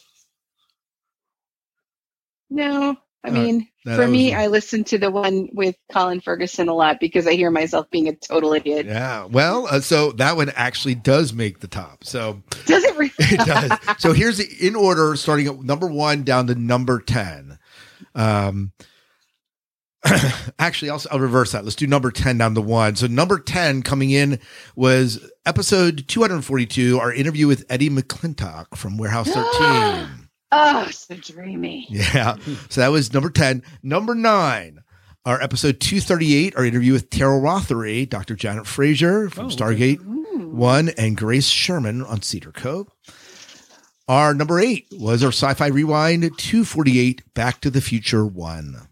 No, 2.49 2.97
I 3.23 3.29
right. 3.31 3.33
mean, 3.33 3.67
for 3.83 4.07
me, 4.07 4.31
was- 4.31 4.33
I 4.35 4.47
listen 4.47 4.83
to 4.85 4.97
the 4.97 5.11
one 5.11 5.49
with 5.51 5.75
Colin 5.91 6.21
Ferguson 6.21 6.69
a 6.69 6.73
lot 6.73 6.99
because 6.99 7.27
I 7.27 7.33
hear 7.33 7.51
myself 7.51 7.89
being 7.89 8.07
a 8.07 8.15
total 8.15 8.53
idiot. 8.53 8.85
Yeah. 8.85 9.25
Well, 9.25 9.67
uh, 9.67 9.81
so 9.81 10.13
that 10.13 10.37
one 10.37 10.51
actually 10.55 10.95
does 10.95 11.33
make 11.33 11.59
the 11.59 11.67
top. 11.67 12.05
So 12.05 12.41
Does 12.65 12.83
it 12.83 12.97
really? 12.97 13.11
it 13.19 13.45
does. 13.45 13.97
so 13.99 14.13
here's 14.13 14.37
the, 14.37 14.47
in 14.65 14.75
order, 14.75 15.15
starting 15.17 15.47
at 15.47 15.61
number 15.61 15.87
one 15.87 16.23
down 16.23 16.47
to 16.47 16.55
number 16.55 17.01
ten. 17.01 17.59
Um, 18.15 18.71
actually, 20.59 20.89
I'll, 20.89 21.01
I'll 21.11 21.19
reverse 21.19 21.51
that. 21.51 21.65
Let's 21.65 21.75
do 21.75 21.87
number 21.87 22.11
ten 22.11 22.37
down 22.37 22.55
to 22.55 22.61
one. 22.61 22.95
So 22.95 23.07
number 23.07 23.37
ten 23.37 23.81
coming 23.81 24.11
in 24.11 24.39
was 24.77 25.29
episode 25.45 26.07
242, 26.07 26.97
our 26.97 27.11
interview 27.11 27.47
with 27.47 27.65
Eddie 27.69 27.89
McClintock 27.89 28.77
from 28.77 28.97
Warehouse 28.97 29.29
13. 29.29 30.07
Oh, 30.51 30.87
so 30.91 31.15
dreamy. 31.15 31.85
Yeah. 31.89 32.35
So 32.69 32.81
that 32.81 32.87
was 32.91 33.13
number 33.13 33.29
10. 33.29 33.61
Number 33.83 34.15
nine, 34.15 34.79
our 35.25 35.41
episode 35.41 35.79
238, 35.79 36.55
our 36.55 36.65
interview 36.65 36.93
with 36.93 37.09
Teryl 37.09 37.41
Rothery, 37.41 38.09
Dr. 38.09 38.35
Janet 38.35 38.63
Fraiser 38.65 39.29
from 39.29 39.45
Oh, 39.45 39.49
Stargate 39.49 39.99
One, 40.51 40.89
and 40.97 41.15
Grace 41.15 41.47
Sherman 41.47 42.01
on 42.03 42.21
Cedar 42.21 42.51
Cove. 42.51 42.87
Our 44.07 44.33
number 44.33 44.59
eight 44.59 44.87
was 44.93 45.23
our 45.23 45.29
sci 45.31 45.53
fi 45.53 45.67
rewind 45.67 46.23
248, 46.23 47.33
Back 47.35 47.61
to 47.61 47.69
the 47.69 47.81
Future 47.81 48.25
One. 48.25 48.87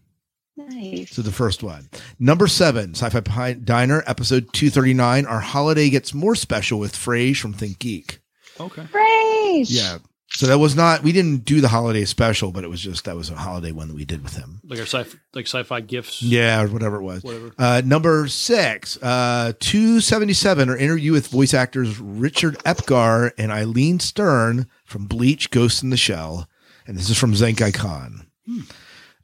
Nice. 0.56 1.10
So 1.10 1.22
the 1.22 1.32
first 1.32 1.62
one. 1.62 1.88
Number 2.20 2.46
seven, 2.46 2.94
Sci 2.94 3.08
Fi 3.08 3.20
Pi- 3.20 3.52
Diner, 3.54 4.02
episode 4.06 4.52
239, 4.52 5.24
our 5.26 5.40
holiday 5.40 5.88
gets 5.90 6.12
more 6.14 6.34
special 6.34 6.78
with 6.78 6.94
Frage 6.94 7.40
from 7.40 7.52
Think 7.52 7.78
Geek. 7.78 8.20
Okay. 8.60 8.82
Frage. 8.82 9.66
Yeah. 9.70 9.98
So 10.30 10.46
that 10.46 10.58
was 10.58 10.76
not, 10.76 11.02
we 11.02 11.12
didn't 11.12 11.44
do 11.44 11.60
the 11.60 11.68
holiday 11.68 12.04
special, 12.04 12.52
but 12.52 12.62
it 12.62 12.68
was 12.68 12.82
just, 12.82 13.06
that 13.06 13.16
was 13.16 13.30
a 13.30 13.34
holiday 13.34 13.72
one 13.72 13.88
that 13.88 13.94
we 13.94 14.04
did 14.04 14.22
with 14.22 14.36
him. 14.36 14.60
Like 14.62 14.78
our 14.78 14.84
sci 14.84 15.04
like 15.34 15.46
sci-fi 15.46 15.80
gifts. 15.80 16.22
Yeah, 16.22 16.62
or 16.62 16.68
whatever 16.68 16.96
it 16.96 17.02
was. 17.02 17.24
Whatever. 17.24 17.54
Uh, 17.58 17.82
number 17.84 18.28
six, 18.28 18.98
uh, 19.02 19.54
277, 19.58 20.68
our 20.68 20.76
interview 20.76 21.12
with 21.12 21.28
voice 21.28 21.54
actors 21.54 21.98
Richard 21.98 22.58
Epcar 22.58 23.32
and 23.38 23.50
Ellyn 23.50 24.00
Stern 24.00 24.68
from 24.84 25.06
Bleach 25.06 25.50
Ghost 25.50 25.82
in 25.82 25.90
the 25.90 25.96
Shell. 25.96 26.46
And 26.86 26.96
this 26.96 27.08
is 27.08 27.18
from 27.18 27.32
Zenkaikon. 27.32 28.26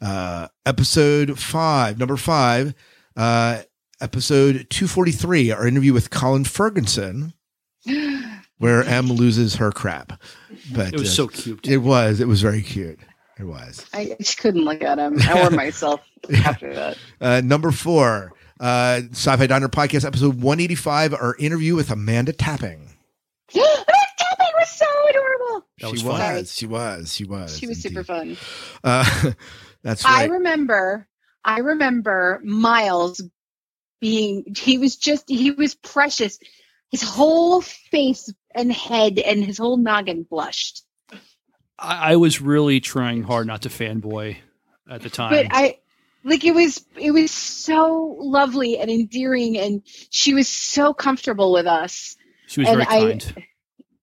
Uh, 0.01 0.49
episode 0.67 1.39
five, 1.39 1.99
number 1.99 2.17
five, 2.17 2.75
uh, 3.17 3.63
episode 4.01 4.67
243, 4.71 5.51
our 5.51 5.67
interview 5.67 5.93
with 5.93 6.11
Colin 6.11 6.45
Ferguson, 6.45 7.35
where 8.59 8.83
M 8.85 9.07
loses 9.09 9.57
her 9.57 9.71
crap. 9.71 10.21
But 10.73 10.95
It 10.95 11.01
was 11.01 11.11
uh, 11.11 11.15
so 11.15 11.29
cute. 11.29 11.67
It 11.67 11.79
was. 11.79 12.21
It 12.21 12.29
was 12.29 12.41
very 12.43 12.63
cute. 12.63 12.99
It 13.39 13.45
was. 13.45 13.85
I 13.93 14.17
just 14.21 14.39
couldn't 14.39 14.65
look 14.65 14.83
at 14.83 14.99
him 14.99 15.19
I 15.23 15.47
or 15.47 15.51
myself 15.51 16.01
after 16.45 16.73
that. 16.75 16.99
Uh, 17.21 17.41
number 17.45 17.73
four, 17.73 18.33
uh, 18.61 19.03
Sci-Fi 19.11 19.47
Diner 19.47 19.69
podcast 19.69 20.05
episode 20.05 20.41
185, 20.41 21.15
our 21.15 21.35
interview 21.39 21.75
with 21.75 21.91
Amanda 21.91 22.33
Tapping. 22.33 22.91
that 23.55 23.85
tapping 24.19 24.53
was 24.59 24.71
so 24.71 24.87
adorable. 25.11 25.67
That 25.81 25.91
she 25.91 25.97
fun. 25.97 26.35
was, 26.35 26.55
she 26.55 26.67
was, 26.67 27.15
she 27.15 27.25
was. 27.25 27.59
She 27.59 27.67
was 27.67 27.83
super 27.83 28.05
fun. 28.05 28.37
Uh, 28.85 29.33
that's 29.83 30.05
I 30.05 30.27
remember, 30.27 31.09
I 31.45 31.59
remember 31.59 32.41
Miles 32.45 33.21
being, 34.01 34.55
he 34.57 34.79
was 34.79 34.97
just, 34.97 35.29
he 35.29 35.51
was 35.51 35.75
precious. 35.75 36.39
His 36.93 37.03
whole 37.03 37.61
face 37.61 38.33
and 38.55 38.73
head 38.73 39.19
and 39.19 39.45
his 39.45 39.59
whole 39.59 39.77
noggin 39.77 40.23
blushed. 40.23 40.83
I, 41.79 42.13
I 42.13 42.17
was 42.17 42.41
really 42.41 42.81
trying 42.81 43.23
hard 43.23 43.47
not 43.47 43.63
to 43.63 43.69
fanboy 43.69 44.37
at 44.89 45.03
the 45.03 45.11
time. 45.11 45.31
But 45.31 45.47
I, 45.51 45.79
like, 46.25 46.45
it 46.45 46.55
was, 46.55 46.85
it 46.97 47.11
was 47.11 47.31
so 47.31 48.17
lovely 48.19 48.79
and 48.79 48.91
endearing 48.91 49.59
and 49.59 49.83
she 50.11 50.35
was 50.35 50.49
so 50.49 50.95
comfortable 50.95 51.53
with 51.53 51.67
us. 51.67 52.17
she 52.47 52.61
was 52.61 52.69
and 52.69 52.79
very 52.79 52.89
I- 52.89 53.01
kind. 53.01 53.47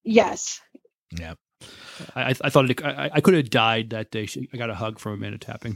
Yes. 0.04 0.62
Yep. 1.20 1.38
I, 2.16 2.22
I, 2.22 2.34
I 2.46 2.50
thought 2.50 2.70
it, 2.70 2.84
I, 2.84 3.10
I 3.14 3.22
could 3.22 3.34
have 3.34 3.50
died 3.50 3.92
that 3.92 4.12
day. 4.12 4.26
She, 4.26 4.48
I 4.54 4.58
got 4.58 4.70
a 4.70 4.76
hug 4.76 5.00
from 5.00 5.14
Amanda 5.14 5.38
Tapping. 5.38 5.76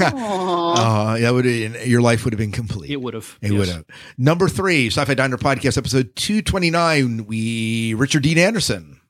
Aw. 0.00 1.12
Uh, 1.12 1.18
that 1.18 1.32
would 1.34 1.44
your 1.44 2.00
life 2.00 2.24
would 2.24 2.32
have 2.32 2.38
been 2.38 2.52
complete. 2.52 2.90
It 2.90 3.00
would 3.00 3.14
have. 3.14 3.38
It 3.40 3.52
yes. 3.52 3.58
would 3.58 3.68
have. 3.68 3.84
Number 4.18 4.48
three, 4.48 4.86
Sci-Fi 4.88 5.14
Diner 5.14 5.36
podcast 5.36 5.76
episode 5.78 6.14
two 6.16 6.42
twenty 6.42 6.70
nine. 6.70 7.26
We 7.26 7.94
Richard 7.94 8.22
Dean 8.22 8.38
Anderson. 8.38 9.00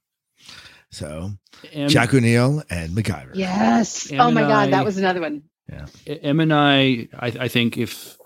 So 0.90 1.30
And 1.72 1.90
Jack 1.90 2.12
O'Neill 2.12 2.62
and 2.68 2.90
MacGyver. 2.92 3.30
yes. 3.34 4.10
Em 4.12 4.20
oh 4.20 4.30
my 4.30 4.42
God. 4.42 4.68
I- 4.68 4.70
that 4.70 4.84
was 4.84 4.98
another 4.98 5.20
one. 5.20 5.44
Yeah. 5.68 5.86
Em 6.06 6.40
and 6.40 6.52
I, 6.52 7.08
I, 7.18 7.26
I 7.40 7.48
think 7.48 7.78
if 7.78 8.16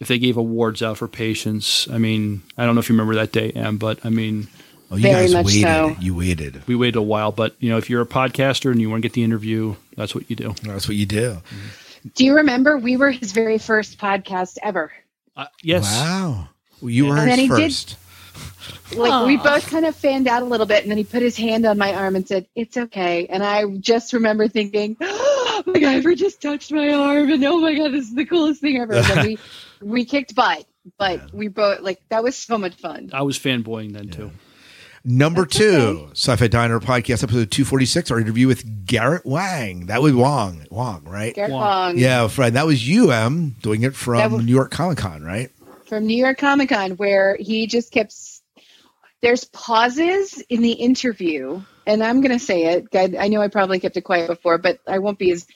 if 0.00 0.08
they 0.08 0.18
gave 0.18 0.36
awards 0.36 0.82
out 0.82 0.98
for 0.98 1.06
patience, 1.06 1.88
I 1.88 1.98
mean, 1.98 2.42
I 2.58 2.64
don't 2.66 2.74
know 2.74 2.80
if 2.80 2.88
you 2.88 2.94
remember 2.94 3.14
that 3.16 3.30
day, 3.32 3.50
Em, 3.52 3.76
but 3.78 4.04
I 4.04 4.10
mean, 4.10 4.48
Oh, 4.94 4.96
you 4.96 5.02
Very 5.02 5.24
guys 5.24 5.32
much 5.34 5.46
waited. 5.46 5.62
so. 5.62 5.96
You 6.00 6.14
waited. 6.14 6.62
we 6.68 6.76
waited 6.76 6.96
a 6.96 7.02
while. 7.02 7.32
But 7.32 7.54
you 7.58 7.68
know, 7.70 7.78
if 7.78 7.90
you're 7.90 8.02
a 8.02 8.06
podcaster 8.06 8.70
and 8.70 8.80
you 8.80 8.88
want 8.88 9.02
to 9.02 9.08
get 9.08 9.12
the 9.14 9.24
interview, 9.24 9.74
that's 9.96 10.14
what 10.14 10.30
you 10.30 10.36
do. 10.36 10.54
That's 10.62 10.86
what 10.88 10.96
you 10.96 11.06
do. 11.06 11.38
Do 12.14 12.24
you 12.24 12.36
remember 12.36 12.78
we 12.78 12.96
were 12.96 13.10
his 13.10 13.32
very 13.32 13.58
first 13.58 13.98
podcast 13.98 14.58
ever? 14.62 14.92
Uh, 15.36 15.46
yes. 15.62 15.82
Wow. 15.84 16.48
Well, 16.80 16.90
you 16.90 17.06
were 17.06 17.16
And 17.16 17.28
his 17.30 17.38
he 17.40 17.48
did- 17.48 17.56
first. 17.56 17.96
Like 18.94 19.26
we 19.26 19.36
both 19.36 19.68
kind 19.70 19.84
of 19.84 19.94
fanned 19.96 20.26
out 20.28 20.42
a 20.42 20.44
little 20.44 20.66
bit, 20.66 20.82
and 20.82 20.90
then 20.90 20.98
he 20.98 21.04
put 21.04 21.22
his 21.22 21.36
hand 21.36 21.66
on 21.66 21.78
my 21.78 21.92
arm 21.94 22.16
and 22.16 22.26
said, 22.26 22.46
"It's 22.54 22.76
okay." 22.76 23.26
And 23.26 23.42
I 23.44 23.64
just 23.78 24.12
remember 24.12 24.48
thinking, 24.48 24.96
"Oh 25.00 25.62
my 25.66 25.78
god, 25.80 25.94
Ever 25.96 26.14
just 26.14 26.40
touched 26.40 26.72
my 26.72 26.92
arm, 26.92 27.30
and 27.30 27.44
oh 27.44 27.60
my 27.60 27.74
god, 27.74 27.92
this 27.92 28.06
is 28.06 28.14
the 28.14 28.24
coolest 28.24 28.60
thing 28.60 28.78
ever." 28.80 28.94
And 28.94 29.04
then 29.06 29.26
we 29.26 29.38
we 29.82 30.04
kicked 30.04 30.34
butt, 30.34 30.64
but 30.98 31.32
we 31.32 31.48
both 31.48 31.80
like 31.80 32.00
that 32.08 32.22
was 32.24 32.36
so 32.36 32.58
much 32.58 32.74
fun. 32.74 33.10
I 33.12 33.22
was 33.22 33.38
fanboying 33.38 33.92
then 33.92 34.08
too. 34.08 34.30
Number 35.06 35.42
That's 35.42 35.56
two, 35.58 35.66
okay. 36.04 36.10
Sci-Fi 36.12 36.46
Diner 36.48 36.80
podcast 36.80 37.22
episode 37.22 37.50
two 37.50 37.64
forty 37.66 37.84
six. 37.84 38.10
Our 38.10 38.18
interview 38.18 38.46
with 38.46 38.86
Garrett 38.86 39.26
Wang. 39.26 39.86
That 39.86 40.00
was 40.00 40.14
Wong. 40.14 40.66
Wong, 40.70 41.04
right? 41.04 41.34
Garrett 41.34 41.52
Wow. 41.52 41.88
Wong 41.88 41.98
Yeah, 41.98 42.26
Fred. 42.28 42.54
That 42.54 42.64
was 42.66 42.88
you, 42.88 43.12
Em, 43.12 43.54
doing 43.60 43.82
it 43.82 43.94
from 43.94 44.32
was- 44.32 44.44
New 44.44 44.52
York 44.52 44.70
Comic 44.70 44.98
Con, 44.98 45.22
right? 45.22 45.50
from 45.86 46.06
New 46.06 46.16
York 46.16 46.38
Comic 46.38 46.70
Con, 46.70 46.92
where 46.92 47.36
he 47.38 47.66
just 47.66 47.92
kept. 47.92 48.12
s- 48.12 48.40
There's 49.20 49.44
pauses 49.44 50.42
in 50.48 50.62
the 50.62 50.72
interview, 50.72 51.60
and 51.86 52.02
I'm 52.02 52.22
going 52.22 52.32
to 52.38 52.42
say 52.44 52.64
it. 52.72 52.86
I, 52.94 53.24
I 53.24 53.28
know 53.28 53.42
I 53.42 53.48
probably 53.48 53.80
kept 53.80 53.96
it 53.98 54.02
quiet 54.02 54.26
before, 54.28 54.56
but 54.56 54.78
I 54.86 54.98
won't 55.00 55.18
be 55.18 55.30
as. 55.32 55.46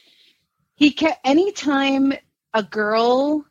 He 0.77 0.91
kept 0.93 1.27
anytime 1.27 2.13
a 2.53 2.63
girl, 2.63 3.45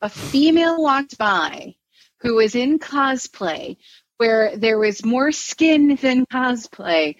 a 0.00 0.08
female 0.08 0.82
walked 0.82 1.16
by, 1.18 1.74
who 2.20 2.36
was 2.36 2.54
in 2.54 2.78
cosplay, 2.78 3.76
where 4.22 4.56
there 4.56 4.78
was 4.78 5.04
more 5.04 5.32
skin 5.32 5.96
than 5.96 6.24
cosplay, 6.26 7.16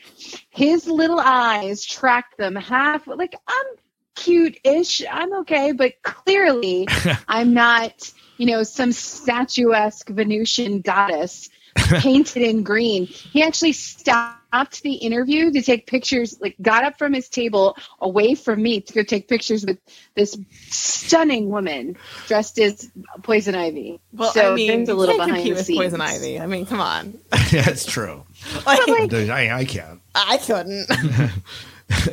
his 0.50 0.86
little 0.86 1.18
eyes 1.18 1.84
tracked 1.84 2.38
them 2.38 2.54
half. 2.54 3.08
Like 3.08 3.34
I'm 3.48 3.66
cute-ish. 4.14 5.02
I'm 5.10 5.34
okay, 5.38 5.72
but 5.72 6.00
clearly 6.04 6.86
I'm 7.28 7.54
not, 7.54 8.12
you 8.36 8.46
know, 8.46 8.62
some 8.62 8.92
statuesque 8.92 10.10
Venusian 10.10 10.80
goddess 10.80 11.50
painted 11.76 12.42
in 12.42 12.62
green. 12.62 13.06
He 13.06 13.42
actually 13.42 13.72
stopped 13.72 14.82
the 14.82 14.94
interview 14.94 15.50
to 15.52 15.62
take 15.62 15.86
pictures, 15.86 16.38
like 16.40 16.56
got 16.60 16.84
up 16.84 16.98
from 16.98 17.12
his 17.12 17.28
table 17.28 17.76
away 18.00 18.34
from 18.34 18.62
me 18.62 18.80
to 18.80 18.92
go 18.92 19.02
take 19.02 19.28
pictures 19.28 19.64
with 19.64 19.78
this 20.14 20.36
stunning 20.68 21.48
woman 21.48 21.96
dressed 22.26 22.58
as 22.58 22.90
Poison 23.22 23.54
Ivy. 23.54 24.00
Well, 24.12 24.32
so 24.32 24.52
I 24.52 24.54
mean, 24.54 24.84
there's 24.84 24.88
a 24.90 24.94
little 24.94 25.16
behind 25.16 25.56
the 25.56 25.62
scenes. 25.62 25.78
Poison 25.78 26.00
Ivy. 26.00 26.40
I 26.40 26.46
mean, 26.46 26.66
come 26.66 26.80
on. 26.80 27.18
That's 27.50 27.84
true. 27.84 28.24
Like, 28.66 28.80
I, 28.88 29.58
I 29.58 29.64
can't. 29.64 30.00
I 30.14 30.36
couldn't. 30.36 30.86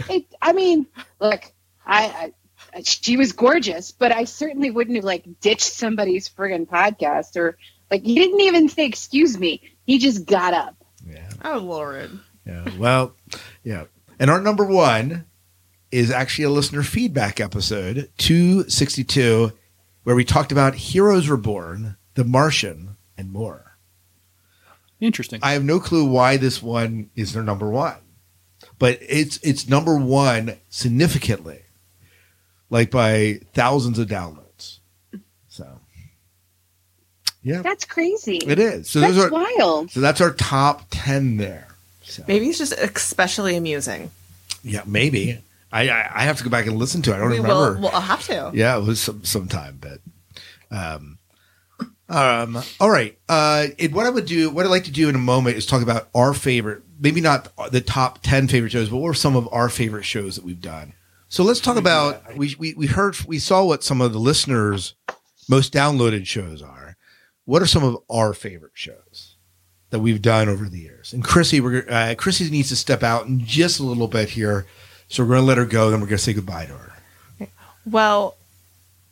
It, 0.09 0.25
I 0.41 0.53
mean, 0.53 0.85
look, 1.19 1.43
I, 1.85 2.05
I 2.05 2.33
she 2.83 3.17
was 3.17 3.31
gorgeous, 3.31 3.91
but 3.91 4.11
I 4.11 4.25
certainly 4.25 4.69
wouldn't 4.69 4.95
have 4.95 5.05
like 5.05 5.25
ditched 5.41 5.73
somebody's 5.73 6.29
friggin' 6.29 6.67
podcast 6.67 7.35
or 7.35 7.57
like 7.91 8.03
he 8.03 8.15
didn't 8.15 8.41
even 8.41 8.69
say 8.69 8.85
excuse 8.85 9.37
me. 9.37 9.61
He 9.85 9.97
just 9.97 10.25
got 10.25 10.53
up. 10.53 10.75
Yeah. 11.07 11.29
Oh 11.43 11.57
Lord. 11.57 12.11
Yeah. 12.45 12.65
Well, 12.77 13.15
yeah. 13.63 13.85
And 14.19 14.29
our 14.29 14.41
number 14.41 14.65
one 14.65 15.25
is 15.91 16.11
actually 16.11 16.45
a 16.45 16.49
listener 16.49 16.83
feedback 16.83 17.39
episode, 17.39 18.11
262, 18.17 19.53
where 20.03 20.15
we 20.15 20.23
talked 20.23 20.51
about 20.51 20.75
Heroes 20.75 21.29
Reborn, 21.29 21.97
The 22.13 22.23
Martian, 22.23 22.97
and 23.17 23.31
more. 23.31 23.77
Interesting. 24.99 25.39
I 25.41 25.53
have 25.53 25.63
no 25.63 25.79
clue 25.79 26.05
why 26.05 26.37
this 26.37 26.61
one 26.61 27.09
is 27.15 27.33
their 27.33 27.43
number 27.43 27.69
one, 27.69 27.97
but 28.77 28.99
it's 29.01 29.37
it's 29.37 29.67
number 29.67 29.97
one 29.97 30.57
significantly, 30.67 31.61
like 32.69 32.91
by 32.91 33.39
thousands 33.53 33.97
of 33.97 34.09
downloads. 34.09 34.79
So, 35.47 35.79
yeah, 37.43 37.61
That's 37.61 37.85
crazy. 37.85 38.37
it 38.37 38.59
is. 38.59 38.89
So 38.89 38.99
That's 38.99 39.15
those 39.15 39.25
are 39.25 39.29
wild. 39.31 39.91
so 39.91 39.99
that's 40.01 40.19
our 40.21 40.33
top 40.33 40.83
ten 40.91 41.37
there. 41.37 41.67
So 42.03 42.23
Maybe 42.27 42.47
it's 42.49 42.57
just 42.57 42.73
especially 42.73 43.55
amusing. 43.55 44.11
yeah, 44.63 44.81
maybe 44.85 45.39
I 45.71 45.89
I, 45.89 46.11
I 46.15 46.23
have 46.23 46.37
to 46.39 46.43
go 46.43 46.49
back 46.49 46.65
and 46.67 46.77
listen 46.77 47.01
to. 47.03 47.11
it. 47.11 47.15
I 47.15 47.19
don't 47.19 47.29
we 47.29 47.37
remember. 47.37 47.73
will. 47.75 47.81
We'll 47.81 47.91
I'll 47.91 48.01
have 48.01 48.25
to. 48.27 48.51
Yeah, 48.53 48.77
it 48.77 48.83
was 48.83 48.99
some 48.99 49.23
sometime, 49.23 49.79
but 49.79 49.99
um, 50.75 51.17
um, 52.09 52.57
all 52.79 52.89
right. 52.89 53.17
Uh, 53.29 53.67
it, 53.77 53.91
what 53.93 54.05
I 54.05 54.09
would 54.09 54.25
do, 54.25 54.49
what 54.49 54.65
I'd 54.65 54.69
like 54.69 54.85
to 54.85 54.91
do 54.91 55.09
in 55.09 55.15
a 55.15 55.19
moment 55.19 55.57
is 55.57 55.65
talk 55.65 55.81
about 55.83 56.09
our 56.15 56.33
favorite, 56.33 56.81
maybe 56.99 57.21
not 57.21 57.49
the 57.71 57.81
top 57.81 58.19
ten 58.23 58.47
favorite 58.47 58.71
shows, 58.71 58.89
but 58.89 58.97
what 58.97 59.09
are 59.09 59.13
some 59.13 59.35
of 59.35 59.47
our 59.51 59.69
favorite 59.69 60.05
shows 60.05 60.35
that 60.35 60.43
we've 60.43 60.61
done. 60.61 60.93
So 61.29 61.43
let's 61.43 61.59
talk 61.59 61.77
about 61.77 62.35
we, 62.35 62.55
we 62.57 62.73
we 62.73 62.87
heard 62.87 63.15
we 63.27 63.37
saw 63.37 63.63
what 63.63 63.83
some 63.83 64.01
of 64.01 64.11
the 64.13 64.19
listeners' 64.19 64.95
most 65.47 65.71
downloaded 65.71 66.25
shows 66.25 66.63
are. 66.63 66.88
What 67.49 67.63
are 67.63 67.65
some 67.65 67.83
of 67.83 67.97
our 68.11 68.35
favorite 68.35 68.73
shows 68.75 69.33
that 69.89 70.01
we've 70.01 70.21
done 70.21 70.49
over 70.49 70.69
the 70.69 70.77
years? 70.77 71.13
And 71.13 71.23
Chrissy, 71.23 71.59
we're 71.59 71.83
uh, 71.89 72.13
Chrissy 72.15 72.47
needs 72.51 72.69
to 72.69 72.75
step 72.75 73.01
out 73.01 73.25
in 73.25 73.43
just 73.43 73.79
a 73.79 73.83
little 73.83 74.07
bit 74.07 74.29
here, 74.29 74.67
so 75.07 75.23
we're 75.23 75.29
going 75.29 75.41
to 75.41 75.47
let 75.47 75.57
her 75.57 75.65
go. 75.65 75.89
Then 75.89 75.99
we're 75.99 76.05
going 76.05 76.19
to 76.19 76.23
say 76.23 76.33
goodbye 76.33 76.67
to 76.67 76.73
her. 76.73 77.47
Well, 77.87 78.35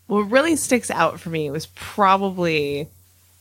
what 0.05 0.29
really 0.29 0.55
sticks 0.55 0.91
out 0.91 1.19
for 1.19 1.31
me 1.31 1.49
was 1.49 1.65
probably 1.73 2.89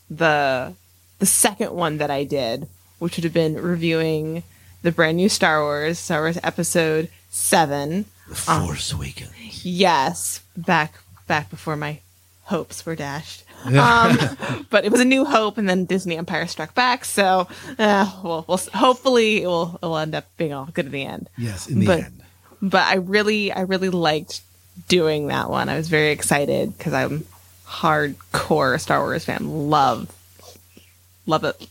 the 0.09 0.73
the 1.19 1.27
second 1.27 1.73
one 1.73 1.99
that 1.99 2.09
I 2.09 2.23
did, 2.23 2.67
which 2.97 3.17
would 3.17 3.23
have 3.23 3.33
been 3.33 3.61
reviewing 3.61 4.41
the 4.81 4.91
brand 4.91 5.17
new 5.17 5.29
Star 5.29 5.61
Wars, 5.61 5.99
Star 5.99 6.21
Wars 6.21 6.39
Episode 6.41 7.11
Seven. 7.29 8.05
The 8.27 8.33
Force 8.33 8.91
Awakens. 8.93 9.63
Yes, 9.63 10.41
back 10.57 10.95
back 11.27 11.51
before 11.51 11.75
my 11.75 11.99
hopes 12.45 12.83
were 12.83 12.95
dashed. 12.95 13.43
Um, 13.65 14.17
but 14.69 14.85
it 14.85 14.91
was 14.91 15.01
a 15.01 15.05
New 15.05 15.25
Hope, 15.25 15.57
and 15.57 15.67
then 15.67 15.85
Disney 15.85 16.17
Empire 16.17 16.47
Struck 16.47 16.73
Back. 16.75 17.05
So, 17.05 17.47
uh, 17.79 18.11
well, 18.23 18.45
we'll 18.47 18.57
hopefully 18.73 19.43
it 19.43 19.47
will, 19.47 19.79
it 19.81 19.85
will 19.85 19.97
end 19.97 20.15
up 20.15 20.25
being 20.37 20.53
all 20.53 20.65
good 20.65 20.85
in 20.85 20.91
the 20.91 21.03
end. 21.05 21.29
Yes, 21.37 21.67
in 21.67 21.79
the 21.79 21.85
but, 21.85 21.99
end. 21.99 22.21
But 22.61 22.83
I 22.85 22.95
really, 22.95 23.51
I 23.51 23.61
really 23.61 23.89
liked 23.89 24.41
doing 24.87 25.27
that 25.27 25.49
one. 25.49 25.69
I 25.69 25.77
was 25.77 25.89
very 25.89 26.11
excited 26.11 26.77
because 26.77 26.93
I'm 26.93 27.25
hardcore 27.65 28.79
Star 28.79 29.01
Wars 29.01 29.25
fan. 29.25 29.69
Love, 29.69 30.13
love 31.25 31.43
it 31.43 31.67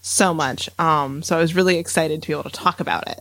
so 0.00 0.32
much. 0.32 0.68
Um, 0.78 1.22
so 1.22 1.36
I 1.36 1.40
was 1.40 1.54
really 1.54 1.78
excited 1.78 2.22
to 2.22 2.28
be 2.28 2.32
able 2.32 2.44
to 2.44 2.50
talk 2.50 2.80
about 2.80 3.08
it. 3.08 3.20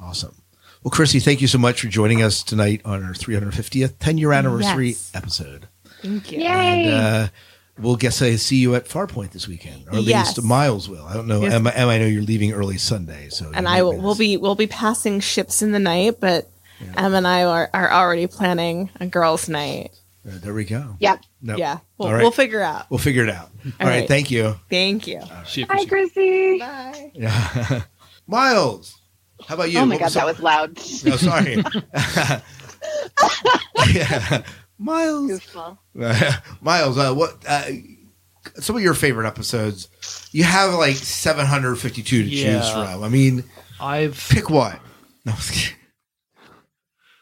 Awesome. 0.00 0.34
Well, 0.82 0.90
Chrissy, 0.90 1.20
thank 1.20 1.40
you 1.40 1.48
so 1.48 1.58
much 1.58 1.80
for 1.80 1.88
joining 1.88 2.22
us 2.22 2.42
tonight 2.42 2.80
on 2.84 3.04
our 3.04 3.12
350th 3.12 3.94
10 3.98 4.18
year 4.18 4.32
anniversary 4.32 4.90
Yes. 4.90 5.10
episode. 5.14 5.67
Thank 6.02 6.32
you. 6.32 6.40
And 6.40 6.88
uh, 6.94 7.28
we'll 7.78 7.96
guess 7.96 8.22
I 8.22 8.36
see 8.36 8.56
you 8.56 8.74
at 8.74 8.86
Farpoint 8.86 9.32
this 9.32 9.48
weekend, 9.48 9.86
or 9.88 9.96
at 9.96 10.02
Yes. 10.02 10.36
least 10.36 10.42
Miles 10.46 10.88
will. 10.88 11.04
I 11.04 11.14
don't 11.14 11.26
know. 11.26 11.42
Yes. 11.42 11.52
Emma, 11.54 11.70
Emma, 11.74 11.92
I 11.92 11.98
know 11.98 12.06
you're 12.06 12.22
leaving 12.22 12.52
early 12.52 12.78
Sunday, 12.78 13.28
so 13.30 13.50
and 13.54 13.66
I 13.68 13.82
will 13.82 13.96
we'll 13.96 14.14
be 14.14 14.36
we'll 14.36 14.54
be 14.54 14.66
passing 14.66 15.20
ships 15.20 15.62
in 15.62 15.72
the 15.72 15.78
night, 15.78 16.20
but 16.20 16.48
Em 16.96 17.14
and 17.14 17.26
I 17.26 17.42
are, 17.44 17.68
are 17.74 17.90
already 17.90 18.26
planning 18.28 18.90
a 19.00 19.06
girls' 19.06 19.48
night. 19.48 19.90
Uh, 20.28 20.32
there 20.42 20.52
we 20.54 20.64
go. 20.64 20.96
Yep. 21.00 21.20
No. 21.40 21.56
Yeah, 21.56 21.78
we'll, 21.96 22.08
All 22.08 22.14
right. 22.14 22.20
we'll 22.22 22.30
figure 22.30 22.60
out. 22.60 22.90
We'll 22.90 22.98
figure 22.98 23.22
it 23.24 23.30
out. 23.30 23.50
All 23.64 23.86
right. 23.86 24.00
right. 24.00 24.08
Thank 24.08 24.30
you. 24.30 24.56
Thank 24.68 25.06
you. 25.06 25.20
Hi, 25.22 25.84
Chrissy. 25.86 26.58
Bye. 26.58 27.12
Yeah. 27.14 27.82
Miles, 28.26 28.98
how 29.46 29.54
about 29.54 29.70
you? 29.70 29.78
Oh 29.78 29.86
my 29.86 29.94
What 29.96 30.00
god, 30.00 30.10
that 30.12 30.26
was 30.26 30.40
loud. 30.40 30.76
No, 31.04 31.16
sorry. 31.16 31.56
yeah. 33.92 34.42
Miles. 34.78 35.40
Miles, 36.60 36.98
uh, 36.98 37.12
what? 37.14 37.44
Uh, 37.46 37.64
some 38.56 38.76
of 38.76 38.82
your 38.82 38.94
favorite 38.94 39.26
episodes? 39.26 39.88
You 40.32 40.44
have 40.44 40.74
like 40.74 40.96
752 40.96 42.22
to 42.24 42.30
choose 42.30 42.70
from. 42.70 43.02
I 43.02 43.08
mean, 43.08 43.44
I've 43.80 44.24
pick 44.30 44.48
one. 44.50 44.78
No, 45.24 45.32
I 45.32 45.34
was 45.36 45.50
kidding. 45.50 45.76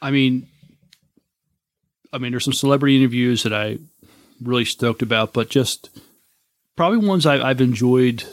I 0.02 0.10
mean, 0.10 0.48
I 2.12 2.18
mean, 2.18 2.32
there's 2.32 2.44
some 2.44 2.52
celebrity 2.52 2.96
interviews 2.96 3.42
that 3.42 3.52
I 3.52 3.78
really 4.42 4.64
stoked 4.64 5.02
about, 5.02 5.32
but 5.32 5.48
just 5.48 5.90
probably 6.76 7.06
ones 7.06 7.26
I, 7.26 7.38
I've 7.38 7.60
enjoyed 7.60 8.24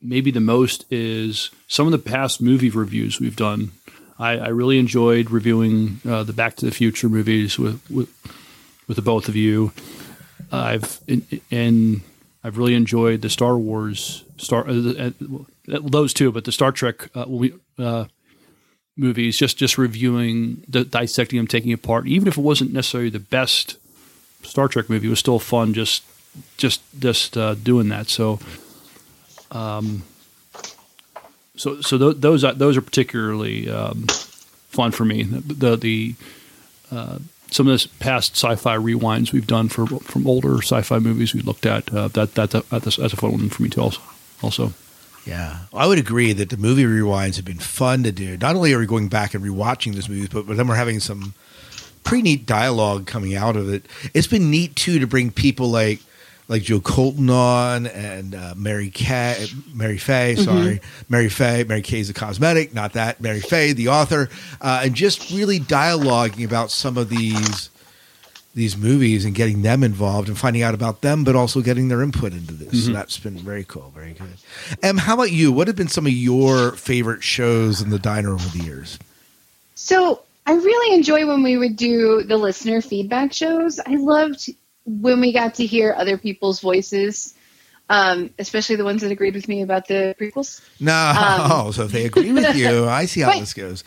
maybe 0.00 0.30
the 0.30 0.40
most 0.40 0.84
is 0.90 1.50
some 1.68 1.86
of 1.86 1.92
the 1.92 1.98
past 1.98 2.40
movie 2.40 2.70
reviews 2.70 3.20
we've 3.20 3.36
done. 3.36 3.72
I, 4.20 4.36
I 4.36 4.48
really 4.48 4.78
enjoyed 4.78 5.30
reviewing 5.30 6.00
uh, 6.08 6.22
the 6.22 6.32
Back 6.32 6.56
to 6.56 6.66
the 6.66 6.70
Future 6.70 7.08
movies 7.08 7.58
with 7.58 7.80
with, 7.90 8.08
with 8.86 8.96
the 8.96 9.02
both 9.02 9.28
of 9.28 9.34
you. 9.34 9.72
I've 10.52 11.00
and, 11.50 12.02
I've 12.42 12.56
really 12.56 12.74
enjoyed 12.74 13.20
the 13.20 13.30
Star 13.30 13.58
Wars 13.58 14.24
Star 14.36 14.66
uh, 14.68 14.72
uh, 14.72 15.10
those 15.66 16.14
two, 16.14 16.32
but 16.32 16.44
the 16.44 16.52
Star 16.52 16.72
Trek 16.72 17.08
uh, 17.14 17.24
we, 17.28 17.52
uh, 17.78 18.06
movies, 18.96 19.36
just 19.36 19.56
just 19.56 19.78
reviewing, 19.78 20.64
the, 20.68 20.84
dissecting 20.84 21.38
them, 21.38 21.46
taking 21.46 21.72
apart. 21.72 22.06
Even 22.06 22.28
if 22.28 22.36
it 22.36 22.42
wasn't 22.42 22.72
necessarily 22.72 23.10
the 23.10 23.18
best 23.18 23.76
Star 24.42 24.68
Trek 24.68 24.88
movie, 24.88 25.06
it 25.06 25.10
was 25.10 25.18
still 25.18 25.38
fun. 25.38 25.74
Just 25.74 26.02
just 26.56 26.80
just 26.98 27.36
uh, 27.36 27.54
doing 27.54 27.88
that. 27.88 28.08
So, 28.08 28.38
um, 29.50 30.02
so 31.60 31.80
so 31.82 31.98
th- 31.98 32.16
those 32.18 32.42
are, 32.42 32.54
those 32.54 32.76
are 32.78 32.82
particularly 32.82 33.68
um, 33.68 34.06
fun 34.68 34.90
for 34.92 35.04
me. 35.04 35.24
The 35.24 35.76
the, 35.76 36.14
uh, 36.90 37.18
some 37.50 37.68
of 37.68 37.78
the 37.80 37.88
past 37.98 38.32
sci-fi 38.32 38.76
rewinds 38.76 39.32
we've 39.32 39.46
done 39.46 39.68
for 39.68 39.86
from 39.86 40.26
older 40.26 40.56
sci-fi 40.62 40.98
movies 40.98 41.34
we 41.34 41.42
looked 41.42 41.66
at 41.66 41.92
uh, 41.92 42.08
that 42.08 42.34
that 42.34 42.50
that's, 42.50 42.96
that's 42.96 43.12
a 43.12 43.16
fun 43.16 43.32
one 43.32 43.50
for 43.50 43.62
me 43.62 43.68
too. 43.68 43.82
Also, 43.82 44.00
also. 44.42 44.72
Yeah, 45.26 45.58
I 45.74 45.86
would 45.86 45.98
agree 45.98 46.32
that 46.32 46.48
the 46.48 46.56
movie 46.56 46.84
rewinds 46.84 47.36
have 47.36 47.44
been 47.44 47.58
fun 47.58 48.04
to 48.04 48.12
do. 48.12 48.38
Not 48.38 48.56
only 48.56 48.72
are 48.72 48.78
we 48.78 48.86
going 48.86 49.08
back 49.08 49.34
and 49.34 49.44
rewatching 49.44 49.94
those 49.94 50.08
movies, 50.08 50.30
but, 50.30 50.46
but 50.46 50.56
then 50.56 50.66
we're 50.66 50.76
having 50.76 50.98
some 50.98 51.34
pretty 52.04 52.22
neat 52.22 52.46
dialogue 52.46 53.06
coming 53.06 53.36
out 53.36 53.54
of 53.54 53.68
it. 53.68 53.84
It's 54.14 54.26
been 54.26 54.50
neat 54.50 54.74
too 54.76 54.98
to 54.98 55.06
bring 55.06 55.30
people 55.30 55.68
like 55.68 56.00
like 56.50 56.62
Joe 56.62 56.80
Colton 56.80 57.30
on 57.30 57.86
and 57.86 58.34
uh, 58.34 58.54
Mary 58.56 58.90
Kay, 58.90 59.46
Mary 59.72 59.96
Faye, 59.98 60.34
sorry, 60.34 60.80
Mary 61.08 61.28
Faye. 61.28 61.62
Mary 61.64 61.80
Kay's 61.80 62.10
a 62.10 62.12
cosmetic, 62.12 62.74
not 62.74 62.92
that. 62.94 63.20
Mary 63.20 63.40
Faye, 63.40 63.72
the 63.72 63.88
author, 63.88 64.28
uh, 64.60 64.82
and 64.84 64.94
just 64.96 65.30
really 65.30 65.60
dialoguing 65.60 66.44
about 66.44 66.70
some 66.72 66.98
of 66.98 67.08
these 67.08 67.70
these 68.52 68.76
movies 68.76 69.24
and 69.24 69.32
getting 69.36 69.62
them 69.62 69.84
involved 69.84 70.26
and 70.28 70.36
finding 70.36 70.60
out 70.60 70.74
about 70.74 71.02
them, 71.02 71.22
but 71.22 71.36
also 71.36 71.60
getting 71.60 71.86
their 71.86 72.02
input 72.02 72.32
into 72.32 72.52
this. 72.52 72.84
So 72.84 72.90
Mhm. 72.90 72.94
that's 72.94 73.16
been 73.16 73.38
very 73.38 73.62
cool, 73.62 73.92
very 73.94 74.12
good. 74.12 74.26
Em, 74.82 74.96
how 74.96 75.14
about 75.14 75.30
you? 75.30 75.52
What 75.52 75.68
have 75.68 75.76
been 75.76 75.86
some 75.86 76.04
of 76.04 76.12
your 76.12 76.72
favorite 76.72 77.22
shows 77.22 77.80
in 77.80 77.90
the 77.90 77.98
diner 78.00 78.32
over 78.34 78.48
the 78.58 78.64
years? 78.64 78.98
So 79.76 80.22
I 80.48 80.54
really 80.54 80.96
enjoy 80.96 81.24
when 81.28 81.44
we 81.44 81.56
would 81.58 81.76
do 81.76 82.24
the 82.24 82.36
listener 82.36 82.80
feedback 82.82 83.32
shows. 83.32 83.78
I 83.86 83.94
loved 83.94 84.50
when 84.84 85.20
we 85.20 85.32
got 85.32 85.54
to 85.54 85.66
hear 85.66 85.94
other 85.96 86.18
people's 86.18 86.60
voices 86.60 87.34
um, 87.90 88.30
especially 88.38 88.76
the 88.76 88.84
ones 88.84 89.02
that 89.02 89.10
agreed 89.10 89.34
with 89.34 89.48
me 89.48 89.62
about 89.62 89.88
the 89.88 90.14
prequels. 90.18 90.62
No, 90.78 90.92
Um, 90.94 91.72
so 91.72 91.82
if 91.82 91.90
they 91.90 92.06
agree 92.06 92.30
with 92.30 92.54
you, 92.54 92.84
I 92.88 93.06
see 93.06 93.20
how 93.20 93.38
this 93.38 93.52
goes. 93.52 93.82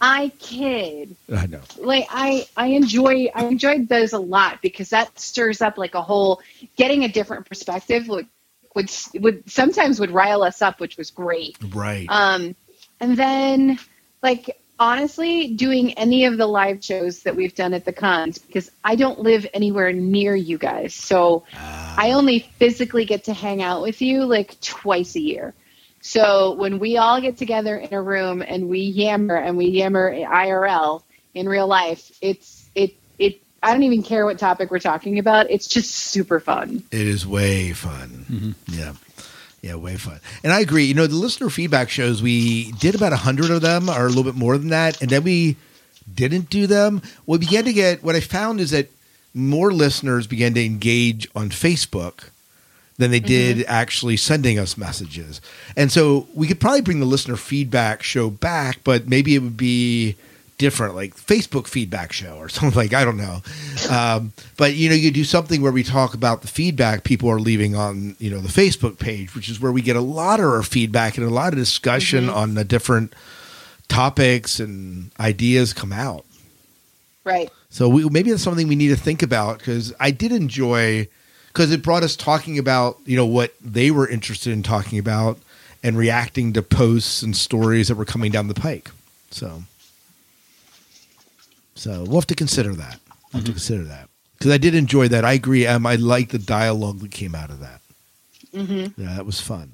I 0.00 0.30
kid. 0.38 1.16
I 1.36 1.46
know. 1.46 1.60
Like 1.78 2.06
I, 2.08 2.46
I 2.56 2.68
enjoy, 2.68 3.26
I 3.34 3.46
enjoyed 3.46 3.88
those 3.88 4.12
a 4.12 4.20
lot 4.20 4.62
because 4.62 4.90
that 4.90 5.18
stirs 5.18 5.60
up 5.60 5.76
like 5.76 5.96
a 5.96 6.02
whole, 6.02 6.40
getting 6.76 7.02
a 7.02 7.08
different 7.08 7.46
perspective 7.48 8.06
would, 8.06 8.28
would, 8.76 8.88
would 9.14 9.50
sometimes 9.50 9.98
would 9.98 10.12
rile 10.12 10.44
us 10.44 10.62
up, 10.62 10.78
which 10.78 10.96
was 10.96 11.10
great. 11.10 11.58
Right. 11.74 12.06
Um, 12.08 12.54
and 13.00 13.16
then, 13.16 13.80
like, 14.22 14.61
honestly, 14.82 15.54
doing 15.54 15.92
any 15.92 16.24
of 16.24 16.36
the 16.36 16.46
live 16.46 16.84
shows 16.84 17.22
that 17.22 17.36
we've 17.36 17.54
done 17.54 17.72
at 17.72 17.84
the 17.84 17.92
cons, 17.92 18.38
because 18.38 18.68
I 18.82 18.96
don't 18.96 19.20
live 19.20 19.46
anywhere 19.54 19.92
near 19.92 20.34
you 20.34 20.58
guys. 20.58 20.92
So 20.92 21.44
ah. 21.54 21.94
I 21.96 22.12
only 22.12 22.40
physically 22.40 23.04
get 23.04 23.24
to 23.24 23.32
hang 23.32 23.62
out 23.62 23.82
with 23.82 24.02
you 24.02 24.24
like 24.24 24.60
twice 24.60 25.14
a 25.14 25.20
year. 25.20 25.54
So 26.00 26.54
when 26.54 26.80
we 26.80 26.96
all 26.96 27.20
get 27.20 27.36
together 27.36 27.76
in 27.76 27.94
a 27.94 28.02
room 28.02 28.42
and 28.42 28.68
we 28.68 28.80
yammer 28.80 29.36
and 29.36 29.56
we 29.56 29.66
yammer 29.66 30.12
IRL 30.12 31.04
in 31.32 31.48
real 31.48 31.68
life, 31.68 32.10
it's, 32.20 32.68
it, 32.74 32.96
it, 33.20 33.40
I 33.62 33.72
don't 33.72 33.84
even 33.84 34.02
care 34.02 34.26
what 34.26 34.40
topic 34.40 34.72
we're 34.72 34.80
talking 34.80 35.20
about. 35.20 35.48
It's 35.48 35.68
just 35.68 35.92
super 35.92 36.40
fun. 36.40 36.82
It 36.90 37.06
is 37.06 37.24
way 37.24 37.72
fun. 37.72 38.26
Mm-hmm. 38.28 38.52
Yeah. 38.76 38.94
Yeah, 39.62 39.76
way 39.76 39.96
fun. 39.96 40.18
And 40.42 40.52
I 40.52 40.60
agree. 40.60 40.84
You 40.84 40.94
know, 40.94 41.06
the 41.06 41.14
listener 41.14 41.48
feedback 41.48 41.88
shows, 41.88 42.20
we 42.20 42.72
did 42.72 42.96
about 42.96 43.12
100 43.12 43.50
of 43.50 43.62
them 43.62 43.88
or 43.88 44.06
a 44.06 44.08
little 44.08 44.24
bit 44.24 44.34
more 44.34 44.58
than 44.58 44.68
that. 44.70 45.00
And 45.00 45.08
then 45.08 45.22
we 45.22 45.56
didn't 46.12 46.50
do 46.50 46.66
them. 46.66 47.00
We 47.26 47.38
began 47.38 47.64
to 47.64 47.72
get, 47.72 48.02
what 48.02 48.16
I 48.16 48.20
found 48.20 48.60
is 48.60 48.72
that 48.72 48.88
more 49.32 49.72
listeners 49.72 50.26
began 50.26 50.54
to 50.54 50.64
engage 50.64 51.28
on 51.36 51.50
Facebook 51.50 52.30
than 52.98 53.12
they 53.12 53.20
mm-hmm. 53.20 53.26
did 53.26 53.64
actually 53.68 54.16
sending 54.16 54.58
us 54.58 54.76
messages. 54.76 55.40
And 55.76 55.92
so 55.92 56.26
we 56.34 56.48
could 56.48 56.60
probably 56.60 56.82
bring 56.82 57.00
the 57.00 57.06
listener 57.06 57.36
feedback 57.36 58.02
show 58.02 58.30
back, 58.30 58.80
but 58.82 59.08
maybe 59.08 59.36
it 59.36 59.38
would 59.38 59.56
be 59.56 60.16
different, 60.62 60.94
like 60.94 61.14
Facebook 61.16 61.66
feedback 61.66 62.12
show 62.12 62.36
or 62.36 62.48
something 62.48 62.76
like 62.76 62.94
I 62.94 63.04
don't 63.04 63.18
know. 63.18 63.42
Um, 63.90 64.32
but 64.56 64.74
you 64.74 64.88
know, 64.88 64.94
you 64.94 65.10
do 65.10 65.24
something 65.24 65.60
where 65.60 65.72
we 65.72 65.82
talk 65.82 66.14
about 66.14 66.40
the 66.40 66.48
feedback 66.48 67.04
people 67.04 67.28
are 67.28 67.40
leaving 67.40 67.74
on 67.74 68.16
you 68.18 68.30
know 68.30 68.40
the 68.40 68.48
Facebook 68.48 68.98
page, 68.98 69.34
which 69.34 69.48
is 69.48 69.60
where 69.60 69.72
we 69.72 69.82
get 69.82 69.96
a 69.96 70.00
lot 70.00 70.40
of 70.40 70.46
our 70.46 70.62
feedback 70.62 71.18
and 71.18 71.26
a 71.26 71.30
lot 71.30 71.52
of 71.52 71.58
discussion 71.58 72.30
on 72.30 72.54
the 72.54 72.64
different 72.64 73.14
topics 73.88 74.60
and 74.60 75.10
ideas 75.20 75.72
come 75.72 75.92
out. 75.92 76.24
Right. 77.24 77.50
So 77.68 77.88
we, 77.88 78.08
maybe 78.08 78.30
that's 78.30 78.42
something 78.42 78.68
we 78.68 78.76
need 78.76 78.88
to 78.88 78.96
think 78.96 79.22
about 79.22 79.58
because 79.58 79.92
I 80.00 80.10
did 80.10 80.32
enjoy 80.32 81.08
because 81.48 81.70
it 81.70 81.82
brought 81.82 82.02
us 82.02 82.16
talking 82.16 82.58
about 82.58 82.98
you 83.04 83.16
know 83.16 83.26
what 83.26 83.52
they 83.60 83.90
were 83.90 84.08
interested 84.08 84.52
in 84.52 84.62
talking 84.62 84.98
about 84.98 85.38
and 85.82 85.98
reacting 85.98 86.52
to 86.52 86.62
posts 86.62 87.22
and 87.22 87.36
stories 87.36 87.88
that 87.88 87.96
were 87.96 88.04
coming 88.04 88.30
down 88.30 88.46
the 88.48 88.54
pike. 88.54 88.90
So, 89.30 89.64
so 91.74 92.04
we'll 92.04 92.20
have 92.20 92.26
to 92.28 92.34
consider 92.34 92.74
that. 92.74 92.98
We'll 93.32 93.40
have 93.40 93.44
to 93.46 93.52
consider 93.52 93.84
that 93.84 94.08
because 94.38 94.52
I 94.52 94.58
did 94.58 94.74
enjoy 94.74 95.08
that. 95.08 95.24
I 95.24 95.34
agree. 95.34 95.66
Um, 95.66 95.86
I 95.86 95.96
like 95.96 96.30
the 96.30 96.38
dialogue 96.38 97.00
that 97.00 97.10
came 97.10 97.34
out 97.34 97.50
of 97.50 97.60
that. 97.60 97.80
Mm-hmm. 98.52 99.00
Yeah, 99.00 99.14
that 99.14 99.26
was 99.26 99.40
fun. 99.40 99.72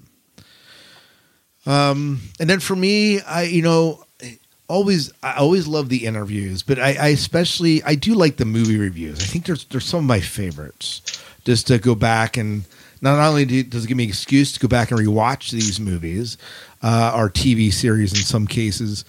Um, 1.66 2.20
and 2.40 2.48
then 2.48 2.60
for 2.60 2.76
me, 2.76 3.20
I 3.20 3.42
you 3.42 3.62
know 3.62 4.04
always 4.68 5.12
I 5.22 5.34
always 5.34 5.66
love 5.66 5.88
the 5.88 6.06
interviews, 6.06 6.62
but 6.62 6.78
I, 6.78 6.94
I 6.94 7.08
especially 7.08 7.82
I 7.82 7.94
do 7.94 8.14
like 8.14 8.36
the 8.36 8.44
movie 8.44 8.78
reviews. 8.78 9.20
I 9.20 9.24
think 9.24 9.46
there's 9.46 9.64
there's 9.66 9.86
some 9.86 10.00
of 10.00 10.06
my 10.06 10.20
favorites. 10.20 11.02
Just 11.44 11.68
to 11.68 11.78
go 11.78 11.94
back 11.94 12.36
and 12.36 12.64
not 13.00 13.18
only 13.18 13.46
do, 13.46 13.62
does 13.62 13.84
it 13.84 13.88
give 13.88 13.96
me 13.96 14.04
an 14.04 14.10
excuse 14.10 14.52
to 14.52 14.60
go 14.60 14.68
back 14.68 14.90
and 14.90 15.00
rewatch 15.00 15.50
these 15.50 15.80
movies 15.80 16.36
uh, 16.82 17.12
or 17.16 17.30
TV 17.30 17.72
series 17.72 18.12
in 18.12 18.18
some 18.18 18.46
cases, 18.46 19.04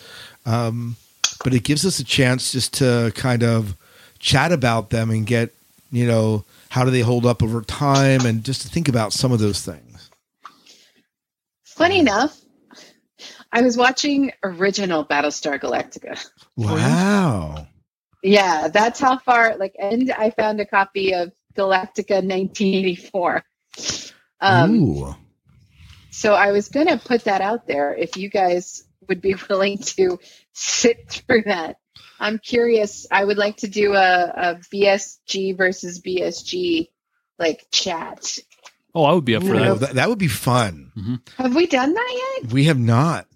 um, 0.46 0.96
but 1.44 1.54
it 1.54 1.64
gives 1.64 1.86
us 1.86 2.00
a 2.00 2.04
chance 2.04 2.52
just 2.52 2.74
to 2.76 3.12
kind 3.16 3.44
of 3.44 3.76
chat 4.20 4.52
about 4.52 4.90
them 4.90 5.10
and 5.10 5.26
get 5.26 5.54
you 5.92 6.06
know 6.06 6.46
how 6.70 6.84
do 6.84 6.92
they 6.92 7.02
hold 7.02 7.26
up 7.26 7.42
over 7.42 7.62
time 7.62 8.26
and 8.26 8.44
just 8.44 8.62
to 8.62 8.70
think 8.70 8.88
about 8.88 9.14
some 9.14 9.32
of 9.32 9.40
those 9.40 9.62
things. 9.62 10.10
Funny 11.64 12.00
enough, 12.00 12.40
I 13.52 13.62
was 13.62 13.76
watching 13.76 14.32
original 14.44 15.06
Battlestar 15.06 15.60
Galactica. 15.60 16.24
Wow. 16.56 17.68
Yeah, 18.22 18.68
that's 18.68 19.00
how 19.00 19.18
far. 19.18 19.56
Like, 19.58 19.76
and 19.80 20.12
I 20.12 20.30
found 20.32 20.60
a 20.60 20.66
copy 20.66 21.14
of 21.14 21.32
Galactica 21.56 22.22
1984. 22.22 23.44
Um, 24.42 24.76
Ooh. 24.76 25.16
so 26.12 26.34
I 26.34 26.52
was 26.52 26.70
gonna 26.70 26.98
put 26.98 27.24
that 27.26 27.42
out 27.42 27.68
there 27.68 27.96
if 27.96 28.16
you 28.16 28.30
guys 28.30 28.84
would 29.10 29.22
be 29.22 29.36
willing 29.50 29.78
to 29.80 30.20
sit 30.54 31.10
through 31.10 31.44
that. 31.44 31.78
I'm 32.20 32.40
curious. 32.40 33.08
I 33.12 33.24
would 33.24 33.38
like 33.38 33.58
to 33.58 33.68
do 33.68 33.94
a, 33.94 34.26
a 34.26 34.56
BSG 34.74 35.58
versus 35.58 36.02
BSG 36.02 36.90
like 37.38 37.66
chat. 37.72 38.38
Oh, 38.94 39.04
I 39.04 39.14
would 39.14 39.26
be 39.26 39.36
up 39.36 39.44
for 39.44 39.54
that. 39.54 39.68
Oh, 39.68 39.76
that. 39.76 39.94
That 39.96 40.10
would 40.10 40.18
be 40.20 40.28
fun. 40.28 40.92
Mm-hmm. 40.98 41.16
Have 41.44 41.56
we 41.56 41.68
done 41.68 41.94
that 41.94 42.40
yet? 42.42 42.52
We 42.52 42.66
have 42.66 42.80
not. 42.80 43.28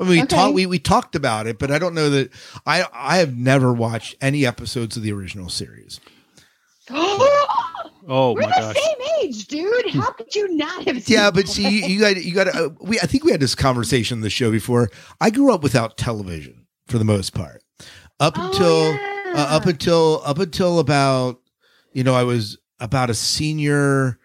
I 0.00 0.04
mean, 0.04 0.10
we 0.12 0.22
Okay. 0.22 0.36
talked 0.36 0.54
we, 0.54 0.66
we 0.66 0.78
talked 0.78 1.14
about 1.14 1.46
it, 1.46 1.58
but 1.58 1.70
I 1.70 1.78
don't 1.78 1.94
know 1.94 2.08
that 2.10 2.30
I 2.66 2.86
I 2.92 3.18
have 3.18 3.36
never 3.36 3.72
watched 3.72 4.16
any 4.20 4.46
episodes 4.46 4.96
of 4.96 5.02
the 5.02 5.12
original 5.12 5.48
series. 5.50 6.00
Oh 8.12 8.32
We're 8.32 8.40
my 8.40 8.46
the 8.48 8.54
gosh. 8.60 8.76
same 8.76 8.96
age, 9.22 9.46
dude. 9.46 9.90
How 9.90 10.10
could 10.10 10.34
you 10.34 10.56
not 10.56 10.84
have? 10.84 11.02
Seen 11.02 11.16
Yeah, 11.16 11.30
but 11.30 11.46
see, 11.46 11.68
you, 11.68 11.86
you 11.86 12.00
got 12.00 12.16
you 12.16 12.34
got 12.34 12.48
uh, 12.48 12.70
we. 12.80 12.98
I 12.98 13.02
think 13.06 13.22
we 13.24 13.30
had 13.30 13.38
this 13.40 13.54
conversation 13.54 14.18
on 14.18 14.22
the 14.22 14.30
show 14.30 14.50
before. 14.50 14.88
I 15.20 15.30
grew 15.30 15.52
up 15.54 15.62
without 15.62 15.96
television 15.96 16.66
for 16.88 16.98
the 16.98 17.04
most 17.04 17.34
part, 17.34 17.62
up 18.18 18.34
Oh, 18.36 18.46
until 18.48 19.38
uh, 19.38 19.46
up 19.48 19.66
until 19.66 20.22
up 20.24 20.38
until 20.38 20.80
about 20.80 21.38
you 21.92 22.02
know 22.02 22.14
I 22.14 22.24
was 22.24 22.58
about 22.80 23.10
a 23.10 23.14
senior 23.14 24.18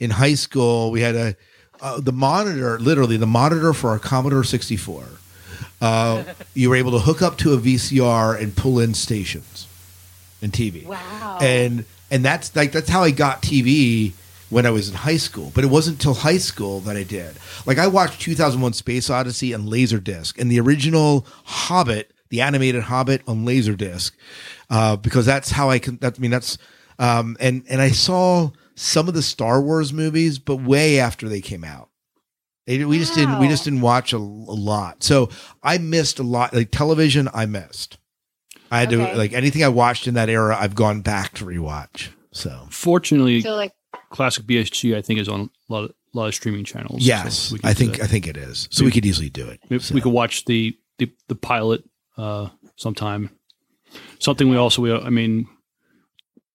in 0.00 0.10
high 0.10 0.34
school. 0.34 0.90
We 0.90 1.00
had 1.00 1.14
a 1.14 1.36
uh, 1.80 1.98
the 2.00 2.12
monitor, 2.12 2.78
literally 2.78 3.16
the 3.16 3.26
monitor 3.28 3.72
for 3.72 3.88
our 3.90 3.98
Commodore 3.98 4.44
sixty 4.44 4.76
four. 4.76 5.04
Uh, 5.80 6.24
you 6.52 6.68
were 6.68 6.76
able 6.76 6.90
to 6.90 6.98
hook 6.98 7.22
up 7.22 7.38
to 7.38 7.54
a 7.54 7.56
VCR 7.58 8.38
and 8.42 8.54
pull 8.54 8.80
in 8.80 8.92
stations 8.92 9.66
and 10.42 10.52
TV. 10.52 10.84
Wow. 10.84 11.38
And 11.40 11.86
and 12.10 12.24
that's 12.24 12.54
like 12.56 12.72
that's 12.72 12.88
how 12.88 13.02
I 13.02 13.10
got 13.10 13.42
TV 13.42 14.12
when 14.50 14.66
I 14.66 14.70
was 14.70 14.88
in 14.88 14.94
high 14.94 15.16
school. 15.16 15.52
But 15.54 15.64
it 15.64 15.68
wasn't 15.68 15.98
until 15.98 16.14
high 16.14 16.38
school 16.38 16.80
that 16.80 16.96
I 16.96 17.02
did. 17.02 17.36
Like 17.66 17.78
I 17.78 17.86
watched 17.86 18.20
2001: 18.20 18.72
Space 18.74 19.10
Odyssey 19.10 19.52
and 19.52 19.68
Laserdisc 19.68 20.38
and 20.38 20.50
the 20.50 20.60
original 20.60 21.26
Hobbit, 21.44 22.12
the 22.28 22.40
animated 22.40 22.84
Hobbit 22.84 23.22
on 23.26 23.44
Laserdisc, 23.44 24.12
uh, 24.70 24.96
because 24.96 25.26
that's 25.26 25.50
how 25.50 25.70
I 25.70 25.78
can. 25.78 25.96
That 25.98 26.16
I 26.18 26.20
mean 26.20 26.30
that's 26.30 26.58
um, 26.98 27.36
and 27.40 27.64
and 27.68 27.80
I 27.80 27.90
saw 27.90 28.50
some 28.74 29.08
of 29.08 29.14
the 29.14 29.22
Star 29.22 29.60
Wars 29.60 29.92
movies, 29.92 30.38
but 30.38 30.56
way 30.56 30.98
after 30.98 31.28
they 31.28 31.40
came 31.40 31.64
out. 31.64 31.88
They- 32.66 32.84
we 32.84 32.98
just 32.98 33.14
didn't 33.14 33.38
we 33.38 33.48
just 33.48 33.64
didn't 33.64 33.80
watch 33.80 34.12
a, 34.12 34.16
a 34.16 34.18
lot. 34.18 35.02
So 35.02 35.30
I 35.62 35.78
missed 35.78 36.18
a 36.18 36.22
lot. 36.22 36.54
Like 36.54 36.70
television, 36.70 37.28
I 37.34 37.46
missed. 37.46 37.98
I 38.70 38.80
had 38.80 38.92
Okay. 38.92 39.12
to 39.12 39.18
like 39.18 39.32
anything 39.32 39.64
I 39.64 39.68
watched 39.68 40.06
in 40.06 40.14
that 40.14 40.28
era. 40.28 40.56
I've 40.58 40.74
gone 40.74 41.00
back 41.00 41.34
to 41.34 41.44
rewatch. 41.44 42.08
So 42.32 42.66
Fortunately, 42.70 43.40
So 43.40 43.54
like, 43.56 43.72
classic 44.10 44.44
BSG 44.44 44.96
I 44.96 45.02
think 45.02 45.18
is 45.20 45.28
on 45.28 45.50
a 45.68 45.72
lot 45.72 45.84
of, 45.84 45.92
lot 46.14 46.26
of 46.28 46.34
streaming 46.34 46.64
channels. 46.64 47.04
yes, 47.04 47.36
so 47.50 47.56
I 47.64 47.74
think. 47.74 48.00
I 48.02 48.06
think 48.06 48.26
it 48.26 48.36
is. 48.36 48.68
So 48.70 48.84
we 48.84 48.90
could 48.90 49.04
easily 49.06 49.28
do 49.30 49.48
it. 49.48 49.60
we, 49.68 49.78
So. 49.80 49.94
we 49.94 50.00
could 50.00 50.12
watch 50.12 50.44
the 50.44 50.76
the, 50.98 51.10
the 51.28 51.34
pilot 51.34 51.82
uh, 52.16 52.48
sometime. 52.76 53.30
Something 54.20 54.50
we 54.50 54.56
also 54.56 54.82
we, 54.82 54.92
I 54.92 55.10
mean 55.10 55.48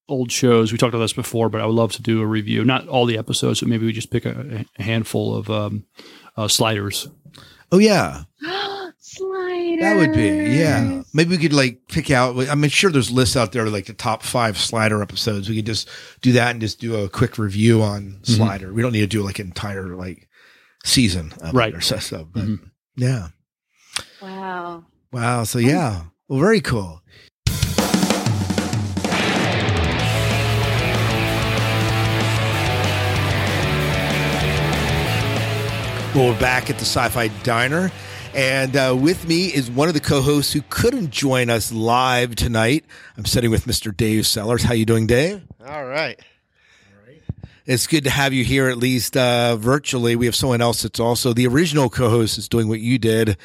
old 0.08 0.32
shows 0.32 0.72
we 0.72 0.78
talked 0.78 0.94
about 0.94 1.02
this 1.04 1.14
before, 1.14 1.50
but 1.50 1.60
I 1.62 1.66
would 1.66 1.74
love 1.76 1.92
to 1.94 2.02
do 2.02 2.22
a 2.22 2.26
review. 2.28 2.64
Not 2.64 2.88
all 2.88 3.06
the 3.06 3.18
episodes, 3.18 3.60
but 3.60 3.70
maybe 3.70 3.86
we 3.86 3.92
just 3.92 4.12
pick 4.12 4.26
a, 4.26 4.66
a 4.78 4.84
handful 4.84 5.36
of 5.36 5.50
um, 5.50 5.86
uh, 6.38 6.48
sliders. 6.48 7.08
Oh 7.72 7.80
yeah, 7.80 8.24
sliders. 9.16 9.82
that 9.82 9.98
would 9.98 10.14
be 10.14 10.28
yeah. 10.58 11.04
Maybe 11.14 11.32
we 11.32 11.38
could 11.38 11.54
like 11.54 11.88
pick 11.88 12.12
out. 12.12 12.38
I 12.50 12.56
mean, 12.56 12.70
sure, 12.70 12.92
there's 12.92 13.12
lists 13.12 13.36
out 13.36 13.52
there 13.52 13.68
like 13.70 13.86
the 13.86 13.94
top 13.94 14.24
five 14.24 14.58
Slider 14.58 15.02
episodes. 15.02 15.50
We 15.50 15.56
could 15.56 15.66
just 15.66 15.90
do 16.22 16.34
that 16.34 16.52
and 16.52 16.62
just 16.62 16.80
do 16.80 16.96
a 16.96 17.10
quick 17.10 17.38
review 17.38 17.82
on 17.82 18.02
mm-hmm. 18.02 18.34
Slider. 18.34 18.74
We 18.74 18.82
don't 18.82 18.92
need 18.92 19.02
to 19.02 19.08
do 19.08 19.24
like 19.24 19.40
an 19.40 19.48
entire 19.48 19.96
like 19.96 20.28
season, 20.84 21.34
of 21.42 21.50
it 21.50 21.58
Right. 21.58 21.74
Or 21.74 21.82
so, 21.82 21.98
so, 21.98 22.28
but 22.32 22.44
mm-hmm. 22.44 22.66
yeah. 22.96 23.30
Wow. 24.22 24.86
Wow. 25.12 25.44
So 25.44 25.60
yeah. 25.60 26.04
Well, 26.28 26.40
very 26.40 26.62
cool. 26.62 27.02
Well, 36.16 36.30
we're 36.30 36.40
back 36.40 36.70
at 36.70 36.78
the 36.78 36.86
Sci-Fi 36.86 37.28
Diner, 37.44 37.92
and 38.36 38.76
uh, 38.76 38.96
with 39.00 39.28
me 39.28 39.46
is 39.48 39.72
one 39.72 39.88
of 39.88 39.94
the 39.94 40.00
co-hosts 40.00 40.54
who 40.54 40.62
couldn't 40.70 41.10
join 41.12 41.50
us 41.50 41.72
live 41.72 42.36
tonight. 42.36 42.86
I'm 43.18 43.26
sitting 43.26 43.50
with 43.50 43.66
Mr. 43.66 43.96
Dave 43.96 44.28
Sellers. 44.28 44.64
How 44.64 44.74
you 44.74 44.86
doing, 44.86 45.08
Dave? 45.08 45.42
All 45.66 45.86
right. 45.86 46.20
All 46.20 47.08
right. 47.08 47.22
It's 47.66 47.88
good 47.88 48.04
to 48.04 48.10
have 48.10 48.34
you 48.34 48.44
here, 48.44 48.68
at 48.68 48.78
least 48.78 49.16
uh, 49.16 49.56
virtually. 49.56 50.16
We 50.16 50.26
have 50.26 50.36
someone 50.36 50.62
else 50.62 50.82
that's 50.84 51.00
also 51.00 51.34
the 51.34 51.48
original 51.48 51.90
co-host 51.90 52.38
is 52.38 52.50
doing 52.50 52.68
what 52.68 52.80
you 52.82 52.98
did, 52.98 53.38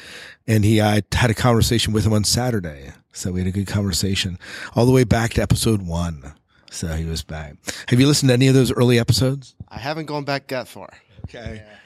and 0.47 0.65
he 0.65 0.81
I 0.81 1.01
had 1.13 1.29
a 1.31 1.35
conversation 1.35 1.93
with 1.93 2.05
him 2.05 2.13
on 2.13 2.23
Saturday, 2.23 2.91
so 3.13 3.31
we 3.31 3.39
had 3.39 3.47
a 3.47 3.51
good 3.51 3.67
conversation 3.67 4.37
all 4.75 4.85
the 4.85 4.91
way 4.91 5.05
back 5.05 5.33
to 5.35 5.41
episode 5.41 5.81
one. 5.81 6.33
So 6.69 6.87
he 6.95 7.05
was 7.05 7.21
back. 7.23 7.55
Have 7.87 7.99
you 7.99 8.07
listened 8.07 8.29
to 8.29 8.33
any 8.33 8.47
of 8.47 8.53
those 8.53 8.71
early 8.71 8.97
episodes? 8.99 9.55
I 9.69 9.77
haven't 9.77 10.05
gone 10.05 10.23
back 10.23 10.47
that 10.47 10.67
far. 10.67 10.89
Okay. 11.25 11.63
Yeah, 11.65 11.77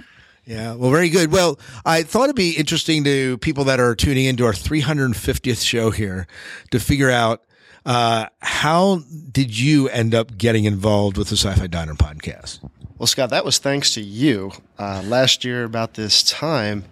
well, 0.48 0.92
very 0.92 1.10
good. 1.10 1.32
Well, 1.32 1.60
I 1.86 2.04
thought 2.04 2.26
it'd 2.26 2.36
be 2.36 2.52
interesting 2.52 3.04
to 3.04 3.38
people 3.40 3.64
that 3.66 3.80
are 3.80 3.96
tuning 3.96 4.26
into 4.26 4.46
our 4.46 4.54
350th 4.54 5.66
show 5.66 5.92
here 5.92 6.28
to 6.72 6.80
figure 6.80 7.10
out 7.10 7.44
uh, 7.86 8.28
how 8.42 9.02
did 9.32 9.58
you 9.58 9.90
end 9.90 10.16
up 10.16 10.38
getting 10.38 10.66
involved 10.66 11.18
with 11.18 11.30
the 11.30 11.38
Sci-Fi 11.38 11.68
Diner 11.68 11.94
podcast? 11.94 12.60
Well, 12.98 13.08
Scott, 13.08 13.30
that 13.32 13.46
was 13.46 13.58
thanks 13.58 13.94
to 13.96 14.02
you. 14.02 14.52
Uh, 14.80 15.04
last 15.06 15.44
year, 15.44 15.64
about 15.64 15.96
this 15.96 16.24
time, 16.24 16.86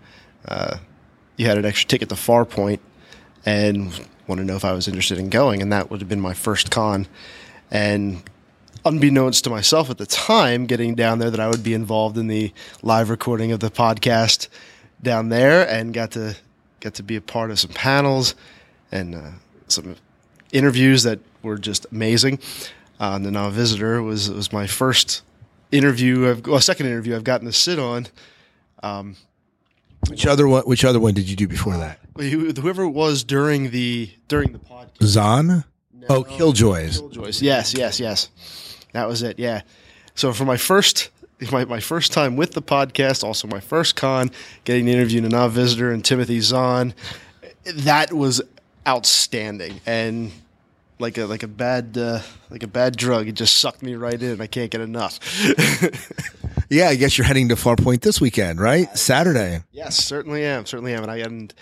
uh, 0.47 0.77
you 1.38 1.47
had 1.47 1.57
an 1.57 1.65
extra 1.65 1.88
ticket 1.88 2.09
to 2.09 2.15
Far 2.15 2.47
and 3.45 4.07
wanted 4.27 4.41
to 4.41 4.47
know 4.47 4.55
if 4.55 4.65
I 4.65 4.73
was 4.73 4.88
interested 4.88 5.17
in 5.17 5.30
going, 5.30 5.61
and 5.61 5.71
that 5.71 5.89
would 5.89 6.01
have 6.01 6.09
been 6.09 6.21
my 6.21 6.34
first 6.34 6.71
con. 6.71 7.07
And 7.71 8.21
unbeknownst 8.85 9.43
to 9.45 9.49
myself 9.49 9.89
at 9.89 9.97
the 9.97 10.05
time, 10.05 10.65
getting 10.65 10.95
down 10.95 11.19
there, 11.19 11.30
that 11.30 11.39
I 11.39 11.47
would 11.47 11.64
be 11.64 11.73
involved 11.73 12.18
in 12.18 12.27
the 12.27 12.53
live 12.81 13.10
recording 13.10 13.51
of 13.51 13.60
the 13.60 13.69
podcast 13.69 14.47
down 15.01 15.30
there, 15.30 15.68
and 15.68 15.93
got 15.93 16.11
to 16.11 16.35
get 16.80 16.95
to 16.95 17.03
be 17.03 17.15
a 17.15 17.22
part 17.22 17.51
of 17.51 17.60
some 17.60 17.72
panels 17.72 18.35
and 18.91 19.15
uh, 19.15 19.31
some 19.68 19.95
interviews 20.51 21.03
that 21.03 21.19
were 21.41 21.57
just 21.57 21.85
amazing. 21.91 22.39
Uh, 22.99 23.19
the 23.19 23.31
Nana 23.31 23.49
Visitor 23.49 24.01
was 24.01 24.30
was 24.31 24.53
my 24.53 24.68
first 24.68 25.23
interview, 25.72 26.30
I've, 26.30 26.45
well, 26.45 26.61
second 26.61 26.85
interview 26.85 27.15
I've 27.15 27.23
gotten 27.23 27.47
to 27.47 27.53
sit 27.53 27.80
on. 27.80 28.07
Um, 28.81 29.15
which 30.10 30.26
other 30.26 30.47
one? 30.47 30.64
Which 30.64 30.85
other 30.85 30.99
one 30.99 31.14
did 31.14 31.30
you 31.30 31.35
do 31.35 31.47
before 31.47 31.77
that? 31.77 31.99
Whoever 32.18 32.84
it 32.84 32.89
was 32.89 33.23
during 33.23 33.72
the 33.72 34.10
during 34.27 34.51
the 34.51 34.60
podcast. 34.60 35.03
Zahn. 35.03 35.64
oh, 36.10 36.23
Killjoys. 36.23 36.99
Killjoys. 36.99 37.41
Yes, 37.41 37.73
yes, 37.73 37.99
yes. 37.99 38.30
That 38.94 39.07
was 39.07 39.22
it. 39.22 39.38
Yeah. 39.38 39.61
So 40.15 40.34
for 40.34 40.45
my 40.45 40.57
first 40.57 41.10
my, 41.52 41.65
my 41.65 41.80
first 41.80 42.14
time 42.14 42.36
with 42.36 42.53
the 42.53 42.61
podcast, 42.61 43.24
also 43.24 43.48
my 43.48 43.60
first 43.60 43.95
con, 43.95 44.32
getting 44.64 44.86
to 44.86 44.91
interview 44.91 45.22
Nana 45.22 45.49
Visitor 45.49 45.91
and 45.91 46.03
Timothy 46.03 46.40
Zahn, 46.40 46.94
that 47.65 48.14
was 48.14 48.41
outstanding 48.88 49.80
and 49.86 50.32
like 50.99 51.18
a 51.18 51.26
like 51.26 51.44
a 51.44 51.48
bad 51.48 51.98
uh, 51.98 52.20
like 52.49 52.64
a 52.64 52.68
bad 52.68 52.95
drug. 52.95 53.28
It 53.28 53.34
just 53.34 53.57
sucked 53.57 53.82
me 53.82 53.95
right 53.95 54.22
in. 54.22 54.40
I 54.41 54.48
can't 54.48 54.72
get 54.72 54.82
enough. 54.82 55.20
yeah, 56.70 56.90
I 56.90 56.95
guess 56.95 57.18
you're 57.18 57.26
heading 57.26 57.49
to 57.49 57.56
Farpoint 57.56 58.02
this 58.02 58.22
weekend, 58.22 58.60
right? 58.60 58.95
Saturday. 58.98 59.64
Yes, 59.72 59.98
certainly 59.98 60.45
am. 60.45 60.65
Certainly 60.65 60.94
am, 60.94 61.03
and 61.03 61.11
I 61.11 61.18
and 61.18 61.53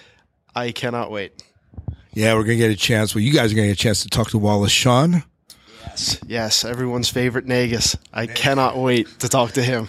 I 0.56 0.72
cannot 0.72 1.12
wait. 1.12 1.44
Yeah, 2.14 2.34
we're 2.36 2.44
gonna 2.44 2.58
get 2.58 2.72
a 2.72 2.76
chance. 2.76 3.16
Well, 3.16 3.24
you 3.24 3.34
guys 3.34 3.52
are 3.52 3.56
gonna 3.56 3.68
get 3.68 3.74
a 3.80 3.84
chance 3.84 4.04
to 4.04 4.10
talk 4.10 4.30
to 4.32 4.38
Wallace 4.38 4.72
Shawn. 4.72 5.24
Yes, 5.88 6.20
yes, 6.28 6.66
everyone's 6.66 7.10
favorite 7.10 7.46
Nagus. 7.46 7.96
I 8.14 8.28
cannot 8.28 8.78
wait 8.78 9.08
to 9.20 9.30
talk 9.30 9.54
to 9.54 9.64
him. 9.64 9.88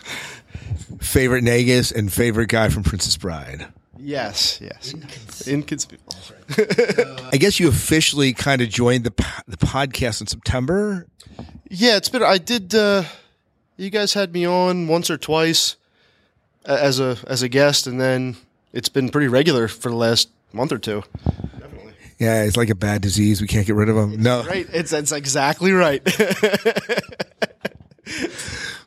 Favorite 1.00 1.44
Nagus 1.44 1.94
and 1.94 2.12
favorite 2.12 2.48
guy 2.48 2.68
from 2.68 2.82
Princess 2.82 3.16
Bride. 3.16 3.66
Yes, 3.98 4.60
yes, 4.60 4.94
inconceivable. 5.46 6.16
I 7.32 7.36
guess 7.38 7.60
you 7.60 7.68
officially 7.68 8.32
kind 8.32 8.60
of 8.60 8.68
joined 8.68 9.04
the 9.04 9.12
the 9.46 9.56
podcast 9.56 10.20
in 10.20 10.26
September. 10.26 11.06
Yeah, 11.68 11.96
it's 11.96 12.08
been. 12.08 12.22
I 12.22 12.38
did. 12.38 12.74
Uh, 12.74 13.04
you 13.76 13.90
guys 13.90 14.14
had 14.14 14.32
me 14.32 14.44
on 14.44 14.88
once 14.88 15.08
or 15.08 15.16
twice 15.16 15.76
as 16.64 16.98
a 16.98 17.16
as 17.26 17.42
a 17.42 17.48
guest, 17.48 17.86
and 17.86 18.00
then 18.00 18.36
it's 18.72 18.88
been 18.88 19.08
pretty 19.08 19.28
regular 19.28 19.68
for 19.68 19.88
the 19.88 19.96
last 19.96 20.30
month 20.52 20.72
or 20.72 20.78
two. 20.78 21.04
Yeah, 22.22 22.44
it's 22.44 22.56
like 22.56 22.70
a 22.70 22.74
bad 22.76 23.02
disease. 23.02 23.40
We 23.40 23.48
can't 23.48 23.66
get 23.66 23.74
rid 23.74 23.88
of 23.88 23.96
them. 23.96 24.22
No, 24.22 24.44
right. 24.44 24.66
It's 24.72 24.92
it's 24.92 25.12
exactly 25.12 25.72
right. 25.72 26.02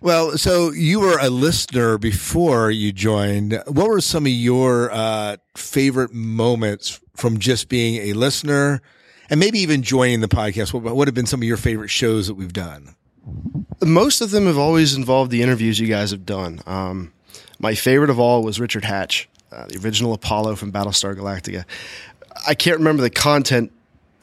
Well, 0.02 0.38
so 0.38 0.70
you 0.72 1.00
were 1.00 1.18
a 1.20 1.32
listener 1.32 1.98
before 1.98 2.70
you 2.70 2.92
joined. 2.92 3.60
What 3.66 3.88
were 3.88 4.02
some 4.02 4.28
of 4.28 4.32
your 4.32 4.92
uh, 4.92 5.38
favorite 5.56 6.14
moments 6.14 7.02
from 7.16 7.40
just 7.40 7.70
being 7.70 7.96
a 8.10 8.14
listener 8.14 8.84
and 9.32 9.40
maybe 9.40 9.58
even 9.58 9.82
joining 9.82 10.20
the 10.22 10.28
podcast? 10.28 10.74
What 10.80 10.96
would 10.96 11.08
have 11.08 11.16
been 11.16 11.26
some 11.26 11.40
of 11.42 11.48
your 11.48 11.58
favorite 11.58 11.90
shows 11.90 12.28
that 12.28 12.36
we've 12.36 12.54
done? 12.54 12.96
Most 13.84 14.22
of 14.22 14.30
them 14.30 14.46
have 14.46 14.60
always 14.60 14.94
involved 14.94 15.32
the 15.32 15.42
interviews 15.42 15.80
you 15.80 15.88
guys 15.88 16.12
have 16.12 16.24
done. 16.24 16.62
Um, 16.68 17.12
my 17.58 17.74
favorite 17.74 18.12
of 18.12 18.20
all 18.20 18.44
was 18.44 18.60
Richard 18.60 18.86
Hatch, 18.86 19.28
uh, 19.52 19.66
the 19.66 19.80
original 19.84 20.14
Apollo 20.14 20.58
from 20.58 20.72
Battlestar 20.72 21.16
Galactica. 21.16 21.66
I 22.48 22.56
can't 22.56 22.78
remember 22.78 23.02
the 23.02 23.10
content 23.10 23.72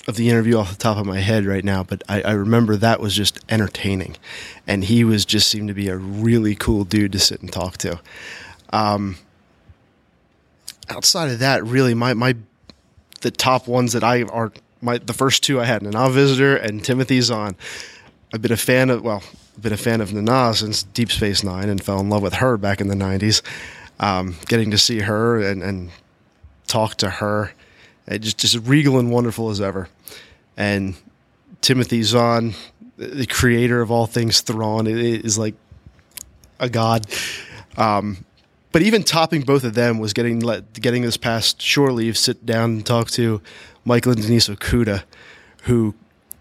of 0.08 0.16
the 0.16 0.28
interview 0.28 0.56
off 0.56 0.70
the 0.70 0.76
top 0.76 0.96
of 0.98 1.06
my 1.06 1.20
head 1.20 1.46
right 1.46 1.64
now, 1.64 1.84
but 1.84 2.02
I, 2.08 2.22
I, 2.22 2.32
remember 2.32 2.76
that 2.76 3.00
was 3.00 3.14
just 3.14 3.38
entertaining, 3.48 4.16
and 4.66 4.82
he 4.82 5.04
was 5.04 5.24
just 5.24 5.48
seemed 5.48 5.68
to 5.68 5.74
be 5.74 5.88
a 5.88 5.96
really 5.96 6.56
cool 6.56 6.84
dude 6.84 7.12
to 7.12 7.20
sit 7.20 7.40
and 7.40 7.52
talk 7.52 7.78
to. 7.78 8.00
Um, 8.72 9.16
outside 10.88 11.30
of 11.30 11.38
that, 11.38 11.64
really, 11.64 11.94
my 11.94 12.14
my 12.14 12.34
the 13.20 13.30
top 13.30 13.68
ones 13.68 13.92
that 13.92 14.02
I 14.02 14.24
are 14.24 14.52
my 14.80 14.98
the 14.98 15.12
first 15.12 15.44
two 15.44 15.60
I 15.60 15.64
had 15.64 15.82
Nana 15.82 16.10
Visitor 16.10 16.56
and 16.56 16.84
Timothy 16.84 17.20
Zahn. 17.20 17.54
I've 18.34 18.42
been 18.42 18.52
a 18.52 18.56
fan 18.56 18.90
of 18.90 19.02
well, 19.02 19.22
been 19.60 19.72
a 19.72 19.76
fan 19.76 20.00
of 20.00 20.12
Nana 20.12 20.54
since 20.54 20.82
Deep 20.82 21.12
Space 21.12 21.44
Nine 21.44 21.68
and 21.68 21.82
fell 21.82 22.00
in 22.00 22.10
love 22.10 22.22
with 22.22 22.34
her 22.34 22.56
back 22.56 22.80
in 22.80 22.88
the 22.88 22.96
'90s. 22.96 23.42
Um, 24.00 24.34
getting 24.46 24.72
to 24.72 24.78
see 24.78 25.00
her 25.00 25.40
and, 25.40 25.62
and 25.62 25.90
talk 26.66 26.96
to 26.96 27.08
her 27.08 27.52
just 28.08 28.38
just 28.38 28.58
regal 28.66 28.98
and 28.98 29.10
wonderful 29.10 29.50
as 29.50 29.60
ever. 29.60 29.88
And 30.56 30.94
Timothy 31.60 32.02
Zahn, 32.02 32.54
the 32.96 33.26
creator 33.26 33.80
of 33.80 33.90
all 33.90 34.06
things 34.06 34.40
Thrawn, 34.40 34.86
is 34.86 35.38
like 35.38 35.54
a 36.58 36.68
god. 36.68 37.06
Um, 37.76 38.24
but 38.72 38.82
even 38.82 39.02
topping 39.02 39.42
both 39.42 39.64
of 39.64 39.74
them 39.74 39.98
was 39.98 40.12
getting 40.12 40.40
let, 40.40 40.72
getting 40.74 41.02
this 41.02 41.16
past 41.16 41.60
shore 41.60 41.92
leave, 41.92 42.16
sit 42.16 42.44
down 42.46 42.70
and 42.70 42.86
talk 42.86 43.10
to 43.12 43.40
Michael 43.84 44.12
and 44.12 44.22
Denise 44.22 44.48
Okuda, 44.48 45.04
who 45.64 45.94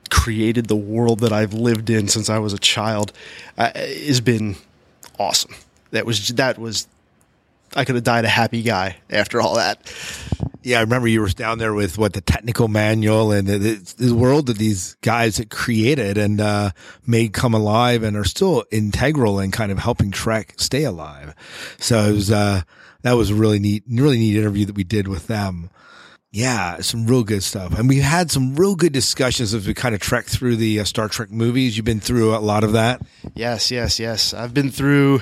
created 0.10 0.68
the 0.68 0.76
world 0.76 1.20
that 1.20 1.34
I've 1.34 1.54
lived 1.54 1.90
in 1.90 2.08
since 2.08 2.30
I 2.30 2.38
was 2.40 2.54
a 2.54 2.60
child, 2.60 3.12
uh, 3.58 3.72
has 3.76 4.22
been 4.22 4.56
awesome. 5.20 5.56
That 5.92 6.06
was 6.06 6.30
that 6.30 6.58
was 6.58 6.88
I 7.76 7.86
could 7.86 7.96
have 7.96 8.04
died 8.04 8.26
a 8.26 8.30
happy 8.30 8.62
guy 8.62 8.98
after 9.10 9.42
all 9.42 9.56
that. 9.56 9.80
Yeah, 10.64 10.78
I 10.78 10.82
remember 10.82 11.08
you 11.08 11.22
were 11.22 11.30
down 11.30 11.58
there 11.58 11.74
with 11.74 11.98
what 11.98 12.14
the 12.14 12.22
technical 12.22 12.68
manual 12.68 13.32
and 13.32 13.48
the, 13.48 13.96
the, 13.98 14.14
world 14.14 14.46
that 14.46 14.60
these 14.60 14.96
guys 15.02 15.38
had 15.38 15.50
created 15.50 16.20
and 16.20 16.40
uh, 16.40 16.72
made 17.08 17.34
come 17.34 17.56
alive 17.56 18.04
and 18.04 18.16
are 18.16 18.24
still 18.24 18.64
integral 18.70 19.40
in 19.40 19.50
kind 19.50 19.72
of 19.72 19.80
helping 19.80 20.12
Trek 20.12 20.54
stay 20.58 20.84
alive. 20.84 21.34
So 21.80 22.00
it 22.06 22.12
was 22.12 22.32
uh, 22.32 22.62
that 23.02 23.14
was 23.14 23.32
a 23.32 23.36
really 23.36 23.60
neat, 23.60 23.84
really 23.90 24.20
neat 24.20 24.36
interview 24.36 24.66
that 24.66 24.76
we 24.76 24.84
did 24.84 25.08
with 25.08 25.28
them. 25.28 25.72
Yeah, 26.34 26.80
some 26.80 27.08
real 27.08 27.26
good 27.26 27.44
stuff, 27.44 27.78
and 27.78 27.90
we 27.90 27.98
had 27.98 28.32
some 28.32 28.56
real 28.56 28.76
good 28.76 28.94
discussions 28.94 29.54
as 29.54 29.68
we 29.68 29.74
kind 29.74 29.94
of 29.94 30.00
trek 30.00 30.28
through 30.28 30.56
the 30.56 30.80
uh, 30.80 30.86
Star 30.86 31.10
Trek 31.10 31.30
movies. 31.30 31.76
You've 31.76 31.86
been 31.86 32.00
through 32.00 32.34
a 32.34 32.40
lot 32.40 32.64
of 32.64 32.72
that. 32.72 33.02
Yes, 33.36 33.70
yes, 33.70 34.00
yes. 34.00 34.34
I've 34.34 34.54
been 34.54 34.72
through. 34.72 35.22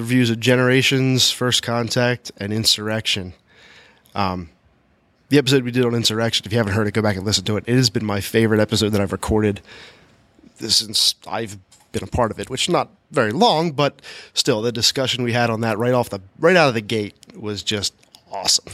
The 0.00 0.04
reviews 0.04 0.30
of 0.30 0.40
Generations, 0.40 1.30
First 1.30 1.62
Contact, 1.62 2.32
and 2.38 2.54
Insurrection. 2.54 3.34
Um, 4.14 4.48
the 5.28 5.36
episode 5.36 5.62
we 5.62 5.72
did 5.72 5.84
on 5.84 5.94
Insurrection, 5.94 6.46
if 6.46 6.52
you 6.52 6.56
haven't 6.56 6.72
heard 6.72 6.86
it, 6.86 6.94
go 6.94 7.02
back 7.02 7.16
and 7.16 7.26
listen 7.26 7.44
to 7.44 7.58
it. 7.58 7.64
It 7.66 7.74
has 7.74 7.90
been 7.90 8.06
my 8.06 8.22
favorite 8.22 8.60
episode 8.60 8.88
that 8.92 9.02
I've 9.02 9.12
recorded 9.12 9.60
since 10.56 11.16
I've 11.26 11.58
been 11.92 12.02
a 12.02 12.06
part 12.06 12.30
of 12.30 12.40
it, 12.40 12.48
which 12.48 12.66
not 12.70 12.88
very 13.10 13.30
long, 13.30 13.72
but 13.72 14.00
still, 14.32 14.62
the 14.62 14.72
discussion 14.72 15.22
we 15.22 15.34
had 15.34 15.50
on 15.50 15.60
that 15.60 15.76
right 15.76 15.92
off 15.92 16.08
the 16.08 16.20
right 16.38 16.56
out 16.56 16.68
of 16.68 16.74
the 16.74 16.80
gate 16.80 17.14
was 17.36 17.62
just 17.62 17.92
awesome. 18.32 18.72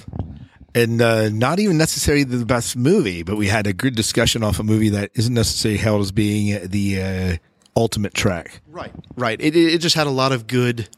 And 0.76 1.02
uh, 1.02 1.28
not 1.30 1.58
even 1.58 1.76
necessarily 1.76 2.22
the 2.22 2.46
best 2.46 2.76
movie, 2.76 3.24
but 3.24 3.36
we 3.36 3.48
had 3.48 3.66
a 3.66 3.72
good 3.72 3.96
discussion 3.96 4.44
off 4.44 4.60
a 4.60 4.62
movie 4.62 4.90
that 4.90 5.10
isn't 5.14 5.34
necessarily 5.34 5.78
held 5.78 6.02
as 6.02 6.12
being 6.12 6.68
the 6.68 7.02
uh, 7.02 7.36
ultimate 7.74 8.14
Trek. 8.14 8.60
Right, 8.68 8.92
right. 9.16 9.40
It, 9.40 9.56
it 9.56 9.80
just 9.80 9.96
had 9.96 10.06
a 10.06 10.10
lot 10.10 10.30
of 10.30 10.46
good 10.46 10.88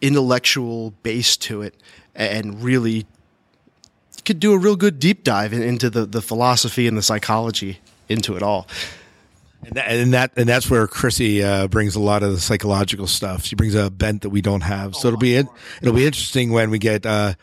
intellectual 0.00 0.92
base 1.02 1.36
to 1.36 1.62
it 1.62 1.74
and 2.14 2.62
really 2.62 3.06
could 4.24 4.40
do 4.40 4.52
a 4.52 4.58
real 4.58 4.76
good 4.76 4.98
deep 4.98 5.24
dive 5.24 5.52
into 5.52 5.88
the, 5.88 6.04
the 6.04 6.20
philosophy 6.20 6.86
and 6.86 6.98
the 6.98 7.02
psychology 7.02 7.78
into 8.08 8.36
it 8.36 8.42
all. 8.42 8.66
And 9.64 9.74
that, 9.74 9.90
and 9.90 10.12
that 10.12 10.32
and 10.36 10.48
that's 10.48 10.70
where 10.70 10.86
Chrissy 10.86 11.42
uh, 11.42 11.66
brings 11.68 11.96
a 11.96 12.00
lot 12.00 12.22
of 12.22 12.32
the 12.32 12.40
psychological 12.40 13.06
stuff. 13.06 13.44
She 13.44 13.56
brings 13.56 13.74
a 13.74 13.90
bent 13.90 14.22
that 14.22 14.30
we 14.30 14.42
don't 14.42 14.60
have. 14.60 14.94
So 14.94 15.08
it'll 15.08 15.18
be 15.18 15.36
it'll 15.36 15.94
be 15.94 16.06
interesting 16.06 16.52
when 16.52 16.70
we 16.70 16.78
get 16.78 17.06
uh, 17.06 17.34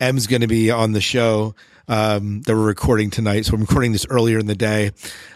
Em's 0.00 0.26
going 0.26 0.40
to 0.40 0.48
be 0.48 0.70
on 0.70 0.92
the 0.92 1.00
show 1.00 1.54
um, 1.88 2.42
that 2.42 2.54
we're 2.54 2.66
recording 2.66 3.10
tonight. 3.10 3.46
So 3.46 3.54
I'm 3.54 3.62
recording 3.62 3.92
this 3.92 4.06
earlier 4.08 4.38
in 4.38 4.46
the 4.46 4.54
day. 4.54 4.92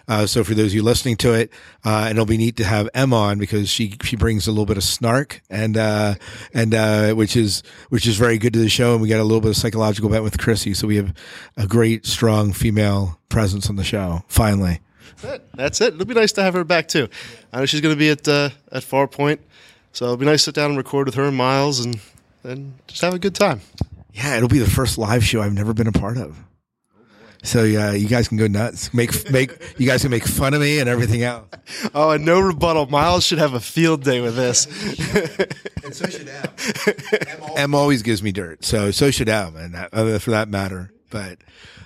Uh, 0.06 0.26
so 0.26 0.44
for 0.44 0.54
those 0.54 0.66
of 0.66 0.74
you 0.74 0.82
listening 0.82 1.16
to 1.16 1.32
it, 1.32 1.50
uh, 1.84 2.04
and 2.08 2.12
it'll 2.12 2.26
be 2.26 2.36
neat 2.36 2.56
to 2.58 2.64
have 2.64 2.88
Em 2.94 3.12
on 3.12 3.38
because 3.38 3.68
she 3.68 3.96
she 4.02 4.16
brings 4.16 4.46
a 4.46 4.50
little 4.50 4.66
bit 4.66 4.76
of 4.76 4.84
snark 4.84 5.40
and 5.48 5.76
uh, 5.76 6.14
and 6.52 6.74
uh, 6.74 7.14
which 7.14 7.36
is 7.36 7.62
which 7.88 8.06
is 8.06 8.16
very 8.16 8.38
good 8.38 8.52
to 8.52 8.58
the 8.58 8.68
show. 8.68 8.92
And 8.92 9.02
we 9.02 9.08
got 9.08 9.20
a 9.20 9.24
little 9.24 9.40
bit 9.40 9.50
of 9.50 9.56
psychological 9.56 10.10
bet 10.10 10.22
with 10.22 10.38
Chrissy, 10.38 10.74
so 10.74 10.86
we 10.86 10.96
have 10.96 11.14
a 11.56 11.66
great 11.66 12.06
strong 12.06 12.52
female 12.52 13.18
presence 13.28 13.68
on 13.68 13.76
the 13.76 13.84
show. 13.84 14.22
Finally. 14.28 14.80
That's 15.54 15.80
it. 15.80 15.94
It'll 15.94 16.06
be 16.06 16.14
nice 16.14 16.32
to 16.32 16.42
have 16.42 16.54
her 16.54 16.64
back 16.64 16.88
too. 16.88 17.08
I 17.52 17.60
know 17.60 17.66
she's 17.66 17.80
going 17.80 17.94
to 17.94 17.98
be 17.98 18.10
at 18.10 18.26
uh, 18.26 18.50
at 18.72 18.82
Farpoint, 18.82 19.38
so 19.92 20.06
it'll 20.06 20.16
be 20.16 20.26
nice 20.26 20.40
to 20.40 20.44
sit 20.46 20.54
down 20.56 20.70
and 20.70 20.76
record 20.76 21.06
with 21.06 21.14
her 21.14 21.24
and 21.24 21.36
Miles 21.36 21.84
and 21.84 22.00
and 22.42 22.74
just 22.88 23.02
have 23.02 23.14
a 23.14 23.18
good 23.18 23.34
time. 23.34 23.60
Yeah, 24.12 24.36
it'll 24.36 24.48
be 24.48 24.58
the 24.58 24.70
first 24.70 24.98
live 24.98 25.24
show 25.24 25.40
I've 25.42 25.52
never 25.54 25.72
been 25.72 25.86
a 25.86 25.92
part 25.92 26.18
of. 26.18 26.36
So 27.44 27.64
yeah, 27.64 27.92
you 27.92 28.06
guys 28.06 28.28
can 28.28 28.36
go 28.36 28.46
nuts. 28.46 28.94
Make 28.94 29.30
make 29.30 29.74
you 29.76 29.86
guys 29.86 30.02
can 30.02 30.10
make 30.12 30.24
fun 30.24 30.54
of 30.54 30.60
me 30.60 30.78
and 30.78 30.88
everything 30.88 31.22
else. 31.22 31.46
Oh, 31.94 32.10
and 32.10 32.24
no 32.24 32.40
rebuttal. 32.40 32.86
Miles 32.86 33.24
should 33.24 33.38
have 33.38 33.54
a 33.54 33.60
field 33.60 34.04
day 34.04 34.20
with 34.20 34.36
this. 34.36 34.66
and 35.84 35.94
so 35.94 36.06
should 36.06 36.28
Em. 36.28 37.40
Em 37.56 37.74
always 37.74 38.02
gives 38.02 38.22
me 38.22 38.30
dirt. 38.30 38.64
So 38.64 38.90
so 38.90 39.10
should 39.10 39.28
Em, 39.28 39.56
and 39.56 39.74
that, 39.74 39.88
uh, 39.92 40.18
for 40.18 40.30
that 40.32 40.48
matter. 40.48 40.92
But 41.10 41.38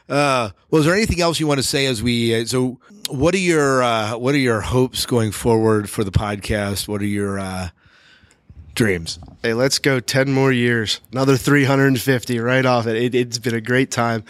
uh, 0.09 0.51
well, 0.71 0.81
is 0.81 0.87
there 0.87 0.95
anything 0.95 1.21
else 1.21 1.41
you 1.41 1.47
want 1.47 1.59
to 1.59 1.67
say 1.67 1.87
as 1.87 2.03
we? 2.03 2.35
Uh, 2.35 2.45
so, 2.45 2.81
what 3.09 3.35
are 3.35 3.39
your 3.39 3.83
uh, 3.83 4.17
what 4.17 4.35
are 4.35 4.39
your 4.39 4.61
hopes 4.61 5.07
going 5.07 5.33
forward 5.33 5.89
for 5.91 6.05
the 6.05 6.13
podcast? 6.13 6.89
What 6.89 7.01
are 7.01 7.07
your 7.07 7.39
uh, 7.39 7.69
dreams? 8.77 9.19
Hey, 9.43 9.55
let's 9.55 9.81
go 9.81 9.99
10 9.99 10.33
more 10.33 10.53
years. 10.53 11.01
Another 11.11 11.37
350 11.37 12.39
right 12.39 12.65
off 12.65 12.87
it. 12.87 12.97
it. 12.97 13.15
It's 13.15 13.39
been 13.39 13.55
a 13.55 13.61
great 13.61 13.91
time. 13.91 14.23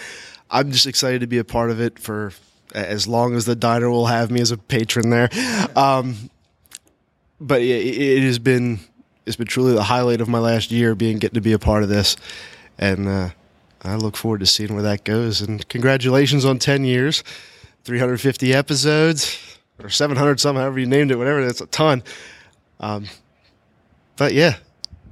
I'm 0.51 0.71
just 0.73 0.87
excited 0.87 1.21
to 1.21 1.27
be 1.27 1.39
a 1.39 1.45
part 1.45 1.71
of 1.71 1.81
it 1.81 1.99
for 1.99 2.33
as 2.75 3.07
long 3.07 3.35
as 3.35 3.45
the 3.45 3.57
diner 3.57 3.91
will 3.91 4.07
have 4.07 4.31
me 4.31 4.41
as 4.41 4.51
a 4.51 4.57
patron 4.57 5.11
there. 5.11 5.29
Um, 5.77 6.31
but 7.41 7.61
it, 7.61 7.67
it, 7.67 8.23
has 8.23 8.39
been 8.39 8.81
it's 9.27 9.37
been 9.37 9.47
truly 9.47 9.75
the 9.75 9.83
highlight 9.83 10.21
of 10.21 10.29
my 10.29 10.39
last 10.39 10.71
year 10.71 10.95
being 10.95 11.19
getting 11.19 11.35
to 11.35 11.41
be 11.41 11.53
a 11.53 11.59
part 11.59 11.83
of 11.83 11.89
this, 11.89 12.17
and 12.79 13.09
uh, 13.09 13.31
I 13.83 13.97
look 13.97 14.17
forward 14.17 14.41
to 14.41 14.47
seeing 14.47 14.73
where 14.73 14.83
that 14.85 15.05
goes. 15.05 15.43
And 15.43 15.69
congratulations 15.69 16.45
on 16.45 16.59
10 16.59 16.85
years, 16.85 17.23
350 17.85 18.55
episodes, 18.55 19.59
or 19.83 19.91
700 19.91 20.41
some, 20.41 20.57
however 20.57 20.79
you 20.79 20.87
named 20.87 21.11
it, 21.11 21.17
whatever. 21.17 21.45
That's 21.45 21.61
a 21.61 21.67
ton. 21.67 22.03
Um, 22.81 23.07
but 24.17 24.33
yeah, 24.35 24.57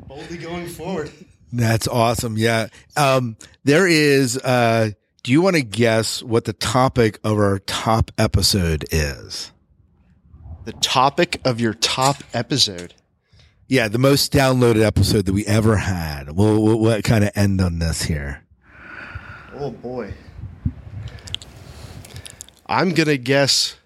boldly 0.07 0.39
going 0.39 0.69
forward. 0.69 1.11
That's 1.53 1.87
awesome. 1.87 2.37
Yeah. 2.37 2.67
Um, 2.97 3.37
there 3.63 3.87
is, 3.87 4.37
uh, 4.39 4.91
do 5.23 5.31
you 5.31 5.41
want 5.41 5.55
to 5.55 5.63
guess 5.63 6.21
what 6.21 6.47
the 6.47 6.53
topic 6.53 7.21
of 7.23 7.39
our 7.39 7.61
top 7.61 8.11
episode 8.19 8.85
is? 8.91 9.53
The 10.65 10.73
topic 10.73 11.41
of 11.45 11.61
your 11.61 11.75
top 11.75 12.25
episode? 12.33 12.95
Yeah, 13.69 13.87
the 13.87 13.99
most 13.99 14.33
downloaded 14.33 14.83
episode 14.83 15.27
that 15.27 15.33
we 15.33 15.47
ever 15.47 15.77
had. 15.77 16.37
We'll, 16.37 16.61
we'll, 16.61 16.81
we'll 16.81 17.03
kind 17.03 17.23
of 17.23 17.31
end 17.37 17.61
on 17.61 17.79
this 17.79 18.03
here. 18.03 18.45
Oh, 19.55 19.71
boy. 19.71 20.13
I'm 22.67 22.95
going 22.95 23.09
to 23.09 23.19
guess 23.19 23.77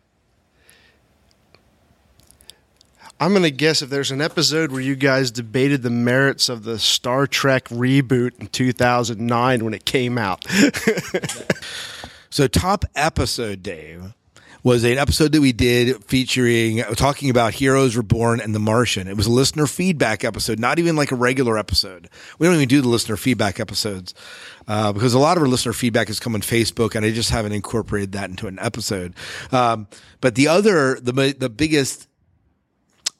I'm 3.20 3.32
going 3.32 3.42
to 3.42 3.50
guess 3.50 3.82
if 3.82 3.90
there's 3.90 4.12
an 4.12 4.20
episode 4.20 4.70
where 4.70 4.80
you 4.80 4.94
guys 4.94 5.32
debated 5.32 5.82
the 5.82 5.90
merits 5.90 6.48
of 6.48 6.62
the 6.62 6.78
Star 6.78 7.26
Trek 7.26 7.64
reboot 7.68 8.38
in 8.38 8.46
2009 8.46 9.64
when 9.64 9.74
it 9.74 9.84
came 9.84 10.16
out. 10.16 10.44
so, 12.30 12.46
top 12.46 12.84
episode, 12.94 13.60
Dave, 13.64 14.14
was 14.62 14.84
an 14.84 14.98
episode 14.98 15.32
that 15.32 15.40
we 15.40 15.50
did 15.50 16.04
featuring 16.04 16.78
talking 16.94 17.28
about 17.28 17.54
Heroes 17.54 17.96
Reborn 17.96 18.40
and 18.40 18.54
The 18.54 18.60
Martian. 18.60 19.08
It 19.08 19.16
was 19.16 19.26
a 19.26 19.32
listener 19.32 19.66
feedback 19.66 20.22
episode, 20.22 20.60
not 20.60 20.78
even 20.78 20.94
like 20.94 21.10
a 21.10 21.16
regular 21.16 21.58
episode. 21.58 22.08
We 22.38 22.46
don't 22.46 22.54
even 22.54 22.68
do 22.68 22.80
the 22.80 22.88
listener 22.88 23.16
feedback 23.16 23.58
episodes 23.58 24.14
uh, 24.68 24.92
because 24.92 25.14
a 25.14 25.18
lot 25.18 25.36
of 25.36 25.42
our 25.42 25.48
listener 25.48 25.72
feedback 25.72 26.06
has 26.06 26.20
come 26.20 26.36
on 26.36 26.40
Facebook, 26.42 26.94
and 26.94 27.04
I 27.04 27.10
just 27.10 27.30
haven't 27.30 27.52
incorporated 27.52 28.12
that 28.12 28.30
into 28.30 28.46
an 28.46 28.60
episode. 28.60 29.14
Um, 29.50 29.88
but 30.20 30.36
the 30.36 30.46
other, 30.46 31.00
the 31.00 31.34
the 31.36 31.48
biggest 31.48 32.07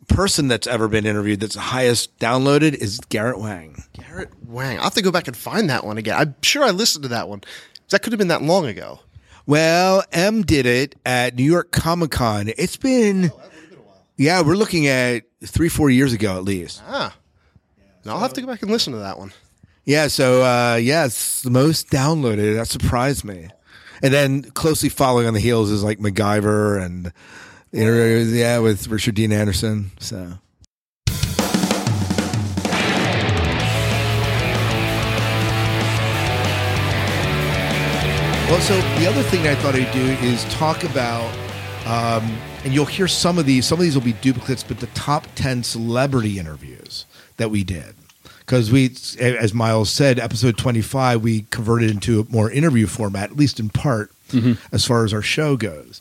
person 0.09 0.49
that's 0.49 0.67
ever 0.67 0.89
been 0.89 1.07
interviewed 1.07 1.41
that's 1.41 1.55
the 1.55 1.61
highest 1.61 2.19
downloaded 2.19 2.75
is 2.75 2.99
Garrett 3.09 3.39
Wang. 3.39 3.85
Garrett 3.93 4.31
Wang. 4.47 4.79
I'll 4.79 4.85
have 4.85 4.95
to 4.95 5.03
go 5.03 5.13
back 5.13 5.29
and 5.29 5.37
find 5.37 5.71
that 5.71 5.85
one 5.85 5.99
again. 5.99 6.17
I'm 6.19 6.35
sure 6.43 6.65
I 6.65 6.71
listened 6.71 7.05
to 7.05 7.09
that 7.11 7.29
one. 7.29 7.43
That 7.91 8.03
could 8.03 8.13
have 8.13 8.19
been 8.19 8.29
that 8.29 8.43
long 8.43 8.67
ago. 8.67 9.01
Well, 9.47 10.03
Em 10.13 10.43
did 10.43 10.67
it 10.67 10.95
at 11.07 11.35
New 11.37 11.45
York 11.45 11.73
Comic 11.73 12.11
Con. 12.11 12.51
It's 12.59 12.77
been, 12.77 13.31
oh, 13.33 13.43
been 13.71 13.79
yeah, 14.17 14.43
we're 14.43 14.57
looking 14.57 14.87
at 14.89 15.23
three, 15.45 15.69
four 15.69 15.89
years 15.89 16.13
ago 16.13 16.37
at 16.37 16.45
least. 16.45 16.83
Ah. 16.87 17.17
Now 18.05 18.15
I'll 18.15 18.21
have 18.21 18.35
to 18.35 18.41
go 18.41 18.47
back 18.47 18.63
and 18.63 18.71
listen 18.71 18.93
to 18.93 18.99
that 19.01 19.19
one. 19.19 19.33
Yeah, 19.85 20.09
so 20.09 20.43
uh, 20.43 20.77
yeah, 20.77 21.07
it's 21.07 21.41
the 21.43 21.51
most 21.51 21.89
downloaded. 21.89 22.57
That 22.57 22.69
surprised 22.69 23.25
me. 23.25 23.49
And 24.03 24.13
then 24.13 24.43
closely 24.43 24.91
following 24.91 25.27
on 25.27 25.35
the 25.35 25.41
heels 25.41 25.71
is 25.71 25.83
like 25.83 25.99
MacGyver 25.99 26.81
and 26.85 27.13
yeah, 27.73 28.59
with 28.59 28.89
Richard 28.89 29.15
Dean 29.15 29.32
Anderson. 29.32 29.90
So. 30.01 30.39
Well, 38.49 38.61
so 38.62 38.74
the 38.99 39.07
other 39.07 39.23
thing 39.24 39.47
I 39.47 39.55
thought 39.57 39.74
I'd 39.74 39.93
do 39.93 40.01
is 40.27 40.43
talk 40.45 40.82
about, 40.82 41.31
um, 41.85 42.24
and 42.65 42.73
you'll 42.73 42.86
hear 42.86 43.07
some 43.07 43.39
of 43.39 43.45
these. 43.45 43.66
Some 43.66 43.78
of 43.78 43.82
these 43.82 43.95
will 43.95 44.03
be 44.03 44.15
duplicates, 44.15 44.62
but 44.62 44.81
the 44.81 44.86
top 44.89 45.27
ten 45.35 45.62
celebrity 45.62 46.39
interviews 46.39 47.05
that 47.36 47.51
we 47.51 47.62
did, 47.62 47.95
because 48.40 48.73
we, 48.73 48.97
as 49.20 49.53
Miles 49.53 49.90
said, 49.90 50.19
episode 50.19 50.57
twenty-five, 50.57 51.23
we 51.23 51.43
converted 51.51 51.90
into 51.90 52.20
a 52.20 52.24
more 52.32 52.51
interview 52.51 52.86
format, 52.86 53.32
at 53.32 53.36
least 53.36 53.61
in 53.61 53.69
part, 53.69 54.11
mm-hmm. 54.31 54.55
as 54.74 54.86
far 54.86 55.05
as 55.05 55.12
our 55.12 55.20
show 55.20 55.59
goes. 55.59 56.01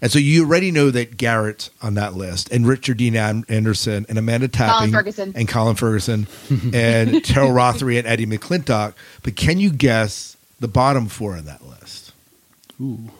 And 0.00 0.10
so 0.10 0.18
you 0.18 0.44
already 0.44 0.70
know 0.70 0.90
that 0.90 1.16
Garrett's 1.16 1.70
on 1.82 1.94
that 1.94 2.14
list, 2.14 2.50
and 2.50 2.66
Richard 2.66 2.98
Dean 2.98 3.16
Anderson, 3.16 4.06
and 4.08 4.18
Amanda 4.18 4.48
Tapping, 4.48 4.92
Colin 4.92 5.32
and 5.34 5.48
Colin 5.48 5.76
Ferguson, 5.76 6.26
and 6.50 7.10
Teryl 7.22 7.52
Rothery, 7.52 7.98
and 7.98 8.06
Eddie 8.06 8.26
McClintock. 8.26 8.94
But 9.22 9.36
can 9.36 9.58
you 9.58 9.70
guess 9.70 10.36
the 10.60 10.68
bottom 10.68 11.08
four 11.08 11.36
on 11.36 11.44
that 11.46 11.64
list? 11.64 12.12
Ooh. 12.80 13.10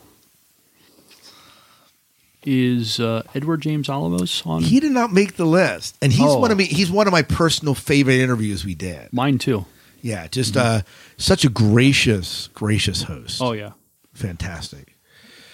Is 2.48 3.01
uh, 3.01 3.24
Edward 3.35 3.62
James 3.62 3.89
Olmos 3.89 4.47
on? 4.47 4.62
He 4.62 4.78
did 4.78 4.93
not 4.93 5.12
make 5.12 5.35
the 5.35 5.44
list, 5.44 5.97
and 6.01 6.12
he's 6.12 6.23
oh. 6.23 6.39
one 6.39 6.53
of 6.53 6.59
me. 6.59 6.65
He's 6.65 6.90
one 6.90 7.09
of 7.09 7.12
my 7.12 7.23
personal 7.23 7.74
favorite 7.74 8.20
interviews 8.20 8.65
we 8.65 8.77
did. 8.77 9.12
Mine 9.12 9.39
too. 9.39 9.66
Yeah, 10.01 10.28
just 10.28 10.55
mm-hmm. 10.55 10.78
uh, 10.78 10.81
such 11.16 11.44
a 11.44 11.48
gracious, 11.48 12.48
gracious 12.55 13.03
host. 13.03 13.43
Oh 13.43 13.51
yeah, 13.51 13.73
fantastic. 14.15 14.94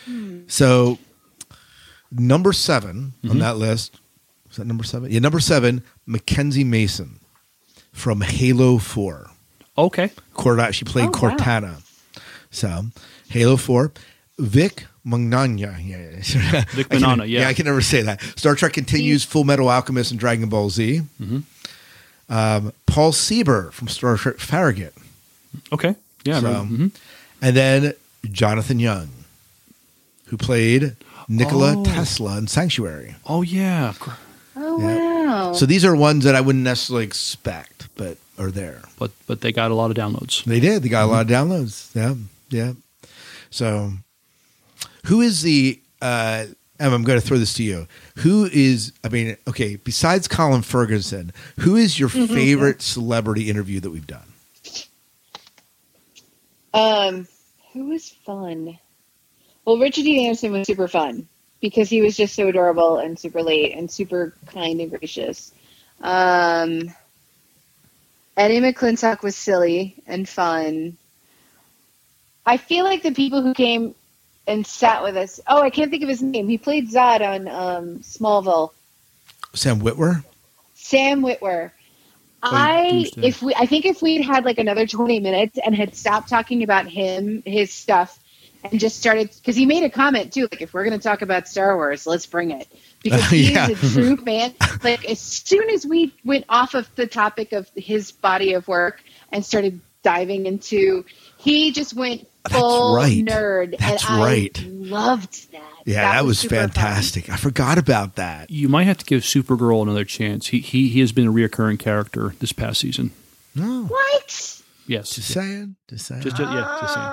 Hmm. 0.05 0.41
So 0.49 0.99
Number 2.13 2.53
7 2.53 3.15
mm-hmm. 3.23 3.31
on 3.31 3.39
that 3.39 3.57
list. 3.57 3.99
Is 4.53 4.59
that 4.59 4.67
number 4.67 4.85
seven? 4.85 5.11
Yeah, 5.11 5.21
number 5.21 5.41
seven, 5.41 5.83
Mackenzie 6.05 6.63
Mason 6.63 7.21
from 7.91 8.21
Halo 8.21 8.77
4. 8.77 9.31
Okay. 9.79 10.11
Cortana, 10.35 10.75
she 10.75 10.85
played 10.85 11.07
oh, 11.07 11.11
Cortana. 11.11 11.63
Wow. 11.73 12.23
So, 12.51 12.85
Halo 13.31 13.57
4. 13.57 13.93
Vic 14.39 14.87
Mignogna. 15.07 15.79
Yeah, 15.83 16.65
Vic 16.73 16.89
Mignogna, 16.91 17.27
yeah. 17.27 17.41
Yeah, 17.41 17.49
I 17.49 17.55
can 17.55 17.65
never 17.65 17.81
say 17.81 18.03
that. 18.03 18.21
Star 18.37 18.55
Trek 18.55 18.75
continues, 18.75 19.25
Full 19.25 19.45
Metal 19.45 19.71
Alchemist, 19.71 20.11
and 20.11 20.21
Dragon 20.21 20.51
Ball 20.51 20.69
Z. 20.69 21.01
Mm-hmm. 21.21 21.39
Um, 22.29 22.73
Paul 22.85 23.13
Sieber 23.13 23.73
from 23.73 23.89
Star 23.89 24.19
Trek 24.19 24.37
Farragut. 24.39 24.95
Okay. 25.73 25.97
Yeah. 26.25 26.41
So, 26.41 26.47
mm-hmm. 26.47 26.89
And 27.41 27.57
then 27.57 27.95
Jonathan 28.31 28.79
Young, 28.79 29.09
who 30.27 30.37
played 30.37 30.95
Nikola 31.29 31.77
oh. 31.79 31.85
Tesla 31.85 32.37
and 32.37 32.49
Sanctuary. 32.49 33.15
Oh 33.27 33.43
yeah. 33.43 33.95
Oh 34.57 34.81
yeah. 34.81 35.27
wow. 35.27 35.53
So 35.53 35.67
these 35.67 35.85
are 35.85 35.95
ones 35.95 36.25
that 36.25 36.35
I 36.35 36.41
wouldn't 36.41 36.65
necessarily 36.65 37.05
expect, 37.05 37.89
but 37.97 38.19
are 38.39 38.51
there. 38.51 38.83
But 38.99 39.13
but 39.27 39.41
they 39.41 39.53
got 39.53 39.71
a 39.71 39.75
lot 39.75 39.91
of 39.91 39.97
downloads. 39.97 40.45
They 40.45 40.61
did. 40.61 40.83
They 40.83 40.89
got 40.89 41.03
mm-hmm. 41.03 41.11
a 41.11 41.13
lot 41.13 41.23
of 41.23 41.29
downloads. 41.29 41.95
Yeah. 41.95 42.15
Yeah. 42.51 42.73
So 43.51 43.93
who 45.07 45.21
is 45.21 45.43
the 45.43 45.81
uh 46.01 46.47
I'm 46.81 47.05
going 47.05 47.21
to 47.21 47.25
throw 47.25 47.39
this 47.39 47.55
to 47.55 47.63
you. 47.63 47.87
Who 48.19 48.49
is, 48.53 48.93
I 49.05 49.09
mean, 49.09 49.37
okay, 49.47 49.77
besides 49.77 50.27
Colin 50.27 50.63
Ferguson, 50.63 51.33
who 51.61 51.77
is 51.77 52.01
your 52.01 52.09
mm-hmm. 52.09 52.35
favorite 52.35 52.83
celebrity 52.83 53.49
interview 53.49 53.79
that 53.81 53.91
we've 53.91 54.07
done? 54.07 54.33
Um, 56.75 57.29
who 57.73 57.85
was 57.85 58.11
fun? 58.25 58.79
Well, 59.65 59.79
Richard 59.79 60.03
Dean 60.03 60.27
Anderson 60.27 60.53
was 60.53 60.67
super 60.67 60.89
fun 60.89 61.29
because 61.61 61.89
he 61.89 62.03
was 62.03 62.17
just 62.17 62.35
so 62.35 62.49
adorable 62.49 62.99
and 62.99 63.19
super 63.19 63.43
late 63.43 63.77
and 63.77 63.91
super 63.91 64.35
kind 64.47 64.81
and 64.81 64.91
gracious. 64.91 65.53
Um, 66.01 66.93
Eddie 68.37 68.61
McClintock 68.61 69.23
was 69.23 69.37
silly 69.37 69.95
and 70.07 70.29
fun. 70.29 70.97
I 72.45 72.57
feel 72.57 72.85
like 72.85 73.03
the 73.03 73.13
people 73.13 73.43
who 73.43 73.55
came 73.55 73.95
and 74.47 74.67
sat 74.67 75.03
with 75.03 75.17
us. 75.17 75.39
Oh, 75.47 75.63
I 75.63 75.71
can't 75.71 75.91
think 75.91 76.03
of 76.03 76.09
his 76.09 76.23
name. 76.23 76.49
He 76.49 76.59
played 76.59 76.91
Zod 76.91 77.21
on 77.21 77.47
um, 77.47 77.99
Smallville. 78.01 78.73
Sam 79.55 79.81
Witwer. 79.81 80.25
Sam 80.75 81.23
Witwer. 81.23 81.71
I 82.43 83.07
if 83.19 83.41
we 83.41 83.55
I 83.55 83.67
think 83.67 83.85
if 83.85 84.03
we'd 84.03 84.23
had 84.23 84.45
like 84.45 84.59
another 84.59 84.85
twenty 84.85 85.21
minutes 85.21 85.59
and 85.65 85.77
had 85.77 85.95
stopped 85.95 86.29
talking 86.29 86.65
about 86.65 86.89
him, 86.89 87.43
his 87.47 87.73
stuff, 87.73 88.19
and 88.65 88.79
just 88.81 88.97
started 88.99 89.31
because 89.37 89.57
he 89.57 89.67
made 89.67 89.83
a 89.83 89.91
comment 89.91 90.33
too, 90.33 90.43
like 90.43 90.61
if 90.63 90.73
we're 90.75 90.85
gonna 90.85 90.99
talk 90.99 91.23
about 91.23 91.49
Star 91.49 91.77
Wars, 91.77 92.07
let's 92.07 92.27
bring 92.27 92.51
it. 92.53 92.67
Because 93.03 93.25
he 93.31 93.53
Yeah. 93.53 93.69
is 93.69 93.97
a 93.97 94.01
true 94.01 94.17
fan. 94.17 94.55
Like 94.85 95.05
as 95.11 95.19
soon 95.19 95.69
as 95.71 95.85
we 95.85 96.15
went 96.25 96.45
off 96.49 96.75
of 96.75 96.89
the 96.95 97.07
topic 97.09 97.51
of 97.53 97.69
his 97.75 98.13
body 98.13 98.53
of 98.55 98.69
work 98.69 99.03
and 99.33 99.45
started 99.45 99.81
diving 100.05 100.47
into 100.47 101.05
he 101.39 101.73
just 101.73 101.95
went 101.95 102.29
full 102.49 102.95
right. 102.97 103.25
nerd. 103.25 103.77
That's 103.79 104.09
and 104.09 104.21
right. 104.21 104.57
I 104.65 104.67
loved 104.69 105.51
that. 105.53 105.63
Yeah, 105.85 106.13
that, 106.13 106.25
was, 106.25 106.39
super 106.39 106.55
fun. 106.55 106.69
fantastic. 106.71 107.29
I 107.29 107.37
forgot 107.37 107.77
about 107.79 108.15
that. 108.15 108.51
You 108.51 108.69
might 108.69 108.85
have 108.85 108.99
to 108.99 109.05
give 109.05 109.23
Supergirl 109.23 109.83
another 109.83 110.05
chance. 110.05 110.49
He 110.49 110.61
he 110.61 110.89
he 110.89 111.01
has 111.01 111.11
been 111.11 111.27
a 111.27 111.33
reoccurring 111.33 111.81
character 111.81 112.35
this 112.39 112.53
past 112.53 112.81
season. 112.81 113.11
No, 113.57 113.85
What? 113.87 114.63
Yes, 114.87 115.15
just 115.15 115.29
saying, 115.29 115.77
just 115.89 116.07
saying. 116.07 116.23
just, 116.23 116.37
just 116.37 116.53
yeah, 116.53 116.79
just 116.81 116.95
saying. 116.95 117.07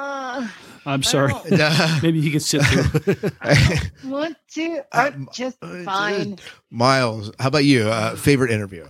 Uh, 0.43 0.47
I'm 0.85 1.03
sorry. 1.03 1.33
Maybe 2.01 2.21
he 2.21 2.31
can 2.31 2.39
sit 2.39 2.61
through. 2.63 3.29
want 4.09 4.37
to? 4.53 4.81
I'm 4.91 5.27
Uh, 5.27 5.31
just 5.33 5.57
fine. 5.85 6.37
Miles, 6.71 7.31
how 7.39 7.47
about 7.49 7.65
you? 7.65 7.83
Uh, 7.89 8.15
favorite 8.15 8.51
interview? 8.51 8.87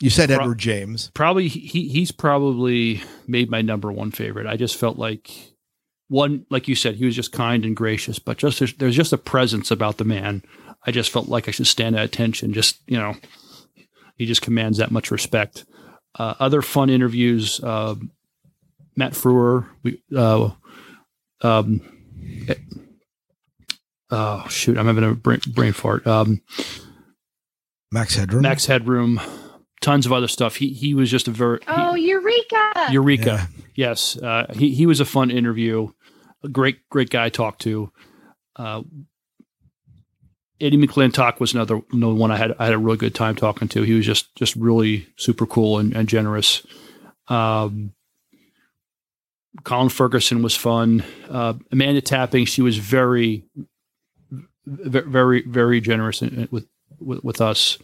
You 0.00 0.10
said 0.10 0.28
Pro- 0.28 0.40
Edward 0.40 0.58
James. 0.58 1.10
probably 1.14 1.48
he 1.48 1.88
he's 1.88 2.12
probably 2.12 3.02
made 3.26 3.50
my 3.50 3.62
number 3.62 3.90
one 3.90 4.10
favorite. 4.10 4.46
I 4.46 4.56
just 4.56 4.76
felt 4.76 4.98
like 4.98 5.30
one, 6.08 6.44
like 6.50 6.68
you 6.68 6.74
said, 6.74 6.96
he 6.96 7.04
was 7.06 7.16
just 7.16 7.32
kind 7.32 7.64
and 7.64 7.74
gracious, 7.74 8.18
but 8.18 8.36
just 8.38 8.58
there's, 8.58 8.74
there's 8.74 8.94
just 8.96 9.12
a 9.12 9.18
presence 9.18 9.70
about 9.70 9.96
the 9.96 10.04
man. 10.04 10.42
I 10.86 10.90
just 10.90 11.10
felt 11.10 11.28
like 11.28 11.48
I 11.48 11.50
should 11.50 11.66
stand 11.66 11.96
at 11.96 12.04
attention. 12.04 12.52
Just 12.52 12.78
you 12.86 12.98
know, 12.98 13.14
he 14.16 14.26
just 14.26 14.42
commands 14.42 14.78
that 14.78 14.90
much 14.90 15.10
respect. 15.10 15.64
Uh, 16.18 16.34
other 16.38 16.62
fun 16.62 16.90
interviews, 16.90 17.60
uh, 17.62 17.94
Matt 18.96 19.12
Frewer, 19.12 19.66
we, 19.82 20.02
uh, 20.16 20.50
um, 21.42 21.80
eh, 22.48 22.54
oh 24.10 24.46
shoot, 24.48 24.78
I'm 24.78 24.86
having 24.86 25.04
a 25.04 25.14
brain, 25.14 25.40
brain 25.46 25.72
fart. 25.72 26.06
Um, 26.06 26.40
Max 27.92 28.16
Headroom. 28.16 28.42
Max 28.42 28.66
Headroom, 28.66 29.20
tons 29.80 30.06
of 30.06 30.12
other 30.12 30.28
stuff. 30.28 30.56
He 30.56 30.72
he 30.72 30.94
was 30.94 31.10
just 31.10 31.28
a 31.28 31.30
very 31.30 31.60
Oh, 31.68 31.94
Eureka! 31.94 32.88
Eureka. 32.90 33.48
Yes, 33.74 34.16
uh, 34.16 34.52
he 34.54 34.74
he 34.74 34.86
was 34.86 35.00
a 35.00 35.04
fun 35.04 35.30
interview. 35.30 35.88
A 36.42 36.48
great 36.48 36.88
great 36.90 37.10
guy 37.10 37.28
to 37.28 37.30
talk 37.30 37.58
to. 37.60 37.92
Uh, 38.56 38.82
Eddie 40.60 40.78
McClintock 40.78 41.38
was 41.38 41.52
another 41.52 41.82
another 41.92 42.14
one 42.14 42.30
I 42.30 42.38
had 42.38 42.54
I 42.58 42.64
had 42.64 42.74
a 42.74 42.78
really 42.78 42.96
good 42.96 43.14
time 43.14 43.36
talking 43.36 43.68
to. 43.68 43.82
He 43.82 43.92
was 43.92 44.06
just 44.06 44.34
just 44.36 44.56
really 44.56 45.06
super 45.16 45.46
cool 45.46 45.78
and, 45.78 45.94
and 45.94 46.08
generous. 46.08 46.66
Um, 47.28 47.92
Colin 49.64 49.88
Ferguson 49.88 50.42
was 50.42 50.54
fun. 50.56 51.04
Uh, 51.28 51.54
Amanda 51.72 52.00
Tapping, 52.00 52.44
she 52.46 52.62
was 52.62 52.76
very, 52.78 53.44
very, 54.66 55.42
very 55.42 55.80
generous 55.80 56.22
in, 56.22 56.28
in- 56.42 56.48
with, 56.50 56.66
with 56.98 57.22
with 57.24 57.40
us. 57.40 57.78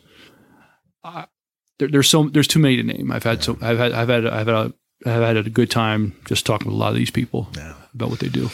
Uh, 1.04 1.24
there, 1.78 1.88
there's 1.88 2.08
so 2.08 2.28
there's 2.28 2.48
too 2.48 2.58
many 2.58 2.76
to 2.76 2.82
name. 2.82 3.10
I've 3.10 3.24
had 3.24 3.42
so 3.42 3.56
I've 3.60 3.78
had 3.78 3.92
I've 3.92 4.08
had 4.08 4.26
I've 4.26 4.46
had 4.46 4.48
a 4.48 4.72
I've 5.04 5.22
had 5.22 5.36
a 5.36 5.50
good 5.50 5.70
time 5.70 6.14
just 6.26 6.46
talking 6.46 6.68
with 6.68 6.74
a 6.74 6.78
lot 6.78 6.90
of 6.90 6.96
these 6.96 7.10
people 7.10 7.48
about 7.94 8.10
what 8.10 8.20
they 8.20 8.28
do. 8.28 8.50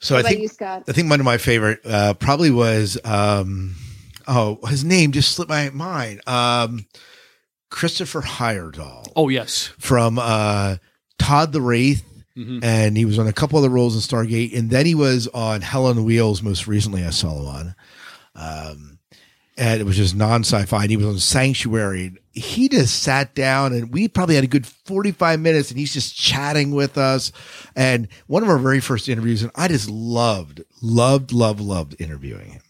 So 0.00 0.14
What 0.14 0.24
I 0.26 0.28
think 0.28 0.42
you, 0.42 0.48
Scott? 0.48 0.84
I 0.88 0.92
think 0.92 1.10
one 1.10 1.20
of 1.20 1.26
my 1.26 1.38
favorite 1.38 1.80
uh, 1.84 2.14
probably 2.14 2.50
was 2.50 2.96
um, 3.04 3.74
oh 4.26 4.58
his 4.66 4.84
name 4.84 5.12
just 5.12 5.32
slipped 5.32 5.50
my 5.50 5.70
mind. 5.70 6.20
Um, 6.26 6.86
Christopher 7.70 8.22
Heyerdahl 8.22 9.12
Oh 9.14 9.28
yes, 9.28 9.66
from 9.78 10.18
uh, 10.18 10.76
Todd 11.18 11.52
the 11.52 11.60
Wraith, 11.60 12.02
Mhm. 12.38 12.62
and 12.62 12.96
he 12.96 13.04
was 13.04 13.18
on 13.18 13.26
a 13.26 13.32
couple 13.32 13.58
other 13.58 13.68
roles 13.68 13.94
in 13.94 14.00
Stargate, 14.00 14.56
and 14.56 14.70
then 14.70 14.86
he 14.86 14.94
was 14.94 15.26
on 15.28 15.60
Hell 15.62 15.86
on 15.86 16.04
Wheels. 16.04 16.42
Most 16.42 16.66
recently, 16.68 17.04
I 17.04 17.10
saw 17.10 17.32
him 17.40 17.46
on. 17.46 17.74
Um, 18.36 18.98
and 19.56 19.80
it 19.80 19.84
was 19.84 19.96
just 19.96 20.14
non-sci-fi. 20.14 20.82
And 20.82 20.90
he 20.90 20.96
was 20.96 21.06
on 21.06 21.18
Sanctuary. 21.18 22.14
He 22.32 22.68
just 22.68 23.02
sat 23.02 23.34
down, 23.34 23.72
and 23.72 23.92
we 23.92 24.06
probably 24.06 24.36
had 24.36 24.44
a 24.44 24.48
good 24.48 24.64
forty-five 24.66 25.40
minutes, 25.40 25.70
and 25.70 25.80
he's 25.80 25.92
just 25.92 26.14
chatting 26.16 26.70
with 26.70 26.96
us. 26.96 27.32
And 27.74 28.06
one 28.28 28.44
of 28.44 28.48
our 28.48 28.58
very 28.58 28.78
first 28.78 29.08
interviews, 29.08 29.42
and 29.42 29.50
I 29.56 29.66
just 29.66 29.90
loved, 29.90 30.62
loved, 30.80 31.32
loved, 31.32 31.58
loved 31.60 31.96
interviewing 31.98 32.50
him. 32.52 32.62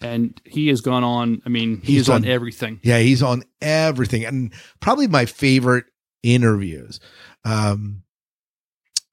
and 0.00 0.38
he 0.44 0.66
has 0.68 0.80
gone 0.80 1.04
on. 1.04 1.40
I 1.46 1.48
mean, 1.48 1.80
he 1.82 1.92
He's 1.92 2.02
is 2.02 2.08
on 2.10 2.24
everything. 2.24 2.80
Yeah, 2.82 2.98
he's 2.98 3.22
on 3.22 3.44
everything, 3.62 4.24
and 4.24 4.52
probably 4.80 5.06
my 5.06 5.26
favorite 5.26 5.84
interviews. 6.24 6.98
Um, 7.44 8.02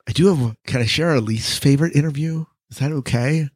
I 0.08 0.12
do 0.12 0.34
have. 0.34 0.56
Can 0.68 0.82
I 0.82 0.86
share 0.86 1.14
a 1.16 1.22
least 1.22 1.62
favorite 1.62 1.96
interview? 1.96 2.46
Is 2.70 2.78
that 2.78 2.92
okay? 2.92 3.50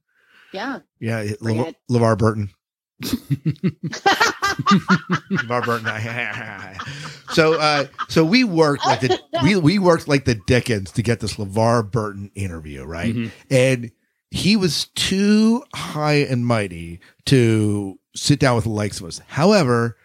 Yeah. 0.53 0.79
Yeah, 0.99 1.19
it- 1.21 1.41
Le- 1.41 1.73
LeVar 1.91 2.17
Burton. 2.17 2.49
LeVar 5.31 5.65
Burton. 5.65 6.79
so, 7.33 7.53
uh, 7.59 7.85
so 8.07 8.23
we 8.25 8.43
worked 8.43 8.85
like 8.85 9.01
the 9.01 9.19
we 9.43 9.55
we 9.55 9.79
worked 9.79 10.07
like 10.07 10.25
the 10.25 10.35
Dickens 10.47 10.91
to 10.93 11.03
get 11.03 11.19
this 11.19 11.35
LeVar 11.35 11.91
Burton 11.91 12.31
interview, 12.35 12.83
right? 12.85 13.13
Mhm. 13.15 13.31
And 13.49 13.91
he 14.31 14.55
was 14.55 14.87
too 14.95 15.63
high 15.73 16.15
and 16.15 16.45
mighty 16.45 16.99
to 17.25 17.99
sit 18.15 18.39
down 18.39 18.55
with 18.55 18.63
the 18.65 18.69
likes 18.71 18.99
of 18.99 19.05
us. 19.07 19.21
However, 19.27 19.97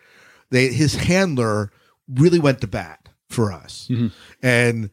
they 0.51 0.69
his 0.69 0.95
handler 0.95 1.71
really 2.09 2.39
went 2.39 2.61
to 2.61 2.67
bat 2.67 3.09
for 3.29 3.53
us, 3.53 3.89
Mhm. 3.91 4.13
and 4.43 4.91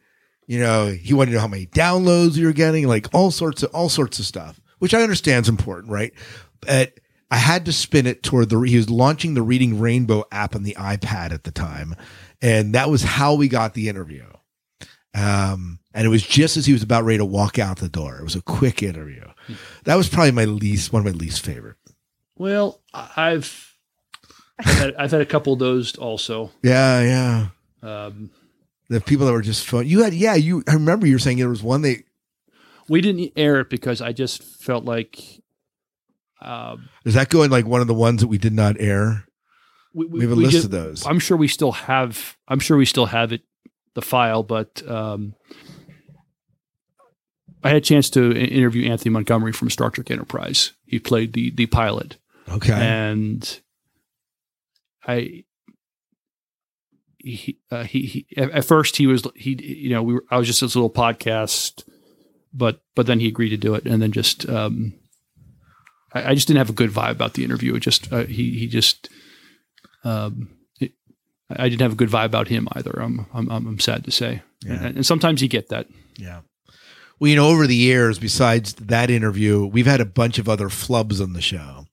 you 0.50 0.58
know 0.58 0.86
he 0.86 1.14
wanted 1.14 1.30
to 1.30 1.36
know 1.36 1.42
how 1.42 1.46
many 1.46 1.66
downloads 1.66 2.36
you 2.36 2.44
were 2.44 2.52
getting, 2.52 2.88
like 2.88 3.06
all 3.14 3.30
sorts 3.30 3.62
of 3.62 3.72
all 3.72 3.88
sorts 3.88 4.18
of 4.18 4.24
stuff, 4.26 4.60
which 4.80 4.92
I 4.92 5.00
understand 5.00 5.44
is 5.44 5.48
important, 5.48 5.92
right? 5.92 6.12
But 6.60 6.98
I 7.30 7.36
had 7.36 7.66
to 7.66 7.72
spin 7.72 8.04
it 8.04 8.24
toward 8.24 8.50
the 8.50 8.58
he 8.62 8.76
was 8.76 8.90
launching 8.90 9.34
the 9.34 9.42
Reading 9.42 9.78
Rainbow 9.78 10.24
app 10.32 10.56
on 10.56 10.64
the 10.64 10.74
iPad 10.74 11.30
at 11.30 11.44
the 11.44 11.52
time, 11.52 11.94
and 12.42 12.74
that 12.74 12.90
was 12.90 13.04
how 13.04 13.36
we 13.36 13.46
got 13.46 13.74
the 13.74 13.88
interview. 13.88 14.24
Um, 15.14 15.78
and 15.94 16.04
it 16.04 16.10
was 16.10 16.26
just 16.26 16.56
as 16.56 16.66
he 16.66 16.72
was 16.72 16.82
about 16.82 17.04
ready 17.04 17.18
to 17.18 17.24
walk 17.24 17.60
out 17.60 17.78
the 17.78 17.88
door. 17.88 18.18
It 18.18 18.24
was 18.24 18.34
a 18.34 18.42
quick 18.42 18.82
interview. 18.82 19.24
That 19.84 19.94
was 19.94 20.08
probably 20.08 20.32
my 20.32 20.46
least 20.46 20.92
one 20.92 21.06
of 21.06 21.14
my 21.14 21.16
least 21.16 21.44
favorite. 21.44 21.76
Well, 22.36 22.80
I've 22.92 23.76
I've 24.58 24.66
had, 24.66 24.94
I've 24.96 25.10
had 25.12 25.20
a 25.20 25.26
couple 25.26 25.52
of 25.52 25.60
those 25.60 25.94
also. 25.96 26.50
Yeah, 26.60 27.02
yeah. 27.02 27.46
Um, 27.88 28.30
The 28.90 29.00
people 29.00 29.24
that 29.26 29.32
were 29.32 29.40
just 29.40 29.66
fun. 29.66 29.86
You 29.86 30.02
had, 30.02 30.12
yeah. 30.12 30.34
You. 30.34 30.62
I 30.68 30.74
remember 30.74 31.06
you 31.06 31.14
were 31.14 31.18
saying 31.20 31.38
there 31.38 31.48
was 31.48 31.62
one 31.62 31.80
that 31.82 32.02
we 32.88 33.00
didn't 33.00 33.32
air 33.36 33.60
it 33.60 33.70
because 33.70 34.02
I 34.02 34.12
just 34.12 34.42
felt 34.42 34.84
like 34.84 35.18
um, 36.42 36.88
is 37.04 37.14
that 37.14 37.28
going 37.30 37.50
like 37.50 37.64
one 37.66 37.80
of 37.80 37.86
the 37.86 37.94
ones 37.94 38.20
that 38.20 38.26
we 38.28 38.36
did 38.38 38.52
not 38.52 38.76
air. 38.80 39.24
we, 39.94 40.06
We 40.06 40.20
have 40.22 40.32
a 40.32 40.34
list 40.34 40.52
just- 40.52 40.64
of 40.66 40.70
those. 40.72 41.06
I'm 41.06 41.18
sure 41.20 41.36
we 41.36 41.46
still 41.48 41.72
have. 41.72 42.36
I'm 42.48 42.58
sure 42.58 42.76
we 42.76 42.84
still 42.84 43.06
have 43.06 43.32
it, 43.32 43.42
the 43.94 44.02
file, 44.02 44.42
but 44.42 44.82
um, 44.88 45.34
I 47.62 47.68
had 47.68 47.76
a 47.76 47.80
chance 47.82 48.10
to 48.10 48.32
interview 48.36 48.90
Anthony 48.90 49.10
Montgomery 49.12 49.52
from 49.52 49.70
Star 49.70 49.90
Trek 49.90 50.10
Enterprise. 50.10 50.72
He 50.84 50.98
played 50.98 51.32
the 51.34 51.50
the 51.50 51.66
pilot, 51.66 52.16
Okay. 52.48 52.72
and 52.72 53.60
I. 55.06 55.44
He, 57.22 57.58
uh, 57.70 57.84
he, 57.84 58.02
he 58.02 58.26
at 58.36 58.50
at 58.50 58.64
first 58.64 58.96
he 58.96 59.06
was 59.06 59.26
he 59.34 59.52
you 59.62 59.90
know 59.90 60.02
we 60.02 60.14
were 60.14 60.24
I 60.30 60.38
was 60.38 60.46
just 60.46 60.60
this 60.60 60.74
little 60.74 60.90
podcast, 60.90 61.84
but 62.52 62.80
but 62.94 63.06
then 63.06 63.20
he 63.20 63.28
agreed 63.28 63.50
to 63.50 63.56
do 63.56 63.74
it 63.74 63.84
and 63.86 64.00
then 64.02 64.12
just 64.12 64.48
um 64.48 64.94
I, 66.12 66.30
I 66.30 66.34
just 66.34 66.46
didn't 66.48 66.58
have 66.58 66.70
a 66.70 66.74
good 66.74 66.90
vibe 66.90 67.12
about 67.12 67.34
the 67.34 67.44
interview. 67.44 67.74
It 67.74 67.80
just 67.80 68.12
uh, 68.12 68.24
he 68.24 68.58
he 68.58 68.66
just 68.66 69.08
um 70.04 70.50
it, 70.80 70.92
I 71.50 71.68
didn't 71.68 71.82
have 71.82 71.92
a 71.92 71.96
good 71.96 72.10
vibe 72.10 72.26
about 72.26 72.48
him 72.48 72.68
either. 72.72 72.98
I'm 73.00 73.26
I'm 73.32 73.50
I'm, 73.50 73.78
sad 73.78 74.04
to 74.04 74.10
say, 74.10 74.42
Yeah. 74.64 74.84
and, 74.84 74.96
and 74.96 75.06
sometimes 75.06 75.42
you 75.42 75.48
get 75.48 75.68
that. 75.68 75.86
Yeah. 76.18 76.40
Well, 77.18 77.28
you 77.28 77.36
know, 77.36 77.48
over 77.48 77.66
the 77.66 77.76
years, 77.76 78.18
besides 78.18 78.72
that 78.74 79.10
interview, 79.10 79.66
we've 79.66 79.86
had 79.86 80.00
a 80.00 80.06
bunch 80.06 80.38
of 80.38 80.48
other 80.48 80.68
flubs 80.70 81.20
on 81.20 81.34
the 81.34 81.42
show 81.42 81.84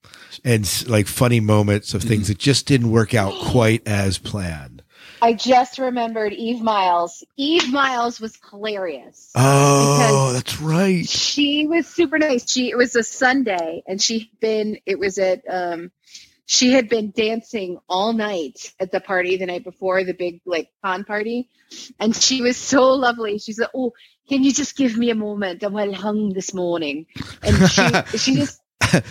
and 0.42 0.88
like 0.88 1.06
funny 1.06 1.38
moments 1.40 1.92
of 1.92 2.02
things 2.02 2.28
that 2.28 2.38
just 2.38 2.66
didn't 2.66 2.90
work 2.90 3.12
out 3.12 3.34
quite 3.44 3.86
as 3.86 4.16
planned. 4.16 4.77
I 5.20 5.32
just 5.32 5.78
remembered 5.78 6.32
Eve 6.32 6.62
Myles. 6.62 7.24
Eve 7.36 7.72
Myles 7.72 8.20
was 8.20 8.38
hilarious. 8.50 9.30
Oh, 9.34 10.32
that's 10.32 10.60
right. 10.60 11.08
She 11.08 11.66
was 11.66 11.86
super 11.86 12.18
nice. 12.18 12.50
She 12.50 12.70
it 12.70 12.76
was 12.76 12.94
a 12.96 13.02
Sunday 13.02 13.82
and 13.86 14.00
she'd 14.00 14.30
been 14.40 14.78
it 14.86 14.98
was 14.98 15.18
at 15.18 15.42
um 15.48 15.90
she 16.46 16.72
had 16.72 16.88
been 16.88 17.10
dancing 17.10 17.78
all 17.88 18.12
night 18.12 18.72
at 18.80 18.90
the 18.90 19.00
party 19.00 19.36
the 19.36 19.46
night 19.46 19.64
before 19.64 20.02
the 20.04 20.14
big 20.14 20.40
like 20.46 20.70
con 20.82 21.04
party 21.04 21.48
and 22.00 22.14
she 22.14 22.40
was 22.40 22.56
so 22.56 22.94
lovely. 22.94 23.38
She 23.38 23.52
said, 23.52 23.68
"Oh, 23.74 23.92
can 24.28 24.42
you 24.42 24.52
just 24.52 24.76
give 24.76 24.96
me 24.96 25.10
a 25.10 25.14
moment? 25.14 25.62
I'm 25.62 25.72
well 25.72 25.92
hung 25.92 26.32
this 26.32 26.52
morning. 26.52 27.06
And 27.42 27.70
she, 27.70 28.18
she 28.18 28.34
just, 28.36 28.60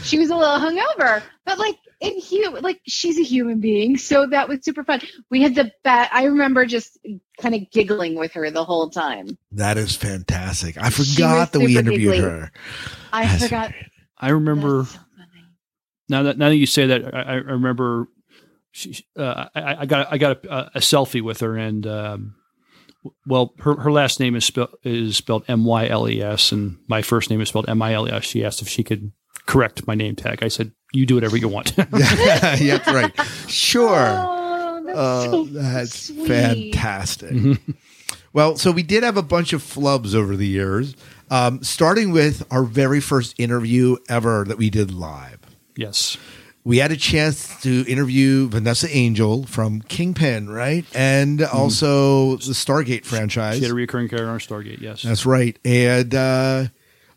she 0.04 0.20
was 0.20 0.30
a 0.30 0.36
little 0.36 0.60
hungover, 0.60 1.22
but 1.46 1.58
like 1.58 1.78
in 2.00 2.18
human, 2.18 2.64
like 2.64 2.80
she's 2.86 3.18
a 3.20 3.24
human 3.24 3.60
being. 3.60 3.98
So 3.98 4.28
that 4.28 4.48
was 4.48 4.60
super 4.64 4.84
fun. 4.84 5.02
We 5.30 5.42
had 5.42 5.56
the 5.56 5.72
bat. 5.84 6.10
I 6.14 6.26
remember 6.26 6.66
just 6.66 6.98
kind 7.40 7.56
of 7.56 7.62
giggling 7.72 8.16
with 8.16 8.34
her 8.34 8.50
the 8.52 8.64
whole 8.64 8.90
time. 8.90 9.38
That 9.52 9.78
is 9.78 9.96
fantastic. 9.96 10.78
I 10.78 10.90
forgot 10.90 11.54
that 11.54 11.60
we 11.60 11.78
interviewed 11.78 12.14
giggly. 12.14 12.30
her. 12.30 12.52
I 13.12 13.26
That's 13.26 13.44
forgot. 13.44 13.74
I 14.18 14.30
remember 14.30 14.86
now 16.10 16.24
that 16.24 16.38
now 16.38 16.50
that 16.50 16.56
you 16.56 16.66
say 16.66 16.88
that, 16.88 17.14
I, 17.14 17.22
I 17.22 17.34
remember. 17.36 18.08
She, 18.72 19.04
uh, 19.18 19.46
I, 19.56 19.76
I 19.82 19.86
got 19.88 20.14
I 20.14 20.18
got 20.20 20.46
a, 20.46 20.72
a 20.76 20.80
selfie 20.80 21.22
with 21.22 21.40
her, 21.40 21.58
and 21.58 21.88
um, 21.88 22.36
well, 23.26 23.56
her 23.60 23.76
her 23.76 23.92
last 23.92 24.20
name 24.20 24.36
is 24.36 24.46
spelled 24.46 24.76
is 24.84 25.18
spelled 25.18 25.46
M 25.48 25.66
Y 25.66 25.88
L 25.88 26.08
E 26.08 26.22
S, 26.22 26.52
and 26.52 26.78
my 26.88 27.02
first 27.02 27.32
name 27.32 27.42
is 27.42 27.50
spelled 27.50 27.68
M 27.68 27.82
I 27.82 27.94
L 27.94 28.08
E 28.08 28.12
S. 28.12 28.26
She 28.26 28.46
asked 28.46 28.62
if 28.62 28.68
she 28.68 28.84
could 28.84 29.12
correct 29.46 29.86
my 29.88 29.96
name 29.96 30.16
tag. 30.16 30.44
I 30.44 30.48
said, 30.48 30.72
"You 30.94 31.06
do 31.06 31.16
whatever 31.16 31.38
you 31.38 31.48
want." 31.48 31.74
yeah, 31.78 31.86
that's 32.56 32.88
right. 32.92 33.14
Sure. 33.48 33.98
Oh, 34.08 34.84
that's, 34.86 34.98
Uh, 34.98 35.24
so 35.32 35.44
that's 35.46 36.00
sweet. 36.08 36.28
fantastic. 36.28 37.32
Mm-hmm. 37.32 37.72
Well, 38.34 38.58
so 38.58 38.72
we 38.72 38.84
did 38.84 39.04
have 39.04 39.18
a 39.18 39.24
bunch 39.24 39.54
of 39.54 39.64
flubs 39.64 40.14
over 40.14 40.36
the 40.36 40.46
years, 40.48 40.96
um, 41.32 41.64
starting 41.64 42.12
with 42.12 42.46
our 42.52 42.64
very 42.64 43.00
first 43.00 43.34
interview 43.40 43.98
ever 44.10 44.44
that 44.48 44.58
we 44.58 44.70
did 44.70 44.92
live. 44.92 45.40
yes. 45.76 46.18
We 46.64 46.80
had 46.80 46.92
a 46.92 46.98
chance 46.98 47.62
to 47.62 47.86
interview 47.88 48.50
Vanessa 48.50 48.90
Angel 48.94 49.46
from 49.46 49.82
Kingpin, 49.84 50.50
right? 50.50 50.84
And 50.94 51.42
also 51.42 52.36
the 52.36 52.52
Stargate 52.52 53.06
franchise. 53.06 53.54
Mm-hmm. 53.54 53.60
She 53.60 53.64
had 53.64 53.72
a 53.72 53.76
recurring 53.76 54.10
character 54.10 54.30
on 54.30 54.40
Stargate. 54.40 54.82
Yes. 54.82 55.02
That's 55.04 55.26
right. 55.26 55.58
And 55.64 56.14
uh, 56.14 56.66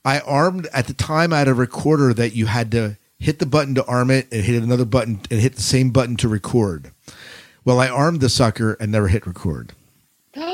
I 0.05 0.21
armed 0.21 0.67
at 0.73 0.87
the 0.87 0.95
time. 0.95 1.33
I 1.33 1.39
had 1.39 1.49
a 1.49 1.55
recorder 1.55 2.15
that 2.15 2.35
you 2.35 2.47
had 2.47 2.71
to 2.73 2.97
hit 3.19 3.39
the 3.39 3.47
button 3.47 3.75
to 3.75 3.85
arm 3.85 4.11
it 4.11 4.29
and 4.33 4.43
hit 4.43 4.63
another 4.63 4.85
button 4.87 5.21
and 5.31 5.41
hit 5.41 5.57
the 5.57 5.63
same 5.63 5.91
button 5.91 6.17
to 6.17 6.29
record. 6.29 6.91
Well, 7.65 7.79
I 7.79 7.89
armed 7.89 8.21
the 8.21 8.31
sucker 8.31 8.75
and 8.81 8.91
never 8.91 9.09
hit 9.09 9.27
record. 9.27 9.73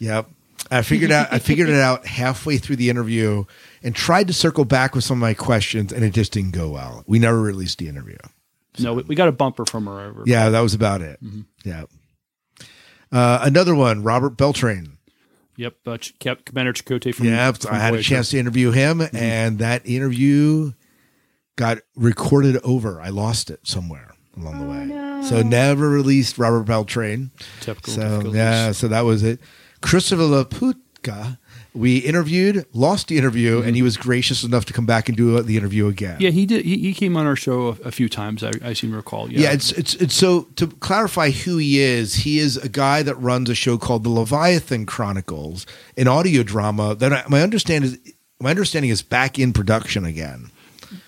Yep. 0.00 0.30
I 0.68 0.82
figured 0.82 1.12
out 1.12 1.28
I 1.30 1.38
figured 1.38 1.68
it 1.68 1.78
out 1.78 2.06
halfway 2.06 2.58
through 2.58 2.74
the 2.76 2.90
interview 2.90 3.44
and 3.84 3.94
tried 3.94 4.26
to 4.26 4.32
circle 4.32 4.64
back 4.64 4.96
with 4.96 5.04
some 5.04 5.18
of 5.18 5.20
my 5.20 5.34
questions 5.34 5.92
and 5.92 6.02
it 6.02 6.12
just 6.12 6.32
didn't 6.32 6.50
go 6.52 6.70
well. 6.70 7.04
We 7.06 7.20
never 7.20 7.40
released 7.40 7.78
the 7.78 7.88
interview. 7.88 8.16
No, 8.80 8.94
we, 8.94 9.02
we 9.02 9.14
got 9.14 9.28
a 9.28 9.32
bumper 9.32 9.64
from 9.64 9.86
her. 9.86 10.00
Over. 10.00 10.22
Yeah, 10.26 10.48
that 10.48 10.60
was 10.60 10.74
about 10.74 11.02
it. 11.02 11.20
Yeah. 11.62 11.84
Uh, 13.12 13.40
another 13.42 13.74
one, 13.74 14.02
Robert 14.02 14.30
Beltran. 14.30 14.91
Yep. 15.56 15.74
Uh, 15.86 15.98
Ch- 15.98 16.18
Cap- 16.18 16.44
Commander 16.44 16.72
Chakotay 16.72 17.14
from. 17.14 17.26
Yeah, 17.26 17.52
from 17.52 17.74
I 17.74 17.78
had 17.78 17.94
a 17.94 18.02
chance 18.02 18.30
to 18.30 18.38
interview 18.38 18.70
him, 18.70 19.02
and 19.12 19.58
that 19.58 19.86
interview 19.86 20.72
got 21.56 21.78
recorded 21.96 22.56
over. 22.64 23.00
I 23.00 23.08
lost 23.10 23.50
it 23.50 23.60
somewhere 23.66 24.14
along 24.36 24.58
the 24.60 24.66
way, 24.66 25.22
so 25.28 25.42
never 25.42 25.88
released 25.90 26.38
Robert 26.38 26.62
Beltran. 26.64 27.30
Typical 27.60 27.92
So 27.92 28.00
difficulties. 28.02 28.34
yeah, 28.36 28.72
so 28.72 28.88
that 28.88 29.02
was 29.02 29.22
it. 29.22 29.40
Christopher 29.82 30.22
Laputka, 30.22 31.38
we 31.74 31.98
interviewed, 31.98 32.66
lost 32.74 33.08
the 33.08 33.16
interview, 33.16 33.62
and 33.62 33.74
he 33.74 33.82
was 33.82 33.96
gracious 33.96 34.44
enough 34.44 34.66
to 34.66 34.72
come 34.74 34.84
back 34.84 35.08
and 35.08 35.16
do 35.16 35.40
the 35.40 35.56
interview 35.56 35.86
again. 35.88 36.18
Yeah, 36.20 36.30
he 36.30 36.44
did. 36.44 36.64
He, 36.64 36.76
he 36.76 36.92
came 36.92 37.16
on 37.16 37.26
our 37.26 37.36
show 37.36 37.68
a, 37.68 37.88
a 37.88 37.90
few 37.90 38.08
times. 38.08 38.44
I, 38.44 38.52
I 38.62 38.72
seem 38.74 38.90
to 38.90 38.96
recall. 38.96 39.32
Yeah. 39.32 39.40
Yeah, 39.40 39.52
it's, 39.52 39.72
it's 39.72 39.94
it's 39.94 40.14
so 40.14 40.42
to 40.56 40.66
clarify 40.66 41.30
who 41.30 41.56
he 41.56 41.80
is. 41.80 42.14
He 42.14 42.38
is 42.38 42.58
a 42.58 42.68
guy 42.68 43.02
that 43.02 43.14
runs 43.14 43.48
a 43.48 43.54
show 43.54 43.78
called 43.78 44.04
the 44.04 44.10
Leviathan 44.10 44.84
Chronicles, 44.84 45.66
an 45.96 46.08
audio 46.08 46.42
drama 46.42 46.94
that 46.96 47.12
I, 47.12 47.24
my 47.28 47.40
understand 47.40 47.84
is 47.84 47.98
my 48.38 48.50
understanding 48.50 48.90
is 48.90 49.00
back 49.02 49.38
in 49.38 49.52
production 49.52 50.04
again. 50.04 50.50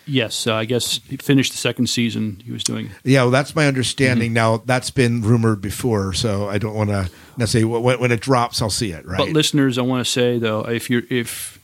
yes. 0.07 0.47
Uh, 0.47 0.55
I 0.55 0.65
guess 0.65 1.01
he 1.09 1.17
finished 1.19 1.53
the 1.53 1.59
second 1.59 1.89
season. 1.89 2.41
He 2.45 2.53
was 2.53 2.65
doing. 2.65 2.91
Yeah, 3.03 3.23
well, 3.23 3.31
that's 3.31 3.55
my 3.55 3.67
understanding. 3.67 4.29
Mm-hmm. 4.29 4.35
Now 4.35 4.57
that's 4.65 4.91
been 4.91 5.21
rumored 5.21 5.61
before, 5.61 6.15
so 6.15 6.49
I 6.49 6.59
don't 6.59 6.75
want 6.75 6.91
to 6.91 7.11
necessarily 7.39 7.81
when, 7.81 8.01
when 8.01 8.13
it 8.13 8.21
drops, 8.21 8.63
I'll 8.63 8.71
see 8.71 8.93
it. 8.93 9.07
Right? 9.07 9.19
But 9.19 9.29
listeners, 9.31 9.79
I 9.79 9.83
want 9.83 10.05
to 10.05 10.11
say 10.11 10.39
though, 10.39 10.61
if 10.63 10.91
you're 10.91 11.03
if 11.11 11.61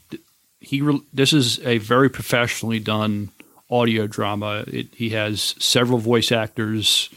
he 0.61 0.83
re- 0.83 1.03
this 1.13 1.33
is 1.33 1.59
a 1.67 1.79
very 1.79 2.11
professionally 2.11 2.79
done 2.79 3.31
audio 3.71 4.07
drama. 4.07 4.65
It, 4.67 4.95
he 4.95 5.11
has 5.11 5.55
several 5.59 5.99
voice 5.99 6.33
actors. 6.33 7.09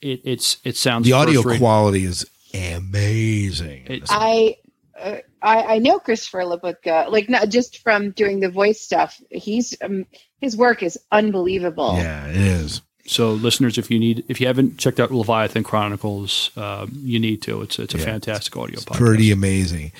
It, 0.00 0.20
it's 0.24 0.58
it 0.64 0.76
sounds 0.76 1.06
the 1.06 1.12
audio 1.12 1.42
first-rate. 1.42 1.58
quality 1.58 2.04
is 2.04 2.26
amazing. 2.54 3.84
It's, 3.86 4.10
I, 4.10 4.56
uh, 4.98 5.18
I 5.42 5.62
I 5.74 5.78
know 5.78 5.98
Christopher 5.98 6.40
Laputka, 6.40 7.10
like 7.10 7.28
not 7.28 7.48
just 7.48 7.82
from 7.82 8.10
doing 8.12 8.40
the 8.40 8.50
voice 8.50 8.80
stuff. 8.80 9.20
He's 9.30 9.76
um, 9.82 10.06
his 10.40 10.56
work 10.56 10.82
is 10.82 10.98
unbelievable. 11.12 11.94
yeah, 11.96 12.26
it 12.28 12.36
is. 12.36 12.82
So, 13.06 13.32
listeners, 13.32 13.78
if 13.78 13.90
you 13.90 13.98
need, 13.98 14.24
if 14.28 14.40
you 14.40 14.46
haven't 14.46 14.78
checked 14.78 15.00
out 15.00 15.10
Leviathan 15.10 15.62
Chronicles, 15.64 16.50
um, 16.56 16.90
you 17.02 17.18
need 17.18 17.42
to. 17.42 17.62
It's 17.62 17.78
it's 17.78 17.94
a 17.94 17.98
Yeah, 17.98 18.04
fantastic 18.04 18.56
audio 18.56 18.80
podcast. 18.80 18.96
Pretty 18.96 19.30
amazing. 19.32 19.92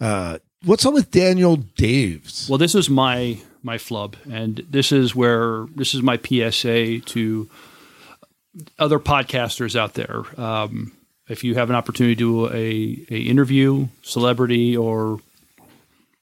Uh, 0.00 0.38
what's 0.64 0.84
up 0.84 0.94
with 0.94 1.10
Daniel 1.10 1.56
Davis? 1.56 2.48
Well, 2.48 2.58
this 2.58 2.74
is 2.74 2.90
my 2.90 3.38
my 3.62 3.78
flub, 3.78 4.16
and 4.30 4.64
this 4.68 4.90
is 4.92 5.14
where 5.14 5.66
this 5.76 5.94
is 5.94 6.02
my 6.02 6.16
PSA 6.18 7.00
to 7.00 7.48
other 8.78 8.98
podcasters 8.98 9.76
out 9.76 9.94
there. 9.94 10.22
Um, 10.40 10.92
if 11.28 11.44
you 11.44 11.54
have 11.54 11.70
an 11.70 11.76
opportunity 11.76 12.14
to 12.16 12.18
do 12.18 12.46
a, 12.48 13.14
a 13.14 13.20
interview, 13.22 13.88
celebrity, 14.02 14.76
or 14.76 15.20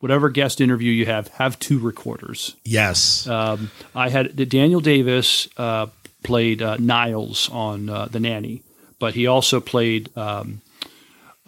whatever 0.00 0.28
guest 0.28 0.60
interview 0.60 0.92
you 0.92 1.06
have, 1.06 1.28
have 1.28 1.58
two 1.58 1.78
recorders. 1.78 2.54
Yes. 2.64 3.26
Um, 3.26 3.70
I 3.94 4.10
had 4.10 4.36
Daniel 4.48 4.80
Davis 4.80 5.48
uh, 5.56 5.86
played 6.22 6.62
uh, 6.62 6.76
Niles 6.78 7.48
on 7.50 7.88
uh, 7.88 8.06
The 8.06 8.20
Nanny, 8.20 8.62
but 8.98 9.14
he 9.14 9.26
also 9.26 9.60
played 9.60 10.16
um, 10.16 10.60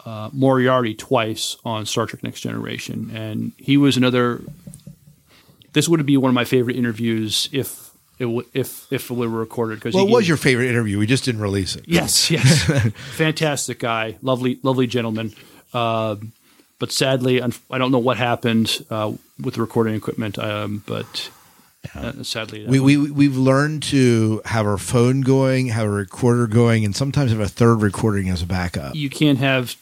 uh, 0.05 0.29
Moriarty 0.33 0.93
twice 0.93 1.57
on 1.63 1.85
Star 1.85 2.05
Trek 2.05 2.23
Next 2.23 2.41
Generation, 2.41 3.11
and 3.13 3.51
he 3.57 3.77
was 3.77 3.97
another. 3.97 4.41
This 5.73 5.89
would 5.89 6.05
be 6.05 6.17
one 6.17 6.29
of 6.29 6.35
my 6.35 6.45
favorite 6.45 6.75
interviews 6.75 7.49
if 7.51 7.89
it 8.19 8.25
w- 8.25 8.47
if 8.53 8.91
if 8.91 9.09
it 9.09 9.13
were 9.13 9.27
recorded 9.27 9.75
because 9.79 9.95
Well, 9.95 10.05
what 10.05 10.17
was 10.17 10.27
your 10.27 10.37
favorite 10.37 10.69
interview? 10.69 10.99
We 10.99 11.07
just 11.07 11.25
didn't 11.25 11.41
release 11.41 11.75
it. 11.75 11.85
Yes, 11.87 12.29
yes. 12.29 12.63
Fantastic 13.15 13.79
guy, 13.79 14.17
lovely, 14.21 14.59
lovely 14.61 14.87
gentleman. 14.87 15.33
Um, 15.73 16.33
but 16.79 16.91
sadly, 16.91 17.41
I 17.41 17.77
don't 17.77 17.91
know 17.91 17.99
what 17.99 18.17
happened 18.17 18.85
uh, 18.89 19.13
with 19.41 19.55
the 19.55 19.61
recording 19.61 19.95
equipment. 19.95 20.37
Um, 20.37 20.83
but 20.85 21.31
uh, 21.95 22.23
sadly, 22.23 22.65
we, 22.65 22.79
we 22.79 22.97
we've 23.11 23.37
learned 23.37 23.83
to 23.83 24.41
have 24.45 24.65
our 24.65 24.77
phone 24.77 25.21
going, 25.21 25.67
have 25.67 25.85
a 25.85 25.89
recorder 25.89 26.47
going, 26.47 26.85
and 26.85 26.95
sometimes 26.95 27.31
have 27.31 27.39
a 27.39 27.47
third 27.47 27.81
recording 27.81 28.29
as 28.29 28.41
a 28.41 28.45
backup. 28.45 28.95
you 28.95 29.09
can't 29.09 29.37
have 29.39 29.75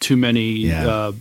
too 0.00 0.16
many 0.16 0.52
Yeah. 0.52 0.86
uh, 0.88 1.12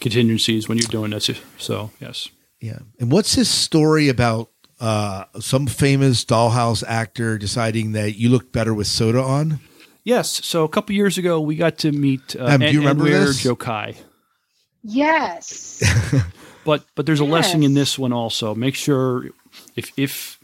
contingencies 0.00 0.68
when 0.68 0.76
you're 0.78 0.88
doing 0.88 1.10
this. 1.12 1.30
So 1.58 1.90
yes, 2.00 2.28
Yeah. 2.60 2.80
And 3.00 3.10
what's 3.10 3.34
this 3.36 3.48
story 3.48 4.08
about 4.08 4.50
uh, 4.80 5.24
some 5.40 5.66
famous 5.66 6.24
dollhouse 6.24 6.82
actor 6.86 7.38
deciding 7.38 7.92
that 7.92 8.16
you 8.16 8.28
look 8.28 8.52
better 8.52 8.74
with 8.74 8.86
soda 8.86 9.22
on? 9.22 9.60
yes. 10.04 10.44
So 10.44 10.64
a 10.64 10.68
couple 10.68 10.94
years 10.94 11.16
ago, 11.16 11.40
we 11.40 11.56
got 11.56 11.78
to 11.78 11.92
meet 11.92 12.36
uh, 12.36 12.44
Um, 12.44 12.60
do 12.60 12.70
you 12.70 12.80
remember 12.80 13.06
Enver 13.06 13.26
this? 13.26 13.42
Gjokaj. 13.44 13.96
Yes. 14.82 15.82
But 16.66 16.82
but 16.94 17.04
there's 17.04 17.20
a 17.20 17.26
lesson 17.26 17.62
in 17.62 17.74
this 17.74 17.98
one 17.98 18.10
also. 18.14 18.54
Make 18.54 18.74
sure 18.74 19.26
if 19.76 19.92
if 19.96 20.38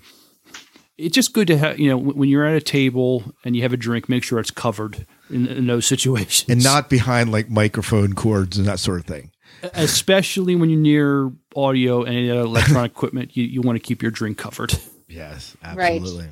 it's 0.99 1.15
just 1.15 1.33
good 1.33 1.47
to 1.49 1.57
have 1.57 1.79
you 1.79 1.89
know 1.89 1.97
when 1.99 2.17
when 2.17 2.29
you're 2.29 2.45
at 2.45 2.55
a 2.57 2.61
table 2.61 3.33
and 3.45 3.57
you 3.57 3.63
have 3.63 3.73
a 3.73 3.77
drink, 3.77 4.09
make 4.09 4.23
sure 4.25 4.39
it's 4.39 4.51
covered 4.51 5.07
in, 5.31 5.47
in 5.47 5.67
those 5.67 5.87
situations, 5.95 6.49
And 6.49 6.63
not 6.63 6.91
behind 6.91 7.33
like 7.33 7.49
microphone 7.51 8.13
cords 8.15 8.59
and 8.59 8.67
that 8.67 8.79
sort 8.81 9.01
of 9.01 9.07
thing. 9.07 9.31
especially 9.75 10.55
when 10.57 10.71
you're 10.71 10.79
near 10.81 11.33
audio 11.57 12.03
and 12.05 12.15
any 12.17 12.31
other 12.31 12.41
electronic 12.43 12.93
equipment. 12.97 13.37
You 13.37 13.45
you 13.45 13.61
want 13.63 13.77
to 13.77 13.81
keep 13.81 14.03
your 14.03 14.11
drink 14.11 14.39
covered. 14.39 14.75
Yes, 15.09 15.57
Right. 15.63 15.97
absolutely. 16.01 16.29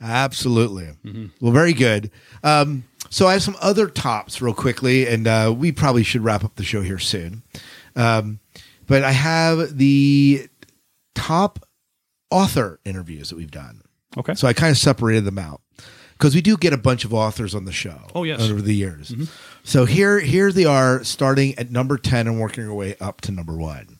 Absolutely. 0.00 0.88
Well, 1.40 1.52
very 1.52 1.72
good. 1.72 2.10
Um, 2.42 2.84
so 3.08 3.28
I 3.28 3.34
have 3.34 3.42
some 3.42 3.56
other 3.60 3.86
tops 3.88 4.42
real 4.42 4.54
quickly, 4.54 5.06
and 5.06 5.28
uh, 5.28 5.54
we 5.56 5.70
probably 5.70 6.02
should 6.02 6.22
wrap 6.24 6.42
up 6.44 6.56
the 6.56 6.64
show 6.64 6.80
here 6.82 6.98
soon. 6.98 7.42
Um, 7.94 8.40
but 8.88 9.04
I 9.04 9.12
have 9.12 9.76
the 9.78 10.48
top 11.14 11.64
author 12.30 12.80
interviews 12.84 13.30
that 13.30 13.36
we've 13.36 13.50
done. 13.50 13.82
Okay. 14.16 14.34
So 14.34 14.46
I 14.48 14.52
kind 14.52 14.70
of 14.70 14.78
separated 14.78 15.24
them 15.24 15.38
out 15.38 15.60
because 16.12 16.34
we 16.34 16.40
do 16.40 16.56
get 16.56 16.72
a 16.72 16.78
bunch 16.78 17.04
of 17.04 17.14
authors 17.14 17.54
on 17.54 17.64
the 17.64 17.72
show. 17.72 17.98
Oh, 18.14 18.24
yes. 18.24 18.40
over 18.42 18.60
the 18.60 18.74
years. 18.74 19.14
So 19.64 19.84
here, 19.84 20.20
here 20.20 20.52
they 20.52 20.64
are, 20.64 21.02
starting 21.04 21.56
at 21.58 21.70
number 21.70 21.96
ten 21.98 22.26
and 22.26 22.38
working 22.40 22.66
our 22.66 22.74
way 22.74 22.96
up 23.00 23.20
to 23.22 23.32
number 23.32 23.56
one. 23.56 23.98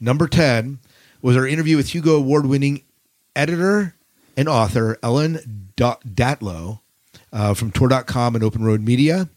Number 0.00 0.28
ten 0.28 0.80
was 1.22 1.36
our 1.36 1.46
interview 1.46 1.76
with 1.76 1.94
Hugo 1.94 2.16
Award-winning 2.16 2.82
editor 3.34 3.94
and 4.36 4.48
author 4.48 4.98
Ellen 5.02 5.72
Da- 5.76 5.96
Datlow 6.06 6.80
uh, 7.32 7.54
from 7.54 7.70
Tor.com 7.72 8.34
and 8.34 8.44
Open 8.44 8.64
Road 8.64 8.82
Media. 8.82 9.28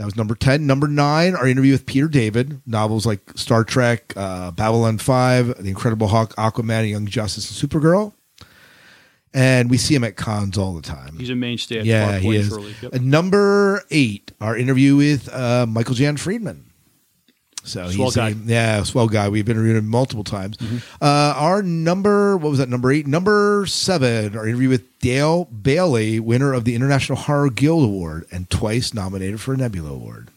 That 0.00 0.06
was 0.06 0.16
number 0.16 0.34
10. 0.34 0.66
Number 0.66 0.88
nine, 0.88 1.36
our 1.36 1.46
interview 1.46 1.72
with 1.72 1.84
Peter 1.84 2.08
David, 2.08 2.62
novels 2.66 3.04
like 3.04 3.20
Star 3.36 3.64
Trek, 3.64 4.14
uh, 4.16 4.50
Babylon 4.50 4.96
5, 4.96 5.62
The 5.62 5.68
Incredible 5.68 6.08
Hulk, 6.08 6.34
Aquaman, 6.36 6.88
Young 6.88 7.04
Justice, 7.04 7.62
and 7.62 7.70
Supergirl. 7.70 8.14
And 9.34 9.68
we 9.68 9.76
see 9.76 9.94
him 9.94 10.02
at 10.04 10.16
cons 10.16 10.56
all 10.56 10.72
the 10.72 10.80
time. 10.80 11.18
He's 11.18 11.28
a 11.28 11.34
mainstay 11.34 11.80
at 11.80 11.84
yeah, 11.84 12.12
Park 12.12 12.22
he 12.22 12.34
is. 12.34 12.50
Yep. 12.80 12.94
Number 13.02 13.84
eight, 13.90 14.32
our 14.40 14.56
interview 14.56 14.96
with 14.96 15.28
uh, 15.34 15.66
Michael 15.68 15.94
Jan 15.94 16.16
Friedman. 16.16 16.69
So 17.62 17.90
Swell 17.90 18.06
he's 18.06 18.16
guy. 18.16 18.32
Mm-hmm. 18.32 18.48
A, 18.48 18.52
yeah, 18.52 18.82
swell 18.84 19.06
guy. 19.08 19.28
We've 19.28 19.48
interviewed 19.48 19.76
him 19.76 19.86
multiple 19.86 20.24
times. 20.24 20.56
Uh, 21.00 21.34
our 21.36 21.62
number, 21.62 22.36
what 22.38 22.48
was 22.48 22.58
that? 22.58 22.68
Number 22.70 22.90
eight, 22.90 23.06
number 23.06 23.66
seven. 23.66 24.34
Our 24.36 24.46
interview 24.48 24.70
with 24.70 24.98
Dale 25.00 25.44
Bailey, 25.44 26.20
winner 26.20 26.54
of 26.54 26.64
the 26.64 26.74
International 26.74 27.18
Horror 27.18 27.50
Guild 27.50 27.84
Award 27.84 28.24
and 28.32 28.48
twice 28.48 28.94
nominated 28.94 29.40
for 29.40 29.52
a 29.52 29.56
Nebula 29.58 29.90
Award. 29.92 30.30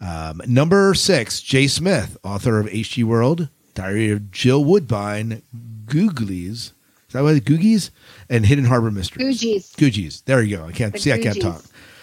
Um, 0.00 0.40
number 0.46 0.94
six, 0.94 1.42
Jay 1.42 1.66
Smith, 1.66 2.16
author 2.24 2.58
of 2.58 2.68
H.G. 2.68 3.04
World, 3.04 3.48
Diary 3.74 4.10
of 4.10 4.30
Jill 4.30 4.64
Woodbine, 4.64 5.42
Googlies. 5.86 6.72
Is 7.08 7.12
that 7.14 7.22
what 7.22 7.34
it 7.34 7.44
Googies? 7.44 7.90
And 8.28 8.46
Hidden 8.46 8.66
Harbor 8.66 8.90
Mysteries. 8.90 9.40
Googies. 9.42 9.74
Googies. 9.74 10.24
There 10.24 10.40
you 10.42 10.56
go. 10.56 10.64
I 10.64 10.72
can't 10.72 10.92
The 10.92 11.00
see. 11.00 11.12
I 11.12 11.18
can't 11.18 11.40
talk. 11.40 11.62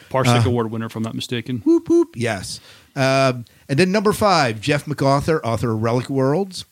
Parsec 0.09 0.45
Uh, 0.45 0.49
Award 0.49 0.69
winner, 0.71 0.85
if 0.85 0.95
I'm 0.95 1.03
not 1.03 1.15
mistaken. 1.15 1.59
Whoop 1.65 1.89
whoop. 1.89 2.09
Yes. 2.15 2.59
Um, 2.97 3.45
and 3.69 3.77
then 3.77 3.91
number 3.91 4.11
five, 4.11 4.59
Jeff 4.59 4.85
McAuthor, 4.85 5.39
author 5.43 5.71
of 5.71 5.81
Relic 5.83 6.09
Worlds. 6.09 6.65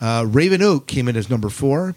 Uh, 0.00 0.26
Raven 0.28 0.62
Oak 0.62 0.86
came 0.86 1.08
in 1.08 1.16
as 1.16 1.30
number 1.30 1.48
four, 1.48 1.94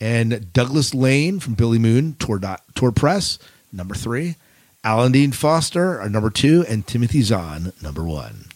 and 0.00 0.52
Douglas 0.52 0.94
Lain 0.94 1.38
from 1.38 1.54
Billy 1.54 1.78
Moon 1.78 2.16
Tor 2.18 2.38
dot, 2.38 2.62
Tor 2.74 2.90
Press 2.90 3.38
number 3.72 3.94
three. 3.94 4.36
Alan 4.84 5.12
Dean 5.12 5.30
Foster 5.30 6.00
are 6.00 6.08
number 6.08 6.30
two, 6.30 6.64
and 6.68 6.86
Timothy 6.86 7.22
Zahn 7.22 7.72
number 7.82 8.02
one. 8.02 8.46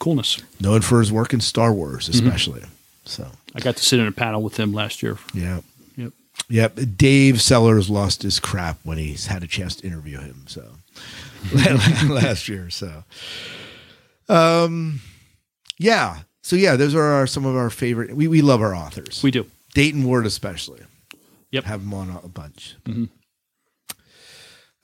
Coolness. 0.00 0.42
Known 0.60 0.80
for 0.80 0.98
his 0.98 1.12
work 1.12 1.32
in 1.32 1.40
Star 1.40 1.72
Wars, 1.72 2.08
especially. 2.08 2.62
So 3.04 3.28
I 3.54 3.60
got 3.60 3.76
to 3.76 3.84
sit 3.84 4.00
in 4.00 4.06
a 4.06 4.12
panel 4.12 4.42
with 4.42 4.58
him 4.58 4.72
last 4.72 5.02
year. 5.02 5.18
yeah. 5.32 5.60
Yep. 5.96 6.12
Yep. 6.48 6.78
Dave 6.96 7.40
Sellers 7.42 7.90
lost 7.90 8.22
his 8.22 8.40
crap 8.40 8.78
when 8.82 8.98
he's 8.98 9.26
had 9.26 9.42
a 9.42 9.46
chance 9.46 9.76
to 9.76 9.86
interview 9.86 10.18
him. 10.20 10.44
So 10.46 10.64
last 12.08 12.48
year. 12.48 12.70
So, 12.70 13.04
um, 14.28 15.00
yeah. 15.78 16.18
So 16.42 16.56
yeah, 16.56 16.76
those 16.76 16.94
are 16.94 17.02
our, 17.02 17.26
some 17.26 17.44
of 17.44 17.54
our 17.56 17.70
favorite. 17.70 18.14
We 18.16 18.26
we 18.28 18.40
love 18.42 18.60
our 18.62 18.74
authors. 18.74 19.22
We 19.22 19.30
do. 19.30 19.46
Dayton 19.74 20.04
Ward 20.04 20.26
especially. 20.26 20.80
Yep. 21.50 21.64
Have 21.64 21.80
them 21.82 21.94
on 21.94 22.18
a 22.22 22.28
bunch. 22.28 22.76
Mhm. 22.84 23.08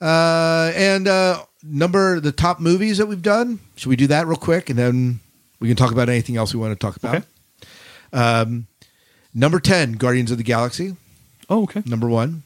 Uh, 0.01 0.71
and 0.75 1.07
uh, 1.07 1.43
number 1.63 2.19
the 2.19 2.31
top 2.31 2.59
movies 2.59 2.97
that 2.97 3.05
we've 3.07 3.21
done. 3.21 3.59
Should 3.75 3.89
we 3.89 3.95
do 3.95 4.07
that 4.07 4.27
real 4.27 4.35
quick, 4.37 4.69
and 4.69 4.77
then 4.77 5.19
we 5.59 5.67
can 5.67 5.77
talk 5.77 5.91
about 5.91 6.09
anything 6.09 6.37
else 6.37 6.53
we 6.53 6.59
want 6.59 6.73
to 6.73 6.79
talk 6.79 6.97
about. 6.97 7.15
Okay. 7.15 7.25
Um, 8.13 8.67
number 9.33 9.59
ten, 9.59 9.93
Guardians 9.93 10.31
of 10.31 10.37
the 10.37 10.43
Galaxy. 10.43 10.95
Oh, 11.49 11.63
okay. 11.63 11.81
Number 11.85 12.07
one. 12.07 12.43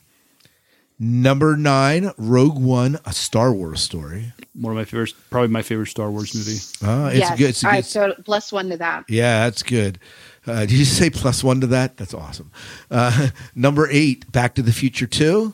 Number 1.00 1.56
nine, 1.56 2.12
Rogue 2.18 2.60
One, 2.60 3.00
a 3.06 3.14
Star 3.14 3.54
Wars 3.54 3.80
story. 3.82 4.34
One 4.54 4.72
of 4.74 4.78
my 4.78 4.84
favorites, 4.84 5.14
probably 5.30 5.48
my 5.48 5.62
favorite 5.62 5.88
Star 5.88 6.12
Wars 6.12 6.36
movie. 6.36 6.60
Ah, 6.84 7.08
it's 7.08 7.20
yes. 7.20 7.38
good. 7.38 7.50
It's 7.50 7.64
All 7.64 7.72
good. 7.72 7.76
right, 7.76 7.86
so 7.86 8.14
plus 8.26 8.52
one 8.52 8.70
to 8.70 8.78
that. 8.78 9.06
Yeah, 9.08 9.46
that's 9.46 9.64
good. 9.64 9.98
Uh, 10.46 10.62
did 10.62 10.72
you 10.72 10.84
say 10.86 11.10
plus 11.10 11.42
one 11.44 11.62
to 11.62 11.68
that? 11.68 11.96
That's 11.96 12.14
awesome. 12.14 12.52
Uh, 12.92 13.30
number 13.56 13.88
eight, 13.90 14.30
Back 14.32 14.56
to 14.56 14.62
the 14.62 14.74
Future 14.74 15.08
2. 15.08 15.54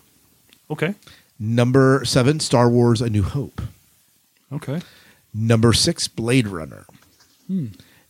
Okay. 0.71 0.95
Number 1.37 2.03
seven, 2.05 2.39
Star 2.39 2.69
Wars 2.69 3.01
A 3.01 3.09
New 3.09 3.23
Hope. 3.23 3.61
Okay. 4.51 4.81
Number 5.33 5.73
six, 5.73 6.07
Blade 6.07 6.47
Runner. 6.47 6.85
Hmm. 7.47 7.67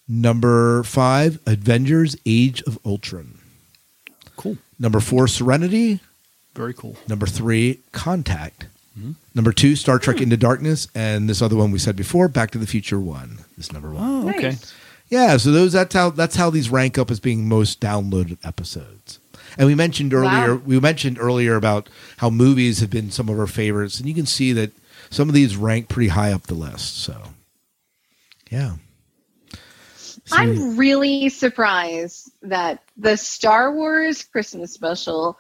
Number 0.08 0.84
five, 0.84 1.40
Avengers 1.46 2.16
Age 2.26 2.62
of 2.64 2.78
Ultron. 2.86 3.40
Cool. 4.38 4.58
Number 4.80 5.00
four, 5.00 5.28
Serenity. 5.28 6.00
Very 6.56 6.74
cool. 6.74 6.96
Number 7.08 7.26
three, 7.28 7.82
Contact. 7.92 8.68
Mm-hmm. 8.98 9.12
Number 9.36 9.52
two, 9.52 9.76
Star 9.76 10.00
Trek 10.00 10.22
Into 10.22 10.38
Darkness. 10.38 10.88
And 10.96 11.30
this 11.30 11.42
other 11.42 11.56
one 11.58 11.72
we 11.72 11.80
said 11.80 11.96
before, 11.96 12.28
Back 12.30 12.52
to 12.52 12.58
the 12.58 12.66
Future 12.68 13.00
1 13.00 13.40
This 13.58 13.72
number 13.74 13.92
one. 13.92 14.04
Oh, 14.04 14.30
okay. 14.30 14.50
Nice. 14.50 14.74
Yeah, 15.10 15.38
so 15.38 15.52
those 15.52 15.74
that's 15.74 15.94
how 15.94 16.10
that's 16.10 16.36
how 16.36 16.50
these 16.50 16.70
rank 16.72 16.98
up 16.98 17.12
as 17.12 17.20
being 17.20 17.48
most 17.48 17.80
downloaded 17.80 18.38
episodes. 18.44 19.20
And 19.58 19.68
we 19.68 19.76
mentioned 19.76 20.14
earlier 20.14 20.56
Wow. 20.56 20.62
we 20.66 20.80
mentioned 20.80 21.18
earlier 21.20 21.56
about 21.56 21.90
how 22.18 22.30
movies 22.32 22.80
have 22.80 22.90
been 22.90 23.12
some 23.12 23.30
of 23.30 23.40
our 23.40 23.46
favorites, 23.48 24.00
and 24.00 24.10
you 24.10 24.16
can 24.16 24.26
see 24.26 24.52
that 24.54 24.72
some 25.12 25.30
of 25.30 25.36
these 25.36 25.56
rank 25.58 25.90
pretty 25.90 26.10
high 26.10 26.32
up 26.34 26.44
the 26.44 26.56
list. 26.56 26.98
So, 26.98 27.22
yeah, 28.50 28.78
So- 30.26 30.38
I'm 30.38 30.76
really 30.78 31.30
surprised 31.30 32.32
that 32.42 32.82
the 32.98 33.16
Star 33.16 33.72
Wars 33.74 34.24
Christmas 34.24 34.74
special. 34.74 35.40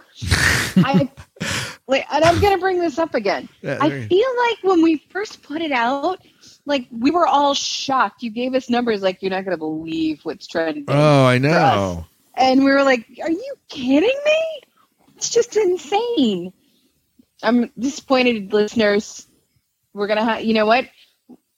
I 0.78 1.10
like, 1.88 2.06
and 2.14 2.24
I'm 2.24 2.40
gonna 2.40 2.60
bring 2.60 2.80
this 2.80 2.99
up 2.99 3.16
again. 3.16 3.49
Yeah, 3.62 3.78
I 3.82 3.88
you- 3.88 4.07
feel 4.07 4.28
like 4.48 4.57
when 4.64 4.82
we 4.84 4.98
first 5.10 5.41
put 5.41 5.62
it 5.62 5.72
out, 5.72 6.20
like 6.66 6.88
we 6.91 7.10
were 7.12 7.26
all 7.26 7.53
shocked. 7.56 8.22
You 8.22 8.30
gave 8.30 8.53
us 8.53 8.70
numbers 8.70 9.02
like 9.02 9.22
you're 9.22 9.32
not 9.32 9.44
gonna 9.44 9.57
believe 9.57 10.20
what's 10.24 10.45
trending. 10.48 10.86
oh, 10.88 11.26
I 11.26 11.38
know. 11.40 12.06
And 12.36 12.64
we 12.64 12.72
were 12.72 12.84
like, 12.84 13.07
"Are 13.24 13.32
you 13.32 13.56
kidding 13.70 14.20
me? 14.26 14.62
It's 15.16 15.30
just 15.30 15.56
insane." 15.57 16.53
I'm 17.41 17.72
disappointed, 17.78 18.53
listeners. 18.53 19.26
We're 19.94 20.07
gonna 20.07 20.26
have, 20.26 20.44
you 20.44 20.53
know 20.53 20.66
what? 20.66 20.90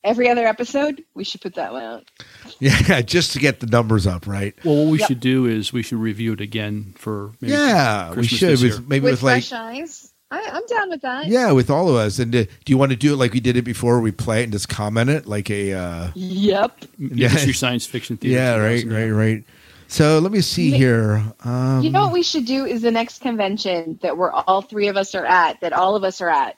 Every 0.03 0.29
other 0.29 0.45
episode, 0.45 1.03
we 1.13 1.23
should 1.23 1.41
put 1.41 1.55
that 1.55 1.73
one 1.73 1.83
out. 1.83 2.11
Yeah, 2.59 3.01
just 3.01 3.33
to 3.33 3.39
get 3.39 3.59
the 3.59 3.67
numbers 3.67 4.05
up, 4.07 4.27
right? 4.27 4.53
Well, 4.63 4.75
what 4.85 4.91
we 4.91 4.99
Yep. 4.99 5.07
should 5.07 5.19
do 5.19 5.45
is 5.45 5.71
we 5.73 5.83
should 5.83 5.99
review 5.99 6.33
it 6.33 6.41
again 6.41 6.93
for 6.97 7.31
maybe 7.41 7.53
yeah, 7.53 8.13
we 8.13 8.25
should 8.27 8.49
this 8.49 8.63
with, 8.63 8.87
maybe 8.87 9.03
with 9.03 9.13
with 9.13 9.23
like 9.23 9.43
fresh 9.43 9.53
eyes. 9.53 10.13
I, 10.29 10.41
I'm 10.51 10.65
down 10.67 10.89
with 10.89 11.01
that. 11.03 11.27
yeah, 11.27 11.53
with 11.53 11.69
all 11.69 11.87
of 11.87 11.95
us. 11.95 12.19
And 12.19 12.35
uh, 12.35 12.43
do 12.43 12.49
you 12.71 12.77
want 12.77 12.91
to 12.91 12.97
do 12.97 13.13
it 13.13 13.17
like 13.17 13.31
we 13.31 13.39
did 13.39 13.55
it 13.55 13.61
before? 13.61 14.01
We 14.01 14.11
play 14.11 14.41
it 14.41 14.43
and 14.43 14.51
just 14.51 14.67
comment 14.67 15.09
it 15.09 15.25
like 15.25 15.49
a 15.49 15.71
uh, 15.73 16.07
Yep. 16.15 16.85
Yeah. 16.97 17.39
Your 17.45 17.53
science 17.53 17.85
fiction 17.85 18.17
theater. 18.17 18.35
yeah, 18.37 18.55
right, 18.57 18.81
2000, 18.81 18.93
right, 18.93 19.09
right. 19.33 19.43
So 19.87 20.19
let 20.19 20.33
me 20.33 20.41
see 20.41 20.71
Ma- 20.71 20.77
here. 20.77 21.23
Um, 21.45 21.81
you 21.81 21.89
know 21.91 22.01
what 22.01 22.11
we 22.11 22.23
should 22.23 22.45
do 22.45 22.65
is 22.65 22.81
the 22.81 22.91
next 22.91 23.21
convention 23.21 23.99
that 24.01 24.17
we're 24.17 24.31
all 24.31 24.61
three 24.61 24.89
of 24.89 24.97
us 24.97 25.15
are 25.15 25.25
at, 25.25 25.61
that 25.61 25.71
all 25.71 25.95
of 25.95 26.03
us 26.03 26.19
are 26.19 26.27
at. 26.29 26.57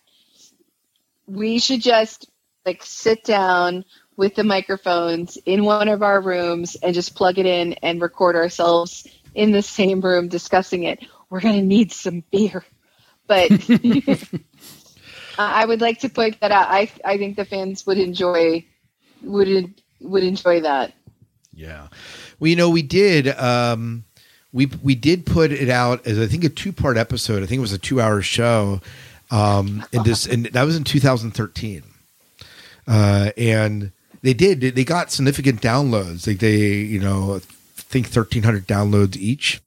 We 1.28 1.60
should 1.60 1.82
just 1.82 2.28
like 2.66 2.82
sit 2.84 3.24
down 3.24 3.86
with 4.20 4.36
the 4.36 4.44
microphones 4.44 5.38
in 5.46 5.64
one 5.64 5.88
of 5.88 6.04
our 6.04 6.20
rooms 6.20 6.76
and 6.76 6.94
just 6.94 7.16
plug 7.16 7.40
it 7.40 7.46
in 7.46 7.72
and 7.76 8.02
record 8.02 8.36
ourselves 8.36 9.08
in 9.34 9.54
the 9.54 9.62
same 9.62 10.02
room 10.02 10.28
discussing 10.28 10.84
it. 10.84 11.00
We're 11.30 11.40
gonna 11.40 11.62
need 11.62 11.94
some 11.94 12.26
beer, 12.30 12.66
but 13.28 13.50
I 15.38 15.62
I 15.62 15.66
would 15.66 15.80
like 15.80 16.02
to 16.02 16.10
point 16.10 16.38
that 16.42 16.52
out. 16.52 16.68
I 16.68 16.92
I 17.06 17.18
think 17.18 17.38
the 17.38 17.46
fans 17.46 17.88
would 17.88 17.98
enjoy 17.98 18.66
would 19.24 19.74
would 20.02 20.24
enjoy 20.24 20.62
that. 20.62 20.92
Yeah. 21.54 21.88
Well, 22.40 22.50
you 22.50 22.58
know, 22.58 22.70
we 22.70 22.82
did. 22.82 23.30
Um, 23.30 24.04
we 24.52 24.66
we 24.66 24.96
did 24.96 25.26
put 25.26 25.54
it 25.54 25.70
out 25.70 26.06
as 26.06 26.20
I 26.20 26.28
think 26.28 26.44
a 26.44 26.50
two 26.50 26.74
part 26.74 26.98
episode. 26.98 27.42
I 27.42 27.46
think 27.46 27.60
it 27.60 27.62
was 27.62 27.74
a 27.74 27.78
two 27.78 28.02
hour 28.02 28.22
show. 28.22 28.82
Um, 29.32 29.86
and 29.94 30.04
this 30.04 30.28
and 30.28 30.48
that 30.48 30.64
was 30.64 30.76
in 30.76 30.84
2013. 30.84 31.84
Uh, 32.86 33.32
and 33.38 33.94
they 34.22 34.34
did. 34.34 34.62
They 34.62 34.84
got 34.84 35.12
significant 35.12 35.62
downloads. 35.62 36.28
Like 36.28 36.40
they, 36.40 36.58
you 36.58 37.00
know, 37.00 37.36
I 37.36 37.40
think 37.76 38.06
1,300 38.08 38.68
downloads 38.68 39.16
each. 39.18 39.62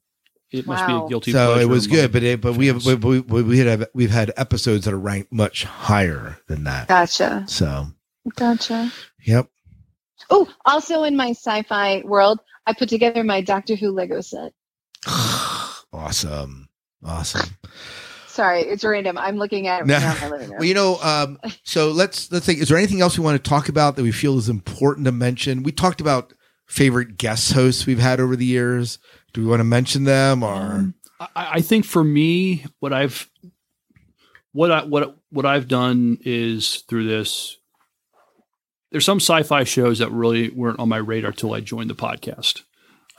It 0.51 0.67
must 0.67 0.85
be 0.85 0.93
Wow. 0.93 1.05
a 1.05 1.09
guilty 1.09 1.31
so 1.31 1.47
pleasure. 1.47 1.61
it 1.61 1.65
was 1.69 1.87
good, 1.87 2.11
but 2.11 2.21
it, 2.23 2.39
but 2.41 2.53
we 2.55 2.67
have 2.67 2.85
we, 2.85 2.95
we, 2.95 3.41
we 3.41 3.57
had 3.57 3.87
we've 3.95 4.11
had 4.11 4.31
episodes 4.37 4.85
that 4.85 4.93
are 4.93 4.99
ranked 4.99 5.31
much 5.31 5.63
higher 5.63 6.37
than 6.47 6.63
that. 6.65 6.87
Gotcha. 6.87 7.43
So 7.47 7.87
Gotcha. 8.35 8.91
yep. 9.25 9.47
Oh, 10.29 10.47
also 10.65 11.03
in 11.03 11.15
my 11.17 11.31
sci-fi 11.31 12.03
world, 12.05 12.39
I 12.67 12.73
put 12.73 12.87
together 12.87 13.23
my 13.23 13.41
Doctor 13.41 13.75
Who 13.75 13.91
Lego 13.91 14.21
set. 14.21 14.53
Awesome. 15.91 16.69
Awesome. 17.05 17.49
Sorry, 18.33 18.61
it's 18.61 18.83
random. 18.83 19.15
I'm 19.15 19.37
looking 19.37 19.67
at 19.67 19.81
it 19.81 19.85
No. 19.85 19.93
right 19.93 20.01
now 20.01 20.13
in 20.15 20.21
my 20.21 20.29
living 20.29 20.49
room. 20.49 20.57
Well, 20.57 20.67
you 20.67 20.73
know, 20.73 20.97
um, 21.03 21.39
so 21.63 21.91
let's 21.91 22.31
let's 22.31 22.47
think. 22.47 22.59
Is 22.59 22.67
there 22.69 22.79
anything 22.79 22.99
else 22.99 23.15
we 23.15 23.23
want 23.23 23.41
to 23.43 23.47
talk 23.49 23.69
about 23.69 23.95
that 23.95 24.01
we 24.01 24.11
feel 24.11 24.39
is 24.39 24.49
important 24.49 25.05
to 25.05 25.11
mention? 25.11 25.61
We 25.61 25.71
talked 25.71 26.01
about 26.01 26.33
favorite 26.65 27.17
guest 27.17 27.53
hosts 27.53 27.85
we've 27.85 27.99
had 27.99 28.19
over 28.19 28.35
the 28.35 28.45
years. 28.45 28.97
Do 29.33 29.41
we 29.41 29.47
want 29.47 29.59
to 29.59 29.65
mention 29.65 30.05
them 30.05 30.41
or? 30.41 30.93
I, 31.19 31.27
I 31.35 31.61
think 31.61 31.85
for 31.85 32.03
me, 32.03 32.65
what 32.79 32.91
I've 32.91 33.29
what 34.51 34.71
I 34.71 34.83
what 34.83 35.15
what 35.29 35.45
I've 35.45 35.67
done 35.67 36.17
is 36.21 36.77
through 36.89 37.07
this. 37.07 37.57
There's 38.91 39.05
some 39.05 39.19
sci-fi 39.19 39.63
shows 39.63 39.99
that 39.99 40.11
really 40.11 40.49
weren't 40.49 40.79
on 40.79 40.89
my 40.89 40.97
radar 40.97 41.33
till 41.33 41.53
I 41.53 41.59
joined 41.61 41.89
the 41.91 41.95
podcast. 41.95 42.63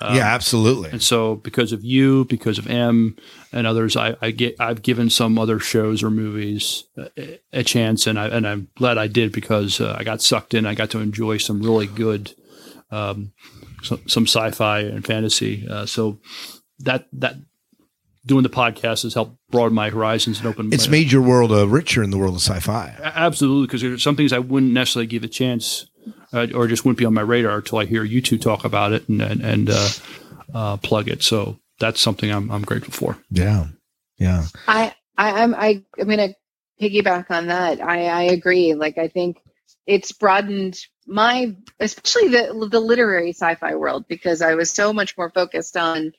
Um, 0.04 0.16
yeah, 0.16 0.26
absolutely. 0.34 0.90
And 0.90 1.02
so, 1.02 1.36
because 1.36 1.72
of 1.72 1.82
you, 1.84 2.24
because 2.26 2.58
of 2.58 2.66
Em 2.66 3.16
and 3.52 3.66
others, 3.66 3.96
I, 3.96 4.16
I 4.20 4.30
get 4.30 4.56
I've 4.60 4.82
given 4.82 5.08
some 5.08 5.38
other 5.38 5.58
shows 5.58 6.02
or 6.02 6.10
movies 6.10 6.84
a, 7.16 7.40
a 7.52 7.64
chance, 7.64 8.06
and 8.06 8.18
I 8.18 8.28
and 8.28 8.46
I'm 8.46 8.68
glad 8.76 8.98
I 8.98 9.06
did 9.06 9.32
because 9.32 9.80
uh, 9.80 9.96
I 9.98 10.04
got 10.04 10.20
sucked 10.20 10.54
in. 10.54 10.66
I 10.66 10.74
got 10.74 10.90
to 10.90 11.00
enjoy 11.00 11.38
some 11.38 11.62
really 11.62 11.86
good, 11.86 12.34
um, 12.90 13.32
so, 13.82 13.98
some 14.06 14.26
sci-fi 14.26 14.80
and 14.80 15.04
fantasy. 15.04 15.66
Uh, 15.68 15.86
so 15.86 16.20
that 16.80 17.06
that 17.12 17.36
doing 18.26 18.42
the 18.42 18.50
podcast 18.50 19.02
has 19.02 19.14
helped 19.14 19.36
broaden 19.50 19.74
my 19.74 19.90
horizons 19.90 20.38
and 20.38 20.48
open. 20.48 20.72
It's 20.72 20.86
my, 20.86 20.92
made 20.92 21.12
your 21.12 21.22
world 21.22 21.52
uh, 21.52 21.66
richer 21.66 22.02
in 22.02 22.10
the 22.10 22.18
world 22.18 22.34
of 22.34 22.42
sci-fi. 22.42 22.94
absolutely 23.02 23.66
because 23.66 23.82
there's 23.82 24.02
some 24.02 24.16
things 24.16 24.32
I 24.32 24.38
wouldn't 24.38 24.72
necessarily 24.72 25.06
give 25.06 25.24
a 25.24 25.28
chance 25.28 25.86
uh, 26.32 26.46
or 26.54 26.66
just 26.66 26.84
wouldn't 26.84 26.98
be 26.98 27.04
on 27.04 27.14
my 27.14 27.20
radar 27.20 27.56
until 27.56 27.78
I 27.78 27.84
hear 27.84 28.04
you 28.04 28.20
two 28.20 28.38
talk 28.38 28.64
about 28.64 28.92
it 28.92 29.08
and 29.08 29.20
and, 29.22 29.40
and 29.40 29.70
uh, 29.70 29.88
uh, 30.54 30.76
plug 30.78 31.08
it. 31.08 31.22
So 31.22 31.58
that's 31.78 32.00
something 32.00 32.30
I'm 32.30 32.50
I'm 32.50 32.62
grateful 32.62 32.92
for. 32.92 33.18
Yeah, 33.30 33.66
yeah. 34.18 34.46
I, 34.66 34.94
I 35.16 35.42
I'm 35.42 35.54
I 35.54 35.82
I'm 35.98 36.08
gonna 36.08 36.34
piggyback 36.80 37.30
on 37.30 37.48
that. 37.48 37.80
I 37.80 38.06
I 38.06 38.22
agree. 38.24 38.74
Like 38.74 38.98
I 38.98 39.08
think 39.08 39.38
it's 39.86 40.12
broadened 40.12 40.78
my 41.06 41.54
especially 41.80 42.28
the 42.28 42.68
the 42.70 42.80
literary 42.80 43.30
sci-fi 43.30 43.74
world 43.74 44.06
because 44.08 44.42
I 44.42 44.54
was 44.54 44.70
so 44.70 44.92
much 44.92 45.16
more 45.16 45.30
focused 45.30 45.76
on 45.76 46.12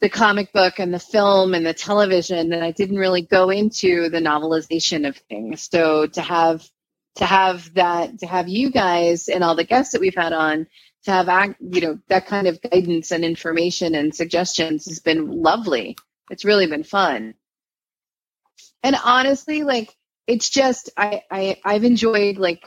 the 0.00 0.08
comic 0.08 0.52
book 0.52 0.78
and 0.78 0.92
the 0.92 0.98
film 0.98 1.54
and 1.54 1.64
the 1.64 1.72
television 1.72 2.52
and 2.52 2.62
I 2.62 2.70
didn't 2.70 2.98
really 2.98 3.22
go 3.22 3.50
into 3.50 4.10
the 4.10 4.20
novelization 4.20 5.08
of 5.08 5.16
things. 5.16 5.68
So 5.70 6.06
to 6.06 6.20
have 6.20 6.68
to 7.16 7.26
have 7.26 7.74
that 7.74 8.20
to 8.20 8.26
have 8.26 8.48
you 8.48 8.70
guys 8.70 9.28
and 9.28 9.42
all 9.44 9.56
the 9.56 9.64
guests 9.64 9.92
that 9.92 10.00
we've 10.00 10.14
had 10.14 10.32
on 10.32 10.66
to 11.04 11.10
have 11.10 11.28
act, 11.28 11.56
you 11.60 11.80
know 11.80 11.98
that 12.08 12.26
kind 12.26 12.46
of 12.46 12.60
guidance 12.62 13.10
and 13.10 13.24
information 13.24 13.94
and 13.94 14.14
suggestions 14.14 14.86
has 14.86 15.00
been 15.00 15.42
lovely. 15.42 15.96
It's 16.30 16.44
really 16.44 16.66
been 16.66 16.84
fun. 16.84 17.34
And 18.82 18.96
honestly, 19.04 19.62
like 19.62 19.94
it's 20.26 20.50
just 20.50 20.90
I 20.96 21.22
I 21.30 21.56
I've 21.64 21.84
enjoyed 21.84 22.38
like 22.38 22.62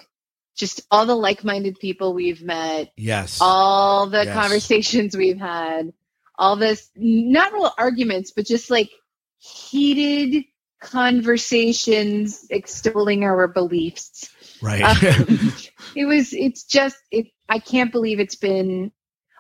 just 0.57 0.81
all 0.91 1.05
the 1.05 1.15
like-minded 1.15 1.79
people 1.79 2.13
we've 2.13 2.41
met. 2.43 2.91
Yes. 2.97 3.37
All 3.41 4.07
the 4.07 4.25
Yes. 4.25 4.33
conversations 4.33 5.15
we've 5.15 5.39
had. 5.39 5.93
All 6.37 6.55
this 6.55 6.89
not 6.95 7.53
real 7.53 7.71
arguments, 7.77 8.31
but 8.31 8.45
just 8.45 8.69
like 8.69 8.89
heated 9.37 10.43
conversations 10.81 12.45
extolling 12.49 13.23
our 13.23 13.47
beliefs. 13.47 14.29
Right. 14.61 14.81
Um, 14.81 15.53
it 15.95 16.05
was 16.05 16.33
it's 16.33 16.63
just 16.63 16.97
it 17.11 17.27
I 17.47 17.59
can't 17.59 17.91
believe 17.91 18.19
it's 18.19 18.35
been 18.35 18.91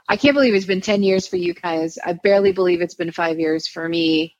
I 0.07 0.17
can't 0.17 0.33
believe 0.33 0.53
it's 0.55 0.65
been 0.65 0.81
10 0.81 1.03
years 1.03 1.27
for 1.27 1.35
you 1.37 1.53
guys. 1.53 1.97
I 2.03 2.13
barely 2.13 2.51
believe 2.51 2.81
it's 2.81 2.95
been 2.95 3.11
5 3.11 3.39
years 3.39 3.67
for 3.67 3.87
me. 3.87 4.35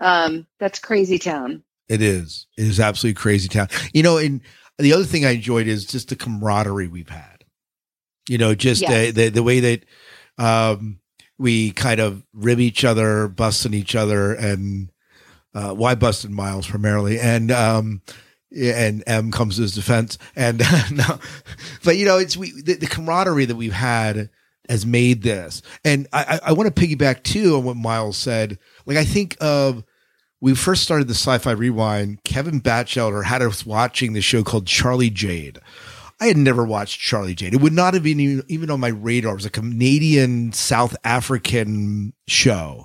Um 0.00 0.46
that's 0.58 0.78
crazy 0.78 1.18
town. 1.18 1.62
It 1.88 2.02
is. 2.02 2.46
It 2.58 2.66
is 2.66 2.80
absolutely 2.80 3.20
crazy 3.20 3.48
town. 3.48 3.68
You 3.92 4.02
know, 4.02 4.18
and 4.18 4.40
the 4.78 4.92
other 4.92 5.04
thing 5.04 5.24
I 5.24 5.30
enjoyed 5.30 5.68
is 5.68 5.86
just 5.86 6.08
the 6.08 6.16
camaraderie 6.16 6.88
we've 6.88 7.08
had. 7.08 7.44
You 8.28 8.38
know, 8.38 8.54
just 8.54 8.82
Yes. 8.82 9.12
the, 9.14 9.22
the 9.22 9.28
the 9.30 9.42
way 9.42 9.60
that 9.60 9.84
um, 10.38 11.00
we 11.38 11.70
kind 11.70 12.00
of 12.00 12.24
rib 12.32 12.60
each 12.60 12.84
other, 12.84 13.28
busting 13.28 13.74
each 13.74 13.94
other, 13.94 14.32
and 14.34 14.90
uh, 15.54 15.72
why 15.72 15.94
busted 15.94 16.30
Miles 16.30 16.66
primarily, 16.66 17.20
and 17.20 17.50
um, 17.50 18.02
and 18.56 19.02
Em 19.06 19.30
comes 19.30 19.56
to 19.56 19.62
his 19.62 19.74
defense, 19.74 20.18
and 20.34 20.58
no, 20.92 21.18
but 21.84 21.96
you 21.96 22.04
know, 22.04 22.18
it's 22.18 22.36
we 22.36 22.50
the, 22.62 22.74
the 22.74 22.86
camaraderie 22.86 23.44
that 23.44 23.56
we've 23.56 23.72
had 23.72 24.30
has 24.68 24.84
made 24.84 25.22
this, 25.22 25.62
and 25.84 26.08
I 26.12 26.40
I, 26.44 26.52
want 26.52 26.74
to 26.74 26.86
piggyback 26.86 27.22
too 27.22 27.56
on 27.56 27.64
what 27.64 27.76
Miles 27.76 28.16
said. 28.16 28.58
Like 28.86 28.96
I 28.96 29.04
think 29.04 29.36
of 29.40 29.84
we 30.40 30.54
first 30.54 30.82
started 30.82 31.08
the 31.08 31.14
sci-fi 31.14 31.52
rewind 31.52 32.22
kevin 32.24 32.58
batchelder 32.58 33.22
had 33.22 33.42
us 33.42 33.64
watching 33.64 34.12
the 34.12 34.20
show 34.20 34.42
called 34.42 34.66
charlie 34.66 35.10
jade. 35.10 35.58
I 36.20 36.26
had 36.26 36.36
never 36.36 36.64
watched 36.64 37.00
charlie 37.00 37.34
jade. 37.34 37.54
It 37.54 37.60
would 37.60 37.72
not 37.72 37.94
have 37.94 38.02
been 38.02 38.20
even, 38.20 38.44
even 38.48 38.70
on 38.70 38.80
my 38.80 38.88
radar. 38.88 39.32
It 39.32 39.36
was 39.36 39.46
a 39.46 39.50
canadian 39.50 40.52
south 40.52 40.96
african 41.04 42.12
show 42.26 42.84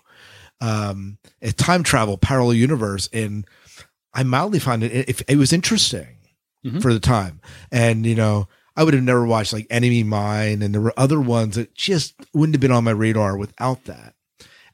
um 0.60 1.18
a 1.42 1.52
time 1.52 1.84
travel 1.84 2.18
parallel 2.18 2.54
universe 2.54 3.10
and 3.12 3.46
i 4.14 4.24
mildly 4.24 4.60
found 4.60 4.84
it 4.84 4.92
it, 5.10 5.22
it 5.28 5.38
was 5.38 5.54
interesting 5.54 6.18
Mhm. 6.66 6.82
for 6.82 6.94
the 6.94 7.00
time 7.00 7.42
and 7.72 8.06
you 8.06 8.14
know 8.14 8.48
i 8.76 8.84
would 8.84 8.94
have 8.94 9.04
never 9.04 9.26
watched 9.26 9.52
like 9.52 9.66
enemy 9.72 10.04
mine 10.04 10.62
and 10.62 10.74
there 10.76 10.82
were 10.82 10.94
other 10.96 11.20
ones 11.20 11.56
that 11.56 11.74
just 11.74 12.14
wouldn't 12.34 12.54
have 12.54 12.62
been 12.62 12.72
on 12.72 12.84
my 12.84 12.92
radar 12.92 13.36
without 13.36 13.86
that 13.86 14.14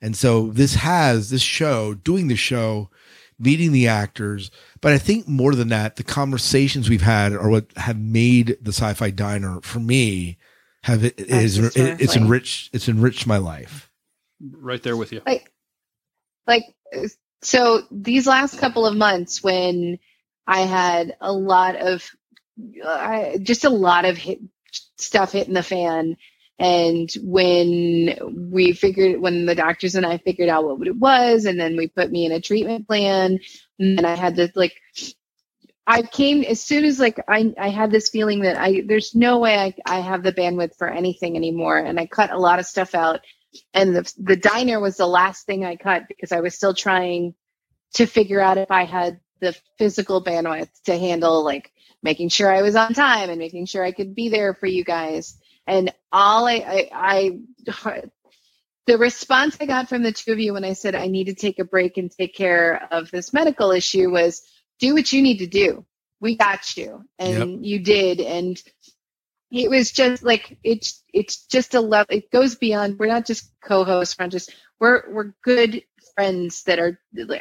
and 0.01 0.15
so 0.15 0.47
this 0.51 0.75
has 0.75 1.31
this 1.31 1.41
show, 1.41 1.95
doing 1.95 2.27
the 2.27 2.35
show, 2.35 2.91
meeting 3.39 3.71
the 3.71 3.87
actors, 3.87 4.51
but 4.79 4.93
I 4.93 4.99
think 4.99 5.27
more 5.27 5.55
than 5.55 5.69
that, 5.69 5.95
the 5.95 6.03
conversations 6.03 6.87
we've 6.87 7.01
had 7.01 7.33
are 7.33 7.49
what 7.49 7.65
have 7.77 7.97
made 7.97 8.57
the 8.61 8.69
sci-fi 8.71 9.09
diner 9.09 9.59
for 9.63 9.79
me 9.79 10.37
have 10.83 11.03
it 11.03 11.19
is 11.19 11.57
it's 11.57 12.15
enriched 12.15 12.69
it's 12.75 12.87
enriched 12.87 13.25
my 13.25 13.37
life. 13.37 13.89
Right 14.39 14.83
there 14.83 14.95
with 14.95 15.11
you. 15.11 15.21
Like 15.25 15.51
like 16.45 16.65
so 17.41 17.83
these 17.91 18.27
last 18.27 18.59
couple 18.59 18.85
of 18.85 18.95
months 18.95 19.43
when 19.43 19.99
I 20.45 20.61
had 20.61 21.15
a 21.21 21.31
lot 21.31 21.75
of 21.75 22.09
I, 22.85 23.37
just 23.41 23.65
a 23.65 23.69
lot 23.69 24.05
of 24.05 24.17
hit, 24.17 24.39
stuff 24.97 25.33
hitting 25.33 25.53
the 25.53 25.63
fan 25.63 26.17
and 26.59 27.09
when 27.21 28.49
we 28.51 28.73
figured 28.73 29.21
when 29.21 29.45
the 29.45 29.55
doctors 29.55 29.95
and 29.95 30.05
I 30.05 30.17
figured 30.17 30.49
out 30.49 30.65
what 30.65 30.87
it 30.87 30.95
was 30.95 31.45
and 31.45 31.59
then 31.59 31.77
we 31.77 31.87
put 31.87 32.11
me 32.11 32.25
in 32.25 32.31
a 32.31 32.41
treatment 32.41 32.87
plan 32.87 33.39
and 33.79 33.97
then 33.97 34.05
I 34.05 34.15
had 34.15 34.35
this 34.35 34.51
like 34.55 34.73
I 35.85 36.01
came 36.01 36.43
as 36.43 36.61
soon 36.61 36.83
as 36.83 36.99
like 36.99 37.19
I, 37.27 37.53
I 37.57 37.69
had 37.69 37.91
this 37.91 38.09
feeling 38.09 38.41
that 38.41 38.57
I 38.57 38.81
there's 38.85 39.13
no 39.13 39.39
way 39.39 39.55
I, 39.55 39.75
I 39.85 39.99
have 39.99 40.23
the 40.23 40.33
bandwidth 40.33 40.77
for 40.77 40.87
anything 40.87 41.35
anymore 41.35 41.77
and 41.77 41.99
I 41.99 42.07
cut 42.07 42.31
a 42.31 42.39
lot 42.39 42.59
of 42.59 42.65
stuff 42.65 42.95
out 42.95 43.21
and 43.73 43.95
the 43.95 44.13
the 44.17 44.35
diner 44.35 44.79
was 44.79 44.97
the 44.97 45.07
last 45.07 45.45
thing 45.45 45.65
I 45.65 45.75
cut 45.75 46.07
because 46.07 46.31
I 46.31 46.41
was 46.41 46.55
still 46.55 46.73
trying 46.73 47.33
to 47.95 48.05
figure 48.05 48.41
out 48.41 48.57
if 48.57 48.71
I 48.71 48.85
had 48.85 49.19
the 49.39 49.55
physical 49.77 50.23
bandwidth 50.23 50.69
to 50.85 50.97
handle 50.97 51.43
like 51.43 51.71
making 52.03 52.29
sure 52.29 52.51
I 52.51 52.61
was 52.61 52.75
on 52.75 52.93
time 52.93 53.29
and 53.29 53.39
making 53.39 53.65
sure 53.65 53.83
I 53.83 53.91
could 53.91 54.15
be 54.15 54.29
there 54.29 54.53
for 54.53 54.67
you 54.67 54.83
guys 54.83 55.37
and 55.65 55.93
all 56.11 56.47
I 56.47 56.55
I, 56.55 56.89
I 56.93 57.39
the 58.87 58.97
response 58.97 59.57
I 59.59 59.65
got 59.65 59.89
from 59.89 60.01
the 60.01 60.11
two 60.11 60.31
of 60.31 60.39
you 60.39 60.53
when 60.53 60.63
I 60.63 60.73
said 60.73 60.95
I 60.95 61.07
need 61.07 61.25
to 61.25 61.35
take 61.35 61.59
a 61.59 61.65
break 61.65 61.97
and 61.97 62.11
take 62.11 62.33
care 62.33 62.87
of 62.91 63.11
this 63.11 63.33
medical 63.33 63.71
issue 63.71 64.09
was 64.09 64.41
do 64.79 64.93
what 64.93 65.11
you 65.11 65.21
need 65.21 65.39
to 65.39 65.47
do. 65.47 65.85
We 66.19 66.35
got 66.35 66.75
you. 66.77 67.03
And 67.19 67.65
you 67.65 67.79
did. 67.79 68.19
And 68.21 68.61
it 69.51 69.69
was 69.69 69.91
just 69.91 70.23
like 70.23 70.57
it's 70.63 71.03
it's 71.13 71.45
just 71.47 71.73
a 71.73 71.81
level 71.81 72.15
it 72.15 72.31
goes 72.31 72.55
beyond 72.55 72.99
we're 72.99 73.07
not 73.07 73.25
just 73.25 73.51
co-hosts, 73.63 74.15
we're 74.17 74.25
not 74.25 74.31
just 74.31 74.53
we're 74.79 75.03
we're 75.13 75.33
good 75.43 75.83
friends 76.15 76.63
that 76.63 76.79
are 76.79 76.99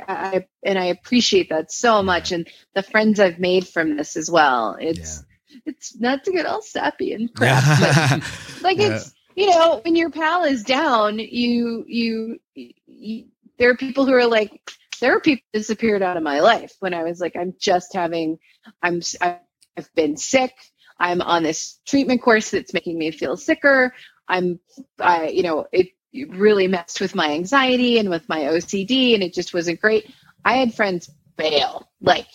I 0.09 0.47
and 0.65 0.78
I 0.78 0.87
appreciate 0.87 1.49
that 1.51 1.73
so 1.73 2.03
much 2.03 2.33
and 2.33 2.49
the 2.74 2.83
friends 2.83 3.20
I've 3.20 3.39
made 3.39 3.66
from 3.66 3.97
this 3.97 4.16
as 4.16 4.31
well. 4.31 4.77
It's 4.81 5.24
it's 5.65 5.99
not 5.99 6.24
to 6.24 6.33
get 6.33 6.47
all 6.47 6.62
sappy 6.62 7.12
and 7.12 7.33
crap, 7.35 8.23
like 8.62 8.78
Yeah. 8.78 8.89
it's 8.97 9.15
you 9.35 9.51
know 9.51 9.81
when 9.85 9.97
your 9.97 10.11
pal 10.11 10.45
is 10.45 10.62
down 10.62 11.19
you, 11.19 11.85
you 11.87 12.39
you 12.55 13.24
there 13.59 13.70
are 13.70 13.77
people 13.77 14.07
who 14.07 14.12
are 14.15 14.27
like 14.27 14.61
there 15.01 15.15
are 15.16 15.20
people 15.20 15.45
disappeared 15.53 16.03
out 16.03 16.16
of 16.16 16.23
my 16.23 16.41
life 16.41 16.73
when 16.81 16.95
i 16.95 17.03
was 17.03 17.20
like 17.20 17.37
i'm 17.37 17.55
just 17.61 17.95
having 17.95 18.39
i'm 18.83 19.01
i've 19.20 19.95
been 19.95 20.16
sick 20.16 20.53
i'm 20.98 21.20
on 21.23 21.43
this 21.43 21.78
treatment 21.86 22.23
course 22.23 22.51
that's 22.51 22.74
making 22.74 22.98
me 22.98 23.10
feel 23.10 23.36
sicker. 23.36 23.93
I'm 24.28 24.59
i 25.01 25.28
you 25.28 25.43
know 25.43 25.66
it 25.73 25.89
really 26.31 26.66
messed 26.66 27.01
with 27.01 27.14
my 27.14 27.31
anxiety 27.32 27.98
and 27.98 28.09
with 28.09 28.28
my 28.28 28.40
ocd 28.40 29.14
and 29.14 29.23
it 29.23 29.35
just 29.35 29.55
wasn't 29.55 29.81
great. 29.81 30.10
I 30.44 30.56
had 30.56 30.74
friends 30.74 31.10
bail 31.36 31.89
like 32.01 32.28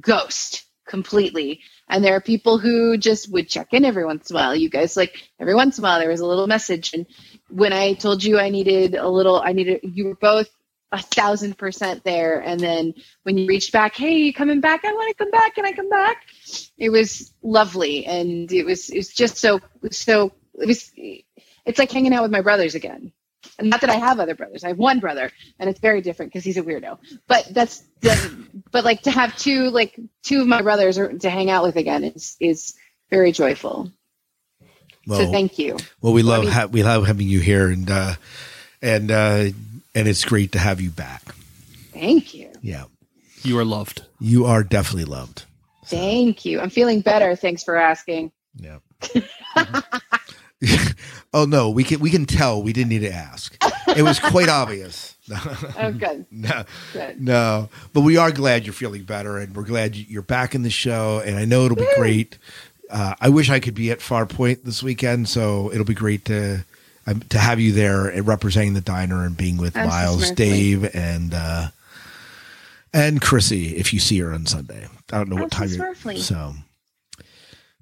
ghost 0.00 0.64
completely. 0.86 1.60
And 1.90 2.02
there 2.04 2.14
are 2.16 2.20
people 2.20 2.58
who 2.58 2.96
just 2.96 3.30
would 3.30 3.48
check 3.48 3.68
in 3.72 3.84
every 3.84 4.04
once 4.04 4.30
in 4.30 4.36
a 4.36 4.38
while. 4.38 4.56
You 4.56 4.70
guys 4.70 4.96
like 4.96 5.28
every 5.38 5.54
once 5.54 5.78
in 5.78 5.84
a 5.84 5.86
while 5.86 5.98
there 5.98 6.08
was 6.08 6.20
a 6.20 6.26
little 6.26 6.46
message. 6.46 6.92
And 6.94 7.06
when 7.50 7.72
i 7.72 7.94
told 7.94 8.22
you 8.22 8.38
i 8.38 8.48
needed 8.50 8.94
a 8.94 9.08
little 9.08 9.40
i 9.40 9.52
needed 9.52 9.80
you 9.82 10.06
were 10.06 10.14
both 10.16 10.48
a 10.92 11.02
thousand 11.02 11.58
percent 11.58 12.02
there 12.04 12.40
and 12.40 12.60
then 12.60 12.94
when 13.22 13.36
you 13.36 13.46
reached 13.46 13.72
back 13.72 13.94
hey 13.94 14.16
you 14.16 14.32
coming 14.32 14.60
back 14.60 14.84
i 14.84 14.92
want 14.92 15.08
to 15.08 15.14
come 15.22 15.30
back 15.30 15.54
can 15.54 15.66
i 15.66 15.72
come 15.72 15.88
back 15.90 16.24
it 16.78 16.88
was 16.88 17.32
lovely 17.42 18.06
and 18.06 18.50
it 18.52 18.64
was 18.64 18.88
it 18.88 18.96
was 18.96 19.08
just 19.08 19.36
so 19.36 19.60
so 19.90 20.32
it 20.54 20.66
was 20.66 20.90
it's 20.96 21.78
like 21.78 21.92
hanging 21.92 22.14
out 22.14 22.22
with 22.22 22.30
my 22.30 22.40
brothers 22.40 22.74
again 22.74 23.12
and 23.58 23.70
not 23.70 23.80
that 23.80 23.90
I 23.90 23.96
have 23.96 24.20
other 24.20 24.34
brothers. 24.34 24.64
I 24.64 24.68
have 24.68 24.78
one 24.78 25.00
brother, 25.00 25.30
and 25.58 25.68
it's 25.68 25.80
very 25.80 26.00
different 26.00 26.32
because 26.32 26.44
he's 26.44 26.56
a 26.56 26.62
weirdo. 26.62 26.98
But 27.26 27.48
that's, 27.50 27.82
that, 28.02 28.30
but 28.70 28.84
like 28.84 29.02
to 29.02 29.10
have 29.10 29.36
two, 29.36 29.70
like 29.70 29.98
two 30.22 30.40
of 30.40 30.46
my 30.46 30.62
brothers 30.62 30.96
to 30.96 31.30
hang 31.30 31.50
out 31.50 31.64
with 31.64 31.76
again 31.76 32.04
is 32.04 32.36
is 32.40 32.74
very 33.10 33.32
joyful. 33.32 33.90
so 35.06 35.30
thank 35.30 35.58
you. 35.58 35.76
Well, 36.00 36.12
we 36.12 36.22
love 36.22 36.48
ha- 36.48 36.66
we 36.66 36.82
love 36.82 37.06
having 37.06 37.28
you 37.28 37.40
here, 37.40 37.68
and 37.68 37.90
uh, 37.90 38.14
and 38.82 39.10
uh, 39.10 39.46
and 39.98 40.06
it's 40.08 40.24
great 40.24 40.52
to 40.52 40.58
have 40.58 40.80
you 40.80 40.90
back. 40.90 41.22
Thank 41.92 42.32
you. 42.34 42.50
Yeah, 42.62 42.84
You 43.42 43.58
are 43.58 43.64
loved. 43.64 44.02
you 44.20 44.46
are 44.46 44.62
definitely 44.62 45.04
loved. 45.06 45.44
Thank 45.86 46.44
you. 46.44 46.60
I'm 46.60 46.70
feeling 46.70 47.00
better. 47.00 47.34
Thanks 47.34 47.64
for 47.64 47.74
asking. 47.76 48.30
Yeah. 48.56 48.78
oh 51.32 51.44
no, 51.44 51.70
we 51.70 51.84
can 51.84 52.00
we 52.00 52.10
can 52.10 52.26
tell. 52.26 52.62
We 52.62 52.72
didn't 52.72 52.90
need 52.90 53.00
to 53.00 53.12
ask. 53.12 53.56
It 53.96 54.02
was 54.02 54.18
quite 54.20 54.48
obvious. 54.48 55.14
Oh, 55.78 55.92
good. 55.92 56.24
No, 56.30 56.64
Good. 56.94 57.20
no, 57.20 57.68
but 57.92 58.00
we 58.00 58.16
are 58.16 58.30
glad 58.32 58.64
you're 58.64 58.72
feeling 58.72 59.02
better, 59.02 59.36
and 59.36 59.54
we're 59.54 59.62
glad 59.64 59.94
you- 59.94 60.06
you're 60.08 60.22
back 60.22 60.54
in 60.54 60.62
the 60.62 60.70
show. 60.70 61.20
And 61.24 61.36
I 61.36 61.44
know 61.44 61.64
it'll 61.66 61.76
be 61.76 61.86
great. 61.96 62.38
Uh, 62.90 63.14
I 63.20 63.28
wish 63.28 63.50
I 63.50 63.60
could 63.60 63.74
be 63.74 63.90
at 63.90 63.98
Farpoint 64.00 64.62
this 64.64 64.82
weekend, 64.82 65.28
so 65.28 65.70
it'll 65.70 65.84
be 65.84 65.92
great 65.92 66.24
to 66.26 66.64
to 67.14 67.38
have 67.38 67.60
you 67.60 67.72
there 67.72 68.08
and 68.08 68.26
representing 68.26 68.74
the 68.74 68.80
diner 68.80 69.24
and 69.24 69.36
being 69.36 69.56
with 69.56 69.74
Miles, 69.74 70.30
Dave, 70.32 70.94
and 70.94 71.32
uh, 71.34 71.68
and 72.92 73.20
Chrissy 73.20 73.76
if 73.76 73.92
you 73.92 74.00
see 74.00 74.18
her 74.18 74.32
on 74.32 74.46
Sunday. 74.46 74.86
I 75.12 75.18
don't 75.18 75.28
know 75.28 75.36
what 75.36 75.50
time 75.50 75.68
you're 75.68 75.90
Absolutely. 75.90 76.22
so. 76.22 76.54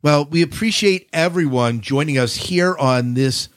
Well, 0.02 0.26
we 0.26 0.42
appreciate 0.42 1.08
everyone 1.12 1.80
joining 1.80 2.18
us 2.18 2.36
here 2.36 2.76
on 2.76 3.14
this 3.14 3.48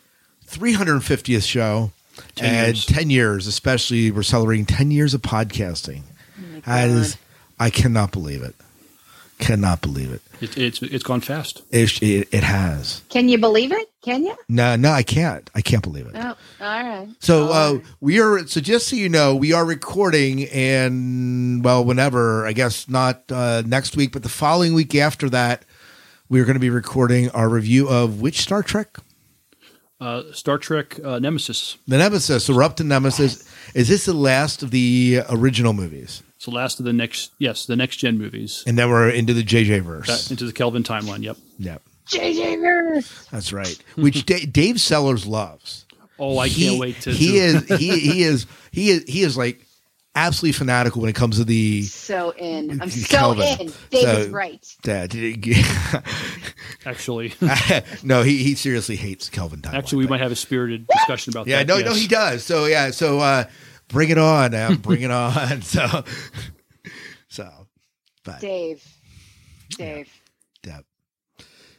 350th 0.47 1.45
show. 1.45 1.91
10 2.35 2.53
and 2.53 2.67
years. 2.67 2.85
10 2.85 3.09
years, 3.09 3.47
especially, 3.47 4.11
we're 4.11 4.23
celebrating 4.23 4.65
10 4.65 4.91
years 4.91 5.13
of 5.13 5.21
podcasting. 5.21 6.01
that 6.65 6.89
is, 6.89 7.17
I 7.59 7.69
cannot 7.69 8.11
believe 8.11 8.41
it. 8.41 8.55
Cannot 9.37 9.81
believe 9.81 10.11
it. 10.11 10.21
It, 10.41 10.57
it's 10.57 10.81
it's 10.81 11.03
gone 11.03 11.21
fast. 11.21 11.63
It, 11.71 12.01
it, 12.01 12.27
it 12.31 12.43
has. 12.43 13.01
Can 13.09 13.29
you 13.29 13.37
believe 13.37 13.71
it? 13.71 13.89
Can 14.01 14.23
you? 14.23 14.35
No, 14.47 14.75
no, 14.75 14.91
I 14.91 15.03
can't. 15.03 15.49
I 15.53 15.61
can't 15.61 15.83
believe 15.83 16.07
it. 16.07 16.13
Oh, 16.15 16.35
all 16.61 16.83
right. 16.83 17.07
So 17.19 17.47
uh, 17.47 17.79
we 17.99 18.19
are. 18.21 18.47
So 18.47 18.61
just 18.61 18.87
so 18.87 18.95
you 18.95 19.09
know, 19.09 19.35
we 19.35 19.51
are 19.53 19.65
recording, 19.65 20.45
and 20.49 21.63
well, 21.63 21.83
whenever 21.83 22.45
I 22.45 22.53
guess 22.53 22.87
not 22.87 23.23
uh, 23.31 23.63
next 23.65 23.97
week, 23.97 24.13
but 24.13 24.23
the 24.23 24.29
following 24.29 24.73
week 24.73 24.95
after 24.95 25.29
that, 25.31 25.65
we 26.29 26.39
are 26.39 26.45
going 26.45 26.55
to 26.55 26.61
be 26.61 26.69
recording 26.69 27.29
our 27.31 27.49
review 27.49 27.89
of 27.89 28.21
which 28.21 28.39
Star 28.41 28.63
Trek, 28.63 28.97
Uh, 30.01 30.23
Star 30.31 30.57
Trek 30.57 30.97
uh, 31.03 31.19
Nemesis. 31.19 31.77
the 31.87 31.97
Nemesis. 31.97 32.45
So 32.45 32.55
we're 32.55 32.63
up 32.63 32.77
to 32.77 32.83
Nemesis. 32.85 33.43
Is 33.75 33.89
this 33.89 34.05
the 34.05 34.13
last 34.13 34.63
of 34.63 34.71
the 34.71 35.21
original 35.29 35.73
movies? 35.73 36.23
It's 36.37 36.45
the 36.45 36.51
last 36.51 36.79
of 36.79 36.85
the 36.85 36.93
next 36.93 37.31
yes 37.37 37.65
the 37.65 37.75
next 37.75 37.97
gen 37.97 38.17
movies. 38.17 38.63
And 38.65 38.77
then 38.77 38.89
we're 38.89 39.09
into 39.09 39.33
the 39.33 39.43
JJ 39.43 39.81
verse. 39.83 40.07
That- 40.07 40.31
into 40.31 40.45
the 40.45 40.53
Kelvin 40.53 40.83
timeline. 40.83 41.21
Yep. 41.23 41.35
Yep, 41.59 41.81
JJ 42.07 42.61
Verse. 42.61 43.27
that's 43.29 43.51
right. 43.51 43.77
Which 43.95 44.25
Da- 44.25 44.45
Dave 44.45 44.79
Sellers 44.79 45.27
loves. 45.27 45.85
Oh, 46.17 46.37
I 46.37 46.47
He- 46.47 46.67
can't 46.69 46.79
wait 46.79 47.01
to. 47.01 47.11
He 47.11 47.31
to- 47.31 47.37
is. 47.37 47.67
He, 47.79 47.99
he 47.99 48.23
is. 48.23 48.45
He 48.71 48.89
is. 48.91 49.03
He 49.05 49.21
is 49.23 49.35
like 49.35 49.65
absolutely 50.25 50.53
fanatical 50.53 51.01
when 51.01 51.09
it 51.09 51.15
comes 51.15 51.37
to 51.37 51.43
the 51.43 51.83
So 51.83 52.31
in. 52.31 52.81
I'm 52.81 52.89
so 52.89 53.31
in. 53.31 53.37
David's 53.89 54.25
So- 54.25 54.29
right. 54.31 54.75
Dad, 54.81 55.13
actually. 56.85 57.33
no, 58.03 58.23
he, 58.23 58.43
he 58.43 58.55
seriously 58.55 58.95
hates 58.95 59.29
Kelvin 59.29 59.61
Timeline. 59.61 59.73
Actually, 59.73 60.05
we 60.05 60.07
might 60.07 60.21
have 60.21 60.31
a 60.31 60.35
spirited 60.35 60.87
discussion 60.87 61.31
about 61.33 61.47
Yeah, 61.47 61.57
that. 61.59 61.67
no, 61.67 61.77
yes. 61.77 61.85
no, 61.85 61.93
he 61.93 62.07
does. 62.07 62.43
So 62.43 62.65
yeah, 62.65 62.91
so 62.91 63.19
uh, 63.19 63.45
bring 63.87 64.09
it 64.09 64.17
on, 64.17 64.53
um, 64.55 64.75
bring 64.77 65.01
it 65.01 65.11
on. 65.11 65.61
So, 65.61 66.03
so, 67.27 67.49
but 68.23 68.39
Dave. 68.41 68.83
Dave. 69.77 70.05
Deb. 70.05 70.07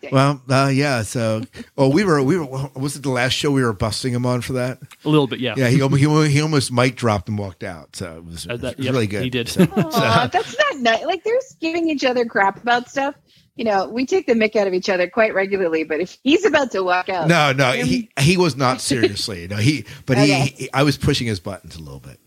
Dave. 0.00 0.12
Well, 0.12 0.42
uh, 0.48 0.70
yeah. 0.72 1.02
So, 1.02 1.42
oh, 1.76 1.88
we 1.88 2.04
were, 2.04 2.22
we 2.22 2.38
were. 2.38 2.70
Was 2.74 2.96
it 2.96 3.02
the 3.02 3.10
last 3.10 3.32
show 3.32 3.50
we 3.50 3.62
were 3.62 3.72
busting 3.72 4.12
him 4.14 4.24
on 4.26 4.40
for 4.40 4.54
that? 4.54 4.78
A 5.04 5.08
little 5.08 5.26
bit, 5.26 5.40
yeah. 5.40 5.54
Yeah, 5.56 5.68
he 5.68 5.82
almost, 5.82 6.02
he, 6.02 6.28
he 6.30 6.40
almost 6.40 6.72
mic 6.72 6.96
dropped 6.96 7.28
and 7.28 7.38
walked 7.38 7.62
out. 7.62 7.96
So 7.96 8.16
it 8.18 8.24
was, 8.24 8.46
Uh, 8.48 8.56
that- 8.56 8.72
it 8.72 8.76
was 8.78 8.86
yep, 8.86 8.92
really 8.94 9.06
good. 9.06 9.22
he 9.24 9.30
did. 9.30 9.48
So- 9.48 9.66
Aw, 9.70 10.28
that's 10.32 10.56
not 10.58 10.78
nice. 10.80 11.04
Like 11.04 11.22
they're 11.24 11.38
giving 11.60 11.88
each 11.88 12.04
other 12.04 12.24
crap 12.24 12.62
about 12.62 12.88
stuff. 12.88 13.14
You 13.56 13.64
know, 13.64 13.88
we 13.88 14.06
take 14.06 14.26
the 14.26 14.32
mick 14.32 14.56
out 14.56 14.66
of 14.66 14.72
each 14.72 14.88
other 14.88 15.08
quite 15.10 15.34
regularly, 15.34 15.84
but 15.84 16.00
if 16.00 16.16
he's 16.22 16.46
about 16.46 16.70
to 16.70 16.82
walk 16.82 17.08
out. 17.10 17.28
no, 17.28 17.52
no, 17.52 17.72
him- 17.72 17.86
he 17.86 18.08
he 18.18 18.36
was 18.38 18.56
not 18.56 18.80
seriously. 18.92 19.46
No, 19.48 19.56
he, 19.56 19.84
but 20.06 20.16
he, 20.18 20.32
he, 20.46 20.70
I 20.72 20.82
was 20.82 20.96
pushing 20.96 21.26
his 21.26 21.40
buttons 21.40 21.76
a 21.76 21.80
little 21.80 22.00
bit. 22.00 22.18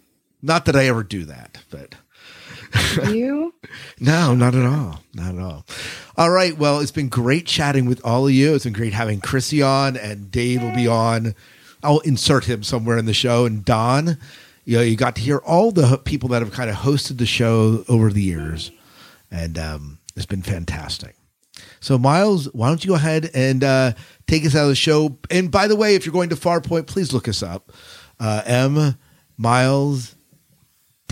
Not 0.42 0.66
that 0.66 0.76
I 0.76 0.86
ever 0.88 1.04
do 1.04 1.24
that, 1.26 1.58
but. 1.72 1.96
you? 3.10 3.54
No, 4.00 4.34
not 4.36 4.56
at 4.56 4.66
all. 4.66 5.02
Not 5.14 5.36
at 5.36 5.42
all. 5.42 5.66
All 6.18 6.32
right. 6.32 6.58
Well, 6.58 6.80
it's 6.80 6.92
been 6.92 7.10
great 7.10 7.46
chatting 7.46 7.86
with 7.86 8.04
all 8.06 8.28
of 8.28 8.34
you. 8.34 8.56
It's 8.56 8.64
been 8.64 8.74
great 8.74 8.94
having 8.94 9.20
Chrissy 9.22 9.62
on, 9.62 9.98
and 9.98 10.32
Dave 10.32 10.62
will 10.62 10.74
be 10.74 10.88
on. 10.88 11.36
I'll 11.84 12.00
insert 12.00 12.46
him 12.46 12.64
somewhere 12.64 12.98
in 12.98 13.06
the 13.06 13.14
show. 13.14 13.46
And 13.46 13.64
Don, 13.64 14.18
you 14.66 14.78
know, 14.78 14.84
you 14.84 14.96
got 14.96 15.16
to 15.16 15.22
hear 15.22 15.38
all 15.40 15.72
the 15.72 15.98
people 15.98 16.30
that 16.30 16.42
have 16.42 16.52
kind 16.52 16.70
of 16.70 16.78
hosted 16.78 17.18
the 17.18 17.26
show 17.26 17.84
over 17.88 18.12
the 18.12 18.22
years, 18.22 18.72
and 19.30 19.58
um, 19.58 20.00
it's 20.16 20.26
been 20.26 20.42
fantastic. 20.42 21.16
So, 21.80 21.98
Miles, 21.98 22.46
why 22.54 22.70
don't 22.70 22.84
you 22.84 22.90
go 22.90 22.96
ahead 22.96 23.30
and 23.34 23.64
uh, 23.64 23.92
take 24.26 24.46
us 24.46 24.56
out 24.56 24.64
of 24.64 24.70
the 24.70 24.76
show? 24.76 25.18
And 25.30 25.52
by 25.52 25.68
the 25.68 25.76
way, 25.76 25.96
if 25.96 26.06
you're 26.06 26.14
going 26.14 26.30
to 26.30 26.36
Farpoint, 26.36 26.88
please 26.88 27.12
look 27.12 27.28
us 27.28 27.44
up. 27.44 27.74
Uh, 28.20 28.42
Em, 28.46 28.98
Miles, 29.38 30.16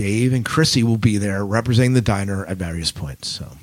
Dave, 0.02 0.34
and 0.34 0.44
Chrissy 0.44 0.82
will 0.84 0.98
be 0.98 1.18
there 1.20 1.46
representing 1.46 1.94
the 1.94 2.02
diner 2.02 2.44
at 2.48 2.58
various 2.58 2.92
points. 2.92 3.28
So, 3.28 3.58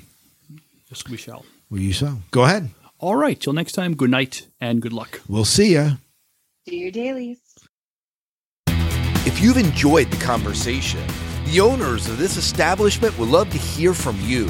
Yes, 0.89 1.03
we 1.09 1.17
shall. 1.17 1.43
will 1.69 1.79
you 1.79 1.91
so? 1.93 2.19
Go 2.31 2.43
ahead. 2.45 2.69
All 2.97 3.15
right. 3.15 3.37
Till 3.39 3.53
next 3.53 3.73
time. 3.73 3.93
Good 3.95 4.09
night 4.09 4.47
and 4.61 4.81
good 4.81 4.93
luck. 4.93 5.21
We'll 5.27 5.43
see 5.45 5.73
ya. 5.73 5.95
Do 6.65 6.75
your 6.75 6.91
dailies. 6.91 7.39
If 9.25 9.41
you've 9.41 9.57
enjoyed 9.57 10.09
the 10.11 10.17
conversation, 10.23 11.01
the 11.45 11.59
owners 11.59 12.07
of 12.07 12.17
this 12.17 12.37
establishment 12.37 13.17
would 13.19 13.29
love 13.29 13.49
to 13.51 13.57
hear 13.57 13.93
from 13.93 14.17
you. 14.21 14.49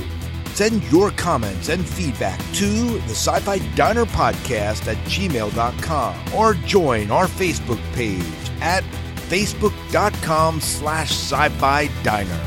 Send 0.54 0.84
your 0.92 1.12
comments 1.12 1.70
and 1.70 1.86
feedback 1.88 2.40
to 2.56 2.66
the 3.10 3.16
Sci 3.16 3.40
Fi 3.40 3.58
Diner 3.76 4.06
Podcast 4.06 4.88
at 4.88 4.98
gmail.com 5.08 6.16
or 6.36 6.54
join 6.66 7.12
our 7.12 7.26
Facebook 7.28 7.82
page 7.94 8.24
at 8.62 8.84
facebook.com 9.30 10.60
slash 10.60 11.12
sci 11.12 11.50
fi 11.50 11.88
diner. 12.04 12.40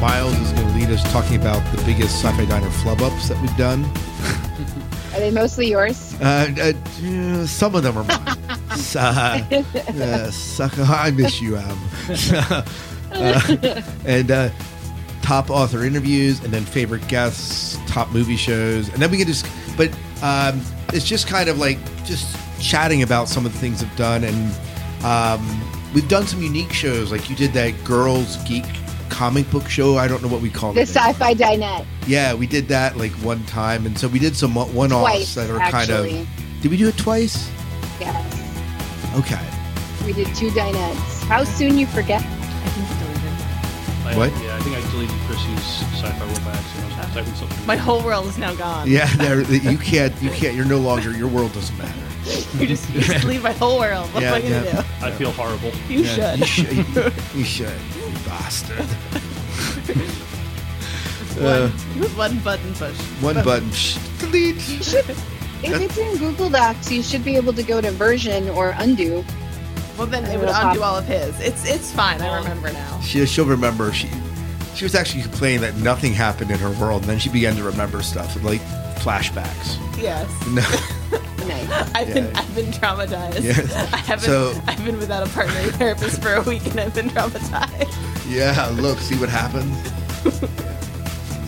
Miles 0.00 0.38
is 0.38 0.52
going 0.52 0.68
to 0.68 0.74
lead 0.74 0.90
us 0.90 1.02
talking 1.12 1.34
about 1.34 1.60
the 1.74 1.82
biggest 1.84 2.22
sci-fi 2.22 2.44
diner 2.44 2.70
flub 2.70 3.02
ups 3.02 3.28
that 3.28 3.40
we've 3.42 3.56
done. 3.56 3.84
Are 5.18 5.20
they 5.20 5.30
mostly 5.32 5.68
yours? 5.68 6.14
Uh, 6.20 6.72
uh, 7.02 7.44
some 7.44 7.74
of 7.74 7.82
them 7.82 7.98
are 7.98 8.04
mine. 8.04 8.36
Uh, 9.98 10.30
sucker, 10.30 10.84
I 10.86 11.10
miss 11.10 11.40
you, 11.40 11.56
Am. 11.56 11.78
uh, 13.12 13.82
and 14.06 14.30
uh, 14.30 14.50
top 15.20 15.50
author 15.50 15.82
interviews, 15.82 16.44
and 16.44 16.52
then 16.52 16.64
favorite 16.64 17.06
guests, 17.08 17.76
top 17.88 18.12
movie 18.12 18.36
shows, 18.36 18.88
and 18.90 19.02
then 19.02 19.10
we 19.10 19.18
can 19.18 19.26
just. 19.26 19.44
But 19.76 19.90
um, 20.22 20.60
it's 20.92 21.04
just 21.04 21.26
kind 21.26 21.48
of 21.48 21.58
like 21.58 21.78
just 22.04 22.36
chatting 22.60 23.02
about 23.02 23.26
some 23.26 23.44
of 23.44 23.52
the 23.52 23.58
things 23.58 23.82
I've 23.82 23.96
done, 23.96 24.22
and 24.22 24.54
um, 25.04 25.90
we've 25.92 26.08
done 26.08 26.28
some 26.28 26.40
unique 26.40 26.72
shows. 26.72 27.10
Like 27.10 27.28
you 27.28 27.34
did 27.34 27.52
that 27.54 27.72
girls 27.82 28.36
geek 28.44 28.66
comic 29.08 29.50
book 29.50 29.68
show. 29.68 29.96
I 29.98 30.08
don't 30.08 30.22
know 30.22 30.28
what 30.28 30.40
we 30.40 30.50
call 30.50 30.72
The 30.72 30.80
it. 30.82 30.88
sci-fi 30.88 31.34
dinette. 31.34 31.84
Yeah, 32.06 32.34
we 32.34 32.46
did 32.46 32.68
that 32.68 32.96
like 32.96 33.12
one 33.14 33.42
time, 33.44 33.86
and 33.86 33.98
so 33.98 34.08
we 34.08 34.18
did 34.18 34.36
some 34.36 34.54
one 34.54 34.92
offs 34.92 35.10
Twice, 35.10 35.34
that 35.34 35.50
are 35.50 35.58
kind 35.70 35.90
of. 35.90 36.06
Did 36.60 36.70
we 36.70 36.76
do 36.76 36.88
it 36.88 36.96
twice? 36.96 37.50
Yes. 38.00 39.14
Okay. 39.16 39.44
We 40.06 40.12
did 40.12 40.34
two 40.34 40.48
dinettes. 40.50 41.22
How 41.24 41.44
soon 41.44 41.76
you 41.78 41.86
forget? 41.86 42.22
I, 42.22 42.26
think 42.70 42.88
deleted. 42.98 44.16
What? 44.16 44.30
Yeah, 44.42 44.56
I 44.56 44.60
think 44.60 44.76
I 44.76 44.90
deleted 44.90 45.16
Chrissy's 45.26 45.64
sci-fi 45.98 46.24
world 46.26 46.44
by 46.44 46.52
accident. 46.52 46.92
I 46.98 47.04
was 47.04 47.14
typing 47.14 47.34
something. 47.34 47.66
My 47.66 47.76
whole 47.76 48.02
world 48.02 48.26
is 48.26 48.38
now 48.38 48.54
gone. 48.54 48.88
Yeah, 48.88 49.06
there, 49.16 49.42
you 49.42 49.76
can't. 49.78 50.14
You 50.22 50.30
can't. 50.30 50.54
You're 50.56 50.64
no 50.64 50.78
longer. 50.78 51.10
Your 51.12 51.28
world 51.28 51.52
doesn't 51.52 51.76
matter. 51.76 51.92
You 52.58 52.66
just, 52.66 52.88
you 52.90 53.00
just 53.00 53.24
leave 53.26 53.42
my 53.42 53.52
whole 53.52 53.78
world. 53.78 54.06
What 54.14 54.22
Yeah, 54.22 54.28
am 54.30 54.34
I 54.34 54.40
gonna 54.42 54.64
yeah. 54.64 54.82
do? 54.82 54.88
I 55.06 55.10
feel 55.12 55.30
horrible. 55.32 55.70
You 55.88 56.00
Yeah, 56.00 56.36
should. 56.36 56.40
You 56.40 56.46
should. 56.46 56.96
You, 56.96 57.12
you 57.40 57.44
should. 57.44 57.72
You 58.38 58.44
bastard. 58.44 58.78
One, 61.38 61.46
Uh, 61.46 61.68
one 62.16 62.38
button 62.40 62.74
push. 62.74 62.96
one 63.22 63.36
button. 63.44 63.70
Shh, 63.70 63.96
delete. 64.18 64.56
You 64.68 64.82
should. 64.82 65.04
If 65.08 65.80
it's 65.80 65.96
in 65.96 66.16
Google 66.18 66.50
Docs, 66.50 66.90
you 66.90 67.00
should 67.02 67.24
be 67.24 67.36
able 67.36 67.52
to 67.52 67.62
go 67.62 67.80
to 67.80 67.90
version 67.92 68.48
or 68.50 68.74
undo. 68.78 69.24
Well, 69.96 70.08
then 70.08 70.24
it 70.24 70.38
would 70.40 70.48
it'll 70.48 70.68
undo 70.68 70.82
all 70.82 70.96
of 70.96 71.04
his. 71.06 71.38
It's 71.40 71.64
it's 71.64 71.92
fine. 71.92 72.20
I 72.22 72.38
remember 72.38 72.72
now. 72.72 73.00
She, 73.00 73.24
she'll 73.26 73.44
remember. 73.46 73.92
She 73.92 74.08
she 74.74 74.84
was 74.84 74.96
actually 74.96 75.22
complaining 75.22 75.60
that 75.60 75.76
nothing 75.76 76.12
happened 76.12 76.50
in 76.50 76.58
her 76.58 76.70
world, 76.72 77.02
and 77.02 77.10
then 77.10 77.18
she 77.20 77.28
began 77.30 77.54
to 77.56 77.62
remember 77.62 78.02
stuff 78.02 78.34
like 78.42 78.60
flashbacks. 78.98 79.78
Yes. 80.00 80.28
No. 81.10 81.54
nice. 81.54 81.70
I've 81.94 82.12
been 82.12 82.36
I've 82.36 82.54
been 82.54 82.66
traumatized. 82.72 83.42
Yes. 83.42 83.72
I 83.92 83.96
haven't 83.98 84.26
So- 84.26 84.60
I've 84.66 84.84
been 84.84 84.98
without 84.98 85.26
a 85.26 85.30
partner 85.30 85.54
therapist 85.72 86.20
for 86.20 86.34
a 86.34 86.42
week 86.42 86.66
and 86.66 86.78
I've 86.80 86.94
been 86.94 87.08
traumatized. 87.08 87.94
Yeah, 88.28 88.68
look, 88.80 88.98
see 88.98 89.16
what 89.16 89.28
happens. 89.28 89.74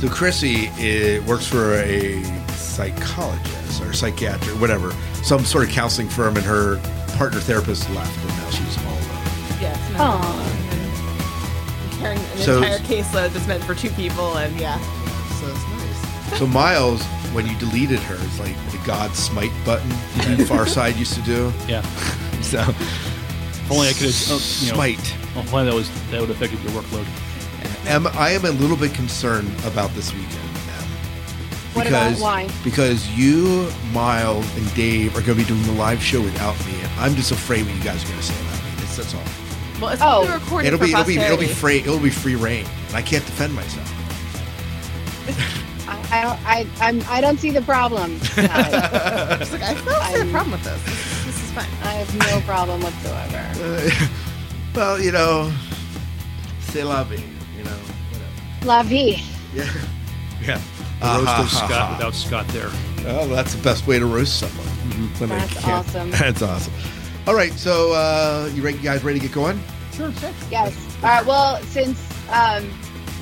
so 0.01 0.09
Chrissy 0.09 0.69
eh, 0.79 1.19
works 1.27 1.47
for 1.47 1.75
a 1.75 2.23
psychologist 2.55 3.83
or 3.83 3.93
psychiatrist, 3.93 4.59
whatever, 4.61 4.93
some 5.23 5.45
sort 5.45 5.65
of 5.65 5.71
counseling 5.71 6.09
firm, 6.09 6.37
and 6.37 6.45
her 6.45 6.77
partner 7.17 7.41
therapist 7.41 7.89
left, 7.91 8.19
and 8.19 8.29
now 8.29 8.51
she's 8.51 8.79
all 8.79 8.93
alone. 8.93 9.61
Yes. 9.61 9.93
No. 9.93 10.21
I'm 11.83 11.99
carrying 11.99 12.19
an 12.23 12.39
So- 12.39 12.63
entire 12.63 12.79
caseload 12.79 13.33
that's 13.33 13.47
meant 13.47 13.63
for 13.65 13.75
two 13.75 13.91
people 13.91 14.39
and 14.39 14.59
yeah. 14.59 14.79
So 15.39 15.47
it's 15.49 15.67
nice. 16.31 16.39
So 16.39 16.47
Miles, 16.47 17.03
when 17.35 17.47
you 17.47 17.55
deleted 17.59 17.99
her, 18.01 18.15
it's 18.15 18.39
like 18.41 18.57
the 18.73 18.79
God 18.87 19.15
Smite 19.15 19.53
button 19.67 19.91
you 20.39 20.45
Far 20.47 20.67
Side 20.67 20.97
used 20.97 21.15
to 21.15 21.23
do. 21.23 21.53
Yeah. 21.69 21.83
So 22.41 22.59
If 22.61 23.71
only 23.71 23.89
I 23.89 23.93
could 23.93 24.07
have. 24.11 24.31
Oh, 24.31 24.41
you 24.61 24.69
know, 24.71 24.75
Smite. 24.75 25.15
Well, 25.35 25.45
if 25.45 25.55
only 25.55 25.67
that 25.71 25.75
was 25.75 25.89
that 26.11 26.21
would 26.21 26.29
have 26.29 26.41
affected 26.43 26.61
your 26.63 26.83
workload. 26.83 27.07
Em, 27.87 28.07
I 28.09 28.31
am 28.31 28.45
a 28.45 28.51
little 28.51 28.77
bit 28.77 28.93
concerned 28.95 29.51
about 29.65 29.91
this 29.95 30.13
weekend. 30.13 30.35
Em. 30.35 30.85
What 31.75 31.87
about 31.87 32.19
why? 32.19 32.49
Because 32.65 33.09
you, 33.11 33.71
Miles, 33.93 34.45
and 34.57 34.75
Dave 34.75 35.17
are 35.17 35.23
going 35.23 35.39
to 35.39 35.45
be 35.45 35.45
doing 35.45 35.63
the 35.65 35.73
live 35.73 36.03
show 36.03 36.21
without 36.21 36.59
me, 36.67 36.75
and 36.81 36.91
I'm 37.01 37.15
just 37.15 37.31
afraid 37.33 37.65
what 37.67 37.75
you 37.75 37.83
guys 37.83 38.05
are 38.05 38.09
going 38.09 38.19
to 38.21 38.25
say 38.27 38.35
about 38.43 38.65
me. 38.65 38.71
That's, 38.77 38.97
that's 38.97 39.15
all. 39.15 39.23
Well, 39.81 39.91
it's 39.91 40.03
Oh. 40.05 40.31
recorded 40.33 40.67
It'll 40.67 40.79
be, 40.79 40.93
it'll 40.93 41.05
be, 41.05 41.17
it'll 41.17 41.39
be 41.39 41.47
free, 41.47 41.79
it'll 41.79 41.99
be 41.99 42.11
free 42.11 42.35
reign, 42.35 42.67
and 42.89 42.97
I 42.97 43.03
can't 43.03 43.25
defend 43.25 43.55
myself. 43.55 43.89
I, 45.89 45.97
I 46.13 46.23
don't. 46.23 46.47
I, 46.47 46.67
I'm. 46.87 47.03
I 47.09 47.21
don't 47.21 47.39
see 47.39 47.51
the 47.51 47.63
problem. 47.63 48.19
guys. 48.37 49.51
Like, 49.53 49.63
I 49.63 49.75
don't 49.75 49.85
see 49.85 50.15
a 50.15 50.19
I'm- 50.19 50.31
problem 50.31 50.53
with 50.53 50.65
this. 50.65 50.83
This, 50.85 51.25
this 51.25 51.45
is 51.45 51.51
fine. 51.53 51.67
I 51.83 51.95
have 51.95 52.15
no 52.19 52.41
problem 52.43 52.81
whatsoever. 52.83 53.47
Uh, 53.59 54.09
well, 54.75 55.01
you 55.01 55.13
know, 55.13 55.53
c'est 56.61 56.85
la 56.85 57.03
vie, 57.05 57.23
you 57.57 57.65
know. 57.65 57.79
La 58.65 58.83
vie. 58.83 59.23
Yeah. 59.55 59.69
Yeah. 60.43 60.57
The 61.01 61.07
roast 61.07 61.07
Ah, 61.07 61.19
of 61.21 61.27
ha, 61.27 61.43
ha, 61.43 61.67
Scott 61.67 61.71
ha. 61.71 61.97
without 61.99 62.15
Scott 62.15 62.49
there. 62.49 62.71
Well, 63.05 63.29
that's 63.29 63.55
the 63.55 63.63
best 63.63 63.87
way 63.87 63.99
to 63.99 64.07
roast 64.07 64.39
someone. 64.39 64.67
When 65.19 65.29
they 65.29 65.37
That's 65.37 65.65
awesome. 65.69 66.11
That's 66.13 66.41
awesome. 66.41 66.73
All 67.27 67.35
right, 67.35 67.53
so 67.53 67.93
uh, 67.93 68.51
you 68.55 68.63
ready, 68.63 68.79
guys 68.79 69.05
ready 69.05 69.19
to 69.21 69.27
get 69.27 69.35
going? 69.35 69.61
Sure, 69.93 70.11
sure. 70.15 70.31
Yes. 70.51 70.75
All 71.03 71.11
right. 71.11 71.27
Well, 71.27 71.61
since 71.65 72.01
um, 72.31 72.71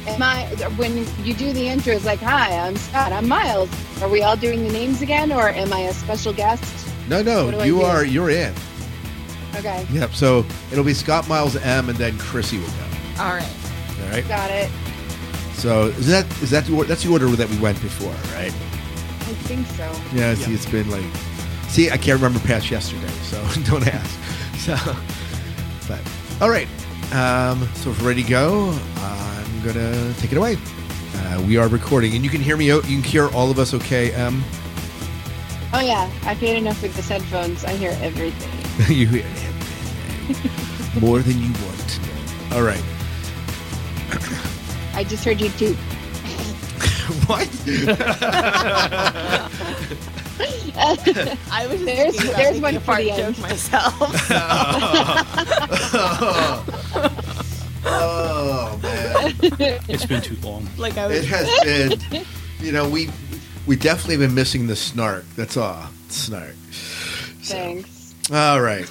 am 0.07 0.23
I 0.23 0.45
when 0.77 0.97
you 1.25 1.35
do 1.35 1.53
the 1.53 1.67
intro, 1.69 1.93
it's 1.95 2.05
like, 2.05 2.21
"Hi, 2.21 2.57
I'm 2.57 2.77
Scott. 2.77 3.13
I'm 3.13 3.27
Miles." 3.27 3.69
Are 4.01 4.09
we 4.09 4.23
all 4.23 4.37
doing 4.37 4.63
the 4.63 4.73
names 4.73 5.03
again, 5.03 5.33
or 5.33 5.49
am 5.49 5.73
I 5.73 5.81
a 5.81 5.93
special 5.93 6.33
guest? 6.33 6.63
No, 7.09 7.21
no, 7.21 7.65
you 7.65 7.83
are 7.83 8.05
you're 8.05 8.31
in. 8.31 8.55
Okay. 9.57 9.87
Yep. 9.93 10.13
So 10.15 10.45
it'll 10.71 10.85
be 10.85 10.95
Scott 10.95 11.29
Miles 11.29 11.57
Em, 11.57 11.89
and 11.89 11.99
then 11.99 12.17
Chrissy 12.19 12.59
will 12.59 12.67
go. 12.67 12.73
All 13.21 13.31
right. 13.35 13.51
All 14.05 14.11
right. 14.11 14.27
Got 14.29 14.51
it. 14.51 14.71
So 15.55 15.87
is 15.87 16.07
that 16.09 16.25
is 16.43 16.51
that 16.51 16.65
the 16.67 16.75
or- 16.77 16.85
that's 16.85 17.03
the 17.03 17.11
order 17.13 17.27
that 17.29 17.49
we 17.49 17.59
went 17.59 17.81
before, 17.83 18.13
right? 18.35 18.53
I 18.53 19.35
think 19.45 19.67
so. 19.69 19.91
Yeah. 20.15 20.35
See, 20.35 20.55
it's 20.55 20.67
been 20.67 20.89
like, 20.91 21.05
see, 21.69 21.91
I 21.91 21.97
can't 21.97 22.21
remember 22.21 22.39
past 22.47 22.71
yesterday, 22.71 23.09
so 23.25 23.43
don't 23.65 23.87
ask. 23.87 24.19
So, 24.59 24.77
but 25.89 26.01
all 26.41 26.51
right. 26.51 26.69
Um, 27.13 27.69
so 27.75 27.91
if 27.91 28.01
we're 28.03 28.09
ready 28.09 28.23
to 28.23 28.29
go, 28.29 28.79
I'm 28.99 29.63
gonna 29.65 30.13
take 30.15 30.31
it 30.33 30.39
away. 30.39 30.57
Uh, 31.17 31.43
we 31.47 31.57
are 31.57 31.69
recording, 31.69 32.15
and 32.15 32.23
you 32.23 32.31
can 32.31 32.41
hear 32.41 32.57
me. 32.57 32.71
out. 32.71 32.89
You 32.89 33.01
can 33.01 33.11
hear 33.11 33.29
all 33.31 33.51
of 33.51 33.59
us, 33.59 33.75
okay? 33.75 34.13
Em. 34.13 34.45
Oh 35.73 35.81
yeah, 35.81 36.09
I 36.25 36.35
paid 36.35 36.57
enough 36.57 36.81
with 36.83 36.95
this 36.95 37.09
headphones. 37.09 37.65
I 37.65 37.73
hear 37.73 37.97
everything. 38.01 38.51
you 38.89 39.07
hear 39.07 39.25
everything. 39.27 41.01
more 41.01 41.21
than 41.21 41.39
you 41.39 41.53
want 41.65 41.89
to 41.89 42.01
know. 42.03 42.57
All 42.57 42.63
right. 42.63 42.83
I 44.95 45.05
just 45.05 45.25
heard 45.25 45.41
you 45.41 45.49
too. 45.51 45.75
what? 47.27 47.49
I 50.81 51.67
was 51.69 51.85
There's- 51.85 52.15
thinking 52.15 52.31
about 52.31 52.37
there's 52.37 52.61
one 52.61 52.75
for 52.75 52.81
fart 52.81 53.03
the 53.03 53.09
joke 53.11 53.19
end. 53.21 53.39
myself. 53.39 53.95
oh 57.85 58.79
man, 58.83 59.35
It's 59.89 60.07
been 60.07 60.23
too 60.23 60.37
long. 60.43 60.67
like 60.77 60.97
I 60.99 61.07
was 61.07 61.19
it 61.19 61.25
has 61.27 61.95
been. 62.09 62.25
You 62.61 62.73
know, 62.73 62.89
we 62.89 63.11
we 63.67 63.77
definitely 63.77 64.17
been 64.19 64.35
missing 64.35 64.67
the 64.67 64.77
snark. 64.77 65.25
That's 65.37 65.57
all. 65.57 65.87
Snark. 66.09 66.55
Thanks. 67.43 67.98
All 68.31 68.61
right. 68.61 68.91